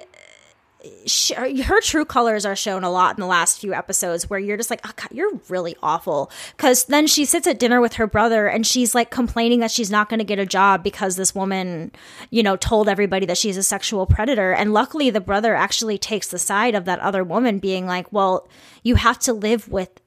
her 1.35 1.81
true 1.81 2.05
colors 2.05 2.45
are 2.45 2.55
shown 2.55 2.83
a 2.83 2.89
lot 2.89 3.15
in 3.15 3.21
the 3.21 3.27
last 3.27 3.59
few 3.59 3.73
episodes 3.73 4.29
where 4.29 4.39
you're 4.39 4.57
just 4.57 4.69
like, 4.69 4.81
oh 4.85 4.91
God, 4.95 5.09
you're 5.11 5.39
really 5.49 5.75
awful. 5.81 6.31
Because 6.55 6.85
then 6.85 7.07
she 7.07 7.25
sits 7.25 7.47
at 7.47 7.59
dinner 7.59 7.79
with 7.81 7.93
her 7.93 8.07
brother 8.07 8.47
and 8.47 8.65
she's 8.65 8.93
like 8.93 9.09
complaining 9.09 9.59
that 9.59 9.71
she's 9.71 9.91
not 9.91 10.09
going 10.09 10.19
to 10.19 10.25
get 10.25 10.39
a 10.39 10.45
job 10.45 10.83
because 10.83 11.15
this 11.15 11.33
woman, 11.33 11.91
you 12.29 12.43
know, 12.43 12.55
told 12.55 12.89
everybody 12.89 13.25
that 13.25 13.37
she's 13.37 13.57
a 13.57 13.63
sexual 13.63 14.05
predator. 14.05 14.51
And 14.51 14.73
luckily, 14.73 15.09
the 15.09 15.21
brother 15.21 15.55
actually 15.55 15.97
takes 15.97 16.27
the 16.27 16.39
side 16.39 16.75
of 16.75 16.85
that 16.85 16.99
other 16.99 17.23
woman, 17.23 17.59
being 17.59 17.85
like, 17.85 18.11
well, 18.11 18.47
you 18.83 18.95
have 18.95 19.19
to 19.19 19.33
live 19.33 19.67
with 19.67 20.01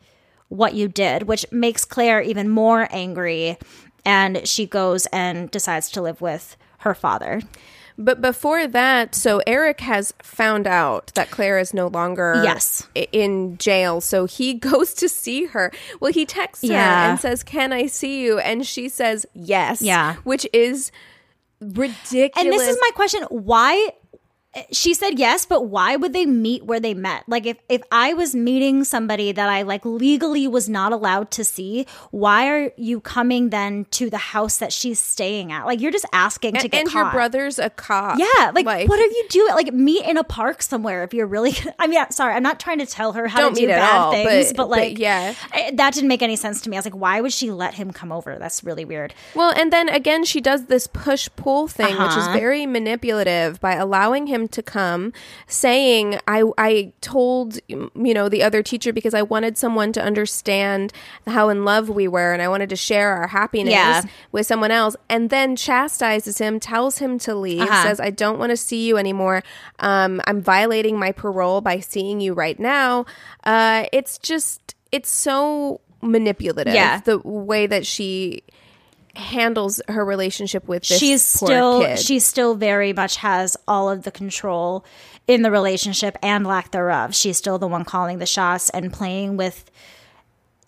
what 0.48 0.74
you 0.74 0.88
did, 0.88 1.24
which 1.24 1.46
makes 1.50 1.84
Claire 1.84 2.20
even 2.20 2.48
more 2.48 2.88
angry. 2.90 3.56
And 4.04 4.46
she 4.46 4.66
goes 4.66 5.06
and 5.06 5.50
decides 5.50 5.90
to 5.90 6.02
live 6.02 6.20
with 6.20 6.56
her 6.78 6.94
father. 6.94 7.42
But 8.00 8.22
before 8.22 8.66
that, 8.66 9.14
so 9.14 9.42
Eric 9.46 9.80
has 9.80 10.14
found 10.22 10.66
out 10.66 11.12
that 11.14 11.30
Claire 11.30 11.58
is 11.58 11.74
no 11.74 11.88
longer 11.88 12.40
yes. 12.42 12.88
in 12.94 13.58
jail. 13.58 14.00
So 14.00 14.24
he 14.24 14.54
goes 14.70 14.94
to 14.94 15.08
see 15.08 15.44
her. 15.44 15.70
Well, 16.00 16.10
he 16.10 16.24
texts 16.24 16.66
her 16.66 16.74
and 16.74 17.20
says, 17.20 17.42
Can 17.42 17.74
I 17.74 17.86
see 17.86 18.22
you? 18.22 18.38
And 18.38 18.66
she 18.66 18.88
says, 18.88 19.26
Yes. 19.34 19.82
Yeah. 19.82 20.16
Which 20.24 20.46
is 20.54 20.90
ridiculous. 21.60 22.32
And 22.36 22.50
this 22.50 22.66
is 22.66 22.78
my 22.80 22.90
question. 22.94 23.22
Why 23.24 23.90
she 24.72 24.94
said 24.94 25.18
yes 25.18 25.46
but 25.46 25.66
why 25.66 25.94
would 25.94 26.12
they 26.12 26.26
meet 26.26 26.64
where 26.64 26.80
they 26.80 26.94
met? 26.94 27.22
Like 27.28 27.46
if 27.46 27.58
if 27.68 27.82
i 27.92 28.12
was 28.14 28.34
meeting 28.34 28.82
somebody 28.82 29.30
that 29.30 29.48
i 29.48 29.62
like 29.62 29.84
legally 29.84 30.48
was 30.48 30.68
not 30.68 30.92
allowed 30.92 31.30
to 31.32 31.44
see 31.44 31.86
why 32.10 32.48
are 32.48 32.72
you 32.76 33.00
coming 33.00 33.50
then 33.50 33.86
to 33.92 34.10
the 34.10 34.18
house 34.18 34.58
that 34.58 34.72
she's 34.72 34.98
staying 34.98 35.52
at? 35.52 35.66
Like 35.66 35.80
you're 35.80 35.92
just 35.92 36.06
asking 36.12 36.54
to 36.54 36.68
get 36.68 36.80
and 36.80 36.88
caught. 36.88 36.98
your 36.98 37.10
brother's 37.12 37.58
a 37.58 37.70
cop. 37.70 38.18
Yeah 38.18 38.50
like, 38.54 38.66
like, 38.66 38.88
what 38.88 38.98
are 38.98 39.04
you 39.04 39.26
doing? 39.28 39.54
Like 39.54 39.72
meet 39.72 40.04
in 40.04 40.16
a 40.16 40.24
park 40.24 40.62
somewhere 40.62 41.04
if 41.04 41.14
you're 41.14 41.26
really 41.26 41.54
i 41.78 41.86
mean 41.86 42.04
sorry 42.10 42.34
i'm 42.34 42.42
not 42.42 42.58
trying 42.58 42.78
to 42.78 42.86
tell 42.86 43.12
her 43.12 43.28
how 43.28 43.48
to 43.48 43.54
do 43.54 43.66
bad 43.68 43.96
all, 43.96 44.12
things 44.12 44.48
but, 44.48 44.56
but 44.56 44.68
like 44.68 44.94
but 44.94 44.98
yeah 44.98 45.34
that 45.74 45.94
didn't 45.94 46.08
make 46.08 46.22
any 46.22 46.36
sense 46.36 46.60
to 46.62 46.70
me. 46.70 46.76
I 46.76 46.80
was 46.80 46.86
like 46.86 46.96
why 46.96 47.20
would 47.20 47.32
she 47.32 47.52
let 47.52 47.74
him 47.74 47.92
come 47.92 48.10
over? 48.10 48.36
That's 48.38 48.64
really 48.64 48.84
weird. 48.84 49.14
Well 49.34 49.52
and 49.56 49.72
then 49.72 49.88
again 49.88 50.24
she 50.24 50.40
does 50.40 50.66
this 50.66 50.88
push 50.88 51.28
pull 51.36 51.68
thing 51.68 51.94
uh-huh. 51.94 52.06
which 52.06 52.16
is 52.16 52.24
uh-huh. 52.24 52.38
very 52.38 52.66
manipulative 52.66 53.60
by 53.60 53.74
allowing 53.74 54.26
him 54.26 54.39
to 54.48 54.62
come 54.62 55.12
saying 55.46 56.18
I 56.26 56.44
I 56.58 56.92
told 57.00 57.58
you 57.68 57.90
know 57.94 58.28
the 58.28 58.42
other 58.42 58.62
teacher 58.62 58.92
because 58.92 59.14
I 59.14 59.22
wanted 59.22 59.56
someone 59.56 59.92
to 59.92 60.02
understand 60.02 60.92
how 61.26 61.48
in 61.48 61.64
love 61.64 61.88
we 61.88 62.08
were 62.08 62.32
and 62.32 62.42
I 62.42 62.48
wanted 62.48 62.68
to 62.70 62.76
share 62.76 63.16
our 63.16 63.28
happiness 63.28 63.72
yeah. 63.72 64.02
with 64.32 64.46
someone 64.46 64.70
else 64.70 64.96
and 65.08 65.30
then 65.30 65.56
chastises 65.56 66.38
him 66.38 66.60
tells 66.60 66.98
him 66.98 67.18
to 67.20 67.34
leave 67.34 67.62
uh-huh. 67.62 67.82
says 67.82 68.00
I 68.00 68.10
don't 68.10 68.38
want 68.38 68.50
to 68.50 68.56
see 68.56 68.86
you 68.86 68.96
anymore 68.96 69.42
um, 69.78 70.20
I'm 70.26 70.40
violating 70.40 70.98
my 70.98 71.12
parole 71.12 71.60
by 71.60 71.80
seeing 71.80 72.20
you 72.20 72.34
right 72.34 72.58
now 72.58 73.06
uh, 73.44 73.86
it's 73.92 74.18
just 74.18 74.74
it's 74.92 75.10
so 75.10 75.80
manipulative 76.02 76.74
yeah. 76.74 77.00
the 77.00 77.18
way 77.18 77.66
that 77.66 77.86
she 77.86 78.42
handles 79.20 79.80
her 79.88 80.04
relationship 80.04 80.66
with 80.66 80.86
this 80.86 80.98
she's 80.98 81.22
still 81.22 81.82
kid. 81.82 81.98
she 81.98 82.18
still 82.18 82.54
very 82.54 82.92
much 82.92 83.16
has 83.16 83.56
all 83.68 83.88
of 83.88 84.02
the 84.02 84.10
control 84.10 84.84
in 85.26 85.42
the 85.42 85.50
relationship 85.50 86.16
and 86.22 86.46
lack 86.46 86.70
thereof 86.72 87.14
she's 87.14 87.36
still 87.36 87.58
the 87.58 87.68
one 87.68 87.84
calling 87.84 88.18
the 88.18 88.26
shots 88.26 88.70
and 88.70 88.92
playing 88.92 89.36
with 89.36 89.70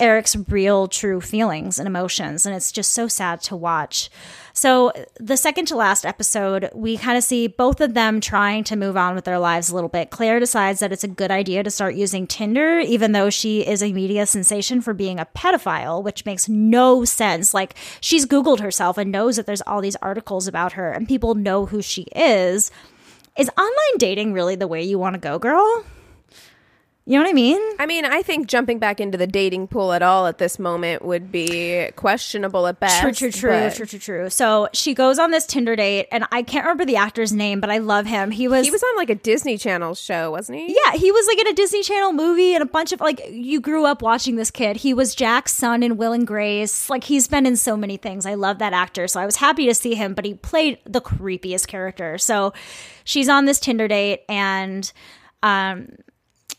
Eric's 0.03 0.35
real, 0.49 0.89
true 0.89 1.21
feelings 1.21 1.79
and 1.79 1.87
emotions. 1.87 2.45
And 2.45 2.55
it's 2.57 2.73
just 2.73 2.91
so 2.91 3.07
sad 3.07 3.41
to 3.43 3.57
watch. 3.57 4.11
So, 4.53 4.93
the 5.19 5.37
second 5.37 5.67
to 5.67 5.77
last 5.77 6.05
episode, 6.05 6.71
we 6.75 6.97
kind 6.97 7.17
of 7.17 7.25
see 7.25 7.47
both 7.47 7.81
of 7.81 7.95
them 7.95 8.21
trying 8.21 8.65
to 8.65 8.77
move 8.77 8.97
on 8.97 9.15
with 9.15 9.25
their 9.25 9.39
lives 9.39 9.71
a 9.71 9.75
little 9.75 9.89
bit. 9.89 10.11
Claire 10.11 10.41
decides 10.41 10.81
that 10.81 10.93
it's 10.93 11.05
a 11.05 11.09
good 11.09 11.31
idea 11.31 11.63
to 11.63 11.71
start 11.71 11.95
using 11.95 12.27
Tinder, 12.27 12.79
even 12.79 13.13
though 13.13 13.31
she 13.31 13.67
is 13.67 13.83
a 13.83 13.93
media 13.93 14.27
sensation 14.27 14.81
for 14.81 14.93
being 14.93 15.19
a 15.19 15.27
pedophile, 15.27 16.03
which 16.03 16.27
makes 16.27 16.49
no 16.49 17.05
sense. 17.05 17.55
Like, 17.55 17.75
she's 18.01 18.27
Googled 18.27 18.61
herself 18.61 18.99
and 18.99 19.11
knows 19.11 19.37
that 19.37 19.47
there's 19.47 19.63
all 19.63 19.81
these 19.81 19.97
articles 19.97 20.47
about 20.47 20.73
her 20.75 20.91
and 20.93 21.09
people 21.09 21.35
know 21.35 21.67
who 21.67 21.81
she 21.81 22.03
is. 22.15 22.71
Is 23.39 23.51
online 23.57 23.99
dating 23.99 24.35
really 24.35 24.57
the 24.57 24.69
way 24.69 24.83
you 24.83 24.99
want 24.99 25.15
to 25.15 25.21
go, 25.21 25.39
girl? 25.39 25.85
You 27.05 27.19
know 27.19 27.25
what 27.25 27.31
I 27.31 27.33
mean? 27.33 27.61
I 27.81 27.87
mean, 27.87 28.05
I 28.05 28.23
think 28.23 28.47
jumping 28.47 28.79
back 28.79 29.01
into 29.01 29.19
the 29.19 29.27
dating 29.27 29.67
pool 29.67 29.93
at 29.93 30.03
all 30.03 30.29
at 30.29 30.39
this 30.39 30.57
moment 30.61 31.05
would 31.05 31.33
be 31.33 31.89
questionable 31.97 32.69
at 32.69 32.79
best. 32.79 33.01
True, 33.01 33.13
true, 33.13 33.31
true, 33.33 33.51
but 33.51 33.75
true, 33.75 33.87
true, 33.87 33.99
true. 33.99 34.31
So 34.31 34.69
she 34.73 34.95
goes 34.95 35.19
on 35.19 35.33
this 35.33 35.45
Tinder 35.45 35.75
date, 35.75 36.07
and 36.13 36.25
I 36.31 36.43
can't 36.45 36.65
remember 36.65 36.85
the 36.85 36.95
actor's 36.95 37.33
name, 37.33 37.59
but 37.59 37.71
I 37.71 37.79
love 37.79 38.07
him. 38.07 38.31
He 38.31 38.47
was, 38.47 38.65
He 38.65 38.71
was 38.71 38.85
on 38.85 38.95
like 38.97 39.11
a 39.11 39.17
Disney 39.17 39.59
Channel 39.59 39.97
show, 39.97 40.31
wasn't 40.31 40.59
he? 40.59 40.79
yeah, 40.87 40.93
he 40.97 41.11
was 41.11 41.27
like 41.27 41.41
in 41.41 41.49
a 41.49 41.53
Disney 41.55 41.83
Channel 41.83 42.13
movie 42.13 42.55
and 42.55 42.63
a 42.63 42.67
bunch 42.67 42.93
of 42.93 43.01
like 43.01 43.21
you 43.29 43.61
grew 43.61 43.85
up 43.85 44.01
watching 44.01 44.37
this 44.37 44.53
kid. 44.53 44.77
He 44.77 44.95
was 44.95 45.17
Jack's 45.17 45.53
son 45.53 45.83
in 45.83 45.97
Will 45.97 46.13
and 46.13 46.25
Grace. 46.25 46.89
Like 46.89 47.03
he's 47.03 47.27
been 47.27 47.47
in 47.47 47.57
so 47.57 47.77
many 47.77 47.97
things. 47.97 48.27
I 48.27 48.35
love 48.35 48.59
that 48.61 48.73
actor, 48.73 49.09
so 49.09 49.19
I 49.21 49.27
was 49.27 49.35
happy 49.35 49.67
to 49.67 49.75
see 49.75 49.97
him. 49.97 50.15
But 50.15 50.25
he 50.25 50.35
played 50.35 50.79
the 50.87 51.01
creepiest 51.01 51.67
character. 51.67 52.17
So 52.17 52.53
she's 53.03 53.29
on 53.29 53.47
this 53.47 53.59
Tinder 53.59 53.89
date, 53.89 54.21
and 54.29 54.93
um, 55.43 55.89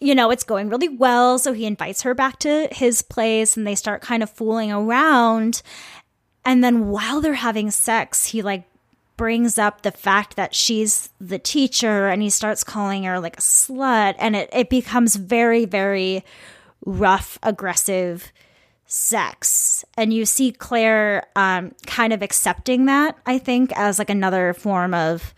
you 0.04 0.14
know, 0.14 0.32
it's 0.32 0.44
going 0.44 0.70
really 0.70 0.90
well. 0.90 1.40
So 1.40 1.54
he 1.54 1.66
invites 1.66 2.02
her 2.02 2.14
back 2.14 2.38
to 2.40 2.68
his 2.72 3.02
place 3.02 3.56
and 3.56 3.66
they 3.66 3.76
start 3.76 4.02
kind 4.02 4.22
of 4.22 4.30
fooling 4.30 4.72
around. 4.72 5.62
And 6.44 6.62
then 6.62 6.90
while 6.90 7.22
they're 7.22 7.36
having 7.36 7.72
sex, 7.72 8.26
he 8.26 8.42
like 8.42 8.66
brings 9.16 9.58
up 9.58 9.82
the 9.82 9.92
fact 9.92 10.36
that 10.36 10.54
she's 10.54 11.10
the 11.22 11.40
teacher 11.40 12.08
and 12.10 12.22
he 12.22 12.30
starts 12.30 12.64
calling 12.66 13.06
her 13.06 13.20
like 13.20 13.38
a 13.38 13.42
slut. 13.42 14.16
And 14.20 14.36
it, 14.36 14.50
it 14.52 14.70
becomes 14.70 15.16
very, 15.16 15.64
very 15.64 16.26
rough, 16.86 17.40
aggressive 17.42 18.34
sex. 18.86 19.86
And 19.96 20.14
you 20.14 20.26
see 20.26 20.52
Claire 20.52 21.28
um, 21.38 21.74
kind 21.86 22.12
of 22.12 22.22
accepting 22.22 22.88
that, 22.88 23.18
I 23.26 23.38
think, 23.38 23.72
as 23.78 24.00
like 24.00 24.10
another 24.10 24.54
form 24.54 24.94
of 24.94 25.34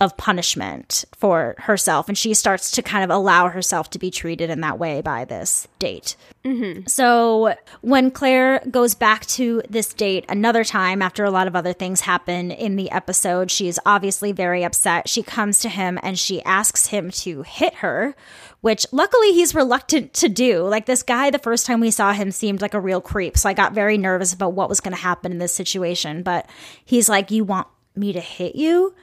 of 0.00 0.16
punishment 0.16 1.04
for 1.16 1.56
herself. 1.58 2.08
And 2.08 2.16
she 2.16 2.32
starts 2.32 2.70
to 2.72 2.82
kind 2.82 3.02
of 3.02 3.10
allow 3.10 3.48
herself 3.48 3.90
to 3.90 3.98
be 3.98 4.10
treated 4.10 4.48
in 4.48 4.60
that 4.60 4.78
way 4.78 5.00
by 5.00 5.24
this 5.24 5.66
date. 5.80 6.14
Mm-hmm. 6.44 6.86
So 6.86 7.56
when 7.80 8.12
claire 8.12 8.62
goes 8.70 8.94
back 8.94 9.26
to 9.26 9.60
this 9.68 9.92
date 9.92 10.24
another 10.28 10.62
time 10.62 11.02
after 11.02 11.24
a 11.24 11.32
lot 11.32 11.48
of 11.48 11.56
other 11.56 11.72
things 11.72 12.02
happen 12.02 12.52
in 12.52 12.76
the 12.76 12.90
episode 12.92 13.50
she's 13.50 13.78
obviously 13.84 14.30
very 14.30 14.64
upset. 14.64 15.08
She 15.08 15.22
comes 15.22 15.58
to 15.60 15.68
him 15.68 15.98
and 16.02 16.16
she 16.16 16.42
asks 16.44 16.86
him 16.86 17.10
to 17.10 17.42
hit 17.42 17.74
her 17.76 18.14
which 18.60 18.86
luckily 18.92 19.32
he's 19.32 19.54
reluctant 19.54 20.12
to 20.14 20.28
do. 20.28 20.62
Like 20.62 20.86
this 20.86 21.02
guy 21.02 21.30
the 21.30 21.38
first 21.38 21.66
time 21.66 21.80
we 21.80 21.90
saw 21.90 22.12
him 22.12 22.30
seemed 22.30 22.62
like 22.62 22.74
a 22.74 22.80
real 22.80 23.00
creep. 23.00 23.36
So 23.36 23.48
i 23.48 23.52
got 23.52 23.72
very 23.72 23.98
nervous 23.98 24.32
about 24.32 24.52
what 24.52 24.68
was 24.68 24.80
going 24.80 24.94
to 24.94 25.02
happen 25.02 25.32
in 25.32 25.38
this 25.38 25.54
situation. 25.54 26.22
But 26.22 26.48
he's 26.84 27.08
like 27.08 27.32
you 27.32 27.42
want 27.42 27.66
me 27.96 28.12
to 28.12 28.20
hit 28.20 28.54
you 28.54 28.94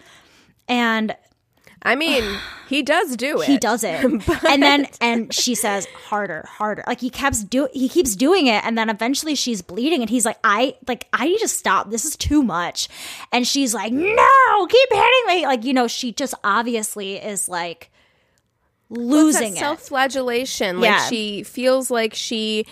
and 0.68 1.16
I 1.82 1.96
mean, 1.96 2.24
he 2.68 2.82
does 2.82 3.16
do 3.16 3.42
it. 3.42 3.46
he 3.48 3.58
does 3.58 3.84
it. 3.84 4.04
And 4.48 4.64
then 4.64 4.88
and 5.02 5.34
she 5.34 5.54
says 5.56 5.86
harder 6.08 6.46
harder. 6.50 6.84
Like 6.88 7.00
he 7.02 7.10
keeps 7.10 7.44
do 7.44 7.68
he 7.74 7.88
keeps 7.90 8.16
doing 8.16 8.48
it. 8.48 8.64
And 8.66 8.76
then 8.78 8.90
eventually 8.90 9.36
she's 9.36 9.62
bleeding 9.62 10.02
and 10.02 10.10
he's 10.10 10.26
like 10.26 10.40
i 10.44 10.76
like 10.88 11.08
i 11.14 11.26
need 11.28 11.40
to 11.40 11.48
stop. 11.48 11.92
This 11.92 12.06
is 12.06 12.16
too 12.16 12.42
much. 12.42 12.88
And 13.32 13.46
she's 13.48 13.74
like 13.76 13.92
no 13.94 14.68
keep 14.68 14.90
hitting 14.92 15.24
me. 15.28 15.46
Like 15.46 15.64
you 15.64 15.74
know 15.74 15.88
she 15.88 16.12
just 16.12 16.34
obviously 16.44 17.18
is 17.18 17.48
like 17.48 17.92
losing 18.90 19.54
it. 19.54 19.60
self-flagellation. 19.60 20.80
Like 20.80 20.90
Yeah. 20.90 21.06
she 21.08 21.44
feels 21.44 21.90
like 21.92 22.14
she 22.14 22.66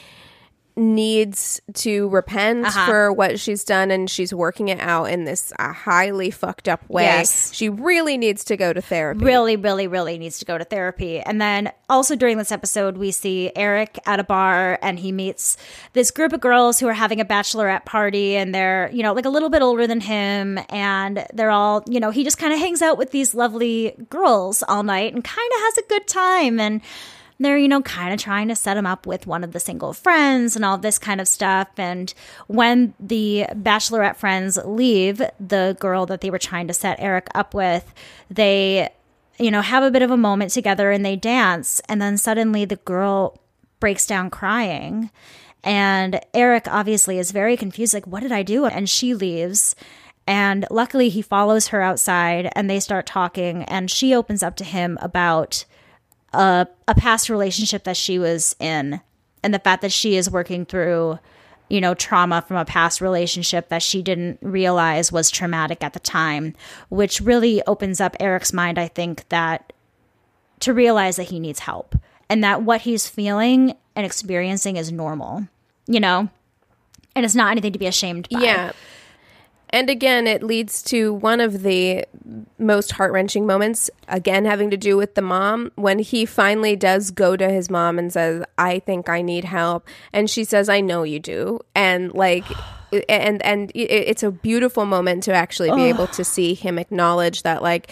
needs 0.75 1.61
to 1.73 2.09
repent 2.09 2.65
Uh-huh. 2.65 2.85
for 2.85 3.13
what 3.13 3.39
she's 3.39 3.63
done 3.63 3.91
and 3.91 4.09
she's 4.09 4.33
working 4.33 4.69
it 4.69 4.79
out 4.79 5.05
in 5.05 5.23
this 5.25 5.53
uh, 5.59 5.71
highly 5.71 6.31
fucked 6.31 6.67
up 6.67 6.87
way. 6.89 7.03
Yes. 7.03 7.53
She 7.53 7.69
really 7.69 8.17
needs 8.17 8.43
to 8.45 8.57
go 8.57 8.73
to 8.73 8.81
therapy. 8.81 9.23
really, 9.23 9.55
really, 9.55 9.87
really 9.87 10.17
needs 10.17 10.39
to 10.39 10.45
go 10.45 10.57
to 10.57 10.63
therapy. 10.63 11.19
And 11.19 11.39
then 11.41 11.71
also 11.89 12.15
during 12.15 12.37
this 12.37 12.51
episode, 12.51 12.97
we 12.97 13.11
see 13.11 13.51
Eric 13.55 13.99
at 14.05 14.19
a 14.19 14.23
bar 14.23 14.79
and 14.81 14.97
he 14.99 15.11
meets 15.11 15.57
this 15.93 16.09
group 16.11 16.33
of 16.33 16.41
girls 16.41 16.79
who 16.79 16.87
are 16.87 16.93
having 16.93 17.21
a 17.21 17.25
bachelorette 17.25 17.85
party 17.85 18.35
and 18.35 18.53
they're, 18.53 18.89
you 18.91 19.03
know, 19.03 19.13
like 19.13 19.25
a 19.25 19.29
little 19.29 19.49
bit 19.49 19.61
older 19.61 19.85
than 19.87 20.01
him. 20.01 20.59
And 20.69 21.25
they're 21.33 21.51
all, 21.51 21.83
you 21.87 21.99
know, 21.99 22.09
he 22.09 22.23
just 22.23 22.37
kind 22.37 22.51
of 22.53 22.59
hangs 22.59 22.81
out 22.81 22.97
with 22.97 23.11
these 23.11 23.35
lovely 23.35 23.93
girls 24.09 24.63
all 24.67 24.83
night 24.83 25.13
and 25.13 25.23
kind 25.23 25.51
of 25.55 25.59
has 25.61 25.77
a 25.77 25.83
good 25.87 26.07
time. 26.07 26.59
And 26.59 26.81
they're, 27.39 27.57
you 27.57 27.67
know, 27.67 27.81
kind 27.81 28.13
of 28.13 28.19
trying 28.19 28.47
to 28.47 28.55
set 28.55 28.77
him 28.77 28.85
up 28.85 29.05
with 29.05 29.27
one 29.27 29.43
of 29.43 29.51
the 29.51 29.59
single 29.59 29.93
friends 29.93 30.55
and 30.55 30.63
all 30.63 30.77
this 30.77 30.97
kind 30.97 31.19
of 31.19 31.27
stuff. 31.27 31.67
And 31.77 32.13
when 32.47 32.93
the 32.99 33.47
bachelorette 33.51 34.15
friends 34.15 34.57
leave, 34.63 35.21
the 35.39 35.75
girl 35.79 36.05
that 36.05 36.21
they 36.21 36.29
were 36.29 36.39
trying 36.39 36.67
to 36.67 36.73
set 36.73 36.99
Eric 36.99 37.27
up 37.35 37.53
with, 37.53 37.93
they, 38.29 38.89
you 39.39 39.51
know, 39.51 39.61
have 39.61 39.83
a 39.83 39.91
bit 39.91 40.01
of 40.01 40.11
a 40.11 40.17
moment 40.17 40.51
together 40.51 40.91
and 40.91 41.05
they 41.05 41.15
dance. 41.15 41.81
And 41.89 42.01
then 42.01 42.17
suddenly 42.17 42.65
the 42.65 42.77
girl 42.77 43.39
breaks 43.79 44.07
down 44.07 44.29
crying. 44.29 45.09
And 45.63 46.19
Eric 46.33 46.67
obviously 46.67 47.19
is 47.19 47.31
very 47.31 47.55
confused, 47.55 47.93
like, 47.93 48.07
what 48.07 48.21
did 48.21 48.31
I 48.31 48.43
do? 48.43 48.65
And 48.65 48.89
she 48.89 49.13
leaves. 49.13 49.75
And 50.27 50.65
luckily, 50.69 51.09
he 51.09 51.21
follows 51.21 51.67
her 51.67 51.81
outside 51.81 52.49
and 52.55 52.69
they 52.69 52.79
start 52.79 53.05
talking. 53.05 53.63
And 53.63 53.89
she 53.89 54.13
opens 54.13 54.43
up 54.43 54.55
to 54.57 54.63
him 54.63 54.97
about 55.01 55.65
a, 56.33 56.67
a 56.87 56.95
past 56.95 57.29
relationship 57.29 57.83
that 57.83 57.97
she 57.97 58.19
was 58.19 58.55
in 58.59 59.01
and 59.43 59.53
the 59.53 59.59
fact 59.59 59.81
that 59.81 59.91
she 59.91 60.15
is 60.15 60.29
working 60.29 60.65
through 60.65 61.19
you 61.69 61.79
know 61.79 61.93
trauma 61.93 62.41
from 62.41 62.57
a 62.57 62.65
past 62.65 63.01
relationship 63.01 63.69
that 63.69 63.81
she 63.81 64.01
didn't 64.01 64.37
realize 64.41 65.11
was 65.11 65.29
traumatic 65.29 65.83
at 65.83 65.93
the 65.93 65.99
time 65.99 66.53
which 66.89 67.21
really 67.21 67.61
opens 67.67 68.01
up 68.01 68.15
Eric's 68.19 68.53
mind 68.53 68.77
I 68.77 68.87
think 68.87 69.27
that 69.29 69.73
to 70.59 70.73
realize 70.73 71.15
that 71.17 71.29
he 71.29 71.39
needs 71.39 71.59
help 71.59 71.95
and 72.29 72.43
that 72.43 72.63
what 72.63 72.81
he's 72.81 73.07
feeling 73.07 73.75
and 73.95 74.05
experiencing 74.05 74.77
is 74.77 74.91
normal 74.91 75.47
you 75.87 75.99
know 75.99 76.29
and 77.15 77.25
it's 77.25 77.35
not 77.35 77.51
anything 77.51 77.73
to 77.73 77.79
be 77.79 77.87
ashamed 77.87 78.27
by 78.29 78.39
Yeah. 78.39 78.71
And 79.73 79.89
again, 79.89 80.27
it 80.27 80.43
leads 80.43 80.83
to 80.83 81.15
one 81.15 81.41
of 81.41 81.63
the 81.63 82.05
most 82.59 82.91
heart 82.91 83.11
wrenching 83.11 83.47
moments, 83.47 83.89
again, 84.07 84.45
having 84.45 84.69
to 84.69 84.77
do 84.77 84.95
with 84.95 85.15
the 85.15 85.23
mom, 85.23 85.71
when 85.75 85.97
he 85.97 86.27
finally 86.27 86.75
does 86.75 87.09
go 87.09 87.35
to 87.35 87.49
his 87.49 87.71
mom 87.71 87.97
and 87.97 88.13
says, 88.13 88.43
I 88.55 88.77
think 88.79 89.09
I 89.09 89.23
need 89.23 89.45
help. 89.45 89.87
And 90.13 90.29
she 90.29 90.43
says, 90.43 90.69
I 90.69 90.79
know 90.79 91.01
you 91.01 91.19
do. 91.19 91.59
And 91.73 92.13
like, 92.13 92.45
and, 93.09 93.43
and 93.43 93.71
it's 93.73 94.21
a 94.21 94.29
beautiful 94.29 94.85
moment 94.85 95.23
to 95.23 95.33
actually 95.33 95.71
be 95.71 95.85
able 95.85 96.05
to 96.07 96.23
see 96.23 96.53
him 96.53 96.77
acknowledge 96.77 97.41
that, 97.41 97.63
like, 97.63 97.91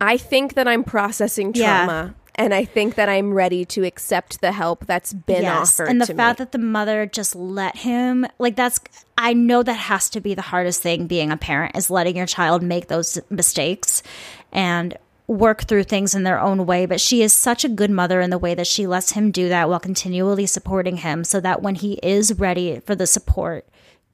I 0.00 0.16
think 0.16 0.54
that 0.54 0.66
I'm 0.66 0.82
processing 0.82 1.52
Yeah. 1.62 2.10
And 2.38 2.52
I 2.52 2.66
think 2.66 2.96
that 2.96 3.08
I'm 3.08 3.32
ready 3.32 3.64
to 3.64 3.84
accept 3.84 4.40
the 4.42 4.52
help 4.52 4.86
that's 4.86 5.12
been 5.12 5.44
offered 5.46 5.86
to. 5.86 5.90
and 5.90 6.00
the 6.00 6.06
fact 6.06 6.38
me. 6.38 6.44
that 6.44 6.52
the 6.52 6.58
mother 6.58 7.06
just 7.06 7.34
let 7.34 7.76
him 7.76 8.26
like 8.38 8.56
that's 8.56 8.78
i 9.16 9.32
know 9.32 9.62
that 9.62 9.72
has 9.74 10.10
to 10.10 10.20
be 10.20 10.34
the 10.34 10.42
hardest 10.42 10.82
thing 10.82 11.06
being 11.06 11.30
a 11.30 11.36
parent 11.36 11.74
is 11.74 11.90
letting 11.90 12.16
your 12.16 12.26
child 12.26 12.62
make 12.62 12.88
those 12.88 13.18
mistakes 13.30 14.02
and 14.52 14.96
work 15.26 15.64
through 15.64 15.82
things 15.82 16.14
in 16.14 16.22
their 16.24 16.38
own 16.38 16.66
way 16.66 16.84
but 16.86 17.00
she 17.00 17.22
is 17.22 17.32
such 17.32 17.64
a 17.64 17.68
good 17.68 17.90
mother 17.90 18.20
in 18.20 18.30
the 18.30 18.38
way 18.38 18.54
that 18.54 18.66
she 18.66 18.86
lets 18.86 19.12
him 19.12 19.30
do 19.30 19.48
that 19.48 19.68
while 19.68 19.80
continually 19.80 20.46
supporting 20.46 20.98
him 20.98 21.24
so 21.24 21.40
that 21.40 21.62
when 21.62 21.74
he 21.74 21.94
is 22.02 22.38
ready 22.38 22.80
for 22.80 22.94
the 22.94 23.06
support 23.06 23.66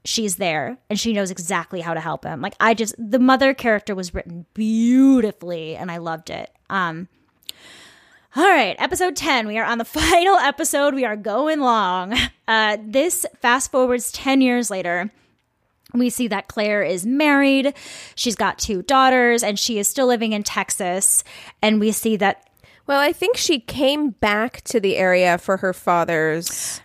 she's 0.04 0.36
there 0.36 0.78
and 0.88 0.98
she 0.98 1.12
knows 1.12 1.30
exactly 1.30 1.80
how 1.80 1.92
to 1.92 2.00
help 2.00 2.24
him 2.24 2.40
like 2.40 2.54
i 2.60 2.72
just 2.72 2.94
the 2.98 3.18
mother 3.18 3.52
character 3.52 3.94
was 3.94 4.14
written 4.14 4.46
beautifully 4.54 5.76
and 5.76 5.90
i 5.90 5.96
loved 5.98 6.30
it 6.30 6.50
um 6.70 7.08
all 8.34 8.44
right, 8.48 8.76
episode 8.78 9.14
10. 9.16 9.46
We 9.46 9.58
are 9.58 9.64
on 9.64 9.78
the 9.78 9.84
final 9.86 10.36
episode. 10.36 10.94
We 10.94 11.04
are 11.04 11.16
going 11.16 11.60
long. 11.60 12.14
Uh, 12.48 12.78
this 12.82 13.26
fast 13.40 13.70
forwards 13.70 14.10
10 14.12 14.40
years 14.40 14.70
later. 14.70 15.10
We 15.94 16.08
see 16.08 16.28
that 16.28 16.48
Claire 16.48 16.82
is 16.82 17.04
married. 17.04 17.74
She's 18.14 18.36
got 18.36 18.58
two 18.58 18.80
daughters 18.82 19.42
and 19.42 19.58
she 19.58 19.78
is 19.78 19.86
still 19.88 20.06
living 20.06 20.32
in 20.32 20.42
Texas. 20.42 21.22
And 21.60 21.78
we 21.78 21.92
see 21.92 22.16
that, 22.16 22.48
Well, 22.86 23.00
I 23.00 23.12
think 23.12 23.36
she 23.36 23.60
came 23.60 24.10
back 24.10 24.62
to 24.62 24.80
the 24.80 24.96
area 24.96 25.36
for 25.36 25.58
her 25.58 25.72
father's 25.74 26.80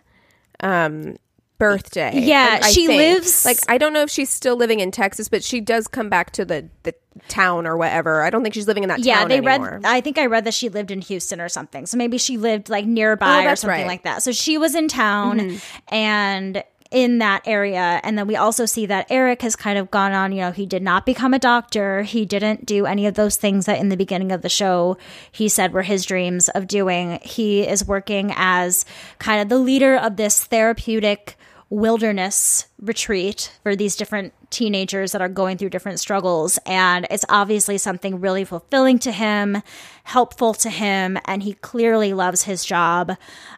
um 0.60 1.16
birthday. 1.58 2.12
Yeah, 2.14 2.60
I 2.64 2.72
she 2.72 2.88
think. 2.88 3.00
lives- 3.00 3.46
like 3.46 3.58
I 3.68 3.78
don't 3.78 3.94
know 3.94 4.02
if 4.04 4.10
she's 4.10 4.30
still 4.30 4.56
living 4.56 4.80
in 4.80 4.92
Texas, 4.92 5.28
but 5.30 5.44
she 5.44 5.60
does 5.62 5.88
come 5.88 6.10
back 6.10 6.32
to 6.32 6.46
the 6.46 6.70
the 6.84 6.94
town 7.28 7.66
or 7.66 7.76
whatever. 7.78 8.22
I 8.24 8.30
don't 8.30 8.44
think 8.44 8.54
she's 8.54 8.68
living 8.68 8.84
in 8.84 8.90
that 8.90 9.00
yeah, 9.00 9.20
town 9.22 9.30
they 9.30 9.38
anymore. 9.38 9.80
read, 9.82 9.86
I 9.86 10.02
think 10.02 10.18
I 10.20 10.28
read 10.28 10.46
that 10.46 10.54
she 10.54 10.70
lived 10.70 10.92
in 10.92 11.02
Houston 11.02 11.42
or 11.42 11.50
something. 11.50 11.86
So 11.88 11.98
maybe 11.98 12.18
she 12.20 12.38
lived 12.38 12.70
like 12.70 12.86
nearby 12.86 13.44
Oh, 13.46 13.50
or 13.50 13.56
something 13.56 13.70
right. 13.72 13.80
Mm-hmm. 13.82 13.88
like 13.88 14.04
that. 14.04 14.22
So 14.24 14.32
she 14.32 14.58
was 14.60 14.76
in 14.76 14.88
town 14.88 15.58
and 15.88 16.64
in 16.90 17.18
that 17.18 17.42
area. 17.46 18.00
And 18.04 18.18
then 18.18 18.28
we 18.28 18.38
also 18.38 18.66
see 18.66 18.86
that 18.86 19.08
Eric 19.10 19.42
has 19.42 19.58
kind 19.58 19.78
of 19.78 19.92
gone 19.92 20.14
on, 20.14 20.32
you 20.32 20.40
know, 20.42 20.52
he 20.52 20.66
did 20.66 20.82
not 20.82 21.06
become 21.06 21.34
a 21.34 21.40
doctor. 21.40 22.04
He 22.04 22.24
didn't 22.26 22.66
do 22.66 22.86
any 22.86 23.08
of 23.08 23.16
those 23.16 23.36
things 23.36 23.66
that 23.66 23.80
in 23.80 23.90
the 23.90 23.98
beginning 23.98 24.32
of 24.32 24.42
the 24.42 24.48
show 24.48 24.96
he 25.32 25.50
said 25.50 25.74
were 25.74 25.82
his 25.82 26.06
dreams 26.06 26.48
of 26.50 26.66
doing. 26.68 27.20
He 27.24 27.68
is 27.68 27.84
working 27.86 28.32
as 28.38 28.86
kind 29.20 29.42
of 29.42 29.50
the 29.50 29.58
leader 29.58 29.98
of 29.98 30.16
this 30.16 30.46
therapeutic 30.46 31.38
wilderness 31.70 32.68
retreat 32.80 33.52
for 33.64 33.76
these 33.76 33.96
different 33.96 34.34
teenagers 34.50 35.12
that 35.12 35.22
are 35.22 35.28
going 35.30 35.58
through 35.58 35.70
different 35.70 36.00
struggles. 36.00 36.58
And 36.66 37.06
it's 37.12 37.26
obviously 37.30 37.78
something 37.78 38.20
really 38.22 38.46
fulfilling 38.46 39.00
to 39.00 39.12
him, 39.12 39.62
helpful 40.06 40.54
to 40.56 40.70
him, 40.70 41.18
and 41.26 41.44
he 41.44 41.54
clearly 41.54 42.14
loves 42.14 42.44
his 42.44 42.64
job. 42.64 43.18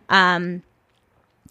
Um, 0.10 0.64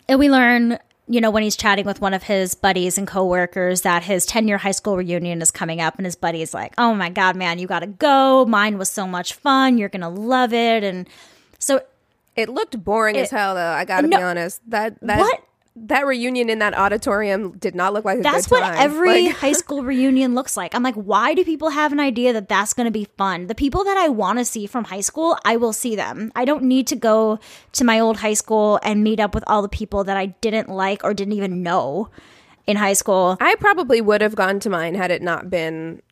and 0.08 0.18
we 0.18 0.28
learn, 0.28 0.78
you 1.06 1.20
know, 1.20 1.30
when 1.30 1.44
he's 1.44 1.56
chatting 1.56 1.84
with 1.86 2.00
one 2.00 2.12
of 2.12 2.24
his 2.24 2.54
buddies 2.56 2.98
and 2.98 3.06
coworkers 3.06 3.82
that 3.82 4.02
his 4.02 4.26
10 4.26 4.48
year 4.48 4.58
high 4.58 4.72
school 4.72 4.96
reunion 4.96 5.40
is 5.40 5.52
coming 5.52 5.80
up, 5.80 5.96
and 5.96 6.06
his 6.06 6.16
buddy's 6.16 6.52
like, 6.52 6.74
Oh 6.76 6.92
my 6.94 7.08
God, 7.10 7.36
man, 7.36 7.60
you 7.60 7.68
gotta 7.68 7.86
go. 7.86 8.44
Mine 8.46 8.78
was 8.78 8.90
so 8.90 9.06
much 9.06 9.34
fun. 9.34 9.78
You're 9.78 9.88
gonna 9.88 10.10
love 10.10 10.52
it. 10.52 10.82
And 10.82 11.08
so 11.60 11.82
It 12.34 12.48
looked 12.48 12.82
boring 12.84 13.16
as 13.16 13.30
hell, 13.30 13.54
though. 13.54 13.70
I 13.72 13.84
gotta 13.84 14.06
No. 14.08 14.16
be 14.16 14.22
honest. 14.22 14.60
That 14.68 14.98
that 15.02 15.18
What? 15.20 15.40
That 15.86 16.06
reunion 16.06 16.50
in 16.50 16.58
that 16.58 16.76
auditorium 16.76 17.52
did 17.58 17.74
not 17.74 17.92
look 17.92 18.04
like 18.04 18.18
a 18.18 18.22
That's 18.22 18.50
what 18.50 18.62
every 18.76 19.26
Like- 19.26 19.36
high 19.36 19.52
school 19.62 19.82
reunion 19.84 20.34
looks 20.34 20.56
like. 20.56 20.74
I'm 20.74 20.82
like, 20.82 20.94
why 20.94 21.34
do 21.34 21.44
people 21.44 21.70
have 21.70 21.92
an 21.92 22.00
idea 22.00 22.32
that 22.32 22.48
that's 22.48 22.74
going 22.74 22.86
to 22.86 22.90
be 22.90 23.06
fun? 23.16 23.46
The 23.46 23.54
people 23.54 23.84
that 23.84 23.96
I 23.96 24.08
want 24.08 24.38
to 24.38 24.44
see 24.44 24.66
from 24.66 24.84
high 24.84 25.00
school, 25.00 25.38
I 25.44 25.56
will 25.56 25.72
see 25.72 25.96
them. 25.96 26.32
I 26.34 26.44
don't 26.44 26.64
need 26.64 26.86
to 26.88 26.96
go 26.96 27.38
to 27.72 27.84
my 27.84 28.00
old 28.00 28.18
high 28.18 28.34
school 28.34 28.78
and 28.82 29.02
meet 29.04 29.20
up 29.20 29.34
with 29.34 29.44
all 29.46 29.62
the 29.62 29.68
people 29.68 30.04
that 30.04 30.16
I 30.16 30.26
didn't 30.40 30.68
like 30.68 31.04
or 31.04 31.14
didn't 31.14 31.34
even 31.34 31.62
know 31.62 32.10
in 32.66 32.76
high 32.76 32.92
school. 32.92 33.36
I 33.40 33.54
probably 33.56 34.00
would 34.00 34.20
have 34.20 34.34
gone 34.34 34.60
to 34.60 34.70
mine 34.70 34.94
had 34.94 35.10
it 35.10 35.22
not 35.22 35.48
been, 35.48 36.02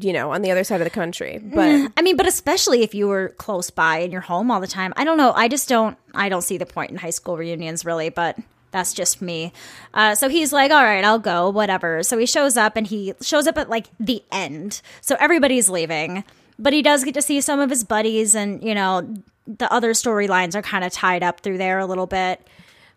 you 0.00 0.12
know, 0.12 0.32
on 0.32 0.42
the 0.42 0.50
other 0.50 0.64
side 0.64 0.80
of 0.80 0.84
the 0.84 0.90
country. 0.90 1.38
But 1.42 1.68
mm, 1.68 1.92
I 1.96 2.02
mean, 2.02 2.16
but 2.16 2.26
especially 2.26 2.82
if 2.82 2.94
you 2.94 3.08
were 3.08 3.30
close 3.38 3.70
by 3.70 3.98
and 4.00 4.12
you're 4.12 4.20
home 4.20 4.50
all 4.50 4.60
the 4.60 4.66
time. 4.66 4.92
I 4.96 5.04
don't 5.04 5.16
know. 5.16 5.32
I 5.32 5.48
just 5.48 5.68
don't. 5.68 5.96
I 6.14 6.28
don't 6.28 6.42
see 6.42 6.58
the 6.58 6.66
point 6.66 6.90
in 6.90 6.98
high 6.98 7.08
school 7.10 7.36
reunions 7.38 7.84
really, 7.86 8.10
but 8.10 8.36
that's 8.78 8.94
just 8.94 9.20
me. 9.20 9.52
Uh, 9.92 10.14
so 10.14 10.28
he's 10.28 10.52
like, 10.52 10.70
"All 10.70 10.82
right, 10.82 11.04
I'll 11.04 11.18
go, 11.18 11.50
whatever." 11.50 12.02
So 12.02 12.16
he 12.18 12.26
shows 12.26 12.56
up 12.56 12.76
and 12.76 12.86
he 12.86 13.14
shows 13.20 13.46
up 13.46 13.58
at 13.58 13.68
like 13.68 13.88
the 14.00 14.22
end. 14.32 14.80
So 15.00 15.16
everybody's 15.20 15.68
leaving, 15.68 16.24
but 16.58 16.72
he 16.72 16.82
does 16.82 17.04
get 17.04 17.14
to 17.14 17.22
see 17.22 17.40
some 17.40 17.60
of 17.60 17.70
his 17.70 17.84
buddies, 17.84 18.34
and 18.34 18.62
you 18.62 18.74
know, 18.74 19.14
the 19.46 19.72
other 19.72 19.92
storylines 19.92 20.54
are 20.54 20.62
kind 20.62 20.84
of 20.84 20.92
tied 20.92 21.22
up 21.22 21.40
through 21.40 21.58
there 21.58 21.78
a 21.78 21.86
little 21.86 22.06
bit. 22.06 22.46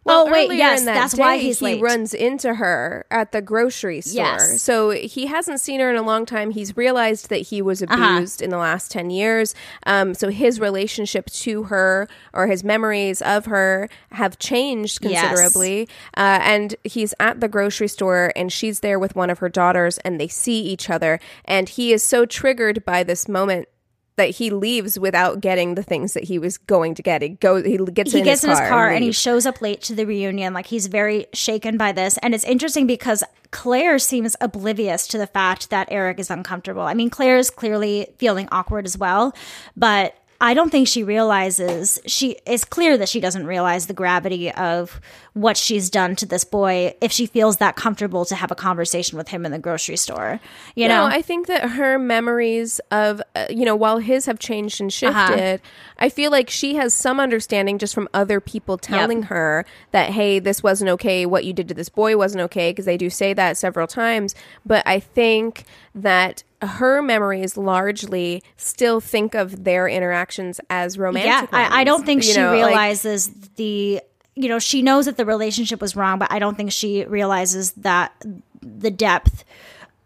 Well, 0.04 0.28
oh 0.28 0.32
wait, 0.32 0.52
yes, 0.54 0.84
that 0.86 0.96
that's 0.96 1.16
why 1.16 1.38
he's 1.38 1.60
he 1.60 1.66
late. 1.66 1.82
runs 1.82 2.16
into 2.16 2.56
her 2.56 3.06
at 3.12 3.32
the 3.32 3.42
grocery 3.42 4.02
store. 4.02 4.24
Yes. 4.26 4.60
So 4.62 4.90
he 4.90 5.28
hasn't 5.28 5.60
seen 5.60 5.80
her 5.80 5.92
in 5.92 5.96
a 5.96 6.02
long 6.02 6.26
time. 6.26 6.50
He's 6.50 6.76
realized 6.76 7.30
that 7.30 7.38
he 7.42 7.62
was 7.62 7.84
Uh-huh. 7.84 7.94
abused 8.16 8.42
in 8.42 8.50
the 8.50 8.58
last 8.58 8.90
10 8.90 9.12
years. 9.12 9.54
Um, 9.86 10.16
so 10.16 10.30
his 10.30 10.60
relationship 10.60 11.28
to 11.28 11.64
her 11.64 12.08
or 12.34 12.48
his 12.48 12.64
memories 12.64 13.22
of 13.22 13.46
her 13.46 13.90
have 14.12 14.40
changed 14.40 15.00
Yes. 15.04 15.22
considerably. 15.30 15.88
Uh, 16.18 16.40
and 16.42 16.76
he's 16.84 17.14
at 17.20 17.40
the 17.40 17.48
grocery 17.48 17.88
store 17.88 18.34
and 18.36 18.52
she's 18.52 18.80
there 18.80 18.98
with 18.98 19.16
one 19.16 19.30
of 19.30 19.38
her 19.38 19.50
daughters 19.50 20.00
and 20.00 20.20
they 20.20 20.28
see 20.28 20.62
each 20.62 20.90
other. 20.90 21.20
And 21.46 21.70
he 21.70 21.94
is 21.94 22.02
so 22.02 22.26
triggered 22.26 22.84
by 22.86 23.04
this 23.04 23.28
moment. 23.28 23.68
That 24.18 24.32
he 24.32 24.50
leaves 24.50 25.00
without 25.00 25.42
getting 25.42 25.76
the 25.76 25.84
things 25.84 26.14
that 26.14 26.26
he 26.26 26.38
was 26.38 26.58
going 26.58 26.96
to 26.96 27.02
get. 27.02 27.22
He 27.22 27.30
goes. 27.30 27.66
He 27.66 27.78
gets 27.78 28.12
he 28.12 28.20
in 28.20 28.26
gets 28.26 28.42
his 28.42 28.50
car, 28.50 28.58
in 28.58 28.62
his 28.62 28.70
car 28.70 28.90
and, 28.90 29.04
he 29.04 29.12
shows 29.12 29.46
up 29.46 29.62
late 29.62 29.82
to 29.84 29.96
the 29.96 30.06
reunion 30.06 30.54
like 30.54 30.68
he's 30.68 30.88
very 30.88 31.28
shaken 31.34 31.78
by 31.78 31.92
this 31.92 32.18
and 32.20 32.34
it's 32.34 32.44
interesting 32.44 32.88
because 32.88 33.24
claire 33.52 34.00
seems 34.00 34.36
oblivious 34.42 35.08
to 35.08 35.18
the 35.18 35.28
fact 35.28 35.70
that 35.70 35.88
eric 35.92 36.20
is 36.20 36.30
uncomfortable 36.30 36.82
i 36.82 36.94
mean 36.94 37.10
claire 37.10 37.38
is 37.38 37.50
clearly 37.50 38.08
feeling 38.18 38.48
awkward 38.52 38.86
as 38.86 38.98
well 38.98 39.34
but 39.76 40.16
i 40.42 40.54
don't 40.54 40.70
think 40.72 40.88
she 40.88 41.04
realizes 41.04 42.00
she 42.06 42.36
it's 42.46 42.66
clear 42.66 42.98
that 42.98 43.08
she 43.08 43.20
doesn't 43.20 43.46
realize 43.46 43.88
the 43.88 43.94
gravity 43.94 44.52
of 44.52 45.00
what 45.34 45.56
she's 45.56 45.90
done 45.90 46.16
to 46.16 46.26
this 46.26 46.44
boy 46.44 46.94
if 47.00 47.12
she 47.12 47.26
feels 47.26 47.58
that 47.58 47.76
comfortable 47.78 48.26
to 48.26 48.36
have 48.36 48.52
a 48.52 48.56
conversation 48.56 49.18
with 49.18 49.30
him 49.30 49.46
in 49.46 49.52
the 49.54 49.60
grocery 49.60 49.96
store 49.96 50.40
you 50.76 50.88
know 50.88 51.08
No, 51.08 51.16
I 51.18 51.22
think 51.22 51.48
that 51.48 51.70
her 51.72 51.98
memories 51.98 52.82
of, 52.92 53.22
uh, 53.36 53.46
you 53.50 53.64
know, 53.66 53.76
while 53.76 54.00
his 54.00 54.26
have 54.26 54.40
changed 54.40 54.82
and 54.82 54.92
Uh-huh. 54.92 55.28
shifted, 55.28 55.62
I 55.98 56.10
feel 56.10 56.32
like 56.32 56.50
she 56.50 56.76
has 56.76 56.94
some 56.94 57.20
understanding 57.20 57.78
just 57.78 57.94
from 57.96 58.10
other 58.14 58.40
people 58.42 58.78
telling 58.78 59.24
her 59.24 59.66
that, 59.92 60.10
hey, 60.10 60.40
this 60.40 60.62
wasn't 60.62 60.90
okay. 60.92 61.26
What 61.26 61.46
you 61.46 61.54
did 61.54 61.68
to 61.70 61.74
this 61.74 61.90
boy 61.90 62.18
wasn't 62.18 62.42
okay, 62.48 62.72
because 62.72 62.86
they 62.86 62.98
do 62.98 63.10
say 63.10 63.34
that 63.34 63.58
several 63.58 63.88
times. 63.88 64.36
But 64.66 64.84
I 64.86 65.00
think 65.00 65.64
that 65.96 66.44
her 66.62 67.02
memories 67.02 67.58
largely 67.58 68.44
still 68.58 69.00
think 69.00 69.36
of 69.36 69.64
their 69.64 69.88
interactions 69.88 70.60
as 70.70 70.98
romantic. 70.98 71.52
Yeah, 71.52 71.58
I, 71.58 71.82
I 71.82 71.84
don't 71.84 72.06
think 72.06 72.24
she 72.24 72.36
know, 72.36 72.52
like- 72.52 72.68
realizes 72.68 73.30
the. 73.56 74.02
You 74.34 74.48
know, 74.48 74.60
she 74.60 74.82
knows 74.82 75.06
that 75.06 75.18
the 75.18 75.26
relationship 75.26 75.82
was 75.82 75.94
wrong, 75.94 76.18
but 76.18 76.32
I 76.32 76.40
don't 76.40 76.56
think 76.56 76.72
she 76.72 77.04
realizes 77.04 77.74
that 77.74 78.14
the 78.62 78.90
depth 78.90 79.44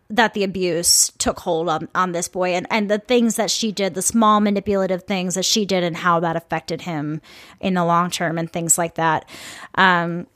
that 0.10 0.34
the 0.34 0.44
abuse 0.44 1.11
took 1.18 1.40
hold 1.40 1.68
on, 1.69 1.88
on 1.95 2.11
this 2.11 2.27
boy 2.27 2.49
and, 2.49 2.68
and 2.69 2.90
the 2.90 2.99
things 2.99 3.36
that 3.36 3.49
she 3.49 3.72
did, 3.72 3.95
the 3.95 4.02
small 4.02 4.40
manipulative 4.40 5.03
things 5.03 5.36
that 5.36 5.45
she 5.45 5.65
did 5.65 5.84
and 5.84 5.98
how 5.98 6.19
that 6.19 6.36
affected 6.36 6.82
him 6.82 7.22
in 7.60 7.73
the 7.73 7.84
long 7.84 8.10
term 8.10 8.38
and 8.38 8.52
things 8.52 8.77
like 8.77 8.95
that. 8.95 9.27
Um, 9.76 10.27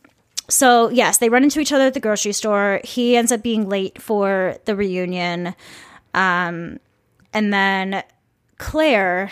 so 0.50 0.90
yes, 0.90 1.18
they 1.18 1.30
run 1.30 1.44
into 1.44 1.60
each 1.60 1.72
other 1.72 1.86
at 1.86 1.94
the 1.94 2.00
grocery 2.00 2.34
store. 2.34 2.82
He 2.84 3.16
ends 3.16 3.32
up 3.32 3.44
being 3.44 3.70
late 3.70 4.02
for 4.02 4.58
the 4.66 4.76
reunion. 4.76 5.56
Um, 6.14 6.80
and 7.34 7.54
then 7.54 8.04
Claire 8.58 9.32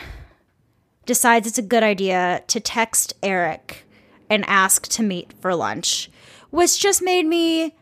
decides 1.06 1.48
it's 1.48 1.58
a 1.58 1.64
good 1.64 1.84
idea 1.84 2.44
to 2.48 2.60
text 2.60 3.14
Eric 3.24 3.86
and 4.30 4.44
ask 4.46 4.88
to 4.90 5.04
meet 5.04 5.34
for 5.40 5.56
lunch, 5.56 6.10
which 6.50 6.80
just 6.80 7.02
made 7.02 7.26
me 7.26 7.76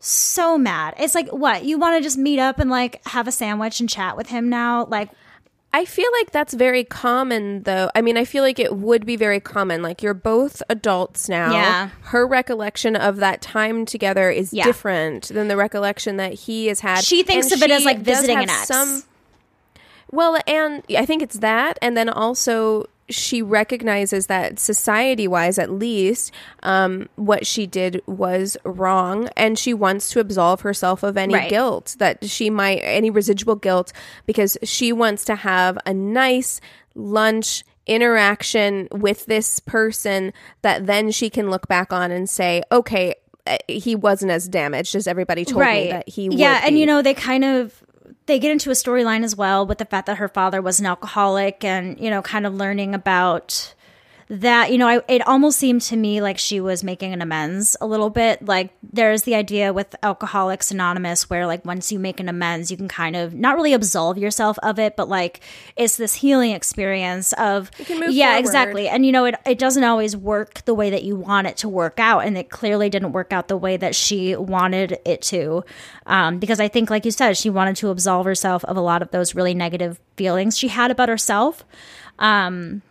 so 0.00 0.56
mad. 0.56 0.94
It's 0.98 1.14
like, 1.14 1.28
what? 1.28 1.64
You 1.64 1.78
want 1.78 1.96
to 1.96 2.02
just 2.02 2.16
meet 2.18 2.38
up 2.38 2.58
and 2.58 2.70
like 2.70 3.04
have 3.08 3.26
a 3.26 3.32
sandwich 3.32 3.80
and 3.80 3.88
chat 3.88 4.16
with 4.16 4.28
him 4.28 4.48
now? 4.48 4.86
Like, 4.86 5.10
I 5.78 5.84
feel 5.84 6.08
like 6.18 6.32
that's 6.32 6.54
very 6.54 6.82
common, 6.82 7.62
though. 7.62 7.88
I 7.94 8.00
mean, 8.02 8.16
I 8.16 8.24
feel 8.24 8.42
like 8.42 8.58
it 8.58 8.74
would 8.74 9.06
be 9.06 9.14
very 9.14 9.38
common. 9.38 9.80
Like, 9.80 10.02
you're 10.02 10.12
both 10.12 10.60
adults 10.68 11.28
now. 11.28 11.52
Yeah. 11.52 11.90
Her 12.02 12.26
recollection 12.26 12.96
of 12.96 13.18
that 13.18 13.40
time 13.40 13.86
together 13.86 14.28
is 14.28 14.52
Yeah. 14.52 14.64
different 14.64 15.28
than 15.28 15.46
the 15.46 15.56
recollection 15.56 16.16
that 16.16 16.32
he 16.34 16.66
has 16.66 16.80
had. 16.80 17.04
She 17.04 17.22
thinks 17.22 17.52
And 17.52 17.62
of 17.62 17.62
it 17.62 17.70
as, 17.70 17.84
like, 17.84 17.98
visiting 18.00 18.38
an 18.38 18.50
ex. 18.50 19.06
well, 20.10 20.36
and 20.48 20.82
I 20.96 21.06
think 21.06 21.22
it's 21.22 21.38
that. 21.38 21.78
And 21.80 21.96
then 21.96 22.08
also, 22.08 22.86
she 23.08 23.42
recognizes 23.42 24.26
that 24.26 24.58
society 24.58 25.26
wise, 25.26 25.58
at 25.58 25.70
least, 25.70 26.32
um, 26.62 27.08
what 27.16 27.46
she 27.46 27.66
did 27.66 28.02
was 28.06 28.56
wrong. 28.64 29.28
And 29.36 29.58
she 29.58 29.72
wants 29.74 30.10
to 30.10 30.20
absolve 30.20 30.60
herself 30.60 31.02
of 31.02 31.16
any 31.16 31.34
Right. 31.34 31.50
guilt 31.50 31.96
that 31.98 32.24
she 32.28 32.50
might, 32.50 32.80
any 32.82 33.10
residual 33.10 33.54
guilt, 33.56 33.92
because 34.26 34.58
she 34.62 34.92
wants 34.92 35.24
to 35.26 35.34
have 35.36 35.78
a 35.86 35.94
nice 35.94 36.60
lunch 36.94 37.64
interaction 37.86 38.88
with 38.92 39.26
this 39.26 39.60
person 39.60 40.32
that 40.62 40.86
then 40.86 41.10
she 41.10 41.30
can 41.30 41.50
look 41.50 41.66
back 41.68 41.92
on 41.92 42.10
and 42.10 42.28
say, 42.28 42.62
okay, 42.70 43.14
uh, 43.46 43.56
he 43.66 43.94
wasn't 43.94 44.30
as 44.30 44.46
damaged 44.46 44.94
as 44.94 45.06
everybody 45.06 45.44
told 45.44 45.64
me 45.64 45.90
that 45.90 46.06
he 46.06 46.28
yeah 46.32 46.60
and 46.64 46.74
be." 46.74 46.80
you 46.80 46.86
know 46.86 47.00
they 47.00 47.14
kind 47.14 47.44
of 47.44 47.82
they 48.28 48.38
get 48.38 48.52
into 48.52 48.70
a 48.70 48.74
storyline 48.74 49.24
as 49.24 49.34
well 49.34 49.66
with 49.66 49.78
the 49.78 49.84
fact 49.84 50.06
that 50.06 50.18
her 50.18 50.28
father 50.28 50.62
was 50.62 50.78
an 50.78 50.86
alcoholic 50.86 51.64
and 51.64 51.98
you 51.98 52.10
know 52.10 52.22
kind 52.22 52.46
of 52.46 52.54
learning 52.54 52.94
about 52.94 53.74
that 54.30 54.70
you 54.70 54.76
know 54.76 54.86
I, 54.86 55.00
it 55.08 55.26
almost 55.26 55.58
seemed 55.58 55.80
to 55.82 55.96
me 55.96 56.20
like 56.20 56.38
she 56.38 56.60
was 56.60 56.84
making 56.84 57.12
an 57.12 57.22
amends 57.22 57.76
a 57.80 57.86
little 57.86 58.10
bit. 58.10 58.44
Like 58.44 58.70
there's 58.82 59.22
the 59.22 59.34
idea 59.34 59.72
with 59.72 59.94
alcoholics 60.02 60.70
anonymous 60.70 61.30
where 61.30 61.46
like 61.46 61.64
once 61.64 61.90
you 61.90 61.98
make 61.98 62.20
an 62.20 62.28
amends 62.28 62.70
you 62.70 62.76
can 62.76 62.88
kind 62.88 63.16
of 63.16 63.34
not 63.34 63.56
really 63.56 63.72
absolve 63.72 64.18
yourself 64.18 64.58
of 64.62 64.78
it 64.78 64.96
but 64.96 65.08
like 65.08 65.40
it's 65.76 65.96
this 65.96 66.14
healing 66.14 66.52
experience 66.52 67.32
of 67.34 67.70
yeah 67.88 68.32
forward. 68.32 68.38
exactly. 68.38 68.88
And 68.88 69.06
you 69.06 69.12
know 69.12 69.24
it, 69.24 69.36
it 69.46 69.58
doesn't 69.58 69.84
always 69.84 70.16
work 70.16 70.64
the 70.66 70.74
way 70.74 70.90
that 70.90 71.04
you 71.04 71.16
want 71.16 71.46
it 71.46 71.56
to 71.58 71.68
work 71.68 71.98
out 71.98 72.20
and 72.20 72.36
it 72.36 72.50
clearly 72.50 72.90
didn't 72.90 73.12
work 73.12 73.32
out 73.32 73.48
the 73.48 73.56
way 73.56 73.78
that 73.78 73.94
she 73.94 74.36
wanted 74.36 74.98
it 75.06 75.22
to. 75.22 75.64
Um, 76.06 76.38
because 76.38 76.60
i 76.60 76.68
think 76.68 76.90
like 76.90 77.04
you 77.04 77.10
said 77.10 77.36
she 77.36 77.50
wanted 77.50 77.76
to 77.76 77.90
absolve 77.90 78.24
herself 78.24 78.64
of 78.64 78.76
a 78.76 78.80
lot 78.80 79.02
of 79.02 79.10
those 79.10 79.34
really 79.34 79.54
negative 79.54 80.00
feelings 80.16 80.58
she 80.58 80.68
had 80.68 80.90
about 80.90 81.08
herself. 81.08 81.64
Um, 82.18 82.82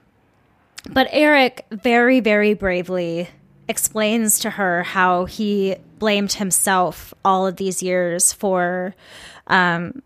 but 0.91 1.07
eric 1.11 1.65
very 1.72 2.19
very 2.19 2.53
bravely 2.53 3.30
explains 3.68 4.39
to 4.39 4.51
her 4.51 4.84
how 4.84 5.26
he 5.26 5.76
blamed 5.99 6.34
himself 6.34 7.14
all 7.26 7.45
of 7.45 7.57
these 7.57 7.84
years 7.84 8.31
for 8.31 8.95
um, 9.47 10.01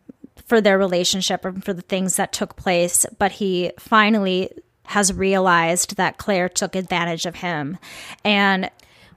for 0.52 0.60
their 0.60 0.78
relationship 0.78 1.46
and 1.46 1.64
for 1.64 1.72
the 1.72 1.82
things 1.82 2.18
that 2.18 2.34
took 2.34 2.58
place, 2.58 3.06
but 3.18 3.32
he 3.32 3.72
finally 3.80 4.50
has 4.88 5.14
realized 5.14 5.96
that 5.96 6.18
Claire 6.18 6.50
took 6.50 6.76
advantage 6.76 7.26
of 7.26 7.36
him. 7.36 7.78
And 8.26 8.70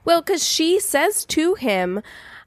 Well, 0.05 0.23
because 0.23 0.47
she 0.47 0.79
says 0.79 1.25
to 1.25 1.55
him, 1.55 2.03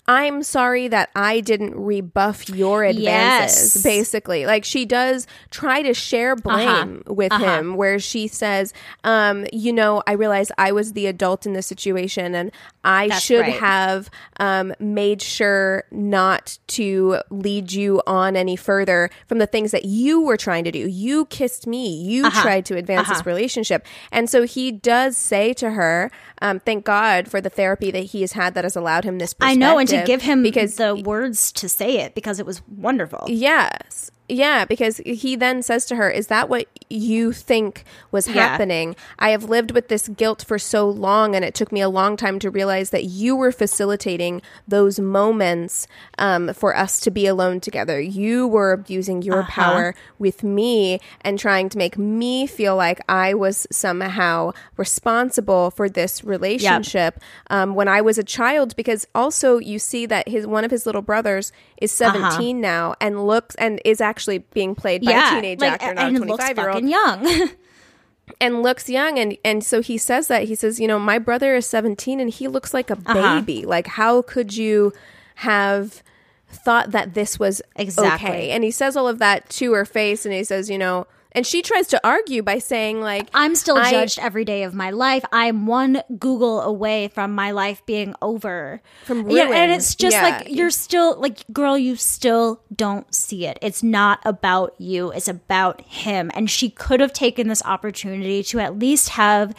I'm 0.09 0.41
sorry 0.41 0.87
that 0.87 1.09
I 1.15 1.41
didn't 1.41 1.75
rebuff 1.75 2.47
your 2.49 2.83
advances, 2.85 3.75
Yes. 3.75 3.83
basically. 3.83 4.45
Like 4.45 4.63
she 4.63 4.85
does 4.85 5.27
try 5.49 5.81
to 5.81 5.93
share 5.93 6.35
blame 6.37 7.03
with 7.07 7.33
him, 7.33 7.75
where 7.75 7.99
she 7.99 8.27
says, 8.29 8.73
um, 9.03 9.45
you 9.51 9.73
know, 9.73 10.01
I 10.07 10.13
realize 10.13 10.49
I 10.57 10.71
was 10.71 10.93
the 10.93 11.07
adult 11.07 11.45
in 11.45 11.51
this 11.53 11.67
situation 11.67 12.35
and 12.35 12.51
I 12.85 13.09
That's 13.09 13.21
should 13.21 13.41
right. 13.41 13.59
have 13.59 14.09
um, 14.39 14.73
made 14.79 15.21
sure 15.21 15.83
not 15.91 16.57
to 16.67 17.17
lead 17.29 17.73
you 17.73 18.01
on 18.07 18.37
any 18.37 18.55
further 18.55 19.09
from 19.27 19.39
the 19.39 19.47
things 19.47 19.71
that 19.71 19.83
you 19.83 20.21
were 20.21 20.37
trying 20.37 20.63
to 20.63 20.71
do. 20.71 20.87
You 20.87 21.25
kissed 21.25 21.67
me, 21.67 22.01
you 22.01 22.25
Uh-huh. 22.27 22.41
tried 22.43 22.65
to 22.67 22.77
advance 22.77 23.09
this 23.09 23.25
relationship. 23.25 23.85
And 24.09 24.29
so 24.29 24.43
he 24.43 24.71
does 24.71 25.17
say 25.17 25.51
to 25.55 25.71
her, 25.71 26.11
um, 26.41 26.61
thank 26.61 26.85
God 26.85 27.27
for 27.29 27.41
the 27.41 27.49
therapy 27.49 27.91
that 27.91 28.03
he 28.05 28.21
has 28.21 28.31
had 28.33 28.53
that 28.53 28.63
has 28.63 28.77
allowed 28.77 29.03
him 29.03 29.17
this 29.17 29.35
I 29.41 29.53
know, 29.55 29.79
and 29.79 29.89
to 29.89 29.95
perspective, 29.95 29.96
give 30.05 30.21
him 30.21 30.43
because 30.43 30.75
the 30.75 30.95
words 30.95 31.51
to 31.53 31.69
say 31.69 31.99
it 31.99 32.15
because 32.15 32.39
it 32.39 32.45
was 32.45 32.61
wonderful. 32.67 33.25
Yes. 33.27 34.11
Yeah, 34.29 34.65
because 34.65 34.97
he 35.05 35.37
then 35.37 35.63
says 35.63 35.85
to 35.85 35.95
her, 35.95 36.09
Is 36.09 36.27
that 36.27 36.49
what 36.49 36.67
you 36.89 37.31
think 37.31 37.85
was 38.11 38.27
Yeah. 38.27 38.33
happening? 38.49 38.95
I 39.17 39.29
have 39.29 39.45
lived 39.45 39.71
with 39.71 39.87
this 39.87 40.09
guilt 40.09 40.43
for 40.45 40.59
so 40.59 40.89
long, 40.89 41.33
and 41.33 41.45
it 41.45 41.53
took 41.53 41.71
me 41.71 41.79
a 41.79 41.87
long 41.87 42.17
time 42.17 42.37
to 42.39 42.49
realize 42.51 42.89
that 42.89 43.05
you 43.05 43.37
were 43.37 43.53
facilitating 43.53 44.41
those 44.67 44.99
moments 44.99 45.87
um, 46.17 46.53
for 46.53 46.75
us 46.75 46.99
to 47.01 47.11
be 47.11 47.25
alone 47.25 47.61
together. 47.61 48.01
You 48.01 48.47
were 48.47 48.73
abusing 48.73 49.21
your 49.21 49.39
Uh-huh. 49.39 49.51
power 49.61 49.95
with 50.19 50.43
me 50.43 50.99
and 51.21 51.39
trying 51.39 51.69
to 51.69 51.77
make 51.77 51.97
me 51.97 52.47
feel 52.47 52.75
like 52.75 52.99
I 53.07 53.33
was 53.33 53.65
somehow 53.71 54.51
responsible 54.75 55.71
for 55.71 55.87
this 55.87 56.23
relationship 56.23 57.21
um, 57.49 57.75
when 57.75 57.87
I 57.87 58.01
was 58.01 58.17
a 58.17 58.23
child. 58.23 58.75
Because 58.75 59.07
also, 59.15 59.57
you 59.57 59.79
see 59.79 60.05
that 60.07 60.27
his 60.27 60.45
one 60.47 60.65
of 60.65 60.71
his 60.71 60.85
little 60.85 61.01
brothers 61.01 61.51
is 61.81 61.91
17 61.91 62.59
now 62.61 62.95
and 62.99 63.25
looks 63.27 63.55
and 63.55 63.79
is 63.85 64.01
actually 64.01 64.39
being 64.53 64.75
played 64.75 65.03
by 65.05 65.11
a 65.11 65.35
teenage 65.35 65.59
like, 65.59 65.73
actor, 65.73 65.93
not 65.93 66.05
and 66.07 66.17
a 66.17 66.19
looks 66.25 66.43
25 66.43 66.57
year 66.57 66.67
old, 66.69 66.73
fucking 66.75 66.87
young. 66.89 67.49
and 68.41 68.63
looks 68.63 68.89
young. 68.89 69.17
And 69.19 69.37
and 69.45 69.63
so 69.63 69.81
he 69.81 69.97
says 69.97 70.27
that 70.27 70.43
he 70.43 70.55
says, 70.55 70.79
you 70.79 70.87
know, 70.87 70.99
my 70.99 71.19
brother 71.19 71.55
is 71.55 71.65
17 71.67 72.19
and 72.19 72.29
he 72.29 72.47
looks 72.47 72.73
like 72.73 72.89
a 72.89 72.97
Uh-huh. 73.05 73.41
baby. 73.41 73.65
Like, 73.65 73.87
how 73.87 74.21
could 74.21 74.55
you 74.55 74.93
have 75.35 76.01
thought 76.49 76.91
that 76.91 77.13
this 77.13 77.37
was 77.39 77.61
Exactly. 77.75 78.29
okay? 78.29 78.49
And 78.51 78.63
he 78.63 78.71
says 78.71 78.95
all 78.95 79.07
of 79.07 79.19
that 79.19 79.49
to 79.51 79.73
her 79.73 79.85
face, 79.85 80.25
and 80.25 80.33
he 80.33 80.43
says, 80.43 80.69
you 80.69 80.77
know. 80.77 81.07
And 81.37 81.45
she 81.45 81.61
tries 81.61 81.85
to 81.89 82.01
argue 82.03 82.41
by 82.41 82.57
saying, 82.57 82.99
like, 82.99 83.29
I'm 83.31 83.53
still 83.53 83.77
I- 83.77 83.91
judged 83.91 84.17
every 84.17 84.43
day 84.43 84.63
of 84.63 84.73
my 84.73 84.89
life. 84.89 85.23
I'm 85.31 85.67
one 85.67 86.01
Google 86.17 86.61
away 86.61 87.09
from 87.09 87.35
my 87.35 87.51
life 87.51 87.85
being 87.85 88.15
over. 88.23 88.81
From 89.05 89.29
Yeah, 89.29 89.51
and 89.51 89.71
it's 89.71 89.93
just 89.93 90.15
Yeah. 90.15 90.23
like 90.23 90.47
you're 90.49 90.71
still 90.71 91.15
like, 91.21 91.43
girl, 91.53 91.77
you 91.77 91.95
still 91.95 92.61
don't 92.75 93.13
see 93.13 93.45
it. 93.45 93.59
It's 93.61 93.83
not 93.83 94.19
about 94.25 94.73
you. 94.79 95.11
It's 95.11 95.27
about 95.27 95.81
him. 95.81 96.31
And 96.33 96.49
she 96.49 96.71
could 96.71 97.01
have 97.01 97.13
taken 97.13 97.47
this 97.49 97.61
opportunity 97.65 98.41
to 98.45 98.59
at 98.59 98.79
least 98.79 99.09
have 99.09 99.53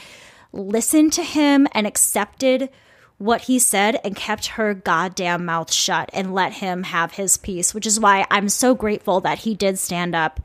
listened 0.53 1.13
to 1.13 1.23
him 1.23 1.69
and 1.71 1.87
accepted 1.87 2.71
what 3.19 3.43
he 3.43 3.61
said 3.61 4.01
and 4.03 4.17
kept 4.17 4.47
her 4.49 4.75
goddamn 4.75 5.45
mouth 5.45 5.73
shut 5.73 6.11
and 6.13 6.35
let 6.35 6.55
him 6.55 6.83
have 6.83 7.13
his 7.13 7.37
piece, 7.37 7.73
which 7.73 7.87
is 7.87 8.01
why 8.01 8.27
I'm 8.33 8.49
so 8.49 8.75
grateful 8.75 9.21
that 9.21 9.39
he 9.39 9.55
did 9.55 9.79
stand 9.79 10.17
up 10.17 10.41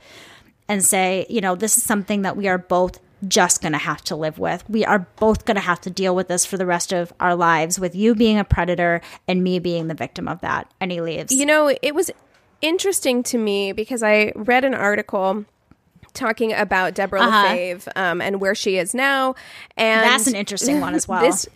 and 0.67 0.83
say, 0.83 1.25
you 1.29 1.41
know, 1.41 1.55
this 1.55 1.77
is 1.77 1.83
something 1.83 2.21
that 2.23 2.35
we 2.37 2.47
are 2.47 2.57
both 2.57 2.99
just 3.27 3.61
going 3.61 3.71
to 3.71 3.77
have 3.77 4.01
to 4.03 4.15
live 4.15 4.37
with. 4.37 4.69
We 4.69 4.83
are 4.83 5.07
both 5.17 5.45
going 5.45 5.55
to 5.55 5.61
have 5.61 5.79
to 5.81 5.89
deal 5.89 6.13
with 6.15 6.27
this 6.27 6.45
for 6.45 6.57
the 6.57 6.65
rest 6.65 6.91
of 6.91 7.13
our 7.19 7.35
lives 7.35 7.79
with 7.79 7.95
you 7.95 8.15
being 8.15 8.37
a 8.37 8.43
predator 8.43 8.99
and 9.27 9.43
me 9.43 9.59
being 9.59 9.87
the 9.87 9.93
victim 9.93 10.27
of 10.27 10.41
that. 10.41 10.69
And 10.81 10.91
he 10.91 10.99
leaves. 10.99 11.31
You 11.33 11.45
know, 11.45 11.73
it 11.81 11.95
was 11.95 12.11
interesting 12.61 13.23
to 13.23 13.37
me 13.37 13.71
because 13.71 14.03
I 14.03 14.33
read 14.35 14.65
an 14.65 14.73
article 14.73 15.45
talking 16.13 16.53
about 16.53 16.95
Deborah 16.95 17.21
Uh-huh. 17.21 17.47
LaFave 17.47 17.87
um, 17.95 18.21
and 18.21 18.39
where 18.41 18.55
she 18.55 18.77
is 18.77 18.93
now. 18.93 19.35
And 19.77 20.03
That's 20.03 20.27
an 20.27 20.35
interesting 20.35 20.79
one 20.81 20.93
as 20.93 21.07
well. 21.07 21.21
This, 21.21 21.47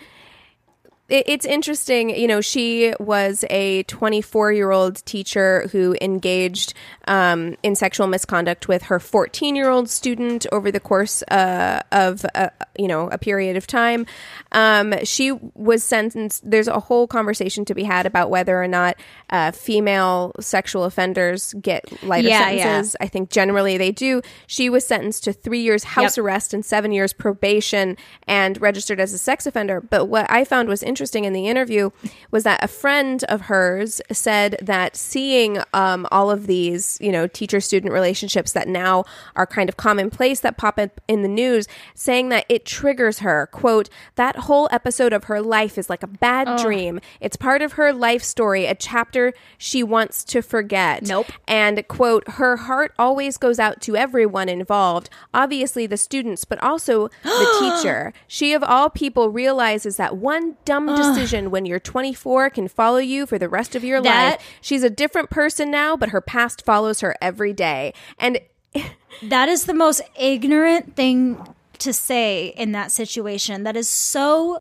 it's 1.09 1.45
interesting. 1.45 2.09
You 2.09 2.27
know, 2.27 2.41
she 2.41 2.93
was 2.99 3.45
a 3.49 3.83
24 3.83 4.51
year 4.51 4.71
old 4.71 5.05
teacher 5.05 5.67
who 5.71 5.95
engaged 6.01 6.73
um, 7.07 7.55
in 7.63 7.75
sexual 7.75 8.07
misconduct 8.07 8.67
with 8.67 8.83
her 8.83 8.99
14 8.99 9.55
year 9.55 9.69
old 9.69 9.89
student 9.89 10.45
over 10.51 10.69
the 10.69 10.81
course 10.81 11.23
uh, 11.23 11.81
of, 11.93 12.25
uh, 12.35 12.49
you 12.77 12.89
know, 12.89 13.07
a 13.09 13.17
period 13.17 13.55
of 13.55 13.65
time. 13.65 14.05
Um, 14.51 14.93
she 15.05 15.31
was 15.55 15.81
sentenced. 15.81 16.49
There's 16.49 16.67
a 16.67 16.81
whole 16.81 17.07
conversation 17.07 17.63
to 17.65 17.73
be 17.73 17.83
had 17.83 18.05
about 18.05 18.29
whether 18.29 18.61
or 18.61 18.67
not 18.67 18.97
uh, 19.29 19.51
female 19.51 20.33
sexual 20.41 20.83
offenders 20.83 21.53
get 21.61 22.03
lighter 22.03 22.27
Yeah, 22.27 22.49
yeah. 22.49 22.63
sentences. 22.63 22.95
I 22.99 23.07
think 23.07 23.29
generally 23.29 23.77
they 23.77 23.91
do. 23.93 24.21
She 24.45 24.69
was 24.69 24.85
sentenced 24.85 25.23
to 25.23 25.31
three 25.31 25.61
years 25.61 25.85
house 25.85 26.17
Yep. 26.17 26.25
arrest 26.25 26.53
and 26.53 26.65
seven 26.65 26.91
years 26.91 27.13
probation 27.13 27.95
and 28.27 28.59
registered 28.61 28.99
as 28.99 29.13
a 29.13 29.17
sex 29.17 29.45
offender. 29.47 29.79
But 29.79 30.07
what 30.07 30.29
I 30.29 30.43
found 30.43 30.67
was 30.67 30.83
interesting 30.83 30.96
in 31.05 31.33
the 31.33 31.47
interview 31.47 31.89
was 32.31 32.43
that 32.43 32.63
a 32.63 32.67
friend 32.67 33.23
of 33.25 33.41
hers 33.41 34.01
said 34.11 34.57
that 34.61 34.95
seeing 34.95 35.59
um, 35.73 36.07
all 36.11 36.31
of 36.31 36.47
these, 36.47 36.97
you 37.01 37.11
know, 37.11 37.27
teacher 37.27 37.59
student 37.59 37.93
relationships 37.93 38.53
that 38.53 38.67
now 38.67 39.05
are 39.35 39.45
kind 39.45 39.69
of 39.69 39.77
commonplace 39.77 40.39
that 40.39 40.57
pop 40.57 40.79
up 40.79 40.99
in 41.07 41.21
the 41.21 41.27
news, 41.27 41.67
saying 41.93 42.29
that 42.29 42.45
it 42.49 42.65
triggers 42.65 43.19
her. 43.19 43.47
Quote, 43.51 43.89
that 44.15 44.35
whole 44.35 44.67
episode 44.71 45.13
of 45.13 45.25
her 45.25 45.41
life 45.41 45.77
is 45.77 45.89
like 45.89 46.03
a 46.03 46.07
bad 46.07 46.59
dream. 46.61 46.99
It's 47.19 47.37
part 47.37 47.61
of 47.61 47.73
her 47.73 47.93
life 47.93 48.23
story, 48.23 48.65
a 48.65 48.75
chapter 48.75 49.33
she 49.57 49.83
wants 49.83 50.23
to 50.25 50.41
forget. 50.41 51.03
Nope. 51.03 51.27
And 51.47 51.87
quote, 51.87 52.27
her 52.31 52.57
heart 52.57 52.93
always 52.97 53.37
goes 53.37 53.59
out 53.59 53.81
to 53.81 53.95
everyone 53.95 54.49
involved, 54.49 55.09
obviously 55.33 55.85
the 55.87 55.97
students, 55.97 56.45
but 56.45 56.61
also 56.63 57.09
the 57.23 57.57
teacher. 57.83 58.13
She, 58.27 58.53
of 58.53 58.63
all 58.63 58.89
people, 58.89 59.29
realizes 59.29 59.97
that 59.97 60.17
one 60.17 60.57
dumb 60.65 60.86
decision 60.95 61.51
when 61.51 61.65
you're 61.65 61.79
24 61.79 62.49
can 62.51 62.67
follow 62.67 62.97
you 62.97 63.25
for 63.25 63.37
the 63.37 63.49
rest 63.49 63.75
of 63.75 63.83
your 63.83 64.01
That- 64.01 64.39
life. 64.39 64.47
She's 64.61 64.83
a 64.83 64.89
different 64.89 65.29
person 65.29 65.69
now, 65.71 65.95
but 65.97 66.09
her 66.09 66.21
past 66.21 66.63
follows 66.63 67.01
her 67.01 67.15
every 67.21 67.53
day. 67.53 67.93
And 68.19 68.39
that 69.23 69.49
is 69.49 69.65
the 69.65 69.73
most 69.73 70.01
ignorant 70.19 70.95
thing 70.95 71.37
to 71.79 71.93
say 71.93 72.47
in 72.57 72.71
that 72.71 72.91
situation. 72.91 73.63
That 73.63 73.75
is 73.77 73.87
so 73.89 74.59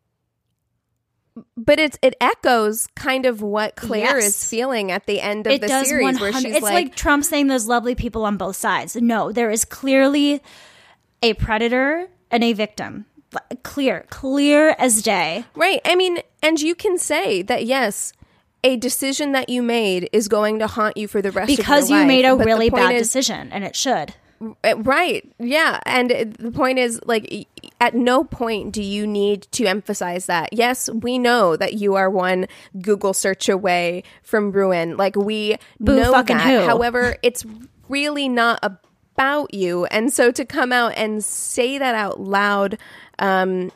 but 1.56 1.78
it's 1.78 1.98
it 2.00 2.14
echoes 2.18 2.86
kind 2.96 3.26
of 3.26 3.42
what 3.42 3.76
Claire 3.76 4.18
Yes. 4.18 4.26
is 4.28 4.48
feeling 4.48 4.90
at 4.90 5.04
the 5.06 5.20
end 5.20 5.46
of 5.46 5.52
it 5.52 5.60
the 5.60 5.66
does 5.68 5.86
series, 5.88 6.02
100 6.04 6.20
where 6.32 6.32
she's 6.42 6.54
it's 6.56 6.62
like, 6.62 6.96
Trump 6.96 7.24
saying 7.24 7.48
there's 7.48 7.66
lovely 7.68 7.94
people 7.94 8.24
on 8.24 8.38
both 8.38 8.56
sides. 8.56 8.96
No, 8.96 9.32
there 9.32 9.50
is 9.50 9.66
clearly 9.66 10.42
a 11.22 11.34
predator 11.34 12.08
and 12.30 12.42
a 12.42 12.54
victim. 12.54 13.04
Clear, 13.62 14.06
clear 14.10 14.74
as 14.78 15.02
day. 15.02 15.44
Right. 15.54 15.80
I 15.84 15.94
mean, 15.96 16.18
and 16.42 16.60
you 16.60 16.74
can 16.74 16.96
say 16.98 17.42
that 17.42 17.66
yes, 17.66 18.12
a 18.64 18.76
decision 18.76 19.32
that 19.32 19.48
you 19.48 19.62
made 19.62 20.08
is 20.12 20.28
going 20.28 20.58
to 20.60 20.66
haunt 20.66 20.96
you 20.96 21.06
for 21.08 21.20
the 21.20 21.30
rest 21.30 21.48
Because 21.48 21.84
of 21.84 21.90
your 21.90 21.98
life. 21.98 22.06
Because 22.08 22.16
you 22.16 22.22
made 22.22 22.24
a 22.24 22.36
But 22.36 22.46
really 22.46 22.70
bad 22.70 22.94
is- 22.94 23.02
decision, 23.08 23.48
and 23.52 23.64
it 23.64 23.76
should. 23.76 24.14
Uh, 24.62 24.76
Right. 24.78 25.26
Yeah. 25.38 25.80
And 25.86 26.10
the 26.38 26.50
point 26.52 26.78
is, 26.78 27.00
like, 27.06 27.46
at 27.80 27.94
no 27.94 28.22
point 28.24 28.72
do 28.72 28.82
you 28.82 29.06
need 29.06 29.42
to 29.52 29.64
emphasize 29.66 30.26
that. 30.26 30.52
Yes, 30.52 30.90
we 30.90 31.18
know 31.18 31.56
that 31.56 31.74
you 31.74 31.94
are 31.94 32.10
one 32.10 32.46
Google 32.80 33.14
search 33.14 33.48
away 33.48 34.02
from 34.22 34.52
ruin. 34.52 34.96
Like, 34.98 35.16
we 35.16 35.56
Boo 35.80 35.96
know 35.96 36.12
fucking 36.12 36.36
that. 36.36 36.60
who. 36.60 36.66
However, 36.66 37.16
it's 37.22 37.44
really 37.88 38.28
not 38.28 38.58
about 39.16 39.54
you. 39.54 39.86
And 39.86 40.12
so 40.12 40.30
to 40.30 40.44
come 40.44 40.72
out 40.72 40.92
and 40.94 41.24
say 41.24 41.78
that 41.78 41.94
out 41.94 42.20
loud, 42.20 42.76
um, 43.18 43.72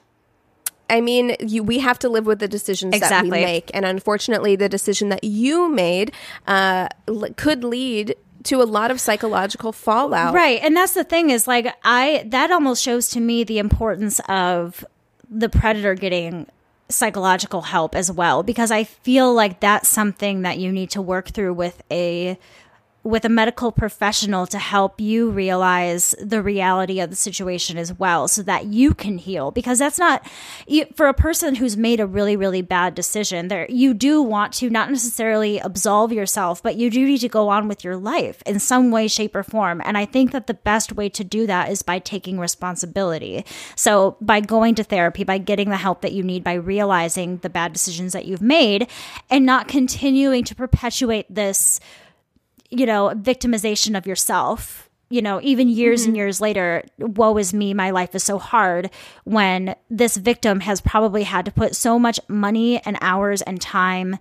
I 0.91 1.01
mean, 1.01 1.37
you, 1.41 1.63
we 1.63 1.79
have 1.79 1.99
to 2.01 2.09
live 2.09 2.27
with 2.27 2.41
the 2.41 2.49
decisions 2.49 2.99
that 3.01 3.23
we 3.23 3.31
make, 3.31 3.71
and 3.73 3.87
unfortunately, 3.87 4.57
the 4.57 4.69
decision 4.69 5.09
that 5.11 5.23
you 5.25 5.69
made 5.71 6.13
uh, 6.47 6.89
l- 7.09 7.29
could 7.37 7.63
lead 7.65 8.17
to 8.43 8.61
a 8.61 8.65
lot 8.65 8.91
of 8.91 9.01
psychological 9.01 9.73
fallout. 9.73 10.35
Right. 10.35 10.61
And 10.63 10.77
that's 10.77 10.95
the 10.95 11.05
thing 11.05 11.31
is 11.31 11.47
like 11.47 11.75
I 11.85 12.25
that 12.29 12.51
almost 12.51 12.83
shows 12.83 13.09
to 13.11 13.21
me 13.21 13.45
the 13.45 13.59
importance 13.59 14.21
of 14.29 14.85
the 15.29 15.49
predator 15.49 15.95
getting 15.95 16.47
psychological 16.89 17.61
help 17.63 17.95
as 17.95 18.11
well 18.11 18.43
because 18.43 18.71
I 18.71 18.85
feel 18.85 19.33
like 19.33 19.61
that's 19.61 19.89
something 19.89 20.43
that 20.43 20.59
you 20.59 20.73
need 20.73 20.91
to 20.91 21.03
work 21.03 21.29
through 21.29 21.55
with 21.55 21.83
a 21.91 22.39
with 23.03 23.25
a 23.25 23.29
medical 23.29 23.73
professional 23.73 24.47
to 24.47 24.59
help 24.59 25.01
you 25.01 25.31
realize 25.31 26.15
the 26.21 26.43
reality 26.43 27.01
of 27.01 27.09
the 27.09 27.17
situation 27.17 27.79
as 27.79 27.93
well 27.95 28.29
so 28.29 28.43
that 28.43 28.67
you 28.67 28.93
can 28.93 29.17
heal. 29.17 29.51
Because 29.51 29.79
that's 29.79 29.99
not 29.99 30.27
for 30.95 31.07
a 31.07 31.15
person 31.15 31.55
who's 31.55 31.77
made 31.77 32.01
a 32.01 32.07
really 32.07 32.37
really 32.37 32.63
bad 32.63 32.95
decision 32.95 33.49
there 33.49 33.67
you 33.69 33.95
do 33.95 34.23
want 34.23 34.53
to 34.53 34.71
not 34.71 34.91
necessarily 34.91 35.59
absolve 35.59 36.13
yourself 36.13 36.63
but 36.63 36.77
you 36.77 36.91
do 36.91 37.05
need 37.05 37.19
to 37.19 37.29
go 37.29 37.49
on 37.49 37.69
with 37.69 37.85
your 37.85 37.97
life 37.97 38.43
in 38.47 38.59
some 38.59 38.91
way 38.91 39.09
shape 39.09 39.35
or 39.35 39.43
form. 39.43 39.81
And 39.85 39.97
i 39.97 40.05
think 40.05 40.33
that 40.33 40.47
the 40.47 40.55
best 40.55 40.93
way 40.93 41.09
to 41.09 41.25
do 41.25 41.47
that 41.47 41.71
is 41.71 41.83
by 41.83 41.99
taking 41.99 42.39
responsibility. 42.39 43.45
So 43.77 44.17
by 44.21 44.41
going 44.41 44.75
to 44.77 44.85
therapy 44.85 45.25
by 45.25 45.39
getting 45.39 45.71
the 45.71 45.77
help 45.77 46.03
that 46.03 46.13
you 46.13 46.23
need 46.23 46.45
by 46.45 46.55
realizing 46.55 47.39
the 47.39 47.51
bad 47.51 47.73
decisions 47.73 48.13
that 48.13 48.27
you've 48.27 48.43
made 48.43 48.89
and 49.29 49.47
not 49.47 49.69
continuing 49.69 50.45
to 50.45 50.55
perpetuate 50.55 51.27
this 51.29 51.81
you 52.71 52.87
know, 52.87 53.13
victimization 53.17 53.97
of 53.97 54.07
yourself. 54.07 54.89
You 55.13 55.23
know, 55.23 55.41
even 55.43 55.69
years 55.69 56.03
mm-hmm. 56.03 56.11
and 56.11 56.17
years 56.17 56.41
later, 56.41 56.85
woe 56.99 57.37
is 57.37 57.53
me, 57.53 57.75
my 57.75 57.91
life 57.91 58.15
is 58.15 58.23
so 58.23 58.39
hard 58.39 58.91
when 59.25 59.75
this 59.91 60.17
victim 60.17 60.61
has 60.61 60.81
probably 60.81 61.25
had 61.25 61.47
to 61.47 61.51
put 61.51 61.75
so 61.75 61.99
much 61.99 62.21
money 62.29 62.81
and 62.85 62.97
hours 63.01 63.43
and 63.43 63.61
time 63.61 64.19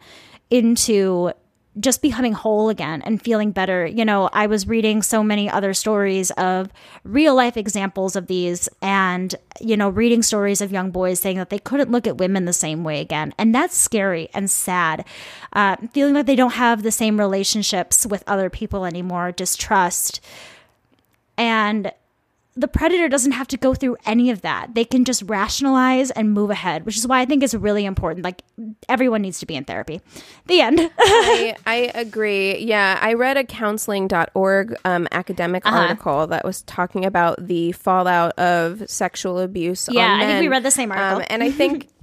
into 0.49 1.31
just 1.79 2.01
becoming 2.01 2.33
whole 2.33 2.69
again 2.69 3.01
and 3.03 3.21
feeling 3.21 3.51
better. 3.51 3.85
You 3.85 4.03
know, 4.03 4.29
I 4.33 4.47
was 4.47 4.67
reading 4.67 5.01
so 5.01 5.23
many 5.23 5.49
other 5.49 5.73
stories 5.73 6.31
of 6.31 6.69
real 7.03 7.35
life 7.35 7.57
examples 7.57 8.15
of 8.15 8.27
these 8.27 8.67
and, 8.81 9.33
you 9.61 9.77
know, 9.77 9.89
reading 9.89 10.21
stories 10.21 10.61
of 10.61 10.71
young 10.71 10.91
boys 10.91 11.19
saying 11.19 11.37
that 11.37 11.49
they 11.49 11.59
couldn't 11.59 11.91
look 11.91 12.07
at 12.07 12.17
women 12.17 12.45
the 12.45 12.53
same 12.53 12.83
way 12.83 12.99
again. 12.99 13.33
And 13.37 13.53
that's 13.53 13.77
scary 13.77 14.29
and 14.33 14.49
sad. 14.49 15.05
Uh, 15.53 15.77
feeling 15.93 16.13
like 16.13 16.25
they 16.25 16.35
don't 16.35 16.53
have 16.53 16.83
the 16.83 16.91
same 16.91 17.19
relationships 17.19 18.05
with 18.05 18.23
other 18.27 18.49
people 18.49 18.85
anymore, 18.85 19.31
distrust. 19.31 20.19
And 21.37 21.91
the 22.59 22.67
predator 22.67 23.07
doesn't 23.07 23.31
have 23.31 23.47
to 23.47 23.57
go 23.57 23.73
through 23.73 23.95
any 24.05 24.29
of 24.29 24.41
that. 24.41 24.75
They 24.75 24.83
can 24.83 25.05
just 25.05 25.23
rationalize 25.23 26.11
and 26.11 26.33
move 26.33 26.49
ahead, 26.49 26.85
which 26.85 26.97
is 26.97 27.07
why 27.07 27.21
I 27.21 27.25
think 27.25 27.41
it's 27.41 27.53
really 27.53 27.85
important. 27.85 28.23
Like 28.25 28.43
everyone 28.89 29.21
needs 29.21 29.39
to 29.39 29.45
be 29.45 29.55
in 29.55 29.63
therapy. 29.63 30.01
The 30.47 30.59
end. 30.59 30.79
I, 30.99 31.55
I, 31.65 31.91
agree. 31.95 32.57
Yeah, 32.59 32.99
I 33.01 33.13
read 33.13 33.37
a 33.37 33.45
counseling.org 33.45 34.75
um, 34.83 35.07
academic 35.11 35.65
uh-huh. 35.65 35.77
article 35.77 36.27
that 36.27 36.43
was 36.43 36.63
talking 36.63 37.05
about 37.05 37.47
the 37.47 37.71
fallout 37.71 38.37
of 38.37 38.89
sexual 38.89 39.39
abuse. 39.39 39.87
Yeah, 39.89 40.17
I 40.19 40.25
think 40.25 40.41
we 40.41 40.49
read 40.49 40.63
the 40.63 40.71
same 40.71 40.91
article. 40.91 41.21
Um, 41.21 41.27
and 41.29 41.43
I 41.43 41.51
think. 41.51 41.87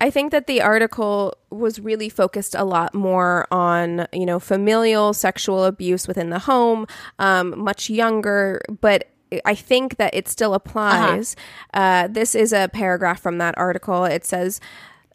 I 0.00 0.10
think 0.10 0.32
that 0.32 0.48
the 0.48 0.62
article 0.62 1.36
was 1.50 1.78
really 1.78 2.08
focused 2.08 2.56
a 2.56 2.64
lot 2.64 2.92
more 2.92 3.46
on, 3.52 4.08
you 4.12 4.26
know, 4.26 4.40
familial 4.40 5.12
sexual 5.12 5.64
abuse 5.64 6.08
within 6.08 6.30
the 6.30 6.40
home, 6.40 6.88
um, 7.20 7.56
much 7.56 7.88
younger, 7.88 8.60
but 8.80 9.12
I 9.44 9.54
think 9.54 9.96
that 9.96 10.14
it 10.14 10.28
still 10.28 10.54
applies. 10.54 11.36
Uh-huh. 11.72 11.80
Uh, 11.82 12.08
this 12.08 12.34
is 12.34 12.52
a 12.52 12.68
paragraph 12.72 13.20
from 13.20 13.38
that 13.38 13.56
article. 13.56 14.04
It 14.04 14.24
says, 14.24 14.60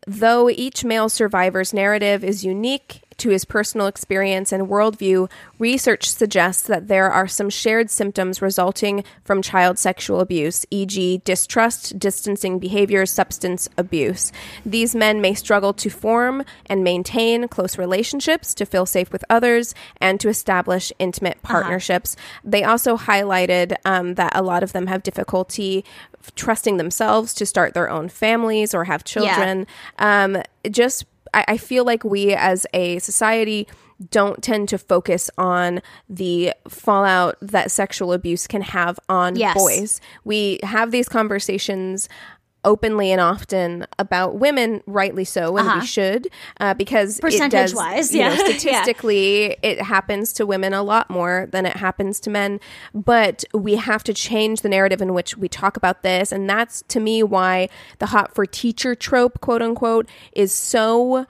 though 0.05 0.49
each 0.49 0.83
male 0.85 1.09
survivor's 1.09 1.73
narrative 1.73 2.23
is 2.23 2.45
unique 2.45 3.01
to 3.17 3.29
his 3.29 3.45
personal 3.45 3.87
experience 3.87 4.51
and 4.51 4.67
worldview, 4.67 5.29
research 5.59 6.09
suggests 6.09 6.63
that 6.67 6.87
there 6.87 7.09
are 7.09 7.27
some 7.27 7.49
shared 7.49 7.89
symptoms 7.89 8.41
resulting 8.41 9.03
from 9.23 9.41
child 9.41 9.79
sexual 9.79 10.19
abuse, 10.19 10.65
e.g., 10.69 11.21
distrust, 11.23 11.97
distancing 11.97 12.59
behaviors, 12.59 13.11
substance 13.11 13.67
abuse. 13.77 14.31
These 14.65 14.95
men 14.95 15.21
may 15.21 15.33
struggle 15.33 15.73
to 15.73 15.89
form 15.89 16.43
and 16.67 16.83
maintain 16.83 17.47
close 17.47 17.77
relationships, 17.77 18.53
to 18.55 18.65
feel 18.65 18.85
safe 18.85 19.11
with 19.11 19.25
others, 19.29 19.73
and 19.99 20.19
to 20.19 20.29
establish 20.29 20.91
intimate 20.99 21.37
uh-huh. 21.43 21.53
partnerships. 21.53 22.15
Uh-huh. 22.15 22.41
They 22.43 22.63
also 22.63 22.97
highlighted 22.97 23.75
um, 23.85 24.15
that 24.15 24.35
a 24.35 24.41
lot 24.41 24.63
of 24.63 24.73
them 24.73 24.87
have 24.87 25.03
difficulty 25.03 25.83
trusting 26.35 26.77
themselves 26.77 27.33
to 27.35 27.45
start 27.45 27.73
their 27.73 27.89
own 27.89 28.09
families 28.09 28.73
or 28.73 28.83
have 28.85 29.03
children. 29.03 29.65
Yeah. 29.99 30.23
Um, 30.23 30.43
just 30.69 31.05
I, 31.33 31.45
I 31.49 31.57
feel 31.57 31.85
like 31.85 32.03
we 32.03 32.33
as 32.33 32.65
a 32.73 32.99
society 32.99 33.67
don't 34.11 34.43
tend 34.43 34.69
to 34.69 34.77
focus 34.77 35.29
on 35.37 35.81
the 36.07 36.53
fallout 36.67 37.35
that 37.41 37.71
sexual 37.71 38.13
abuse 38.13 38.45
can 38.45 38.61
have 38.61 38.99
on 39.09 39.35
yes. 39.35 39.55
boys. 39.55 40.01
We 40.23 40.59
have 40.63 40.91
these 40.91 41.09
conversations 41.09 42.07
openly 42.67 43.13
and 43.13 43.21
often 43.21 43.87
about 43.97 44.35
women, 44.35 44.83
rightly 44.85 45.23
so, 45.23 45.55
and 45.55 45.67
uh-huh. 45.67 45.79
we 45.79 45.87
should, 45.87 46.27
uh, 46.59 46.73
because 46.73 47.17
percentage 47.19 47.71
does, 47.71 47.73
wise, 47.73 48.13
yeah, 48.13 48.29
know, 48.29 48.35
statistically, 48.45 49.49
yeah. 49.49 49.55
it 49.63 49.81
happens 49.81 50.33
to 50.33 50.45
women 50.45 50.73
a 50.73 50.83
lot 50.83 51.09
more 51.09 51.47
than 51.51 51.65
it 51.65 51.77
happens 51.77 52.19
to 52.19 52.29
men. 52.29 52.59
But 52.93 53.45
we 53.53 53.75
have 53.75 54.03
to 54.03 54.13
change 54.13 54.61
the 54.61 54.69
narrative 54.69 55.01
in 55.01 55.13
which 55.13 55.37
we 55.37 55.47
talk 55.47 55.77
about 55.77 56.03
this, 56.03 56.33
and 56.33 56.49
that's 56.49 56.83
to 56.89 56.99
me 56.99 57.23
why 57.23 57.69
the 57.99 58.07
hot 58.07 58.35
for 58.35 58.45
teacher 58.45 58.95
trope, 58.95 59.39
quote 59.39 59.61
unquote, 59.61 60.07
is 60.33 60.51
so 60.51 61.25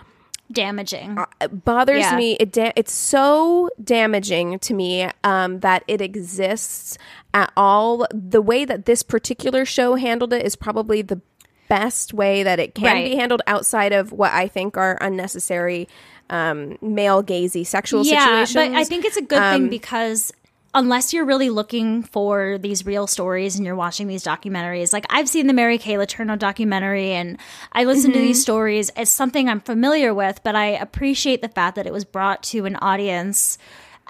damaging. 0.51 1.17
Uh, 1.17 1.47
bothers 1.47 2.01
yeah. 2.01 2.15
me. 2.15 2.33
It 2.39 2.51
da- 2.51 2.73
it's 2.75 2.93
so 2.93 3.69
damaging 3.83 4.59
to 4.59 4.73
me 4.73 5.09
um, 5.23 5.59
that 5.59 5.83
it 5.87 6.01
exists 6.01 6.97
at 7.33 7.51
all. 7.57 8.07
The 8.11 8.41
way 8.41 8.65
that 8.65 8.85
this 8.85 9.03
particular 9.03 9.65
show 9.65 9.95
handled 9.95 10.33
it 10.33 10.45
is 10.45 10.55
probably 10.55 11.01
the 11.01 11.21
best 11.67 12.13
way 12.13 12.43
that 12.43 12.59
it 12.59 12.75
can 12.75 12.85
right. 12.85 13.11
be 13.11 13.15
handled 13.15 13.41
outside 13.47 13.91
of 13.91 14.11
what 14.11 14.31
I 14.31 14.47
think 14.47 14.77
are 14.77 14.97
unnecessary 15.01 15.87
um, 16.29 16.77
male 16.81 17.23
gazy 17.23 17.65
sexual 17.65 18.05
yeah, 18.05 18.45
situations. 18.45 18.53
But 18.53 18.79
I 18.79 18.83
think 18.83 19.05
it's 19.05 19.17
a 19.17 19.21
good 19.21 19.39
um, 19.39 19.53
thing 19.53 19.69
because 19.69 20.33
unless 20.77 21.11
you're 21.11 21.25
really 21.25 21.49
looking 21.49 22.03
for 22.03 22.59
these 22.59 22.85
real 22.85 23.07
stories 23.07 23.55
and 23.55 23.65
you're 23.65 23.75
watching 23.75 24.05
these 24.05 24.23
documentaries, 24.23 24.93
like 24.93 25.07
I've 25.09 25.27
seen 25.27 25.47
the 25.47 25.53
Mary 25.53 25.79
Kay 25.79 25.95
Letourneau 25.95 26.37
documentary 26.37 27.13
and 27.13 27.39
I 27.73 27.85
listen 27.85 28.11
mm-hmm. 28.11 28.19
to 28.19 28.25
these 28.25 28.37
mm-hmm. 28.37 28.43
stories. 28.43 28.91
It's 28.95 29.09
something 29.09 29.49
I'm 29.49 29.59
familiar 29.59 30.13
with, 30.13 30.39
but 30.43 30.55
I 30.55 30.67
appreciate 30.67 31.41
the 31.41 31.49
fact 31.49 31.77
that 31.77 31.87
it 31.87 31.93
was 31.93 32.05
brought 32.05 32.43
to 32.43 32.65
an 32.65 32.75
audience 32.75 33.57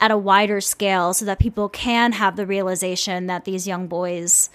at 0.01 0.11
a 0.11 0.17
wider 0.17 0.59
scale 0.59 1.13
so 1.13 1.23
that 1.23 1.39
people 1.39 1.69
can 1.69 2.11
have 2.11 2.35
the 2.35 2.45
realization 2.45 3.27
that 3.27 3.45
these 3.45 3.65
young 3.65 3.87
boys 3.87 4.49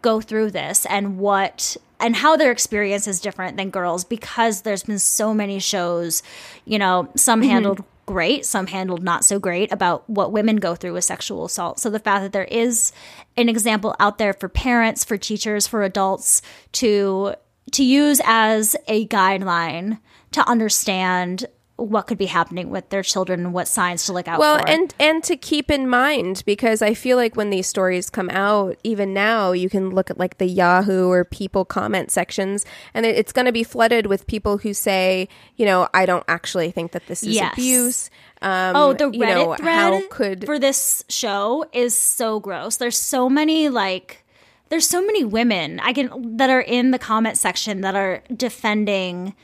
go 0.00 0.22
through 0.22 0.52
this 0.52 0.86
and 0.86 1.18
what 1.18 1.76
and 2.00 2.16
how 2.16 2.38
their 2.38 2.50
experience 2.50 3.06
is 3.06 3.20
different 3.20 3.58
than 3.58 3.68
girls 3.68 4.04
because 4.04 4.62
there's 4.62 4.84
been 4.84 4.98
so 4.98 5.34
many 5.34 5.58
shows, 5.58 6.22
you 6.64 6.78
know, 6.78 7.10
some 7.14 7.42
mm-hmm. 7.42 7.50
handled 7.50 7.84
great, 8.10 8.44
some 8.44 8.66
handled 8.66 9.04
not 9.04 9.24
so 9.24 9.38
great 9.38 9.70
about 9.70 10.08
what 10.10 10.32
women 10.32 10.56
go 10.56 10.74
through 10.74 10.94
with 10.94 11.04
sexual 11.04 11.44
assault. 11.44 11.78
So 11.78 11.90
the 11.90 12.00
fact 12.00 12.22
that 12.24 12.32
there 12.32 12.42
is 12.42 12.90
an 13.36 13.48
example 13.48 13.94
out 14.00 14.18
there 14.18 14.32
for 14.32 14.48
parents, 14.48 15.04
for 15.04 15.16
teachers, 15.16 15.68
for 15.68 15.84
adults 15.84 16.42
to 16.72 17.34
to 17.70 17.84
use 17.84 18.20
as 18.24 18.74
a 18.88 19.06
guideline 19.06 20.00
to 20.32 20.48
understand 20.48 21.46
what 21.80 22.06
could 22.06 22.18
be 22.18 22.26
happening 22.26 22.70
with 22.70 22.88
their 22.90 23.02
children 23.02 23.40
and 23.40 23.54
what 23.54 23.68
signs 23.68 24.04
to 24.06 24.12
look 24.12 24.28
out 24.28 24.38
well, 24.38 24.58
for. 24.58 24.64
Well, 24.64 24.74
and 24.74 24.94
and 24.98 25.24
to 25.24 25.36
keep 25.36 25.70
in 25.70 25.88
mind 25.88 26.42
because 26.46 26.82
I 26.82 26.94
feel 26.94 27.16
like 27.16 27.36
when 27.36 27.50
these 27.50 27.66
stories 27.66 28.10
come 28.10 28.30
out, 28.30 28.76
even 28.84 29.14
now, 29.14 29.52
you 29.52 29.70
can 29.70 29.90
look 29.90 30.10
at 30.10 30.18
like 30.18 30.38
the 30.38 30.46
Yahoo 30.46 31.08
or 31.08 31.24
People 31.24 31.64
comment 31.64 32.10
sections, 32.10 32.64
and 32.94 33.06
it's 33.06 33.32
going 33.32 33.46
to 33.46 33.52
be 33.52 33.64
flooded 33.64 34.06
with 34.06 34.26
people 34.26 34.58
who 34.58 34.74
say, 34.74 35.28
you 35.56 35.64
know, 35.66 35.88
I 35.94 36.06
don't 36.06 36.24
actually 36.28 36.70
think 36.70 36.92
that 36.92 37.06
this 37.06 37.22
is 37.22 37.34
yes. 37.34 37.52
abuse. 37.54 38.10
Um, 38.42 38.76
oh, 38.76 38.92
the 38.92 39.04
Reddit 39.04 39.14
you 39.14 39.26
know, 39.26 39.54
thread 39.56 40.10
could... 40.10 40.46
for 40.46 40.58
this 40.58 41.04
show 41.08 41.64
is 41.72 41.96
so 41.96 42.40
gross. 42.40 42.76
There's 42.76 42.96
so 42.98 43.28
many 43.28 43.68
like 43.68 44.24
there's 44.70 44.88
so 44.88 45.04
many 45.04 45.24
women 45.24 45.80
I 45.80 45.92
can 45.92 46.36
that 46.36 46.48
are 46.48 46.60
in 46.60 46.92
the 46.92 46.98
comment 46.98 47.36
section 47.36 47.82
that 47.82 47.94
are 47.94 48.22
defending 48.34 49.34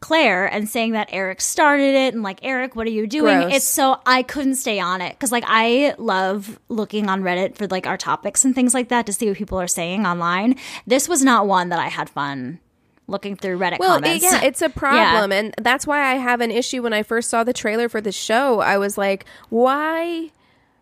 Claire 0.00 0.46
and 0.46 0.68
saying 0.68 0.92
that 0.92 1.08
Eric 1.10 1.40
started 1.40 1.94
it 1.94 2.14
and 2.14 2.22
like 2.22 2.40
Eric, 2.42 2.76
what 2.76 2.86
are 2.86 2.90
you 2.90 3.06
doing? 3.06 3.40
Gross. 3.40 3.54
It's 3.56 3.66
so 3.66 4.00
I 4.04 4.22
couldn't 4.22 4.56
stay 4.56 4.78
on 4.78 5.00
it 5.00 5.10
because 5.10 5.32
like 5.32 5.44
I 5.46 5.94
love 5.98 6.58
looking 6.68 7.08
on 7.08 7.22
Reddit 7.22 7.56
for 7.56 7.66
like 7.68 7.86
our 7.86 7.96
topics 7.96 8.44
and 8.44 8.54
things 8.54 8.74
like 8.74 8.88
that 8.88 9.06
to 9.06 9.12
see 9.12 9.28
what 9.28 9.36
people 9.36 9.60
are 9.60 9.66
saying 9.66 10.06
online. 10.06 10.56
This 10.86 11.08
was 11.08 11.22
not 11.22 11.46
one 11.46 11.70
that 11.70 11.78
I 11.78 11.88
had 11.88 12.10
fun 12.10 12.60
looking 13.08 13.36
through 13.36 13.58
Reddit 13.58 13.78
well, 13.78 14.00
comments. 14.00 14.24
yeah, 14.24 14.42
it's 14.42 14.62
a 14.62 14.68
problem, 14.84 15.30
yeah. 15.30 15.38
and 15.38 15.54
that's 15.58 15.86
why 15.86 16.00
I 16.00 16.14
have 16.14 16.40
an 16.40 16.50
issue. 16.50 16.82
When 16.82 16.92
I 16.92 17.02
first 17.02 17.30
saw 17.30 17.44
the 17.44 17.52
trailer 17.52 17.88
for 17.88 18.00
the 18.00 18.12
show, 18.12 18.60
I 18.60 18.78
was 18.78 18.98
like, 18.98 19.24
why? 19.48 20.30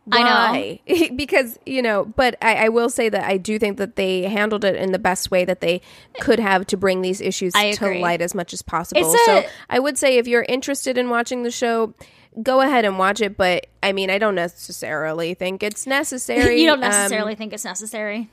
Why? 0.04 0.80
I 0.86 0.92
know. 0.92 1.08
because, 1.16 1.58
you 1.64 1.80
know, 1.80 2.04
but 2.04 2.36
I, 2.42 2.66
I, 2.66 2.68
will 2.68 2.90
say 2.90 3.08
that 3.08 3.24
I 3.24 3.38
do 3.38 3.58
think 3.58 3.78
that 3.78 3.96
they 3.96 4.22
handled 4.22 4.64
it 4.64 4.76
in 4.76 4.92
the 4.92 4.98
best 4.98 5.30
way 5.30 5.44
that 5.44 5.60
they 5.60 5.80
could 6.20 6.38
have 6.38 6.66
to 6.68 6.76
bring 6.76 7.00
these 7.00 7.20
issues 7.20 7.54
to 7.54 7.98
light 8.00 8.20
as 8.20 8.34
much 8.34 8.52
as 8.52 8.60
possible. 8.60 9.14
A, 9.14 9.18
so 9.24 9.44
I 9.70 9.78
would 9.78 9.96
say 9.96 10.18
if 10.18 10.26
you're 10.26 10.44
interested 10.48 10.98
in 10.98 11.08
watching 11.08 11.42
the 11.42 11.50
show, 11.50 11.94
go 12.42 12.60
ahead 12.60 12.84
and 12.84 12.98
watch 12.98 13.20
it. 13.20 13.36
But 13.36 13.66
I 13.82 13.92
mean, 13.92 14.10
I 14.10 14.18
don't 14.18 14.34
necessarily 14.34 15.34
think 15.34 15.62
it's 15.62 15.86
necessary. 15.86 16.60
you 16.60 16.66
don't 16.66 16.80
necessarily 16.80 17.32
um, 17.32 17.38
think 17.38 17.52
it's 17.52 17.64
necessary? 17.64 18.28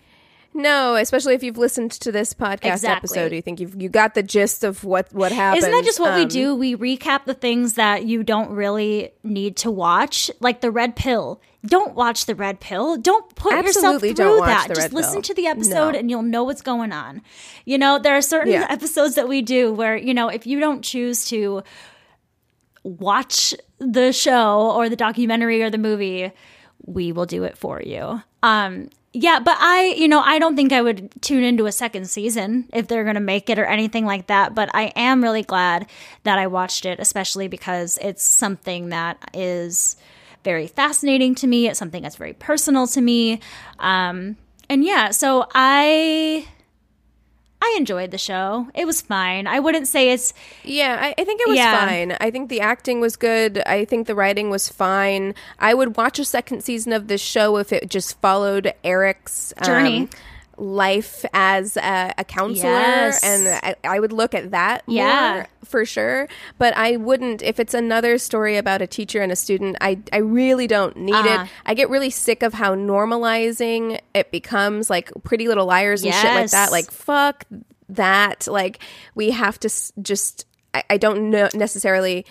No, 0.54 0.96
especially 0.96 1.34
if 1.34 1.44
you've 1.44 1.58
listened 1.58 1.92
to 1.92 2.12
this 2.12 2.34
podcast 2.34 2.74
Exactly. 2.74 2.90
episode, 3.20 3.32
you 3.34 3.42
think 3.42 3.60
you've 3.62 3.82
you 3.82 3.88
got 3.88 4.16
the 4.16 4.24
gist 4.24 4.64
of 4.66 4.84
what 4.84 5.08
what 5.14 5.32
happened. 5.32 5.60
Isn't 5.60 5.72
that 5.72 5.86
just 5.86 6.00
what 6.00 6.14
we 6.16 6.24
Um, 6.24 6.28
do? 6.28 6.56
We 6.56 6.76
recap 6.76 7.24
the 7.26 7.34
things 7.34 7.76
that 7.76 8.04
you 8.06 8.22
don't 8.24 8.50
really 8.52 9.12
need 9.24 9.56
to 9.58 9.72
watch, 9.72 10.30
like 10.42 10.60
the 10.60 10.70
red 10.70 10.96
pill. 10.98 11.40
Don't 11.66 11.96
watch 11.96 12.26
the 12.26 12.36
red 12.36 12.60
pill. 12.60 12.98
Don't 12.98 13.34
put 13.36 13.54
yourself 13.66 14.02
through 14.02 14.14
that. 14.16 14.68
Just 14.74 14.92
listen 14.94 15.14
Pill. 15.14 15.22
to 15.22 15.34
the 15.36 15.48
episode 15.48 15.92
No. 15.94 16.00
and 16.00 16.10
you'll 16.10 16.24
know 16.24 16.44
what's 16.44 16.62
going 16.64 16.92
on. 16.92 17.22
You 17.66 17.78
know, 17.78 17.98
there 18.00 18.18
are 18.18 18.22
certain 18.22 18.52
Yeah. 18.52 18.66
episodes 18.70 19.16
that 19.16 19.30
we 19.30 19.42
do 19.42 19.72
where, 19.72 19.96
you 19.96 20.14
know, 20.14 20.28
if 20.28 20.46
you 20.48 20.60
don't 20.60 20.82
choose 20.82 21.24
to 21.26 21.62
watch 22.84 23.54
the 23.80 24.12
show 24.12 24.72
or 24.76 24.90
the 24.90 24.96
documentary 24.96 25.62
or 25.62 25.70
the 25.70 25.78
movie, 25.78 26.32
we 26.86 27.12
will 27.12 27.26
do 27.28 27.44
it 27.44 27.58
for 27.58 27.82
you. 27.82 28.22
Um 28.44 28.90
yeah, 29.14 29.40
but 29.40 29.58
I, 29.60 29.94
you 29.98 30.08
know, 30.08 30.22
I 30.22 30.40
don't 30.40 30.56
think 30.56 30.72
I 30.72 30.82
would 30.82 31.12
tune 31.22 31.44
into 31.44 31.66
a 31.66 31.72
second 31.72 32.10
season 32.10 32.70
if 32.74 32.88
they're 32.88 33.04
going 33.04 33.16
to 33.16 33.20
make 33.22 33.50
it 33.50 33.60
or 33.60 33.66
anything 33.66 34.06
like 34.06 34.28
that, 34.28 34.56
but 34.56 34.70
I 34.74 34.94
am 34.96 35.22
really 35.22 35.44
glad 35.44 35.88
that 36.24 36.40
I 36.40 36.48
watched 36.48 36.86
it 36.86 37.00
especially 37.00 37.48
because 37.48 37.98
it's 38.02 38.24
something 38.24 38.90
that 38.90 39.18
is 39.34 39.98
very 40.44 40.68
fascinating 40.68 41.36
to 41.36 41.48
me. 41.48 41.68
It's 41.68 41.78
something 41.78 42.02
that's 42.02 42.16
very 42.16 42.34
personal 42.34 42.88
to 42.88 43.02
me. 43.02 43.42
Um 43.80 44.38
and 44.70 44.86
yeah, 44.86 45.12
so 45.12 45.48
I 45.54 46.48
I 47.64 47.76
enjoyed 47.78 48.10
the 48.12 48.18
show. 48.18 48.68
It 48.74 48.86
was 48.86 49.02
fine. 49.02 49.46
I 49.46 49.60
wouldn't 49.60 49.88
say 49.88 50.12
it's 50.12 50.34
Yeah, 50.64 50.98
I, 51.00 51.14
I 51.18 51.24
think 51.24 51.42
it 51.42 51.48
was 51.48 51.58
Yeah. 51.58 51.86
fine. 51.88 52.18
I 52.20 52.32
think 52.32 52.50
the 52.50 52.62
acting 52.62 53.00
was 53.00 53.16
good. 53.16 53.62
I 53.66 53.86
think 53.86 54.08
the 54.08 54.16
writing 54.16 54.50
was 54.50 54.68
fine. 54.68 55.36
I 55.60 55.74
would 55.76 55.96
watch 55.96 56.18
a 56.18 56.26
second 56.26 56.64
season 56.64 56.92
of 56.92 57.08
this 57.08 57.22
show 57.22 57.58
if 57.58 57.72
it 57.72 57.88
just 57.90 58.20
followed 58.20 58.74
Eric's 58.84 59.54
um, 59.58 59.66
Journey. 59.66 60.10
Life 60.58 61.26
as 61.34 61.78
a, 61.78 62.14
a 62.18 62.24
counselor, 62.24 62.70
Yes. 62.72 63.24
and 63.24 63.48
I, 63.84 63.96
I 63.96 64.00
would 64.00 64.12
look 64.12 64.34
at 64.36 64.52
that 64.52 64.84
Yeah. 64.88 65.34
more 65.34 65.48
for 65.66 65.86
sure. 65.86 66.28
But 66.58 66.76
I 66.78 66.98
wouldn't 66.98 67.42
if 67.42 67.60
it's 67.60 67.74
another 67.74 68.18
story 68.18 68.58
about 68.58 68.82
a 68.82 68.88
teacher 68.88 69.22
and 69.22 69.32
a 69.32 69.36
student. 69.36 69.78
I 69.82 70.00
I 70.14 70.18
really 70.18 70.68
don't 70.68 70.96
need 70.98 71.16
Uh-huh. 71.16 71.44
it. 71.46 71.50
I 71.66 71.74
get 71.74 71.90
really 71.90 72.10
sick 72.10 72.44
of 72.44 72.54
how 72.54 72.76
normalizing 72.76 74.00
it 74.14 74.32
becomes, 74.32 74.90
like 74.90 75.12
Pretty 75.24 75.48
Little 75.48 75.66
Liars 75.66 76.04
and 76.04 76.14
shit 76.14 76.34
like 76.34 76.52
that. 76.52 76.72
Like 76.72 76.92
fuck 76.92 77.46
that. 77.90 78.48
Like 78.48 78.80
we 79.16 79.32
have 79.32 79.60
to 79.62 79.68
s- 79.68 79.92
just. 80.02 80.46
I, 80.74 80.84
I 80.92 80.98
don't 80.98 81.30
know 81.32 81.50
necessarily 81.54 82.26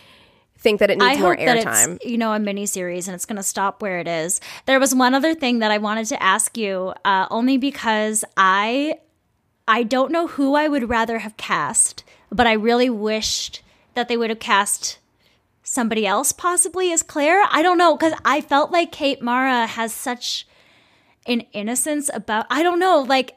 think 0.61 0.81
that 0.81 0.91
it 0.91 0.99
needs 0.99 1.19
I 1.19 1.21
more 1.21 1.37
airtime. 1.37 1.97
it's 1.97 2.05
you 2.05 2.19
know 2.19 2.33
a 2.33 2.39
mini 2.39 2.67
series 2.67 3.09
and 3.09 3.15
it's 3.15 3.25
going 3.25 3.37
to 3.37 3.43
stop 3.43 3.83
where 3.83 3.99
it 3.99 4.07
is. 4.07 4.41
There 4.67 4.79
was 4.79 4.95
one 4.95 5.15
other 5.15 5.35
thing 5.35 5.59
that 5.61 5.71
I 5.71 5.79
wanted 5.79 6.07
to 6.07 6.23
ask 6.23 6.57
you, 6.57 6.95
uh, 7.05 7.27
only 7.31 7.57
because 7.57 8.25
I 8.37 8.99
I 9.67 9.83
don't 9.83 10.13
know 10.13 10.27
who 10.27 10.55
I 10.55 10.69
would 10.69 10.89
rather 10.89 11.19
have 11.21 11.37
cast, 11.37 12.05
but 12.31 12.47
I 12.47 12.53
really 12.53 12.91
wished 12.91 13.63
that 13.95 14.09
they 14.09 14.17
would 14.17 14.31
have 14.31 14.39
cast 14.39 14.99
somebody 15.63 16.07
else 16.07 16.33
possibly 16.33 16.93
as 16.93 17.03
Claire. 17.03 17.43
I 17.51 17.63
don't 17.63 17.79
know 17.79 17.97
because 17.97 18.15
I 18.25 18.41
felt 18.41 18.71
like 18.71 18.93
Kate 18.93 19.23
Mara 19.23 19.67
has 19.67 19.95
such 19.95 20.47
an 21.27 21.41
innocence 21.53 22.11
about. 22.13 22.47
I 22.51 22.63
don't 22.63 22.79
know, 22.79 23.01
like 23.01 23.37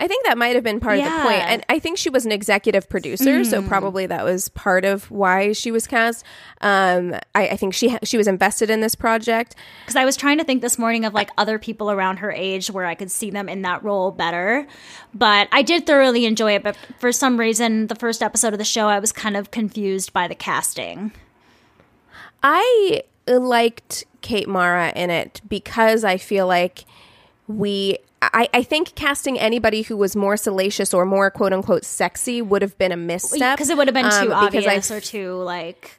I 0.00 0.06
think 0.06 0.24
that 0.26 0.38
might 0.38 0.54
have 0.54 0.62
been 0.62 0.78
part 0.78 0.98
of 0.98 1.04
the 1.04 1.10
point. 1.10 1.42
Mm. 1.42 1.48
And 1.48 1.64
I 1.68 1.80
think 1.80 1.98
she 1.98 2.08
was 2.08 2.24
an 2.24 2.30
executive 2.30 2.88
producer, 2.88 3.42
so 3.42 3.62
probably 3.62 4.06
that 4.06 4.24
was 4.24 4.48
part 4.50 4.84
of 4.84 5.10
why 5.10 5.52
she 5.52 5.72
was 5.72 5.88
cast. 5.88 6.24
Um, 6.60 7.14
I, 7.34 7.48
I 7.48 7.56
think 7.56 7.74
she 7.74 7.88
ha- 7.88 7.98
she 8.04 8.16
was 8.16 8.28
invested 8.28 8.70
in 8.70 8.80
this 8.80 8.94
project. 8.94 9.56
because 9.80 9.96
I 9.96 10.04
was 10.04 10.16
trying 10.16 10.38
to 10.38 10.44
think 10.44 10.62
this 10.62 10.78
morning 10.78 11.04
of 11.04 11.14
like 11.14 11.30
other 11.36 11.58
people 11.58 11.90
around 11.90 12.18
her 12.18 12.30
age 12.30 12.70
where 12.70 12.86
I 12.86 12.94
could 12.94 13.10
see 13.10 13.30
them 13.30 13.48
in 13.48 13.62
that 13.62 13.82
role 13.82 14.12
better. 14.12 14.68
But 15.14 15.48
I 15.50 15.62
did 15.62 15.84
thoroughly 15.84 16.26
enjoy 16.26 16.54
it. 16.54 16.62
But 16.62 16.76
for 17.00 17.10
some 17.10 17.36
reason, 17.36 17.88
the 17.88 17.96
first 17.96 18.22
episode 18.22 18.52
of 18.52 18.60
the 18.60 18.64
show, 18.64 18.86
I 18.86 19.00
was 19.00 19.10
kind 19.10 19.36
of 19.36 19.50
confused 19.50 20.12
by 20.12 20.28
the 20.28 20.36
casting. 20.36 21.10
I 22.40 23.02
liked 23.26 24.04
Kate 24.20 24.48
Mara 24.48 24.92
in 24.94 25.10
it 25.10 25.40
because 25.48 26.04
I 26.04 26.18
feel 26.18 26.46
like 26.46 26.84
we. 27.48 27.98
I, 28.20 28.48
I 28.52 28.62
think 28.62 28.94
casting 28.94 29.38
anybody 29.38 29.82
who 29.82 29.96
was 29.96 30.16
more 30.16 30.36
salacious 30.36 30.92
or 30.92 31.04
more 31.04 31.30
quote 31.30 31.52
unquote 31.52 31.84
sexy 31.84 32.42
would 32.42 32.62
have 32.62 32.76
been 32.78 32.92
a 32.92 32.96
misstep 32.96 33.56
Because 33.56 33.70
it 33.70 33.76
would 33.76 33.86
have 33.86 33.94
been 33.94 34.10
too 34.10 34.32
um, 34.32 34.46
because 34.46 34.66
I 34.66 34.76
obvious 34.76 34.90
or 34.90 35.00
too 35.00 35.34
like. 35.36 35.98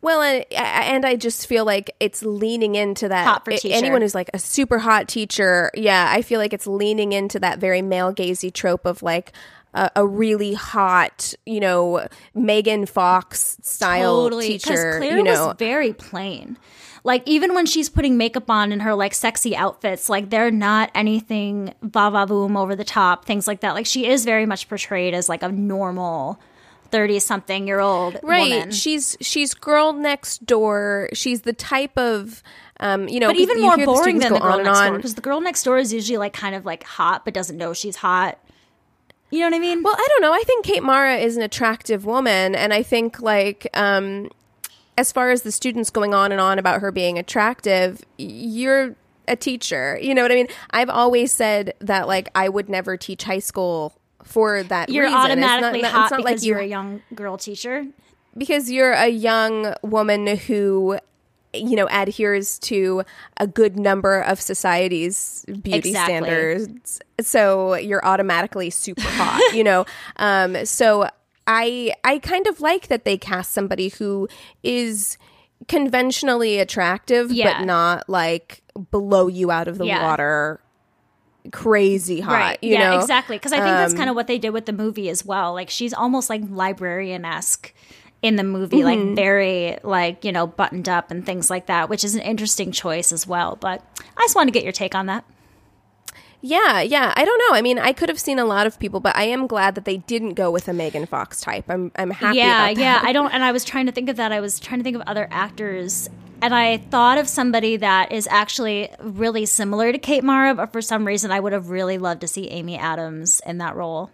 Well, 0.00 0.20
and, 0.20 0.44
and 0.52 1.06
I 1.06 1.16
just 1.16 1.46
feel 1.46 1.64
like 1.64 1.94
it's 1.98 2.22
leaning 2.22 2.74
into 2.74 3.08
that. 3.08 3.26
Hot 3.26 3.44
for 3.44 3.52
a- 3.52 3.72
Anyone 3.72 4.02
who's 4.02 4.14
like 4.14 4.28
a 4.34 4.38
super 4.38 4.78
hot 4.78 5.08
teacher, 5.08 5.70
yeah, 5.74 6.10
I 6.10 6.20
feel 6.20 6.38
like 6.40 6.52
it's 6.52 6.66
leaning 6.66 7.12
into 7.12 7.40
that 7.40 7.58
very 7.58 7.80
male 7.80 8.12
gazy 8.12 8.52
trope 8.52 8.84
of 8.84 9.02
like 9.02 9.32
a, 9.72 9.90
a 9.96 10.06
really 10.06 10.52
hot, 10.52 11.32
you 11.46 11.58
know, 11.58 12.06
Megan 12.34 12.84
Fox 12.84 13.56
style 13.62 14.24
totally 14.24 14.48
teacher. 14.48 14.98
Claire 14.98 15.16
you 15.16 15.22
know, 15.22 15.46
was 15.46 15.56
very 15.58 15.94
plain. 15.94 16.58
Like 17.04 17.22
even 17.26 17.54
when 17.54 17.66
she's 17.66 17.90
putting 17.90 18.16
makeup 18.16 18.48
on 18.48 18.72
in 18.72 18.80
her 18.80 18.94
like 18.94 19.12
sexy 19.12 19.54
outfits, 19.54 20.08
like 20.08 20.30
they're 20.30 20.50
not 20.50 20.90
anything 20.94 21.74
va 21.82 22.10
va 22.10 22.26
boom 22.26 22.56
over 22.56 22.74
the 22.74 22.84
top, 22.84 23.26
things 23.26 23.46
like 23.46 23.60
that. 23.60 23.74
Like 23.74 23.84
she 23.84 24.06
is 24.06 24.24
very 24.24 24.46
much 24.46 24.68
portrayed 24.68 25.12
as 25.12 25.28
like 25.28 25.42
a 25.42 25.52
normal 25.52 26.40
thirty 26.90 27.18
something 27.18 27.66
year 27.66 27.80
old 27.80 28.18
right? 28.22 28.50
woman. 28.50 28.70
She's 28.70 29.18
she's 29.20 29.52
girl 29.52 29.92
next 29.92 30.46
door. 30.46 31.10
She's 31.12 31.42
the 31.42 31.52
type 31.52 31.96
of. 31.98 32.42
Um, 32.80 33.06
you 33.08 33.20
know, 33.20 33.28
but 33.28 33.36
even 33.36 33.60
more 33.60 33.76
hear 33.76 33.86
the 33.86 33.92
boring 33.92 34.18
than 34.18 34.32
the 34.32 34.40
girl 34.40 34.58
next 34.58 34.80
door 34.80 34.96
because 34.96 35.14
the 35.14 35.20
girl 35.20 35.40
next 35.40 35.62
door 35.62 35.78
is 35.78 35.92
usually 35.92 36.18
like 36.18 36.32
kind 36.32 36.56
of 36.56 36.64
like 36.64 36.82
hot 36.82 37.24
but 37.24 37.32
doesn't 37.32 37.56
know 37.56 37.72
she's 37.72 37.96
hot. 37.96 38.38
You 39.30 39.40
know 39.40 39.46
what 39.46 39.54
I 39.54 39.58
mean? 39.58 39.82
Well, 39.82 39.94
I 39.96 40.06
don't 40.10 40.22
know. 40.22 40.32
I 40.32 40.42
think 40.44 40.64
Kate 40.64 40.82
Mara 40.82 41.16
is 41.16 41.36
an 41.36 41.42
attractive 41.42 42.04
woman, 42.04 42.54
and 42.54 42.72
I 42.72 42.82
think 42.82 43.20
like 43.20 43.68
um, 43.74 44.30
as 44.96 45.10
far 45.12 45.30
as 45.30 45.42
the 45.42 45.52
students 45.52 45.90
going 45.90 46.14
on 46.14 46.32
and 46.32 46.40
on 46.40 46.58
about 46.58 46.80
her 46.80 46.92
being 46.92 47.18
attractive, 47.18 48.02
you're 48.18 48.94
a 49.26 49.36
teacher. 49.36 49.98
You 50.00 50.14
know 50.14 50.22
what 50.22 50.30
I 50.32 50.34
mean? 50.36 50.48
I've 50.70 50.90
always 50.90 51.32
said 51.32 51.74
that 51.80 52.06
like 52.06 52.28
I 52.34 52.48
would 52.48 52.68
never 52.68 52.96
teach 52.96 53.24
high 53.24 53.38
school 53.38 53.94
for 54.22 54.62
that 54.64 54.88
you're 54.90 55.04
reason. 55.04 55.18
It's 55.32 55.40
not- 55.40 55.58
automatically 55.58 55.80
it's 55.80 55.88
hot 55.88 56.10
not 56.10 56.16
because 56.18 56.24
like 56.24 56.42
you 56.42 56.52
you're 56.54 56.60
a 56.60 56.66
young 56.66 57.02
girl 57.14 57.36
teacher. 57.36 57.86
because 58.36 58.70
you're 58.70 58.92
a 58.92 59.08
young 59.08 59.74
woman 59.82 60.26
who 60.36 60.98
you 61.52 61.76
know 61.76 61.86
adheres 61.90 62.58
to 62.58 63.02
a 63.36 63.46
good 63.46 63.78
number 63.78 64.20
of 64.20 64.40
society's 64.40 65.44
beauty 65.62 65.90
Exactly. 65.90 66.16
standards 66.16 67.00
so 67.20 67.74
you're 67.76 68.04
automatically 68.04 68.70
super 68.70 69.02
hot 69.02 69.54
you 69.54 69.62
know 69.62 69.84
um 70.16 70.64
so 70.66 71.08
i 71.46 71.92
i 72.04 72.18
kind 72.18 72.46
of 72.46 72.60
like 72.60 72.88
that 72.88 73.04
they 73.04 73.16
cast 73.18 73.52
somebody 73.52 73.88
who 73.88 74.28
is 74.62 75.18
conventionally 75.68 76.58
attractive 76.58 77.30
Yeah. 77.32 77.58
but 77.60 77.64
not 77.66 78.08
like 78.08 78.62
blow 78.90 79.28
you 79.28 79.50
out 79.50 79.68
of 79.68 79.78
the 79.78 79.86
Yeah. 79.86 80.02
water 80.02 80.60
crazy 81.52 82.20
hot 82.20 82.32
right. 82.32 82.58
yeah, 82.62 82.90
know 82.90 83.00
exactly. 83.00 83.36
Because 83.36 83.52
I 83.52 83.56
think 83.56 83.68
that's 83.68 83.92
Um, 83.92 83.98
kind 83.98 84.08
of 84.10 84.16
what 84.16 84.26
they 84.26 84.38
did 84.38 84.50
with 84.50 84.64
the 84.64 84.72
movie 84.72 85.10
as 85.10 85.24
well. 85.26 85.52
Like 85.52 85.68
she's 85.68 85.92
almost 85.92 86.30
like 86.30 86.40
librarian 86.48 87.24
esque 87.26 87.74
in 88.22 88.36
the 88.36 88.42
movie, 88.44 88.78
Mm-hmm. 88.78 89.08
like 89.08 89.16
very 89.16 89.78
like 89.82 90.24
you 90.24 90.32
know 90.32 90.46
buttoned 90.46 90.88
up 90.88 91.10
and 91.10 91.24
things 91.26 91.50
like 91.50 91.66
that, 91.66 91.90
which 91.90 92.02
is 92.02 92.14
an 92.14 92.22
interesting 92.22 92.72
choice 92.72 93.12
as 93.12 93.26
well. 93.26 93.56
But 93.60 93.82
I 94.16 94.22
just 94.22 94.34
want 94.34 94.48
to 94.48 94.52
get 94.52 94.62
your 94.62 94.72
take 94.72 94.94
on 94.94 95.04
that. 95.06 95.24
Yeah, 96.46 96.82
yeah. 96.82 97.10
I 97.16 97.24
don't 97.24 97.38
know. 97.38 97.56
I 97.56 97.62
mean, 97.62 97.78
I 97.78 97.94
could 97.94 98.10
have 98.10 98.20
seen 98.20 98.38
a 98.38 98.44
lot 98.44 98.66
of 98.66 98.78
people, 98.78 99.00
but 99.00 99.16
I 99.16 99.24
am 99.24 99.46
glad 99.46 99.76
that 99.76 99.86
they 99.86 99.96
didn't 99.96 100.34
go 100.34 100.50
with 100.50 100.68
a 100.68 100.74
Megan 100.74 101.06
Fox 101.06 101.40
type. 101.40 101.64
I'm 101.70 101.90
I'm 101.96 102.10
happy 102.10 102.36
yeah, 102.36 102.66
about 102.66 102.76
that. 102.76 102.80
yeah. 102.82 103.00
I 103.02 103.14
don't, 103.14 103.32
and 103.32 103.42
I 103.42 103.50
was 103.50 103.64
trying 103.64 103.86
to 103.86 103.92
think 103.92 104.10
of 104.10 104.16
that. 104.16 104.30
I 104.30 104.40
was 104.40 104.60
trying 104.60 104.78
to 104.78 104.84
think 104.84 104.94
of 104.94 105.00
other 105.06 105.26
actors, 105.30 106.10
and 106.42 106.54
I 106.54 106.76
thought 106.76 107.16
of 107.16 107.30
somebody 107.30 107.78
that 107.78 108.12
is 108.12 108.28
actually 108.30 108.90
really 109.00 109.46
similar 109.46 109.90
to 109.90 109.98
Kate 109.98 110.22
Mara, 110.22 110.54
but 110.54 110.70
for 110.70 110.82
some 110.82 111.06
reason, 111.06 111.30
I 111.30 111.40
would 111.40 111.54
have 111.54 111.70
really 111.70 111.96
loved 111.96 112.20
to 112.20 112.28
see 112.28 112.50
Amy 112.50 112.76
Adams 112.76 113.40
in 113.46 113.56
that 113.58 113.74
role. 113.74 114.10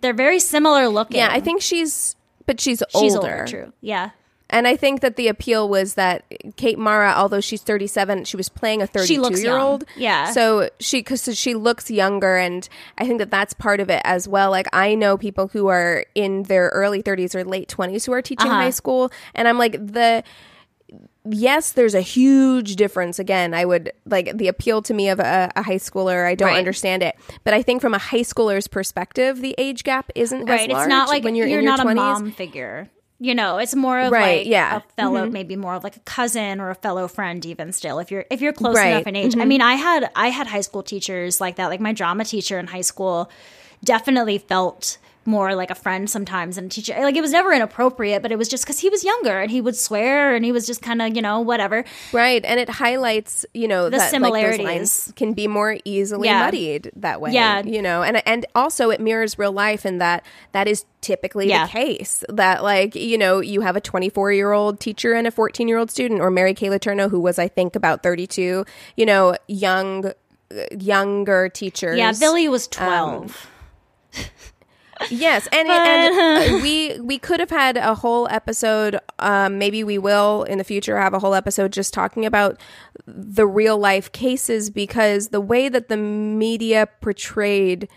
They're 0.00 0.12
very 0.12 0.40
similar 0.40 0.88
looking. 0.88 1.18
Yeah, 1.18 1.28
I 1.30 1.38
think 1.38 1.62
she's 1.62 2.16
but 2.46 2.60
she's 2.60 2.82
older. 2.94 3.04
she's 3.06 3.14
older. 3.14 3.44
True. 3.46 3.72
Yeah. 3.80 4.10
And 4.54 4.68
I 4.68 4.76
think 4.76 5.00
that 5.00 5.16
the 5.16 5.26
appeal 5.28 5.68
was 5.68 5.94
that 5.94 6.24
Kate 6.56 6.78
Mara, 6.78 7.12
although 7.16 7.40
she's 7.40 7.60
37, 7.62 8.24
she 8.24 8.36
was 8.36 8.48
playing 8.48 8.80
a 8.82 8.86
32 8.86 9.06
She 9.12 9.18
looks 9.18 9.42
year 9.42 9.58
old. 9.58 9.84
Yeah. 9.96 10.30
So 10.30 10.70
she, 10.78 11.02
cause 11.02 11.28
she 11.36 11.54
looks 11.54 11.90
younger. 11.90 12.36
And 12.36 12.68
I 12.96 13.06
think 13.06 13.18
that 13.18 13.30
that's 13.32 13.52
part 13.52 13.80
of 13.80 13.90
it 13.90 14.00
as 14.04 14.28
well. 14.28 14.50
Like 14.50 14.68
I 14.72 14.94
know 14.94 15.18
people 15.18 15.48
who 15.48 15.66
are 15.66 16.06
in 16.14 16.44
their 16.44 16.68
early 16.68 17.02
30s 17.02 17.34
or 17.34 17.44
late 17.44 17.68
20s 17.68 18.06
who 18.06 18.12
are 18.12 18.22
teaching 18.22 18.46
Uh-huh. 18.46 18.56
high 18.62 18.70
school. 18.70 19.10
And 19.34 19.48
I'm 19.48 19.58
like, 19.58 19.72
the, 19.72 20.22
yes, 21.28 21.72
there's 21.72 21.94
a 21.94 22.00
huge 22.00 22.76
difference. 22.76 23.18
Again, 23.18 23.54
I 23.54 23.64
would 23.64 23.92
like 24.06 24.36
the 24.36 24.48
appeal 24.48 24.82
to 24.82 24.94
me 24.94 25.08
of 25.08 25.18
a, 25.20 25.50
a 25.56 25.62
high 25.62 25.76
schooler. 25.76 26.26
I 26.26 26.34
don't 26.34 26.48
Right. 26.50 26.58
understand 26.58 27.02
it, 27.02 27.16
but 27.42 27.54
I 27.54 27.62
think 27.62 27.80
from 27.80 27.94
a 27.94 27.98
high 27.98 28.20
schooler's 28.20 28.68
perspective, 28.68 29.40
the 29.40 29.54
age 29.58 29.84
gap 29.84 30.10
isn't 30.14 30.44
Right. 30.46 30.60
as 30.60 30.68
large 30.68 30.82
It's 30.82 30.88
not 30.88 31.08
like 31.08 31.24
when 31.24 31.34
you're, 31.34 31.46
you're, 31.46 31.58
in 31.58 31.64
your 31.64 31.76
not 31.76 31.86
20s. 31.86 31.92
a 31.92 31.94
mom 31.96 32.30
figure. 32.32 32.88
You 33.24 33.34
know, 33.34 33.56
it's 33.56 33.74
more 33.74 33.98
of 34.00 34.12
Right, 34.12 34.40
like 34.40 34.46
yeah. 34.46 34.76
a 34.76 34.80
fellow, 34.96 35.22
mm-hmm. 35.22 35.32
maybe 35.32 35.56
more 35.56 35.74
of 35.74 35.82
like 35.82 35.96
a 35.96 36.00
cousin 36.00 36.60
or 36.60 36.68
a 36.68 36.74
fellow 36.74 37.08
friend, 37.08 37.44
even 37.46 37.72
still. 37.72 37.98
If 37.98 38.10
you're 38.10 38.26
if 38.30 38.42
you're 38.42 38.52
close 38.52 38.76
Right, 38.76 38.88
enough 38.88 39.06
in 39.06 39.16
age. 39.16 39.34
I 39.34 39.38
mm-hmm. 39.38 39.48
mean, 39.48 39.62
I 39.62 39.74
had 39.74 40.10
I 40.14 40.28
had 40.28 40.46
high 40.46 40.60
school 40.60 40.82
teachers 40.82 41.40
like 41.40 41.56
that. 41.56 41.68
Like 41.68 41.80
my 41.80 41.94
drama 41.94 42.26
teacher 42.26 42.58
in 42.58 42.66
high 42.66 42.82
school 42.82 43.30
definitely 43.82 44.36
felt 44.36 44.98
more 45.26 45.54
like 45.54 45.70
a 45.70 45.74
friend 45.74 46.08
sometimes 46.08 46.58
and 46.58 46.66
a 46.66 46.68
teacher. 46.70 46.94
Like 47.00 47.16
it 47.16 47.20
was 47.20 47.32
never 47.32 47.52
inappropriate, 47.52 48.22
but 48.22 48.32
it 48.32 48.36
was 48.38 48.48
just 48.48 48.64
because 48.64 48.78
he 48.80 48.88
was 48.90 49.04
younger 49.04 49.38
and 49.40 49.50
he 49.50 49.60
would 49.60 49.76
swear 49.76 50.34
and 50.34 50.44
he 50.44 50.52
was 50.52 50.66
just 50.66 50.82
kind 50.82 51.00
of 51.02 51.14
you 51.16 51.22
know 51.22 51.40
whatever. 51.40 51.84
Right, 52.12 52.44
and 52.44 52.58
it 52.60 52.68
highlights, 52.68 53.46
you 53.54 53.68
know, 53.68 53.84
The 53.84 53.90
that 53.90 53.98
like, 53.98 54.10
similarities. 54.10 54.64
lines 54.64 55.12
can 55.16 55.32
be 55.32 55.46
more 55.48 55.76
easily 55.84 56.28
Yeah. 56.28 56.40
muddied 56.44 56.90
that 56.96 57.20
way. 57.20 57.32
Yeah. 57.32 57.62
you 57.64 57.82
know, 57.82 58.02
and 58.02 58.22
and 58.26 58.46
also 58.54 58.90
it 58.90 59.00
mirrors 59.00 59.38
real 59.38 59.52
life 59.52 59.86
in 59.86 59.98
that 59.98 60.24
that 60.52 60.68
is 60.68 60.84
typically 61.00 61.48
Yeah. 61.48 61.66
the 61.66 61.72
case. 61.72 62.24
That 62.28 62.62
like 62.62 62.94
you 62.94 63.18
know 63.18 63.40
you 63.40 63.60
have 63.62 63.76
a 63.76 63.80
24 63.80 64.32
year 64.32 64.52
old 64.52 64.80
teacher 64.80 65.12
and 65.14 65.26
a 65.26 65.30
14 65.30 65.68
year 65.68 65.78
old 65.78 65.90
student, 65.90 66.20
or 66.20 66.30
Mary 66.30 66.54
Kay 66.54 66.68
Letourneau, 66.68 67.10
who 67.10 67.20
was 67.20 67.38
I 67.38 67.48
think 67.48 67.76
about 67.76 68.02
32. 68.02 68.64
You 68.96 69.06
know, 69.06 69.36
young, 69.48 70.06
uh, 70.06 70.12
younger 70.78 71.48
teachers. 71.48 71.98
Yeah, 71.98 72.12
Vili 72.12 72.48
was 72.48 72.66
twelve. 72.68 73.46
Yes, 75.10 75.48
and 75.52 75.68
and 75.68 76.14
uh, 76.14 76.62
we 76.62 76.98
we 77.00 77.18
could 77.18 77.40
have 77.40 77.50
had 77.50 77.76
a 77.76 77.94
whole 77.94 78.28
episode. 78.28 78.98
Um, 79.18 79.58
maybe 79.58 79.84
we 79.84 79.98
will 79.98 80.44
in 80.44 80.58
the 80.58 80.64
future 80.64 80.98
have 80.98 81.14
a 81.14 81.18
whole 81.18 81.34
episode 81.34 81.72
just 81.72 81.92
talking 81.92 82.24
about 82.26 82.58
the 83.06 83.46
real 83.46 83.78
life 83.78 84.12
cases 84.12 84.70
because 84.70 85.28
the 85.28 85.40
way 85.40 85.68
that 85.68 85.88
the 85.88 85.96
media 85.96 86.88
portrayed 87.00 87.88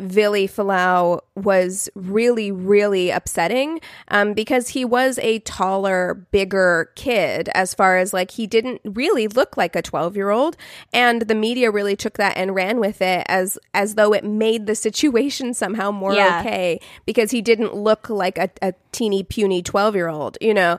Vili 0.00 0.48
Fualaau 0.48 1.20
was 1.36 1.88
really, 1.94 2.50
really 2.50 3.10
upsetting 3.10 3.80
um, 4.08 4.34
because 4.34 4.70
he 4.70 4.84
was 4.84 5.18
a 5.18 5.38
taller, 5.40 6.26
bigger 6.30 6.90
kid 6.96 7.48
as 7.54 7.74
far 7.74 7.98
as 7.98 8.12
like 8.12 8.32
he 8.32 8.46
didn't 8.46 8.80
really 8.84 9.28
look 9.28 9.56
like 9.56 9.76
a 9.76 9.82
12 9.82 10.16
year 10.16 10.30
old. 10.30 10.56
And 10.92 11.22
the 11.22 11.34
media 11.34 11.70
really 11.70 11.96
took 11.96 12.16
that 12.18 12.36
and 12.36 12.54
ran 12.54 12.80
with 12.80 13.00
it 13.02 13.24
as 13.28 13.58
as 13.74 13.94
though 13.94 14.12
it 14.12 14.24
made 14.24 14.66
the 14.66 14.74
situation 14.74 15.54
somehow 15.62 15.90
more 15.90 16.14
Yeah. 16.14 16.40
okay 16.40 16.80
because 17.06 17.30
he 17.30 17.42
didn't 17.42 17.74
look 17.74 18.08
like 18.10 18.38
a, 18.38 18.50
a 18.62 18.74
teeny, 18.92 19.22
puny 19.22 19.62
12 19.62 19.94
year 19.94 20.08
old, 20.08 20.38
you 20.40 20.54
know? 20.54 20.78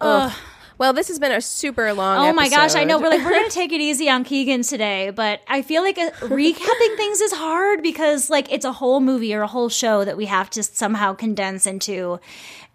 Ugh. 0.00 0.32
Well, 0.76 0.92
this 0.92 1.08
has 1.08 1.18
been 1.18 1.32
a 1.32 1.40
super 1.40 1.92
long 1.92 2.18
Oh 2.18 2.32
my 2.32 2.48
gosh, 2.48 2.74
I 2.74 2.84
know. 2.84 2.98
We're 2.98 3.08
like, 3.10 3.24
we're 3.24 3.30
going 3.30 3.48
to 3.48 3.50
take 3.50 3.72
it 3.72 3.80
easy 3.80 4.08
on 4.10 4.24
Keegan 4.24 4.62
today, 4.62 5.10
but 5.10 5.40
I 5.46 5.62
feel 5.62 5.82
like 5.82 5.98
uh, 5.98 6.10
recapping 6.20 6.96
things 6.96 7.20
is 7.20 7.32
hard 7.32 7.82
because, 7.82 8.28
like, 8.28 8.52
it's 8.52 8.64
a 8.64 8.72
whole 8.72 9.00
movie 9.00 9.34
or 9.34 9.42
a 9.42 9.46
whole 9.46 9.68
show 9.68 10.04
that 10.04 10.16
we 10.16 10.26
have 10.26 10.50
to 10.50 10.62
somehow 10.62 11.14
condense 11.14 11.66
into 11.66 12.18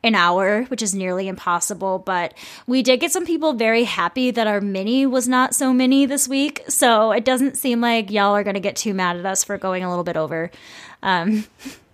an 0.01 0.15
hour, 0.15 0.63
which 0.65 0.81
is 0.81 0.95
nearly 0.95 1.27
impossible. 1.27 1.99
But 1.99 2.33
we 2.67 2.81
did 2.81 3.01
get 3.01 3.11
some 3.11 3.25
people 3.25 3.53
very 3.53 3.83
happy 3.83 4.31
that 4.31 4.47
our 4.47 4.61
mini 4.61 5.05
was 5.05 5.27
not 5.27 5.53
so 5.53 5.73
mini 5.73 6.05
this 6.05 6.27
week. 6.27 6.63
So 6.69 7.11
it 7.11 7.25
doesn't 7.25 7.57
seem 7.57 7.81
like 7.81 8.09
y'all 8.11 8.35
are 8.35 8.43
going 8.43 8.53
to 8.53 8.61
get 8.61 8.77
too 8.77 8.93
mad 8.93 9.17
at 9.17 9.25
us 9.25 9.43
for 9.43 9.57
going 9.57 9.83
a 9.83 9.89
little 9.89 10.05
bit 10.05 10.15
over. 10.15 10.51
Um, 11.03 11.45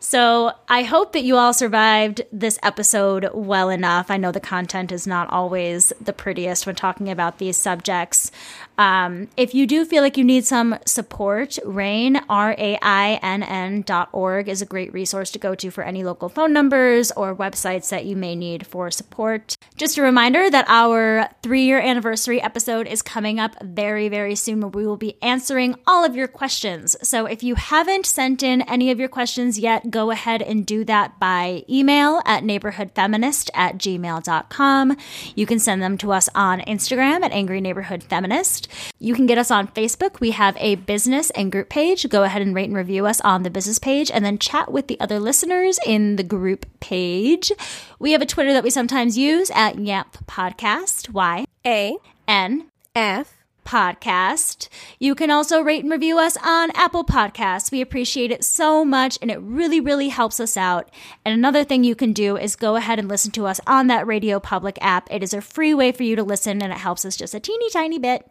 so 0.00 0.52
I 0.68 0.82
hope 0.82 1.12
that 1.12 1.24
you 1.24 1.36
all 1.36 1.52
survived 1.52 2.22
this 2.32 2.58
episode 2.62 3.28
well 3.32 3.70
enough. 3.70 4.10
I 4.10 4.16
know 4.16 4.32
the 4.32 4.40
content 4.40 4.92
is 4.92 5.06
not 5.06 5.30
always 5.30 5.92
the 6.00 6.12
prettiest 6.12 6.66
when 6.66 6.74
talking 6.74 7.10
about 7.10 7.38
these 7.38 7.56
subjects. 7.56 8.30
Um, 8.78 9.28
if 9.36 9.54
you 9.54 9.66
do 9.66 9.84
feel 9.84 10.02
like 10.02 10.16
you 10.16 10.24
need 10.24 10.44
some 10.44 10.78
support, 10.84 11.58
RAINN, 11.64 12.20
R 12.28 12.54
A 12.58 12.78
I 12.82 13.18
N 13.22 13.42
N 13.42 13.82
dot 13.82 14.08
org 14.12 14.48
is 14.48 14.60
a 14.60 14.66
great 14.66 14.92
resource 14.92 15.30
to 15.30 15.38
go 15.38 15.54
to 15.54 15.70
for 15.70 15.82
any 15.82 16.04
local 16.04 16.28
phone 16.28 16.52
numbers 16.52 17.10
or 17.12 17.34
websites 17.34 17.88
that 17.90 18.04
you 18.04 18.16
may 18.16 18.36
need 18.36 18.66
for 18.66 18.90
support. 18.90 19.56
Just 19.76 19.96
a 19.96 20.02
reminder 20.02 20.50
that 20.50 20.66
our 20.68 21.28
three 21.42 21.64
year 21.64 21.80
anniversary 21.80 22.40
episode 22.40 22.86
is 22.86 23.00
coming 23.00 23.40
up 23.40 23.56
very, 23.62 24.08
very 24.08 24.34
soon 24.34 24.60
where 24.60 24.68
we 24.68 24.86
will 24.86 24.96
be 24.96 25.16
answering 25.22 25.76
all 25.86 26.04
of 26.04 26.14
your 26.14 26.28
questions. 26.28 26.96
So 27.02 27.26
if 27.26 27.42
you 27.42 27.54
haven't 27.54 28.04
sent 28.06 28.42
in 28.42 28.62
any 28.62 28.90
of 28.90 28.98
your 28.98 29.08
questions 29.46 29.62
yet, 29.62 29.90
go 29.90 30.10
ahead 30.10 30.42
and 30.42 30.66
do 30.66 30.84
that 30.84 31.18
by 31.20 31.62
email 31.68 32.20
at 32.24 32.42
neighborhoodfeminist 32.42 33.50
at 33.54 33.78
gmail.com. 33.78 34.96
You 35.34 35.46
can 35.46 35.58
send 35.58 35.82
them 35.82 35.96
to 35.98 36.12
us 36.12 36.28
on 36.34 36.60
Instagram 36.62 37.22
at 37.22 37.32
Angry 37.32 37.60
Neighborhood 37.60 38.02
Feminist. 38.02 38.68
You 38.98 39.14
can 39.14 39.26
get 39.26 39.38
us 39.38 39.50
on 39.50 39.68
Facebook. 39.68 40.20
We 40.20 40.32
have 40.32 40.56
a 40.58 40.74
business 40.74 41.30
and 41.30 41.52
group 41.52 41.68
page. 41.68 42.08
Go 42.08 42.24
ahead 42.24 42.42
and 42.42 42.54
rate 42.54 42.68
and 42.68 42.76
review 42.76 43.06
us 43.06 43.20
on 43.20 43.44
the 43.44 43.50
business 43.50 43.78
page 43.78 44.10
and 44.10 44.24
then 44.24 44.38
chat 44.38 44.72
with 44.72 44.88
the 44.88 44.98
other 44.98 45.20
listeners 45.20 45.78
in 45.86 46.16
the 46.16 46.24
group 46.24 46.66
page. 46.80 47.52
We 47.98 48.12
have 48.12 48.22
a 48.22 48.26
Twitter 48.26 48.52
that 48.52 48.64
we 48.64 48.70
sometimes 48.70 49.16
use 49.16 49.50
at 49.54 49.76
YANF 49.76 50.26
Podcast. 50.26 51.10
Y 51.10 51.44
A 51.64 51.96
N 52.26 52.70
F 52.94 53.35
podcast. 53.66 54.68
You 54.98 55.14
can 55.14 55.30
also 55.30 55.60
rate 55.60 55.82
and 55.82 55.92
review 55.92 56.18
us 56.18 56.38
on 56.42 56.70
Apple 56.74 57.04
Podcasts. 57.04 57.70
We 57.70 57.80
appreciate 57.80 58.30
it 58.30 58.44
so 58.44 58.84
much 58.84 59.18
and 59.20 59.30
it 59.30 59.38
really, 59.40 59.80
really 59.80 60.08
helps 60.08 60.40
us 60.40 60.56
out. 60.56 60.90
And 61.24 61.34
another 61.34 61.64
thing 61.64 61.84
you 61.84 61.94
can 61.94 62.12
do 62.12 62.36
is 62.36 62.56
go 62.56 62.76
ahead 62.76 62.98
and 62.98 63.08
listen 63.08 63.32
to 63.32 63.46
us 63.46 63.60
on 63.66 63.88
that 63.88 64.06
Radio 64.06 64.40
Public 64.40 64.78
app. 64.80 65.08
It 65.10 65.22
is 65.22 65.34
a 65.34 65.40
free 65.40 65.74
way 65.74 65.92
for 65.92 66.04
you 66.04 66.16
to 66.16 66.22
listen 66.22 66.62
and 66.62 66.72
it 66.72 66.78
helps 66.78 67.04
us 67.04 67.16
just 67.16 67.34
a 67.34 67.40
teeny 67.40 67.68
tiny 67.70 67.98
bit. 67.98 68.22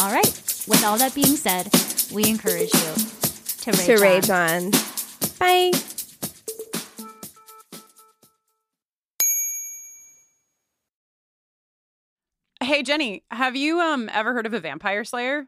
All 0.00 0.12
right. 0.12 0.26
With 0.66 0.84
all 0.84 0.98
that 0.98 1.14
being 1.14 1.36
said, 1.36 1.70
we 2.12 2.28
encourage 2.28 2.74
you 2.74 2.94
to 3.62 3.70
rage, 3.72 3.86
to 3.86 3.94
on. 3.94 4.00
rage 4.00 4.30
on. 4.30 4.70
Bye. 5.38 5.97
Hey 12.60 12.82
Jenny, 12.82 13.22
have 13.30 13.54
you 13.54 13.80
um 13.80 14.10
ever 14.12 14.32
heard 14.32 14.46
of 14.46 14.52
a 14.52 14.60
vampire 14.60 15.04
slayer? 15.04 15.46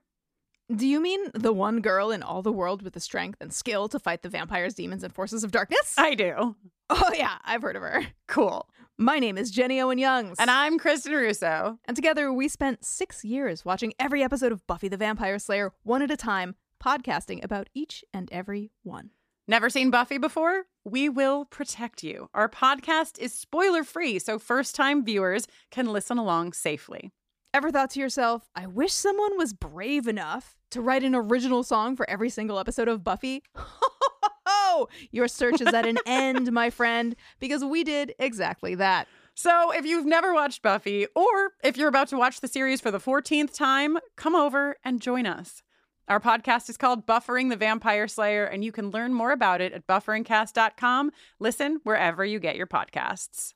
Do 0.75 0.87
you 0.87 1.01
mean 1.01 1.31
the 1.35 1.53
one 1.53 1.81
girl 1.81 2.13
in 2.13 2.23
all 2.23 2.43
the 2.43 2.53
world 2.53 2.83
with 2.83 2.93
the 2.93 3.01
strength 3.01 3.39
and 3.41 3.53
skill 3.53 3.89
to 3.89 3.99
fight 3.99 4.23
the 4.23 4.29
vampires, 4.29 4.75
demons, 4.75 5.03
and 5.03 5.13
forces 5.13 5.43
of 5.43 5.51
darkness? 5.51 5.95
I 5.99 6.15
do. 6.15 6.55
oh, 6.91 7.11
yeah, 7.13 7.39
I've 7.45 7.63
heard 7.63 7.75
of 7.75 7.83
her. 7.83 8.07
Cool. 8.29 8.69
My 8.97 9.19
name 9.19 9.37
is 9.37 9.51
Jenny 9.51 9.81
Owen 9.81 9.99
Youngs. 9.99 10.37
And 10.39 10.49
I'm 10.49 10.79
Kristen 10.79 11.13
Russo. 11.13 11.81
And 11.87 11.97
together 11.97 12.33
we 12.33 12.47
spent 12.47 12.85
six 12.85 13.25
years 13.25 13.65
watching 13.65 13.93
every 13.99 14.23
episode 14.23 14.53
of 14.53 14.65
Buffy 14.69 14.87
the 14.87 14.97
Vampire 14.97 15.41
Slayer 15.41 15.73
one 15.83 16.03
at 16.03 16.13
a 16.13 16.17
time, 16.17 16.55
podcasting 16.81 17.43
about 17.43 17.69
each 17.75 18.05
and 18.15 18.29
every 18.31 18.71
one. 18.85 19.11
Never 19.51 19.69
seen 19.69 19.91
Buffy 19.91 20.17
before? 20.17 20.67
We 20.85 21.09
will 21.09 21.45
protect 21.45 22.05
you. 22.05 22.29
Our 22.33 22.49
podcast 22.49 23.19
is 23.19 23.35
spoiler 23.35 23.83
free, 23.83 24.21
so 24.21 24.39
first 24.39 24.77
time 24.77 25.05
viewers 25.05 25.49
can 25.73 25.87
listen 25.87 26.19
along 26.19 26.53
safely. 26.53 27.11
Ever 27.53 27.73
thought 27.73 27.91
to 27.91 27.99
yourself, 27.99 28.49
I 28.55 28.69
wish 28.69 28.93
someone 28.93 29.37
was 29.37 29.53
brave 29.53 30.07
enough 30.07 30.57
to 30.71 30.81
write 30.81 31.03
an 31.03 31.17
original 31.17 31.65
song 31.65 31.97
for 31.97 32.09
every 32.09 32.31
single 32.31 32.61
episode 32.61 32.87
of 32.87 33.03
Buffy? 33.03 33.43
Your 35.11 35.27
search 35.27 35.61
is 35.61 35.75
at 35.75 35.85
an 35.85 35.99
end, 36.07 36.53
my 36.53 36.71
friend, 36.71 37.17
because 37.41 37.65
we 37.65 37.83
did 37.83 38.15
exactly 38.21 38.77
that. 38.77 39.09
So, 39.35 39.73
if 39.73 39.85
you've 39.85 40.07
never 40.07 40.33
watched 40.33 40.63
Buffy, 40.63 41.09
or 41.17 41.55
if 41.65 41.77
you're 41.77 41.89
about 41.89 42.07
to 42.11 42.17
watch 42.17 42.41
the 42.41 42.47
series 42.47 42.81
for 42.81 42.93
the 42.93 43.01
14th 43.01 43.53
time, 43.53 43.99
come 44.17 44.37
over 44.37 44.77
and 44.85 45.03
join 45.03 45.27
us. 45.27 45.65
Our 46.09 46.21
podcast 46.21 46.69
is 46.69 46.77
called 46.77 47.07
Buffering 47.07 47.51
the 47.51 47.57
Vampire 47.57 48.09
Slayer, 48.09 48.45
and 48.45 48.65
you 48.65 48.73
can 48.73 48.91
learn 48.91 49.15
more 49.15 49.31
about 49.31 49.61
it 49.61 49.73
at 49.73 49.87
bufferingcast.com. 49.87 51.13
Listen 51.39 51.81
wherever 51.85 52.25
you 52.25 52.41
get 52.41 52.57
your 52.57 52.67
podcasts. 52.67 53.55